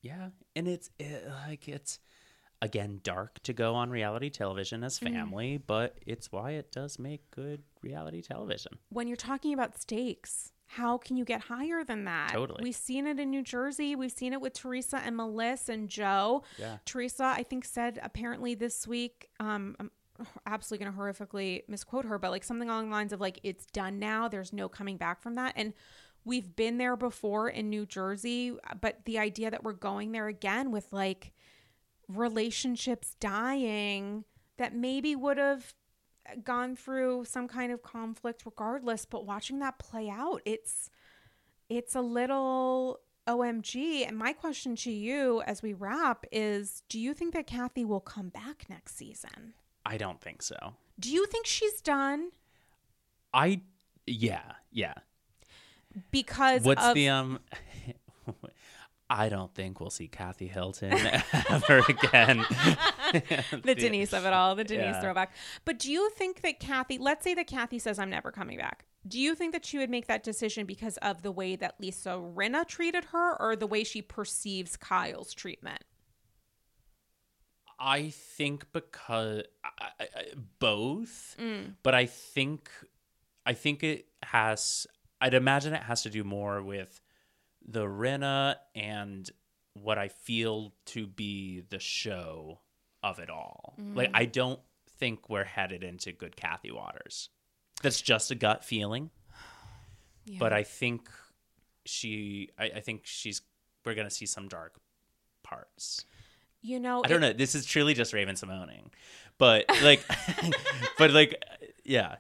Yeah, 0.02 0.30
and 0.56 0.68
it's 0.68 0.90
it, 0.98 1.28
like 1.48 1.68
it's 1.68 2.00
again 2.62 3.00
dark 3.04 3.40
to 3.44 3.54
go 3.54 3.76
on 3.76 3.90
reality 3.90 4.30
television 4.30 4.84
as 4.84 5.00
Mm. 5.00 5.14
family, 5.14 5.58
but 5.58 5.98
it's 6.06 6.32
why 6.32 6.52
it 6.52 6.72
does 6.72 6.98
make 7.00 7.30
good 7.32 7.64
reality 7.82 8.22
television. 8.22 8.74
when 8.90 9.08
you're 9.08 9.16
talking 9.18 9.54
about 9.54 9.78
stakes, 9.80 10.52
how 10.66 10.98
can 10.98 11.16
you 11.18 11.26
get 11.26 11.42
higher 11.42 11.84
than 11.84 12.06
that? 12.06 12.30
Totally. 12.32 12.62
We've 12.64 12.76
seen 12.76 13.08
it 13.08 13.20
in 13.20 13.30
New 13.32 13.42
Jersey. 13.44 13.96
We've 13.96 14.12
seen 14.12 14.34
it 14.34 14.42
with 14.42 14.54
Teresa 14.54 14.98
and 14.98 15.16
Melissa 15.16 15.72
and 15.74 15.90
Joe. 15.90 16.44
Yeah. 16.58 16.78
Teresa, 16.86 17.26
I 17.26 17.44
think, 17.44 17.66
said 17.66 18.00
apparently 18.04 18.56
this 18.56 18.86
week, 18.88 19.30
um, 19.40 19.76
I'm 19.80 19.90
absolutely 20.46 20.86
going 20.86 20.96
to 20.96 21.02
horrifically 21.02 21.64
misquote 21.68 22.06
her, 22.06 22.18
but 22.18 22.32
like 22.32 22.44
something 22.44 22.70
along 22.70 22.90
the 22.90 22.96
lines 22.96 23.14
of 23.14 23.22
like, 23.22 23.40
it's 23.44 23.66
done 23.68 24.00
now. 24.00 24.28
There's 24.28 24.54
no 24.54 24.70
coming 24.70 24.98
back 24.98 25.22
from 25.22 25.36
that. 25.36 25.54
And 25.56 25.74
we've 26.26 26.56
been 26.56 26.78
there 26.78 26.96
before 26.96 27.50
in 27.50 27.70
New 27.70 27.86
Jersey, 27.86 28.56
but 28.82 29.00
the 29.06 29.20
idea 29.20 29.52
that 29.52 29.64
we're 29.64 29.74
going 29.74 30.12
there 30.12 30.28
again 30.28 30.72
with 30.72 30.92
like 30.92 31.34
relationships 32.08 33.16
dying 33.20 34.26
that 34.58 34.76
maybe 34.76 35.16
would 35.16 35.38
have 35.38 35.74
gone 36.44 36.76
through 36.76 37.26
some 37.26 37.48
kind 37.48 37.72
of 37.72 37.82
conflict 37.82 38.44
regardless 38.46 39.06
but 39.06 39.26
watching 39.26 39.60
that 39.60 39.80
play 39.80 40.10
out 40.10 40.42
it's 40.46 40.90
it's 41.70 41.96
a 41.96 42.02
little 42.02 43.00
omg 43.28 44.08
and 44.08 44.18
my 44.18 44.34
question 44.34 44.76
to 44.76 44.92
you 44.92 45.42
as 45.46 45.62
we 45.62 45.74
wrap 45.74 46.26
is 46.32 46.84
do 46.90 47.00
you 47.00 47.14
think 47.14 47.34
that 47.34 47.48
kathy 47.48 47.86
will 47.86 48.00
come 48.00 48.30
back 48.30 48.66
next 48.70 48.96
season 48.96 49.54
I 49.92 49.98
don't 49.98 50.22
think 50.22 50.42
so. 50.42 50.58
do 51.00 51.10
you 51.12 51.26
think 51.26 51.46
she's 51.46 51.82
done 51.82 52.30
I 53.34 53.62
yeah 54.06 54.54
yeah. 54.72 54.94
because 56.12 56.64
What's 56.64 56.84
of 56.84 56.94
the 56.96 57.10
um? 57.10 57.40
I 59.12 59.28
don't 59.30 59.52
think 59.56 59.80
we'll 59.80 59.90
see 59.90 60.08
Kathy 60.08 60.48
Hilton 60.48 60.94
ever 61.50 61.80
again. 61.90 62.46
the 63.64 63.76
Denise 63.76 64.14
of 64.14 64.24
it 64.26 64.34
all, 64.34 64.54
the 64.54 64.64
Denise 64.64 64.84
Yeah. 64.86 65.02
throwback. 65.02 65.32
But 65.66 65.80
do 65.80 65.92
you 65.92 66.12
think 66.12 66.42
that 66.42 66.60
Kathy, 66.60 67.00
let's 67.00 67.24
say 67.24 67.34
that 67.34 67.48
Kathy 67.48 67.80
says, 67.80 67.98
I'm 67.98 68.12
never 68.12 68.32
coming 68.32 68.60
back. 68.60 68.86
Do 69.08 69.20
you 69.20 69.34
think 69.34 69.54
that 69.54 69.66
she 69.66 69.80
would 69.80 69.90
make 69.90 70.06
that 70.06 70.22
decision 70.24 70.68
because 70.68 70.98
of 70.98 71.24
the 71.24 71.32
way 71.32 71.56
that 71.56 71.80
Lisa 71.80 72.12
Rinna 72.12 72.68
treated 72.68 73.06
her 73.06 73.36
or 73.42 73.56
the 73.56 73.66
way 73.66 73.84
she 73.84 74.04
perceives 74.04 74.78
Kyle's 74.78 75.34
treatment? 75.34 75.82
I 77.80 78.10
think 78.10 78.66
because 78.74 79.44
I, 79.64 79.88
I, 80.00 80.06
both, 80.60 81.36
Mm. 81.40 81.76
but 81.84 81.94
I 81.96 82.06
think 82.06 82.70
I 83.46 83.54
think 83.54 83.84
it 83.84 84.08
has. 84.24 84.86
I'd 85.22 85.34
imagine 85.34 85.74
it 85.74 85.84
has 85.84 86.04
to 86.04 86.10
do 86.10 86.24
more 86.24 86.62
with 86.62 87.02
the 87.66 87.86
Rinna 87.86 88.56
and 88.76 89.30
what 89.74 89.98
I 89.98 90.08
feel 90.10 90.74
to 90.88 91.08
be 91.08 91.62
the 91.70 91.80
show 91.80 92.60
of 93.04 93.20
it 93.20 93.30
all. 93.30 93.76
Like 93.94 94.12
I 94.14 94.26
don't 94.26 94.60
think 94.98 95.30
we're 95.30 95.46
headed 95.46 95.84
into 95.84 96.12
good 96.12 96.36
Kathy 96.36 96.72
Waters. 96.72 97.30
That's 97.82 98.02
just 98.02 98.30
a 98.32 98.36
gut 98.36 98.66
feeling, 98.66 99.10
but 100.40 100.52
I 100.54 100.64
think 100.64 101.10
she. 101.86 102.50
I, 102.58 102.66
I 102.76 102.80
think 102.82 103.02
she's. 103.06 103.42
We're 103.86 103.96
gonna 103.96 104.10
see 104.10 104.26
some 104.26 104.48
dark 104.50 104.76
parts. 105.44 106.06
You 106.62 106.80
know, 106.80 107.02
I 107.04 107.08
don't 107.08 107.22
know. 107.22 107.34
This 107.34 107.56
is 107.56 107.66
truly 107.66 107.94
just 107.94 108.12
Raven 108.14 108.36
Simoning, 108.36 108.88
but 109.38 109.66
like, 109.82 110.04
but 110.98 111.12
like, 111.12 111.42
yeah, 111.86 112.16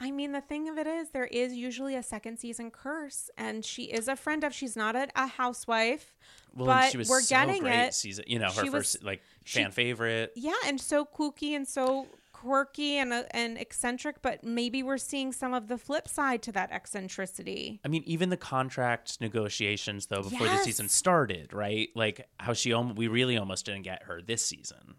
I 0.00 0.10
mean, 0.10 0.32
the 0.32 0.40
thing 0.40 0.68
of 0.68 0.76
it 0.78 0.86
is, 0.86 1.10
there 1.10 1.26
is 1.26 1.52
usually 1.54 1.94
a 1.94 2.02
second 2.02 2.38
season 2.38 2.70
curse, 2.70 3.30
and 3.38 3.64
she 3.64 3.84
is 3.84 4.08
a 4.08 4.16
friend 4.16 4.42
of. 4.44 4.52
She's 4.54 4.74
not 4.76 4.96
a, 4.96 5.08
a 5.14 5.26
housewife, 5.26 6.16
well, 6.54 6.66
but 6.66 6.90
she 6.90 6.96
was 6.98 7.08
we're 7.08 7.20
so 7.20 7.34
getting 7.36 7.62
great 7.62 7.88
it. 7.88 7.94
season. 7.94 8.24
You 8.26 8.38
know, 8.40 8.46
her 8.50 8.62
She 8.64 8.70
was- 8.70 8.92
first 8.94 9.04
like 9.04 9.22
she- 9.44 9.60
fan 9.62 9.70
favorite. 9.70 10.32
Yeah, 10.34 10.54
and 10.66 10.80
so 10.80 11.04
kooky 11.04 11.54
and 11.54 11.68
so 11.68 12.06
quirky 12.40 12.96
and 12.96 13.12
uh, 13.12 13.24
and 13.32 13.58
eccentric, 13.58 14.22
but 14.22 14.42
maybe 14.42 14.82
we're 14.82 14.98
seeing 14.98 15.32
some 15.32 15.52
of 15.52 15.68
the 15.68 15.76
flip 15.76 16.08
side 16.08 16.42
to 16.42 16.52
that 16.52 16.70
eccentricity. 16.72 17.80
I 17.84 17.88
mean, 17.88 18.02
even 18.06 18.30
the 18.30 18.36
contract 18.36 19.20
negotiations 19.20 20.06
though 20.06 20.22
before 20.22 20.48
the 20.48 20.58
season 20.58 20.88
started, 20.88 21.52
right? 21.52 21.90
Like 21.94 22.28
how 22.38 22.52
she 22.52 22.72
almost 22.72 22.96
we 22.96 23.08
really 23.08 23.36
almost 23.36 23.66
didn't 23.66 23.82
get 23.82 24.04
her 24.04 24.22
this 24.22 24.44
season. 24.44 24.96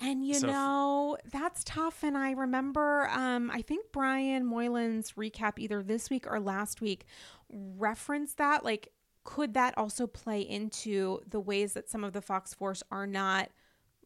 And 0.00 0.26
you 0.26 0.34
So 0.34 0.48
know, 0.48 1.18
that's 1.30 1.62
tough. 1.64 2.02
And 2.02 2.18
I 2.18 2.32
remember, 2.32 3.08
um, 3.10 3.50
I 3.52 3.62
think 3.62 3.86
Brian 3.92 4.44
Moylan's 4.44 5.12
recap 5.12 5.58
either 5.58 5.82
this 5.82 6.10
week 6.10 6.26
or 6.28 6.40
last 6.40 6.80
week 6.80 7.06
referenced 7.48 8.38
that. 8.38 8.64
Like, 8.64 8.88
could 9.22 9.54
that 9.54 9.78
also 9.78 10.08
play 10.08 10.40
into 10.40 11.20
the 11.28 11.38
ways 11.38 11.74
that 11.74 11.88
some 11.88 12.02
of 12.02 12.12
the 12.12 12.20
Fox 12.20 12.52
Force 12.52 12.82
are 12.90 13.06
not 13.06 13.50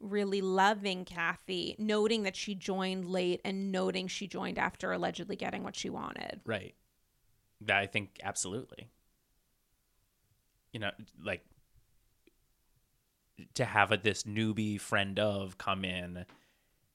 really 0.00 0.40
loving 0.40 1.04
Kathy, 1.04 1.76
noting 1.78 2.24
that 2.24 2.36
she 2.36 2.54
joined 2.54 3.06
late 3.06 3.40
and 3.44 3.72
noting 3.72 4.08
she 4.08 4.26
joined 4.26 4.58
after 4.58 4.92
allegedly 4.92 5.36
getting 5.36 5.62
what 5.62 5.76
she 5.76 5.90
wanted. 5.90 6.40
Right. 6.44 6.74
That 7.62 7.78
I 7.78 7.86
think 7.86 8.20
absolutely. 8.22 8.88
You 10.72 10.80
know, 10.80 10.90
like 11.22 11.42
to 13.54 13.64
have 13.64 13.92
a, 13.92 13.96
this 13.96 14.24
newbie 14.24 14.80
friend 14.80 15.18
of 15.18 15.56
come 15.58 15.84
in, 15.84 16.26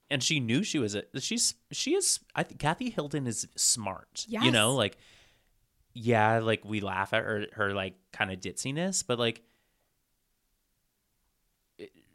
and 0.09 0.21
she 0.21 0.39
knew 0.39 0.63
she 0.63 0.77
was 0.77 0.93
a 0.93 1.03
she's 1.19 1.55
she 1.71 1.95
is 1.95 2.19
I 2.35 2.43
think 2.43 2.59
Kathy 2.59 2.89
Hilton 2.89 3.25
is 3.25 3.47
smart. 3.55 4.25
You 4.27 4.51
know, 4.51 4.75
like 4.75 4.97
yeah, 5.93 6.39
like 6.39 6.63
we 6.63 6.79
laugh 6.79 7.13
at 7.13 7.23
her 7.23 7.47
her 7.53 7.73
like 7.73 7.95
kind 8.13 8.31
of 8.31 8.39
ditziness, 8.39 9.03
but 9.05 9.17
like 9.17 9.41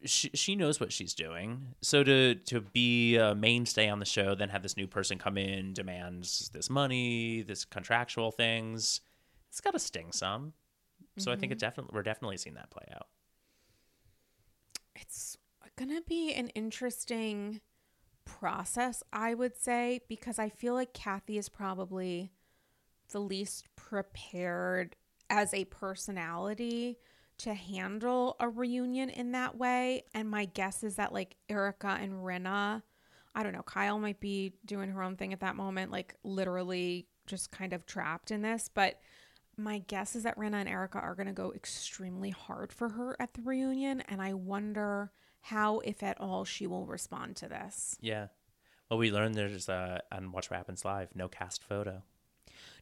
she 0.07 0.31
she 0.35 0.57
knows 0.57 0.81
what 0.81 0.93
she's 0.93 1.15
doing. 1.15 1.75
So 1.83 2.03
to 2.03 2.35
to 2.35 2.61
be 2.61 3.17
a 3.17 3.35
mainstay 3.35 3.89
on 3.89 3.99
the 3.99 4.05
show, 4.05 4.35
then 4.35 4.49
have 4.49 4.63
this 4.63 4.77
new 4.77 4.87
person 4.87 5.19
come 5.19 5.39
in, 5.39 5.73
demands 5.73 6.51
this 6.53 6.71
money, 6.71 7.43
this 7.43 7.65
contractual 7.65 8.31
things. 8.31 9.01
It's 9.51 9.61
got 9.61 9.73
to 9.73 9.79
sting 9.79 10.13
some. 10.13 10.53
So 11.19 11.33
I 11.33 11.37
think 11.37 11.51
it 11.51 11.55
mm-hmm. 11.55 11.67
definitely 11.67 11.91
we're 11.95 12.03
definitely 12.03 12.37
seeing 12.37 12.55
that 12.55 12.71
play 12.71 12.87
out. 12.95 13.07
It's 14.95 15.37
going 15.77 15.95
to 15.95 16.03
be 16.07 16.33
an 16.33 16.49
interesting 16.51 17.61
process, 18.25 19.03
I 19.13 19.35
would 19.35 19.57
say, 19.57 20.01
because 20.09 20.39
I 20.39 20.49
feel 20.49 20.75
like 20.75 20.93
Kathy 20.93 21.39
is 21.39 21.49
probably 21.49 22.33
the 23.11 23.21
least 23.21 23.69
prepared 23.77 24.97
as 25.31 25.55
a 25.55 25.65
personality 25.67 26.99
to 27.39 27.55
handle 27.55 28.37
a 28.41 28.49
reunion 28.49 29.11
in 29.11 29.33
that 29.33 29.57
way. 29.57 30.05
And 30.15 30.31
my 30.31 30.47
guess 30.47 30.83
is 30.83 30.97
that, 30.97 31.13
like, 31.13 31.37
Erika 31.49 31.99
and 32.01 32.25
Rinna, 32.25 32.83
I 33.35 33.43
don't 33.43 33.53
know, 33.53 33.63
Kyle 33.63 33.99
might 33.99 34.21
be 34.21 34.55
doing 34.65 34.91
her 34.91 35.03
own 35.03 35.17
thing 35.17 35.33
at 35.33 35.41
that 35.41 35.57
moment, 35.57 35.93
like, 35.93 36.15
literally 36.25 37.07
just 37.27 37.51
kind 37.51 37.73
of 37.73 37.85
trapped 37.85 38.31
in 38.31 38.43
this. 38.43 38.71
But 38.73 39.01
my 39.57 39.79
guess 39.79 40.17
is 40.17 40.23
that 40.23 40.39
Rinna 40.39 40.55
and 40.55 40.69
Erika 40.69 40.99
are 40.99 41.15
going 41.15 41.27
to 41.27 41.33
go 41.33 41.53
extremely 41.53 42.31
hard 42.31 42.73
for 42.73 42.89
her 42.91 43.17
at 43.21 43.35
the 43.35 43.43
reunion. 43.43 44.03
And 44.09 44.23
I 44.23 44.35
wonder 44.35 45.13
how, 45.41 45.81
if 45.81 46.03
at 46.03 46.21
all, 46.21 46.45
she 46.45 46.67
will 46.67 46.87
respond 46.87 47.37
to 47.37 47.49
this. 47.49 47.97
Yeah. 48.01 48.29
Well, 48.91 48.99
we 48.99 49.11
learned 49.11 49.35
there's 49.35 49.69
uh, 49.69 49.99
on 50.13 50.33
Watch 50.33 50.51
What 50.51 50.57
Happens 50.57 50.85
Live, 50.85 51.09
no 51.15 51.29
cast 51.29 51.63
photo. 51.63 52.03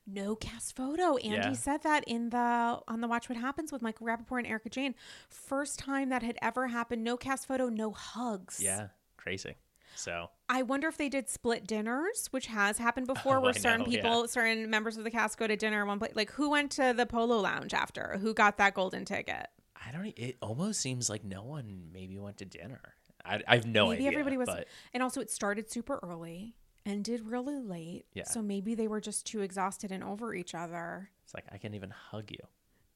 No 0.06 0.36
cast 0.36 0.76
photo. 0.76 1.16
Andy 1.16 1.48
Yeah. 1.48 1.52
said 1.52 1.82
that 1.82 2.04
in 2.06 2.30
the 2.30 2.80
on 2.86 3.00
the 3.00 3.08
Watch 3.08 3.28
What 3.28 3.38
Happens 3.38 3.72
with 3.72 3.80
Michael 3.82 4.06
Rapaport 4.06 4.38
and 4.38 4.46
Erika 4.46 4.68
Jayne. 4.68 4.94
First 5.28 5.78
time 5.78 6.10
that 6.10 6.22
had 6.22 6.36
ever 6.42 6.68
happened. 6.68 7.02
No 7.02 7.16
cast 7.16 7.46
photo, 7.48 7.68
no 7.68 7.90
hugs. 7.92 8.60
Yeah, 8.62 8.88
crazy. 9.16 9.56
So 9.96 10.28
I 10.48 10.62
wonder 10.62 10.88
if 10.88 10.96
they 10.98 11.08
did 11.08 11.28
split 11.30 11.66
dinners, 11.66 12.26
which 12.32 12.46
has 12.48 12.78
happened 12.78 13.06
oh, 13.10 13.14
before, 13.14 13.38
Oh, 13.38 13.40
where 13.42 13.50
I 13.50 13.58
certain 13.58 13.80
know, 13.80 13.86
people, 13.86 14.20
yeah. 14.22 14.26
certain 14.26 14.68
members 14.68 14.96
of 14.98 15.04
the 15.04 15.10
cast 15.10 15.38
go 15.38 15.46
to 15.46 15.56
dinner 15.56 15.80
in 15.82 15.88
one 15.88 15.98
place. 15.98 16.12
Like 16.14 16.32
who 16.32 16.50
went 16.50 16.72
to 16.72 16.92
the 16.94 17.06
Polo 17.06 17.38
Lounge 17.38 17.72
after? 17.72 18.18
Who 18.20 18.34
got 18.34 18.58
that 18.58 18.74
golden 18.74 19.04
ticket? 19.04 19.46
I 19.86 19.90
don't. 19.92 20.06
It 20.18 20.36
almost 20.42 20.80
seems 20.80 21.08
like 21.08 21.24
no 21.24 21.42
one 21.44 21.90
maybe 21.92 22.18
went 22.18 22.38
to 22.38 22.44
dinner. 22.44 22.94
I, 23.24 23.40
I 23.48 23.54
have 23.54 23.66
no 23.66 23.88
maybe 23.88 24.06
idea. 24.06 24.10
everybody 24.18 24.36
was, 24.36 24.48
but 24.48 24.66
and 24.92 25.02
also 25.02 25.20
it 25.22 25.30
started 25.30 25.70
super 25.70 25.98
early, 26.02 26.54
ended 26.86 27.22
really 27.26 27.58
late. 27.58 28.06
Yeah. 28.12 28.24
So 28.24 28.42
maybe 28.42 28.74
they 28.74 28.88
were 28.88 29.00
just 29.00 29.26
too 29.26 29.40
exhausted 29.40 29.90
and 29.92 30.04
over 30.04 30.34
each 30.34 30.54
other. 30.54 31.10
it's 31.24 31.34
like 31.34 31.44
I 31.52 31.58
can't 31.58 31.74
even 31.74 31.90
hug 31.90 32.30
you, 32.30 32.46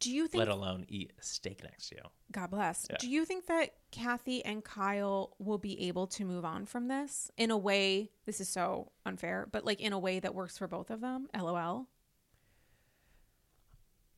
Do 0.00 0.10
you 0.12 0.26
think 0.28 0.38
let 0.38 0.48
alone 0.48 0.84
eat 0.88 1.12
a 1.18 1.22
steak 1.22 1.62
next 1.62 1.88
to 1.88 1.96
you. 1.96 2.02
God 2.32 2.50
bless. 2.50 2.86
Yeah. 2.90 2.96
Do 3.00 3.08
you 3.08 3.24
think 3.24 3.46
that 3.46 3.70
Kathy 3.90 4.44
and 4.44 4.62
Kyle 4.64 5.34
will 5.38 5.58
be 5.58 5.88
able 5.88 6.06
to 6.08 6.24
move 6.24 6.44
on 6.44 6.66
from 6.66 6.88
this 6.88 7.30
in 7.36 7.50
a 7.50 7.56
way? 7.56 8.10
This 8.26 8.40
is 8.40 8.48
so 8.48 8.92
unfair, 9.06 9.48
but 9.50 9.64
like 9.64 9.80
in 9.80 9.92
a 9.92 9.98
way 9.98 10.20
that 10.20 10.34
works 10.34 10.58
for 10.58 10.68
both 10.68 10.90
of 10.90 11.00
them. 11.00 11.28
LOL. 11.36 11.88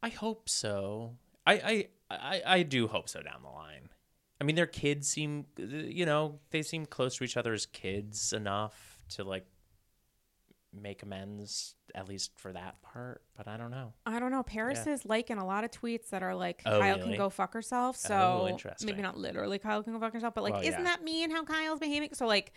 I 0.02 0.08
hope 0.08 0.48
so. 0.48 1.16
I, 1.46 1.52
I 1.54 1.88
I 2.10 2.42
I 2.46 2.62
do 2.62 2.88
hope 2.88 3.08
so 3.08 3.20
down 3.22 3.42
the 3.42 3.48
line. 3.50 3.90
I 4.40 4.44
mean, 4.44 4.56
their 4.56 4.66
kids 4.66 5.06
seem, 5.06 5.44
you 5.58 6.06
know, 6.06 6.40
they 6.50 6.62
seem 6.62 6.86
close 6.86 7.16
to 7.16 7.24
each 7.24 7.36
other 7.36 7.52
as 7.52 7.66
kids 7.66 8.32
enough 8.32 8.98
to 9.10 9.24
like 9.24 9.44
make 10.72 11.02
amends 11.02 11.74
at 11.94 12.08
least 12.08 12.30
for 12.36 12.52
that 12.52 12.80
part. 12.82 13.22
But 13.36 13.48
I 13.48 13.56
don't 13.56 13.70
know. 13.70 13.92
I 14.06 14.20
don't 14.20 14.30
know. 14.30 14.42
Paris 14.44 14.84
Yeah. 14.86 14.92
is 14.92 15.04
liking 15.04 15.38
a 15.38 15.44
lot 15.44 15.64
of 15.64 15.70
tweets 15.72 16.10
that 16.10 16.22
are 16.22 16.34
like 16.34 16.62
Oh, 16.64 16.78
Kyle 16.78 16.98
can 16.98 17.16
go 17.16 17.28
fuck 17.30 17.52
herself. 17.54 17.96
Oh, 18.04 18.08
So 18.08 18.48
interesting. 18.48 18.86
maybe 18.86 19.02
not 19.02 19.16
literally 19.18 19.58
Kyle 19.58 19.82
can 19.82 19.92
go 19.92 19.98
fuck 20.00 20.12
herself, 20.12 20.34
but 20.34 20.44
like, 20.44 20.52
Well, 20.54 20.62
isn't 20.62 20.78
yeah. 20.80 20.84
that 20.84 21.02
mean 21.02 21.30
how 21.30 21.44
Kyle's 21.44 21.80
behaving? 21.80 22.10
So 22.14 22.26
like, 22.26 22.52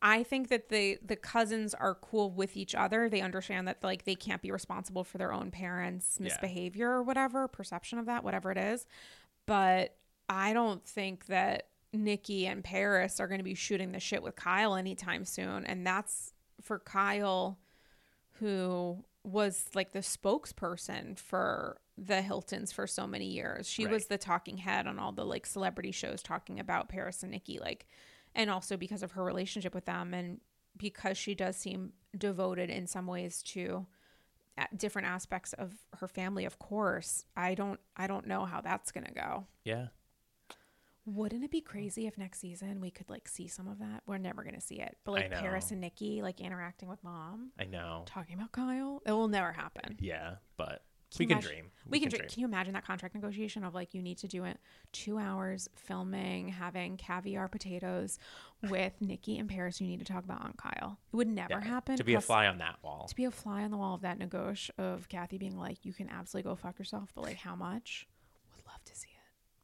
I 0.00 0.22
think 0.22 0.48
that 0.50 0.68
the 0.68 0.98
the 1.04 1.16
cousins 1.16 1.74
are 1.74 1.96
cool 1.96 2.30
with 2.30 2.56
each 2.56 2.76
other. 2.76 3.08
They 3.08 3.20
understand 3.20 3.66
that 3.66 3.82
like 3.82 4.04
they 4.04 4.14
can't 4.14 4.40
be 4.40 4.52
responsible 4.52 5.02
for 5.02 5.18
their 5.18 5.32
own 5.32 5.50
parents' 5.50 6.16
Yeah. 6.20 6.24
misbehavior 6.24 6.88
or 6.88 7.02
whatever, 7.02 7.48
perception 7.48 7.98
of 7.98 8.06
that, 8.06 8.22
whatever 8.22 8.52
it 8.52 8.58
is. 8.58 8.86
But 9.46 9.96
I 10.28 10.52
don't 10.52 10.84
think 10.86 11.26
that 11.26 11.70
Nikki 11.92 12.46
and 12.46 12.62
Paris 12.62 13.18
are 13.18 13.26
going 13.26 13.38
to 13.38 13.44
be 13.44 13.54
shooting 13.54 13.90
the 13.92 13.98
shit 13.98 14.22
with 14.22 14.36
Kyle 14.36 14.76
anytime 14.76 15.24
soon. 15.24 15.64
And 15.64 15.84
that's 15.84 16.32
for 16.62 16.78
Kyle, 16.78 17.58
who 18.40 19.04
was 19.24 19.66
like 19.74 19.92
the 19.92 19.98
spokesperson 20.00 21.18
for 21.18 21.80
the 21.96 22.22
Hiltons 22.22 22.72
for 22.72 22.86
so 22.86 23.06
many 23.06 23.26
years. 23.26 23.68
She 23.68 23.86
was 23.92 24.06
the 24.06 24.18
talking 24.18 24.58
head 24.58 24.86
on 24.86 24.98
all 24.98 25.12
the 25.12 25.24
like 25.24 25.46
celebrity 25.46 25.90
shows 25.90 26.22
talking 26.22 26.60
about 26.60 26.88
Paris 26.88 27.22
and 27.22 27.32
Nikki, 27.32 27.58
like, 27.58 27.86
and 28.34 28.50
also 28.50 28.76
because 28.76 29.02
of 29.02 29.12
her 29.12 29.24
relationship 29.24 29.74
with 29.74 29.84
them 29.84 30.14
and 30.14 30.40
because 30.76 31.18
she 31.18 31.34
does 31.34 31.56
seem 31.56 31.92
devoted 32.16 32.70
in 32.70 32.86
some 32.86 33.06
ways 33.06 33.42
to 33.42 33.86
uh, 34.56 34.64
different 34.76 35.08
aspects 35.08 35.52
of 35.54 35.72
her 35.98 36.08
family 36.08 36.44
of 36.44 36.58
course 36.58 37.24
i 37.36 37.54
don't 37.54 37.78
i 37.96 38.06
don't 38.06 38.26
know 38.26 38.44
how 38.44 38.60
that's 38.60 38.90
gonna 38.92 39.12
go 39.14 39.46
Yeah. 39.64 39.88
Wouldn't 41.14 41.44
it 41.44 41.50
be 41.50 41.60
mm. 41.60 41.64
crazy 41.64 42.06
if 42.06 42.18
next 42.18 42.40
season 42.40 42.80
we 42.80 42.90
could 42.90 43.08
like 43.10 43.28
see 43.28 43.46
some 43.48 43.68
of 43.68 43.78
that? 43.78 44.02
We're 44.06 44.18
never 44.18 44.44
gonna 44.44 44.60
see 44.60 44.80
it, 44.80 44.96
but 45.04 45.12
I 45.12 45.14
like 45.14 45.32
Paris 45.32 45.70
and 45.70 45.80
Nikki 45.80 46.22
like 46.22 46.40
interacting 46.40 46.88
with 46.88 47.02
mom, 47.02 47.50
I 47.58 47.64
know. 47.64 48.04
talking 48.06 48.34
about 48.36 48.52
Kyle, 48.52 49.02
it 49.06 49.12
will 49.12 49.28
never 49.28 49.52
happen. 49.52 49.96
Yeah, 50.00 50.36
but 50.56 50.82
Can 51.10 51.20
we 51.20 51.24
you 51.24 51.28
can 51.28 51.38
imagine- 51.38 51.50
dream. 51.50 51.70
We, 51.88 52.00
can, 52.00 52.08
dream. 52.10 52.22
Can 52.28 52.40
you 52.40 52.46
imagine 52.46 52.74
that 52.74 52.84
contract 52.84 53.14
negotiation 53.14 53.64
of 53.64 53.74
like 53.74 53.94
you 53.94 54.02
need 54.02 54.18
to 54.18 54.28
do 54.28 54.44
it 54.44 54.58
two 54.92 55.18
hours 55.18 55.66
filming, 55.74 56.48
having 56.48 56.98
caviar 56.98 57.48
potatoes 57.48 58.18
with 58.68 58.92
Nikki 59.00 59.38
and 59.38 59.48
Paris? 59.48 59.80
You 59.80 59.86
need 59.86 60.00
to 60.00 60.04
talk 60.04 60.24
about 60.24 60.44
on 60.44 60.52
Kyle. 60.58 60.98
It 61.12 61.16
would 61.16 61.28
never 61.28 61.48
Yeah, 61.54 61.60
happen. 61.64 61.96
To 61.96 62.04
be 62.04 62.12
a 62.12 62.16
plus- 62.18 62.26
fly 62.26 62.46
on 62.46 62.58
that 62.58 62.76
wall. 62.82 63.06
To 63.08 63.14
be 63.14 63.24
a 63.24 63.30
fly 63.30 63.62
on 63.64 63.70
the 63.70 63.78
wall 63.78 63.94
of 63.94 64.02
that 64.02 64.18
negotiation 64.18 64.74
of 64.76 65.08
Kathy 65.08 65.38
being 65.38 65.56
like, 65.56 65.84
you 65.86 65.94
can 65.94 66.10
absolutely 66.10 66.50
go 66.50 66.56
fuck 66.56 66.78
yourself, 66.78 67.10
but 67.14 67.24
like 67.24 67.38
how 67.38 67.56
much? 67.56 68.06
Would 68.54 68.66
love 68.66 68.84
to 68.84 68.94
see 68.94 69.08
it. 69.08 69.14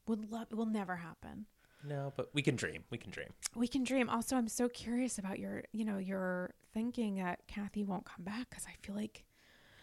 Would 0.06 0.30
love. 0.30 0.48
It 0.50 0.56
will 0.56 0.66
never 0.66 0.96
happen. 0.96 1.46
No, 1.86 2.12
but 2.16 2.30
we 2.32 2.42
can 2.42 2.56
dream. 2.56 2.84
We 2.90 2.98
can 2.98 3.10
dream. 3.10 3.28
We 3.54 3.68
can 3.68 3.84
dream. 3.84 4.08
Also, 4.08 4.36
I'm 4.36 4.48
so 4.48 4.68
curious 4.68 5.18
about 5.18 5.38
your, 5.38 5.64
you 5.72 5.84
know, 5.84 5.98
your 5.98 6.54
thinking 6.72 7.16
that 7.16 7.46
Kathy 7.46 7.84
won't 7.84 8.06
come 8.06 8.24
back 8.24 8.48
because 8.48 8.64
I 8.66 8.74
feel 8.84 8.94
like 8.94 9.24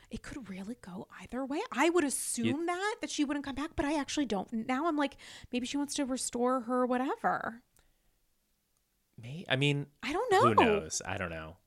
it 0.10 0.24
could 0.24 0.50
really 0.50 0.78
go 0.82 1.08
either 1.22 1.46
way. 1.46 1.62
I 1.72 1.90
would 1.90 2.04
assume 2.04 2.66
that 2.66 2.96
that 3.02 3.10
she 3.10 3.24
wouldn't 3.24 3.46
come 3.46 3.56
back, 3.56 3.72
but 3.76 3.86
I 3.86 4.00
actually 4.00 4.26
don't. 4.26 4.52
Now 4.52 4.88
I'm 4.88 4.98
like, 4.98 5.16
maybe 5.52 5.66
she 5.66 5.78
wants 5.78 5.94
to 5.96 6.06
restore 6.06 6.62
her 6.62 6.86
whatever. 6.86 7.62
May 9.22 9.46
I 9.48 9.56
mean, 9.56 9.86
I 10.04 10.12
don't 10.12 10.32
know. 10.32 10.42
who 10.48 10.56
knows? 10.56 11.02
I 11.06 11.18
don't 11.18 11.30
know. 11.30 11.58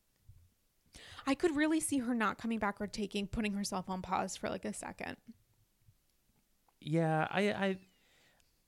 I 1.26 1.34
could 1.34 1.56
really 1.56 1.80
see 1.80 1.98
her 1.98 2.14
not 2.14 2.38
coming 2.38 2.58
back 2.58 2.80
or 2.80 2.86
taking 2.86 3.26
putting 3.26 3.54
herself 3.54 3.88
on 3.88 4.02
pause 4.02 4.36
for 4.36 4.50
like 4.50 4.64
a 4.64 4.74
second. 4.74 5.16
Yeah, 6.80 7.26
I 7.30 7.40
I 7.52 7.78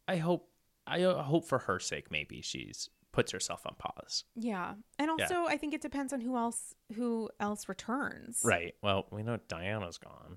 I 0.09 0.17
hope 0.17 0.49
I 0.87 1.03
uh, 1.03 1.23
hope 1.23 1.45
for 1.47 1.59
her 1.61 1.79
sake 1.81 2.11
maybe 2.11 2.41
she's 2.43 2.89
puts 3.13 3.33
herself 3.33 3.63
on 3.67 3.75
pause. 3.79 4.25
Yeah, 4.35 4.75
and 4.99 5.11
also 5.11 5.47
I 5.47 5.57
think 5.57 5.75
it 5.75 5.81
depends 5.81 6.13
on 6.13 6.21
who 6.21 6.37
else 6.37 6.75
who 6.95 7.31
else 7.41 7.69
returns. 7.69 8.43
Right. 8.45 8.75
Well, 8.83 9.07
we 9.11 9.23
know 9.23 9.39
Diana's 9.49 9.99
gone. 9.99 10.37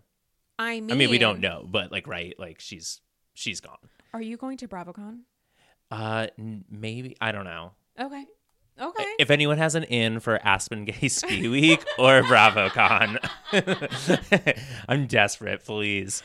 I 0.57 0.79
mean, 0.79 0.91
I 0.91 0.95
mean, 0.95 1.09
we 1.09 1.17
don't 1.17 1.39
know, 1.39 1.65
but 1.69 1.91
like 1.91 2.07
right, 2.07 2.33
like 2.39 2.59
she's 2.59 3.01
she's 3.33 3.59
gone. 3.61 3.77
Are 4.13 4.21
you 4.21 4.37
going 4.37 4.57
to 4.57 4.67
BravoCon? 4.67 5.19
Uh 5.91 6.27
n- 6.37 6.65
maybe 6.69 7.15
I 7.21 7.31
don't 7.31 7.45
know. 7.45 7.71
Okay. 7.99 8.25
Okay. 8.81 9.05
If 9.19 9.29
anyone 9.29 9.57
has 9.57 9.75
an 9.75 9.83
in 9.83 10.21
for 10.21 10.39
Aspen 10.45 10.85
Gay 10.85 11.07
Ski 11.09 11.49
Week 11.49 11.83
or 11.97 12.21
BravoCon, 12.21 13.19
I'm 14.87 15.05
desperate, 15.07 15.65
please. 15.65 16.23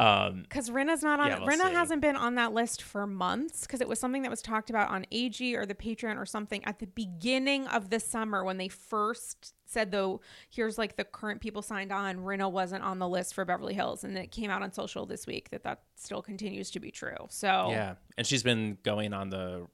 Um, 0.00 0.42
Because 0.42 0.70
Rinna's 0.70 1.02
not 1.02 1.20
on. 1.20 1.28
Yeah, 1.28 1.38
we'll 1.40 1.48
Rinna 1.48 1.68
see. 1.68 1.74
hasn't 1.74 2.00
been 2.00 2.16
on 2.16 2.36
that 2.36 2.54
list 2.54 2.82
for 2.82 3.06
months 3.06 3.62
because 3.62 3.82
it 3.82 3.88
was 3.88 3.98
something 3.98 4.22
that 4.22 4.30
was 4.30 4.40
talked 4.40 4.70
about 4.70 4.88
on 4.88 5.04
AG 5.12 5.54
or 5.54 5.66
the 5.66 5.74
Patreon 5.74 6.16
or 6.16 6.24
something 6.24 6.64
at 6.64 6.78
the 6.78 6.86
beginning 6.86 7.66
of 7.66 7.90
the 7.90 8.00
summer 8.00 8.42
when 8.42 8.56
they 8.56 8.68
first 8.68 9.54
said 9.66 9.92
though 9.92 10.20
here's 10.48 10.78
like 10.78 10.96
the 10.96 11.04
current 11.04 11.40
people 11.42 11.60
signed 11.60 11.92
on. 11.92 12.18
Rinna 12.18 12.50
wasn't 12.50 12.82
on 12.82 12.98
the 12.98 13.08
list 13.08 13.34
for 13.34 13.44
Beverly 13.44 13.74
Hills, 13.74 14.02
and 14.02 14.16
it 14.16 14.30
came 14.32 14.50
out 14.50 14.62
on 14.62 14.72
social 14.72 15.04
this 15.04 15.26
week 15.26 15.50
that 15.50 15.64
that 15.64 15.82
still 15.96 16.22
continues 16.22 16.70
to 16.70 16.80
be 16.80 16.90
true. 16.90 17.26
So 17.28 17.68
Yeah, 17.70 17.94
and 18.16 18.26
she's 18.26 18.42
been 18.42 18.78
going 18.82 19.12
on 19.12 19.28
the 19.28 19.66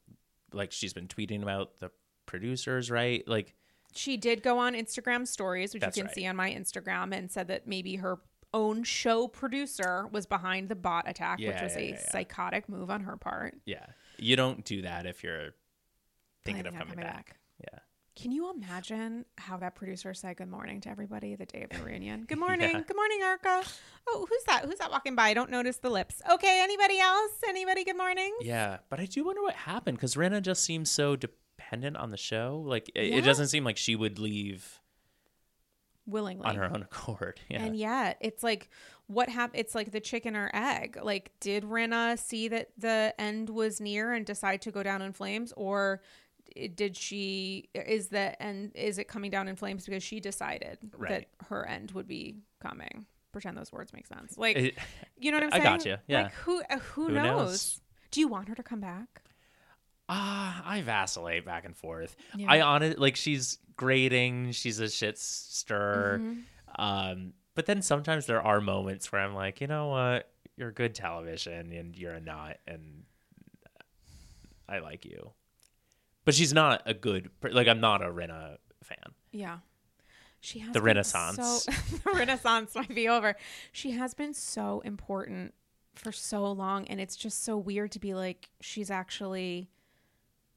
like 0.53 0.73
she's 0.73 0.93
been 0.93 1.07
tweeting 1.07 1.43
about 1.43 1.79
the 1.79 1.91
producers, 2.27 2.91
right? 2.91 3.27
Like 3.29 3.55
She 3.95 4.17
did 4.17 4.43
go 4.43 4.59
on 4.59 4.75
Instagram 4.75 5.27
stories, 5.27 5.73
which 5.73 5.83
That's 5.83 5.97
you 5.97 6.03
can 6.03 6.09
right. 6.09 6.15
see 6.15 6.27
on 6.27 6.37
my 6.37 6.51
Instagram, 6.51 7.15
and 7.15 7.31
said 7.31 7.47
that 7.49 7.69
maybe 7.69 7.97
her 7.97 8.19
own 8.55 8.85
show 8.85 9.29
producer 9.29 10.07
was 10.13 10.27
behind 10.27 10.69
the 10.69 10.77
bot 10.77 11.09
attack, 11.09 11.39
which 11.39 11.49
was 11.63 11.75
yeah, 11.75 11.79
a 11.79 11.85
yeah, 11.85 11.91
yeah. 12.01 12.11
psychotic 12.11 12.69
move 12.69 12.91
on 12.91 13.03
her 13.03 13.17
part. 13.17 13.55
yeah, 13.67 13.87
you 14.19 14.37
don't 14.37 14.65
do 14.65 14.83
that 14.83 15.07
if 15.07 15.23
you're 15.23 15.51
thinking 16.45 16.63
Planning 16.63 16.67
of 16.67 16.73
coming, 16.89 16.95
coming 16.95 17.05
back. 17.13 17.37
Yeah. 17.63 17.79
Can 18.15 18.33
you 18.33 18.51
imagine 18.51 19.27
how 19.37 19.59
that 19.59 19.75
producer 19.75 20.15
said 20.15 20.39
good 20.39 20.49
morning 20.49 20.81
to 20.83 20.89
everybody 20.89 21.35
the 21.35 21.45
day 21.45 21.63
of 21.65 21.71
the 21.71 21.85
reunion? 21.85 22.25
Good 22.27 22.39
morning. 22.47 22.73
Good 22.87 22.97
morning, 22.97 23.19
Erika. 23.23 23.63
Oh, 24.09 24.27
who's 24.29 24.43
that? 24.47 24.65
Who's 24.65 24.79
that 24.79 24.91
walking 24.91 25.15
by? 25.17 25.25
I 25.29 25.35
don't 25.35 25.51
notice 25.51 25.77
the 25.79 25.91
lips. 25.91 26.23
Okay, 26.31 26.61
anybody 26.63 26.99
else? 26.99 27.33
Anybody 27.47 27.85
good 27.85 27.99
morning? 27.99 28.35
Yeah, 28.41 28.79
but 28.89 29.01
I 29.01 29.05
do 29.05 29.23
wonder 29.25 29.43
what 29.43 29.55
happened 29.55 29.99
because 29.99 30.15
Rinna 30.15 30.41
just 30.41 30.65
seems 30.65 30.91
so 30.91 31.15
dependent 31.15 31.99
on 31.99 32.11
the 32.11 32.17
show. 32.17 32.63
Like 32.65 32.91
it, 32.95 33.11
Yeah. 33.11 33.17
it 33.17 33.23
doesn't 33.23 33.49
seem 33.49 33.65
like 33.65 33.77
she 33.77 33.95
would 33.97 34.19
leave 34.19 34.81
Willingly. 36.07 36.45
on 36.47 36.55
her 36.57 36.65
own 36.65 36.83
accord. 36.83 37.41
Yeah. 37.49 37.63
And 37.65 37.77
yet, 37.77 38.17
it's 38.21 38.43
like 38.43 38.71
what 39.09 39.29
happened? 39.29 39.61
It's 39.61 39.75
like 39.75 39.93
the 39.93 40.01
chicken 40.01 40.35
or 40.37 40.51
egg. 40.55 40.99
Like, 41.03 41.31
did 41.41 41.65
Rinna 41.65 42.19
see 42.19 42.49
that 42.49 42.71
the 42.79 43.15
end 43.19 43.51
was 43.51 43.81
near 43.81 44.13
and 44.13 44.25
decide 44.27 44.63
to 44.63 44.71
go 44.71 44.83
down 44.83 45.01
in 45.03 45.13
flames, 45.13 45.53
or 45.57 46.01
did 46.75 46.97
she? 46.97 47.69
Is 47.75 48.09
the 48.09 48.41
end? 48.43 48.73
Is 48.75 48.99
it 48.99 49.09
coming 49.09 49.31
down 49.31 49.49
in 49.49 49.57
flames 49.57 49.85
because 49.85 50.03
she 50.03 50.19
decided 50.21 50.79
that 51.09 51.27
her 51.49 51.67
end 51.69 51.93
would 51.93 52.07
be 52.09 52.37
coming? 52.61 53.07
Pretend 53.33 53.57
those 53.59 53.71
words 53.73 53.93
make 53.93 54.07
sense. 54.07 54.39
Like, 54.39 54.57
It- 54.57 54.79
you 55.19 55.31
know 55.31 55.37
what 55.37 55.45
I'm 55.45 55.51
saying? 55.53 55.63
I 55.63 55.65
got 55.77 55.85
you. 55.85 55.97
yeah. 56.09 56.23
Like, 56.25 56.33
who? 56.33 56.63
Uh, 56.71 56.79
who, 56.79 57.07
Who 57.09 57.13
knows? 57.13 57.25
knows? 57.25 57.81
Do 58.11 58.21
you 58.21 58.29
want 58.29 58.49
her 58.49 58.55
to 58.55 58.63
come 58.63 58.81
back? 58.81 59.23
Ah, 60.09 60.63
I 60.65 60.83
vacillate 60.83 61.45
back 61.45 61.65
and 61.65 61.77
forth. 61.77 62.17
Yeah. 62.37 62.47
I 62.51 62.61
honestly 62.61 62.97
like 62.97 63.17
she's 63.17 63.59
grating, 63.77 64.53
she's 64.53 64.81
a 64.81 64.89
shit 64.89 65.19
stir. 65.19 66.21
Mm-hmm. 66.21 66.41
Um, 66.79 67.33
but 67.55 67.67
then 67.67 67.83
sometimes 67.83 68.27
there 68.27 68.43
are 68.43 68.61
moments 68.61 69.11
where 69.11 69.21
I'm 69.21 69.35
like, 69.35 69.61
you 69.61 69.67
know 69.67 69.89
what, 69.89 70.31
you're 70.57 70.73
good 70.73 70.95
television 70.95 71.73
and 71.73 71.97
you're 71.97 72.13
a 72.13 72.21
nut, 72.21 72.61
and 72.67 73.05
I 74.69 74.79
like 74.79 75.05
you. 75.05 75.33
But 76.25 76.35
she's 76.35 76.53
not 76.53 76.83
a 76.87 76.95
good 76.95 77.31
like 77.43 77.69
I'm 77.69 77.81
not 77.81 78.03
a 78.03 78.07
Rinna 78.07 78.57
fan. 78.83 79.15
Yeah. 79.31 79.59
She 80.41 80.59
has 80.61 80.73
The 80.73 80.83
Renaissance. 80.83 81.65
So, 81.65 81.73
the 82.05 82.11
Renaissance 82.17 82.75
might 82.75 82.95
be 82.95 83.09
over. 83.09 83.37
She 83.73 83.93
has 83.93 84.15
been 84.15 84.35
so 84.35 84.81
important 84.85 85.55
for 85.95 86.13
so 86.13 86.51
long, 86.53 86.87
and 86.89 87.01
it's 87.01 87.17
just 87.17 87.43
so 87.43 87.57
weird 87.57 87.91
to 87.93 87.99
be 87.99 88.15
like 88.15 88.51
she's 88.61 88.91
actually 88.91 89.71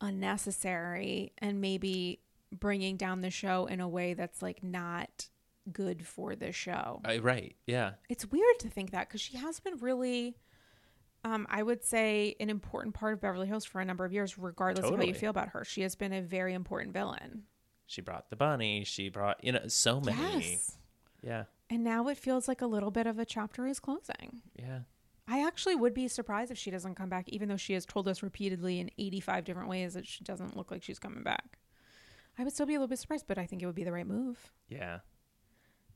unnecessary 0.01 1.33
and 1.39 1.61
maybe 1.61 2.19
bringing 2.51 2.97
down 2.97 3.21
the 3.21 3.29
show 3.29 3.65
in 3.65 3.79
a 3.79 3.87
way 3.87 4.13
that's 4.13 4.41
like 4.41 4.63
not 4.63 5.29
good 5.71 6.05
for 6.05 6.35
the 6.35 6.51
show. 6.51 7.01
I, 7.05 7.19
right? 7.19 7.55
Yeah. 7.65 7.91
It's 8.09 8.25
weird 8.25 8.59
to 8.59 8.69
think 8.69 8.91
that 8.91 9.07
because 9.07 9.21
she 9.21 9.37
has 9.37 9.59
been 9.59 9.77
really. 9.77 10.35
Um, 11.25 11.47
I 11.49 11.63
would 11.63 11.83
say 11.83 12.37
an 12.39 12.49
important 12.49 12.95
part 12.95 13.11
of 13.11 13.19
Beverly 13.19 13.45
Hills 13.45 13.65
for 13.65 13.81
a 13.81 13.85
number 13.85 14.05
of 14.05 14.13
years, 14.13 14.37
regardless 14.37 14.85
of 14.85 14.95
how 14.95 15.03
you 15.03 15.13
feel 15.13 15.31
about 15.31 15.49
her. 15.49 15.65
She 15.65 15.81
has 15.81 15.93
been 15.93 16.13
a 16.13 16.21
very 16.21 16.53
important 16.53 16.93
villain. 16.93 17.43
She 17.87 17.99
brought 17.99 18.29
the 18.29 18.37
bunny. 18.37 18.85
She 18.85 19.09
brought 19.09 19.43
you 19.43 19.51
know 19.51 19.67
so 19.67 19.99
many. 19.99 20.51
Yes. 20.51 20.77
Yeah. 21.21 21.43
And 21.69 21.83
now 21.83 22.07
it 22.07 22.17
feels 22.17 22.47
like 22.47 22.61
a 22.61 22.67
little 22.67 22.89
bit 22.89 23.05
of 23.05 23.19
a 23.19 23.25
chapter 23.25 23.67
is 23.67 23.81
closing. 23.81 24.41
Yeah. 24.57 24.79
I 25.27 25.45
actually 25.45 25.75
would 25.75 25.93
be 25.93 26.07
surprised 26.07 26.51
if 26.51 26.57
she 26.57 26.71
doesn't 26.71 26.95
come 26.95 27.09
back, 27.09 27.29
even 27.29 27.49
though 27.49 27.57
she 27.57 27.73
has 27.73 27.85
told 27.85 28.07
us 28.07 28.23
repeatedly 28.23 28.79
in 28.79 28.89
85 28.97 29.43
different 29.43 29.69
ways 29.69 29.93
that 29.93 30.07
she 30.07 30.23
doesn't 30.23 30.57
look 30.57 30.71
like 30.71 30.81
she's 30.81 30.97
coming 30.97 31.21
back. 31.21 31.58
I 32.39 32.43
would 32.43 32.53
still 32.53 32.65
be 32.65 32.73
a 32.73 32.77
little 32.79 32.87
bit 32.87 32.97
surprised, 32.99 33.25
but 33.27 33.37
I 33.37 33.45
think 33.45 33.61
it 33.61 33.65
would 33.67 33.75
be 33.75 33.83
the 33.83 33.91
right 33.91 34.07
move. 34.07 34.51
Yeah. 34.69 34.99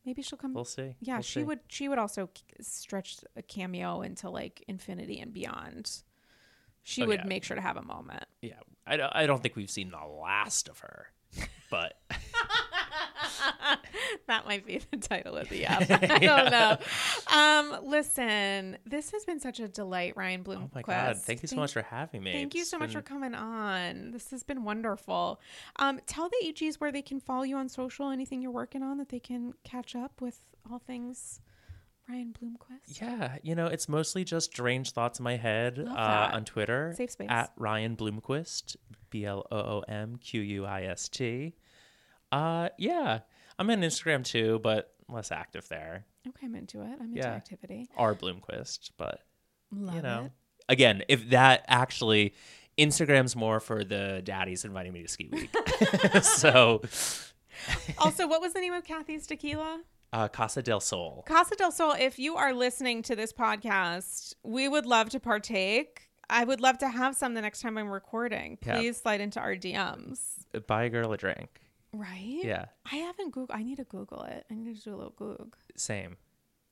Maybe 0.06 0.22
she'll 0.22 0.38
come. 0.38 0.54
We'll 0.54 0.66
see. 0.66 0.96
yeah, 1.00 1.16
We'll 1.16 1.22
she 1.24 1.40
see. 1.40 1.44
would. 1.46 1.62
She 1.70 1.88
would 1.88 1.98
also 1.98 2.30
stretch 2.60 3.18
a 3.38 3.42
cameo 3.42 4.02
into 4.02 4.30
like 4.30 4.62
infinity 4.68 5.20
and 5.22 5.34
beyond. 5.34 5.90
She 6.84 7.04
Oh, 7.04 7.08
would 7.08 7.20
yeah. 7.22 7.26
make 7.28 7.46
sure 7.46 7.56
to 7.56 7.62
have 7.62 7.78
a 7.78 7.82
moment. 7.82 8.26
Yeah. 8.42 8.60
I 8.86 9.24
I 9.24 9.26
don't 9.26 9.42
think 9.42 9.56
we've 9.56 9.72
seen 9.72 9.92
the 9.92 10.06
last 10.06 10.68
of 10.68 10.80
her, 10.80 11.08
but 11.72 11.94
that 14.28 14.46
might 14.46 14.66
be 14.66 14.82
the 14.92 14.98
title 14.98 15.36
of 15.36 15.50
the 15.50 15.66
app. 15.68 15.90
I 15.90 16.20
don't 16.20 16.52
know. 16.52 16.78
Um, 17.32 17.86
listen, 17.86 18.78
this 18.86 19.12
has 19.12 19.26
been 19.26 19.40
such 19.40 19.60
a 19.60 19.68
delight, 19.68 20.16
Ryan 20.16 20.44
Bloomquist. 20.44 20.64
oh 20.64 20.70
my 20.76 20.82
god, 20.82 21.18
thank 21.18 21.42
you 21.42 21.48
so 21.48 21.58
much 21.58 21.74
for 21.74 21.82
having 21.82 22.24
me. 22.24 22.34
Thank 22.34 22.56
you 22.56 22.62
It's 22.62 22.70
so 22.70 22.78
much 22.78 22.94
for 22.94 23.02
coming 23.02 23.36
on. 23.36 24.12
This 24.12 24.32
has 24.32 24.44
been 24.44 24.64
wonderful. 24.64 25.40
Um, 25.78 26.00
tell 26.06 26.30
the 26.30 26.54
AGs 26.54 26.76
where 26.76 26.92
they 26.92 27.02
can 27.02 27.20
follow 27.20 27.44
you 27.44 27.58
on 27.58 27.70
social, 27.70 28.10
anything 28.10 28.42
you're 28.42 28.52
working 28.52 28.84
on 28.84 28.98
that 28.98 29.10
they 29.10 29.20
can 29.20 29.54
catch 29.64 29.96
up 29.96 30.22
with 30.22 30.40
all 30.70 30.80
things 30.80 31.40
Ryan 32.10 32.36
Bloomquist. 32.40 33.02
Yeah, 33.02 33.38
you 33.44 33.56
know, 33.56 33.68
it's 33.68 33.88
mostly 33.88 34.24
just 34.24 34.52
strange 34.52 34.92
thoughts 34.92 35.20
in 35.20 35.24
my 35.24 35.38
head 35.38 35.80
uh, 35.80 36.32
on 36.34 36.44
Twitter. 36.44 36.94
Safe 36.98 37.12
space. 37.12 37.28
At 37.30 37.52
Ryan 37.58 37.96
Bloomquist, 37.96 38.76
B 39.10 39.26
L 39.26 39.46
O 39.52 39.58
O 39.58 39.84
M 39.88 40.18
Q 40.18 40.42
U 40.42 40.66
I 40.66 40.84
S 40.84 41.08
T. 41.08 41.54
Uh, 42.32 42.70
yeah, 42.78 43.20
I'm 43.64 43.70
on 43.70 43.82
Instagram 43.82 44.24
too, 44.24 44.60
but 44.62 44.94
less 45.10 45.32
active 45.32 45.68
there. 45.70 46.06
Okay, 46.28 46.46
I'm 46.46 46.56
into 46.56 46.82
it. 46.82 46.98
I'm 47.00 47.08
into 47.08 47.18
Yeah. 47.18 47.34
activity. 47.34 47.90
R 47.98 48.16
Bloomquist, 48.16 48.92
but 48.98 49.22
Love 49.72 49.96
you 49.96 50.02
know, 50.02 50.24
it. 50.26 50.32
again, 50.70 51.04
if 51.08 51.30
that 51.30 51.66
actually 51.68 52.34
Instagram's 52.78 53.36
more 53.36 53.60
for 53.60 53.84
the 53.84 54.22
daddies 54.24 54.66
inviting 54.66 54.94
me 54.94 55.04
to 55.04 55.08
ski 55.08 55.30
week. 55.32 55.50
so, 56.24 56.82
also, 57.98 58.28
what 58.28 58.42
was 58.42 58.54
the 58.54 58.60
name 58.62 58.74
of 58.74 58.84
Kathy's 58.84 59.28
tequila? 59.28 59.82
uh, 60.14 60.28
Casa 60.28 60.62
del 60.62 60.80
Sol. 60.80 61.24
Casa 61.28 61.56
del 61.56 61.72
Sol, 61.72 61.94
if 62.00 62.18
you 62.20 62.36
are 62.36 62.54
listening 62.54 63.02
to 63.04 63.16
this 63.16 63.32
podcast, 63.34 64.34
we 64.44 64.68
would 64.68 64.86
love 64.86 65.10
to 65.10 65.20
partake. 65.20 66.10
I 66.30 66.46
would 66.46 66.62
love 66.62 66.78
to 66.80 66.88
have 66.90 67.16
some 67.16 67.34
the 67.34 67.42
next 67.42 67.62
time 67.62 67.78
I'm 67.78 67.90
recording. 67.90 68.58
Yeah. 68.66 68.78
Please 68.78 68.98
slide 68.98 69.22
into 69.22 69.40
our 69.40 69.56
DMs. 69.56 70.20
Buy 70.68 70.86
a 70.86 70.90
girl 70.90 71.12
a 71.14 71.18
drink. 71.18 71.60
Right? 71.94 72.40
Yeah, 72.44 72.66
I 72.92 72.96
haven't 72.96 73.32
Google. 73.32 73.56
I 73.56 73.64
need 73.64 73.78
to 73.78 73.84
Google 73.84 74.24
it. 74.24 74.46
I 74.50 74.56
need 74.56 74.76
to 74.76 74.82
do 74.84 74.94
a 74.94 74.98
little 74.98 75.14
Google. 75.16 75.48
same. 75.76 76.18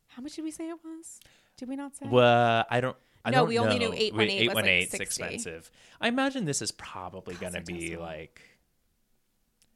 How 0.08 0.22
much 0.22 0.36
did 0.36 0.44
we 0.44 0.52
say 0.52 0.68
it 0.70 0.78
was? 0.84 1.20
Did 1.58 1.70
we 1.70 1.76
not 1.76 1.96
say? 1.96 2.08
Well, 2.10 2.66
I 2.70 2.82
don't. 2.82 2.98
I 3.24 3.30
No, 3.30 3.40
don't 3.42 3.50
we 3.50 3.60
only 3.60 3.78
know. 3.78 3.90
knew 3.92 3.94
818 3.94 4.48
was, 4.48 4.56
like, 4.56 4.66
818 4.66 4.88
's 4.88 4.92
60. 4.92 5.04
expensive. 5.24 5.72
I 6.02 6.08
imagine 6.08 6.46
this 6.46 6.62
is 6.62 6.72
probably 6.72 7.36
going 7.36 7.54
to 7.54 7.62
be 7.62 7.96
like 7.96 8.42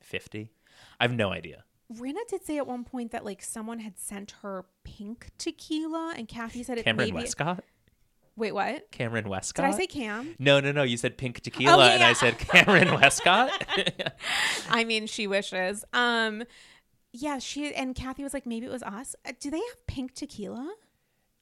fifty. 0.01 0.51
I 0.99 1.03
have 1.03 1.13
no 1.13 1.31
idea. 1.31 1.63
Rinna 1.93 2.25
did 2.27 2.43
say 2.43 2.57
at 2.57 2.65
one 2.65 2.83
point 2.83 3.11
that 3.11 3.23
like 3.23 3.43
someone 3.43 3.79
had 3.79 3.99
sent 3.99 4.31
her 4.41 4.65
pink 4.83 5.29
tequila, 5.37 6.15
and 6.17 6.27
Kathy 6.27 6.63
said 6.63 6.79
it 6.79 6.85
Kameron 6.85 6.97
maybe. 6.97 7.11
Westcott. 7.11 7.63
Wait, 8.37 8.53
what? 8.53 8.91
Kameron 8.91 9.27
Westcott. 9.27 9.65
Did 9.65 9.73
I 9.73 9.77
say 9.77 9.87
Cam? 9.87 10.35
No, 10.39 10.59
no, 10.59 10.71
no. 10.71 10.83
You 10.83 10.97
said 10.97 11.17
pink 11.17 11.39
tequila, 11.39 11.87
yeah, 11.87 11.93
and 11.93 12.03
I 12.03 12.13
said 12.13 12.37
Kameron 12.37 12.93
Westcott. 13.01 13.49
I 14.69 14.83
mean, 14.83 15.07
she 15.07 15.25
wishes. 15.25 15.85
Um, 15.93 16.43
yeah, 17.13 17.39
she 17.39 17.73
and 17.73 17.95
Kathy 17.95 18.23
was 18.23 18.33
like, 18.33 18.45
maybe 18.45 18.65
it 18.65 18.71
was 18.71 18.83
us. 18.83 19.15
Uh, 19.25 19.31
Do 19.39 19.49
they 19.49 19.57
have 19.59 19.87
pink 19.87 20.13
tequila? 20.13 20.69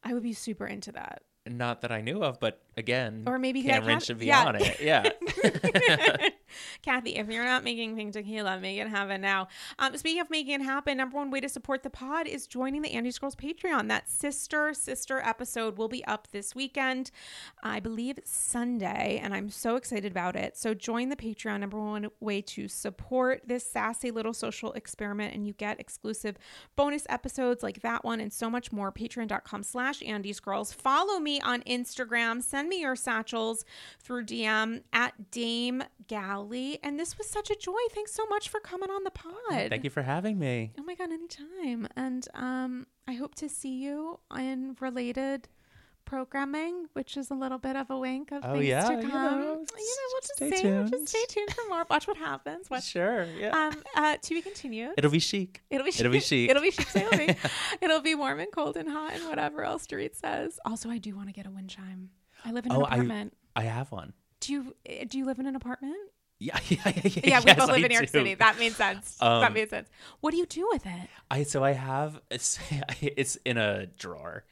I 0.04 0.14
would 0.14 0.24
be 0.24 0.34
super 0.34 0.68
into 0.68 0.92
that. 0.92 1.24
Not 1.48 1.82
that 1.82 1.92
I 1.92 2.02
knew 2.02 2.24
of, 2.24 2.40
but 2.40 2.62
again, 2.78 3.24
Or 3.26 3.38
maybe 3.38 3.64
Kameron 3.64 4.04
should 4.04 4.20
be 4.20 4.28
yeah. 4.28 4.46
on 4.46 4.56
it. 4.56 4.80
Yeah. 4.80 5.10
Kathy, 6.82 7.16
if 7.16 7.30
you're 7.30 7.46
not 7.46 7.64
making 7.64 7.96
pink 7.96 8.14
tequila, 8.14 8.60
make 8.60 8.80
it 8.80 8.88
happen 8.88 9.22
now. 9.22 9.48
Um, 9.80 9.96
speaking 9.98 10.22
of 10.22 10.30
making 10.30 10.62
it 10.62 10.64
happen, 10.64 10.98
number 10.98 11.18
one 11.18 11.32
way 11.32 11.40
to 11.42 11.50
support 11.50 11.84
the 11.84 11.90
pod 11.90 12.28
is 12.28 12.48
joining 12.48 12.82
the 12.82 12.92
Andy 12.92 13.12
Scrolls 13.12 13.36
Patreon. 13.36 13.88
That 13.88 14.10
sister 14.10 14.74
sister 14.74 15.20
episode 15.20 15.78
will 15.78 15.88
be 15.88 16.04
up 16.06 16.28
this 16.32 16.56
weekend, 16.56 17.12
I 17.62 17.80
believe 17.80 18.20
Sunday, 18.24 19.20
and 19.22 19.34
I'm 19.34 19.50
so 19.50 19.76
excited 19.76 20.12
about 20.12 20.36
it. 20.36 20.58
So 20.58 20.74
join 20.74 21.10
the 21.10 21.16
Patreon. 21.16 21.60
Number 21.60 21.80
one 21.80 22.08
way 22.20 22.42
to 22.42 22.68
support 22.68 23.44
this 23.48 23.66
sassy 23.66 24.12
little 24.12 24.34
social 24.34 24.74
experiment, 24.74 25.34
and 25.34 25.48
you 25.48 25.54
get 25.54 25.80
exclusive 25.80 26.38
bonus 26.76 27.06
episodes 27.10 27.64
like 27.64 27.82
that 27.82 28.04
one 28.04 28.20
and 28.20 28.32
so 28.32 28.50
much 28.50 28.72
more. 28.72 28.92
Patreon.com/slash 28.92 30.04
Andy 30.04 30.34
Scrolls. 30.34 30.74
Follow 30.74 31.20
me 31.20 31.40
on 31.42 31.62
Instagram. 31.62 32.42
Send 32.42 32.70
me 32.70 32.82
your 32.82 32.96
satchels 32.96 33.66
through 34.00 34.26
DM 34.26 34.84
at 34.92 35.32
Dame 35.32 35.84
And 36.84 37.00
this 37.00 37.18
was 37.18 37.28
such 37.30 37.50
a 37.50 37.56
joy. 37.56 37.74
Thanks 37.92 38.14
so 38.14 38.26
much 38.28 38.50
for 38.50 38.60
coming 38.60 38.90
on 38.90 39.04
the 39.04 39.12
pod. 39.12 39.34
Thank 39.70 39.84
you 39.84 39.90
for 39.90 40.02
having 40.02 40.38
me. 40.40 40.74
Oh 40.80 40.84
my 40.84 40.96
god, 40.96 41.12
anytime. 41.12 41.88
And 41.96 42.28
um 42.34 42.88
I 43.08 43.14
hope 43.14 43.36
to 43.36 43.50
see 43.50 43.82
you 43.84 44.20
in 44.38 44.76
related 44.80 45.48
programming, 46.06 46.86
which 46.94 47.16
is 47.18 47.32
a 47.32 47.34
little 47.34 47.58
bit 47.58 47.76
of 47.76 47.90
a 47.90 47.98
wink 47.98 48.32
of 48.32 48.44
Oh, 48.46 48.54
things 48.54 48.66
yeah, 48.68 48.90
to 48.90 48.96
you 49.02 49.10
come. 49.10 49.40
know, 49.40 49.56
we'll 49.56 49.66
just 49.66 50.36
stay 50.36 50.50
we'll 50.50 50.62
tuned. 50.62 50.92
just 50.92 51.08
stay 51.10 51.24
tuned 51.30 51.52
for 51.54 51.62
more. 51.70 51.86
Watch 51.90 52.08
what 52.08 52.18
happens. 52.18 52.70
Watch. 52.70 52.84
Sure. 52.86 53.24
Yeah. 53.40 53.50
Um, 53.58 53.82
uh, 53.96 54.18
to 54.22 54.30
be 54.34 54.42
continued. 54.42 54.92
It'll 54.98 55.12
be 55.12 55.20
chic. 55.20 55.62
It'll 55.70 55.86
be 55.86 55.92
chic. 55.92 56.02
It'll 56.02 56.12
be 56.12 56.20
chic. 56.20 56.50
It'll 56.50 56.62
be 56.62 56.72
chic 56.72 56.88
sailing. 56.90 57.36
It'll 57.82 58.02
be 58.02 58.16
warm 58.16 58.40
and 58.40 58.52
cold 58.52 58.76
and 58.78 58.90
hot 58.90 59.14
and 59.14 59.28
whatever 59.30 59.64
else 59.64 59.88
Dorit 59.88 60.16
says. 60.16 60.60
Also, 60.66 60.90
I 60.90 60.98
do 60.98 61.16
want 61.16 61.30
to 61.30 61.34
get 61.34 61.46
a 61.48 61.52
wind 61.52 61.70
chime. 61.70 62.10
I 62.46 62.52
live 62.52 62.66
in 62.66 62.72
an 62.74 62.78
Oh, 62.78 62.84
apartment. 62.84 63.34
I 63.56 63.64
have 63.64 63.92
one. 63.92 64.14
Do 64.42 64.52
you 64.52 64.76
eh, 64.86 65.06
do 65.08 65.18
you 65.18 65.26
live 65.26 65.40
in 65.40 65.46
an 65.48 65.56
apartment? 65.56 65.96
Yeah, 66.50 66.60
yeah, 66.68 66.78
yeah. 66.86 67.22
Yeah, 67.24 67.40
we 67.40 67.46
yes, 67.46 67.58
both 67.58 67.68
live 67.70 67.70
I 67.70 67.76
in 67.78 67.82
New 67.90 67.94
York 67.94 68.06
do. 68.12 68.20
City. 68.20 68.34
That 68.36 68.60
made 68.60 68.74
sense. 68.74 69.16
that 69.20 69.26
Um, 69.48 69.54
made 69.54 69.70
sense. 69.70 69.90
What 70.22 70.32
do 70.32 70.38
you 70.38 70.46
do 70.46 70.68
with 70.72 70.86
it? 70.86 71.10
I 71.32 71.44
so 71.44 71.64
I 71.64 71.72
have 71.72 72.20
it's, 72.30 72.60
it's 73.02 73.38
in 73.46 73.58
a 73.58 73.86
drawer. 73.86 74.44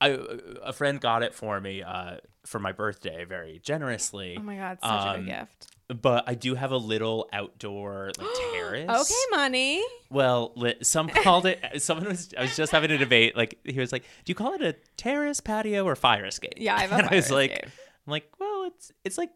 I 0.00 0.18
a 0.64 0.72
friend 0.72 1.00
got 1.00 1.22
it 1.22 1.32
for 1.34 1.60
me 1.60 1.82
uh, 1.82 2.16
for 2.44 2.58
my 2.58 2.72
birthday 2.72 3.24
very 3.24 3.60
generously. 3.62 4.36
Oh 4.38 4.42
my 4.42 4.56
god, 4.56 4.78
such 4.82 4.90
a 4.90 5.08
Um, 5.10 5.16
good 5.24 5.26
gift. 5.26 5.66
But 6.00 6.24
I 6.26 6.34
do 6.34 6.54
have 6.54 6.72
a 6.72 6.76
little 6.76 7.28
outdoor 7.32 8.10
like 8.18 8.26
terrace. 8.54 8.88
Okay, 8.90 9.24
money. 9.30 9.82
Well, 10.10 10.54
some 10.82 11.08
called 11.08 11.46
it. 11.46 11.60
Someone 11.82 12.08
was. 12.08 12.32
I 12.36 12.42
was 12.42 12.56
just 12.56 12.72
having 12.72 12.90
a 12.90 12.98
debate. 12.98 13.36
Like 13.36 13.58
he 13.64 13.78
was 13.78 13.92
like, 13.92 14.02
"Do 14.24 14.30
you 14.30 14.34
call 14.34 14.54
it 14.54 14.62
a 14.62 14.74
terrace, 14.96 15.40
patio, 15.40 15.84
or 15.84 15.94
fire 15.94 16.24
escape?" 16.24 16.54
Yeah, 16.56 16.74
I 16.76 16.80
have 16.82 16.92
a 16.92 16.94
and 16.96 17.08
I 17.08 17.14
was 17.16 17.28
fire 17.28 17.36
like, 17.38 17.64
"I'm 17.64 18.10
like, 18.10 18.26
well, 18.40 18.64
it's 18.68 18.90
it's 19.04 19.18
like 19.18 19.30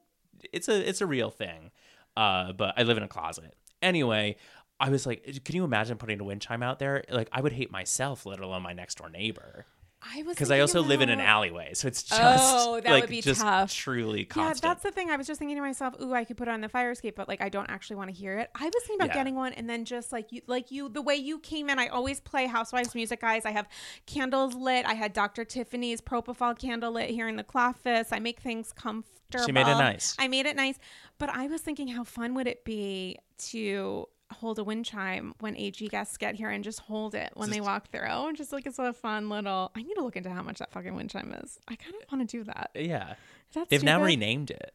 it's 0.53 0.69
a 0.69 0.89
it's 0.89 1.01
a 1.01 1.07
real 1.07 1.31
thing." 1.31 1.71
Uh, 2.17 2.53
but 2.53 2.75
I 2.77 2.83
live 2.83 2.97
in 2.97 3.03
a 3.03 3.09
closet 3.09 3.55
anyway. 3.83 4.37
I 4.79 4.91
was 4.91 5.07
like, 5.07 5.43
"Can 5.45 5.55
you 5.55 5.65
imagine 5.65 5.97
putting 5.99 6.21
a 6.21 6.25
wind 6.25 6.43
chime 6.43 6.63
out 6.63 6.79
there? 6.79 7.03
Like, 7.11 7.29
I 7.33 7.41
would 7.41 7.53
hate 7.53 7.71
myself, 7.71 8.27
let 8.27 8.41
alone 8.41 8.63
my 8.63 8.73
next 8.73 8.99
door 8.99 9.09
neighbor." 9.09 9.67
I 10.03 10.23
was 10.23 10.35
Because 10.37 10.51
I 10.51 10.61
also 10.61 10.83
live 10.83 11.01
in 11.01 11.09
an 11.09 11.21
alleyway, 11.21 11.73
so 11.75 11.89
it's 11.89 12.03
just 12.03 12.21
Oh, 12.23 12.75
that 12.81 12.85
would 12.85 13.01
like 13.01 13.09
be 13.09 13.21
just 13.23 13.41
tough. 13.41 13.73
truly 13.75 14.25
constant. 14.25 14.63
Yeah, 14.63 14.69
that's 14.69 14.83
the 14.83 14.93
thing. 14.93 15.11
I 15.11 15.17
was 15.17 15.27
just 15.27 15.39
thinking 15.39 15.57
to 15.57 15.63
myself, 15.63 15.95
"Ooh, 16.01 16.13
I 16.15 16.25
could 16.25 16.37
put 16.37 16.49
it 16.49 16.51
on 16.53 16.61
the 16.61 16.69
fire 16.69 16.91
escape, 16.91 17.17
but 17.17 17.29
like 17.29 17.41
I 17.41 17.49
don't 17.49 17.69
actually 17.71 17.97
want 17.97 18.11
to 18.11 18.15
hear 18.15 18.39
it." 18.39 18.51
I 18.55 18.65
was 18.65 18.75
thinking 18.81 18.97
about 18.97 19.09
Yeah. 19.09 19.15
getting 19.15 19.35
one, 19.35 19.53
and 19.55 19.69
then 19.69 19.85
just 19.85 20.13
like 20.13 20.31
you, 20.33 20.43
like 20.47 20.71
you, 20.71 20.89
the 20.89 21.03
way 21.03 21.17
you 21.17 21.39
came 21.39 21.69
in, 21.71 21.79
I 21.79 21.89
always 21.89 22.21
play 22.21 22.47
Housewives 22.47 22.95
music, 22.95 23.21
guys. 23.21 23.45
I 23.47 23.51
have 23.53 23.69
candles 24.07 24.55
lit. 24.55 24.87
I 24.87 24.95
had 24.95 25.13
Dr. 25.13 25.45
Tiffany's 25.45 26.01
propofol 26.01 26.59
candle 26.59 26.93
lit 26.93 27.11
here 27.11 27.27
in 27.27 27.37
the 27.37 27.45
cloffice. 27.45 28.13
I 28.13 28.19
make 28.19 28.41
things 28.41 28.73
comfortable. 28.73 29.45
She 29.47 29.53
made 29.53 29.67
it 29.67 29.75
nice. 29.79 30.15
I 30.19 30.29
made 30.29 30.47
it 30.47 30.55
nice, 30.57 30.79
but 31.19 31.31
I 31.31 31.47
was 31.49 31.63
thinking, 31.63 31.89
how 31.89 32.05
fun 32.05 32.35
would 32.35 32.47
it 32.47 32.65
be 32.65 33.19
to 33.39 34.09
hold 34.33 34.59
a 34.59 34.65
wind 34.65 34.85
chime 34.85 35.35
when 35.41 35.57
AG 35.57 35.87
guests 35.89 36.17
get 36.17 36.35
here 36.35 36.51
and 36.51 36.63
just 36.65 36.81
hold 36.81 37.15
it 37.15 37.31
when 37.35 37.51
they 37.51 37.61
walk 37.61 37.89
through? 37.91 38.07
Oh, 38.11 38.33
just 38.33 38.53
like 38.53 38.67
it's 38.67 38.79
a 38.79 38.93
fun 38.93 39.29
little. 39.29 39.71
I 39.77 39.83
need 39.83 39.95
to 39.95 40.03
look 40.03 40.17
into 40.17 40.31
how 40.31 40.43
much 40.43 40.59
that 40.59 40.73
fucking 40.73 40.95
wind 40.95 41.11
chime 41.11 41.35
is. 41.43 41.59
I 41.69 41.77
kind 41.77 41.95
of 41.95 42.13
want 42.13 42.29
to 42.29 42.37
do 42.39 42.45
that. 42.45 42.71
Uh, 42.77 42.81
yeah, 42.81 43.11
Is 43.51 43.55
that 43.55 43.69
they've 43.69 43.83
now 43.83 44.03
renamed 44.03 44.51
it. 44.51 44.75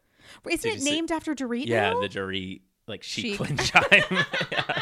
Isn't 0.49 0.61
Did 0.61 0.69
it 0.69 0.73
you 0.76 0.80
see- 0.82 0.91
named 0.91 1.11
after 1.11 1.34
Dorit 1.36 1.65
Yeah, 1.65 1.91
now? 1.94 2.02
the 2.02 2.10
Dorit 2.10 2.61
like 2.88 3.03
Chic. 3.03 3.40
wind 3.40 3.60
chime. 3.64 3.84
Yeah. 4.52 4.82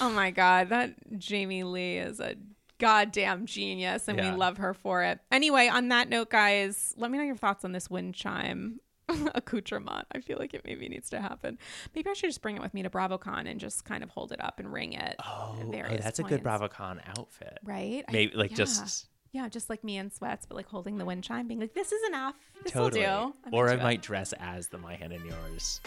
oh 0.00 0.10
my 0.10 0.30
god, 0.30 0.68
that 0.70 0.94
Jamie 1.18 1.62
Lee 1.64 1.96
is 1.98 2.20
a 2.20 2.34
goddamn 2.78 3.46
genius, 3.46 4.06
and 4.08 4.18
Yeah. 4.18 4.32
we 4.32 4.36
love 4.36 4.58
her 4.58 4.74
for 4.74 5.02
it. 5.02 5.20
Anyway, 5.32 5.68
on 5.68 5.88
that 5.88 6.08
note, 6.10 6.28
guys, 6.30 6.92
let 6.98 7.10
me 7.10 7.16
know 7.18 7.24
your 7.24 7.36
thoughts 7.36 7.64
on 7.64 7.72
this 7.72 7.88
wind 7.88 8.14
chime 8.14 8.80
accoutrement. 9.34 10.06
I 10.12 10.20
feel 10.20 10.38
like 10.38 10.54
it 10.54 10.62
maybe 10.64 10.88
needs 10.88 11.10
to 11.10 11.20
happen. 11.20 11.58
Maybe 11.94 12.10
I 12.10 12.12
should 12.14 12.30
just 12.30 12.42
bring 12.42 12.56
it 12.56 12.62
with 12.62 12.74
me 12.74 12.82
to 12.82 12.90
BravoCon 12.90 13.48
and 13.50 13.60
just 13.60 13.84
kind 13.84 14.02
of 14.02 14.10
hold 14.10 14.32
it 14.32 14.42
up 14.42 14.58
and 14.58 14.72
ring 14.72 14.92
it. 14.92 15.16
Oh, 15.24 15.56
oh, 15.60 15.96
that's 15.98 16.18
a 16.18 16.22
good 16.22 16.42
points. 16.42 16.62
BravoCon 16.62 17.00
outfit. 17.18 17.58
Right? 17.64 18.04
I- 18.08 18.12
Maybe 18.12 18.34
like 18.36 18.50
yeah. 18.52 18.56
just 18.56 19.06
yeah, 19.32 19.48
just 19.48 19.68
like 19.68 19.84
me 19.84 19.98
in 19.98 20.10
sweats, 20.10 20.46
but 20.46 20.56
like 20.56 20.66
holding 20.66 20.96
the 20.96 21.04
wind 21.04 21.22
chime, 21.22 21.46
being 21.46 21.60
like, 21.60 21.74
"This 21.74 21.92
is 21.92 22.02
enough. 22.08 22.36
This 22.62 22.72
totally. 22.72 23.02
will 23.02 23.28
do." 23.28 23.34
I'm 23.46 23.54
or 23.54 23.68
I 23.68 23.74
it. 23.74 23.82
might 23.82 24.00
dress 24.00 24.32
as 24.40 24.68
the 24.68 24.78
My 24.78 24.94
Hand 24.94 25.12
and 25.12 25.24
Yours. 25.26 25.80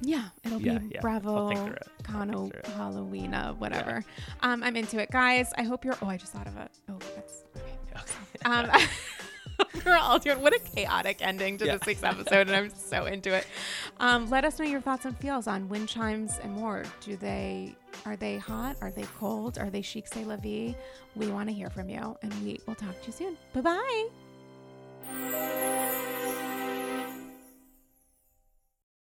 Yeah, 0.00 0.28
it'll 0.44 0.60
Yeah, 0.60 0.78
be 0.78 0.94
yeah. 0.94 1.00
Bravo, 1.00 1.36
I'll 1.36 1.48
think 1.48 1.60
through 1.60 1.72
it. 1.74 1.82
I'll 2.08 2.12
Kano, 2.14 2.38
think 2.40 2.52
through 2.52 2.60
it. 2.60 2.66
Halloween, 2.76 3.32
whatever. 3.58 4.04
Um, 4.40 4.62
I'm 4.62 4.74
into 4.76 4.98
it, 5.00 5.10
guys. 5.10 5.52
I 5.58 5.64
hope 5.64 5.84
you're. 5.84 5.96
Oh, 6.00 6.06
I 6.06 6.16
just 6.16 6.32
thought 6.32 6.46
of 6.46 6.56
it. 6.56 6.70
Oh, 6.88 6.98
that's. 7.14 7.44
Okay. 7.56 8.04
Um, 8.44 8.70
we're 9.84 9.96
all 9.96 10.18
doing 10.18 10.40
what 10.40 10.54
a 10.54 10.58
chaotic 10.58 11.18
ending 11.20 11.58
to 11.58 11.66
Yeah. 11.66 11.76
this 11.76 11.86
week's 11.86 12.02
episode, 12.02 12.48
and 12.48 12.56
I'm 12.56 12.70
so 12.74 13.06
into 13.06 13.32
it. 13.34 13.46
Um, 14.00 14.28
let 14.30 14.44
us 14.44 14.58
know 14.58 14.64
your 14.64 14.80
thoughts 14.80 15.04
and 15.04 15.16
feels 15.18 15.46
on 15.46 15.68
wind 15.68 15.88
chimes 15.88 16.38
and 16.42 16.52
more. 16.52 16.84
Do 17.00 17.16
they 17.16 17.74
are 18.06 18.16
they 18.16 18.38
hot? 18.38 18.76
Are 18.80 18.90
they 18.90 19.04
cold? 19.18 19.58
Are 19.58 19.70
they 19.70 19.82
chic 19.82 20.06
c'est 20.06 20.24
la 20.24 20.36
vie? 20.36 20.74
We 21.16 21.28
want 21.28 21.48
to 21.48 21.54
hear 21.54 21.70
from 21.70 21.88
you, 21.88 22.16
and 22.22 22.32
we 22.44 22.60
will 22.66 22.74
talk 22.74 23.00
to 23.00 23.06
you 23.06 23.12
soon. 23.12 23.36
Bye 23.52 24.08
bye. 25.14 26.44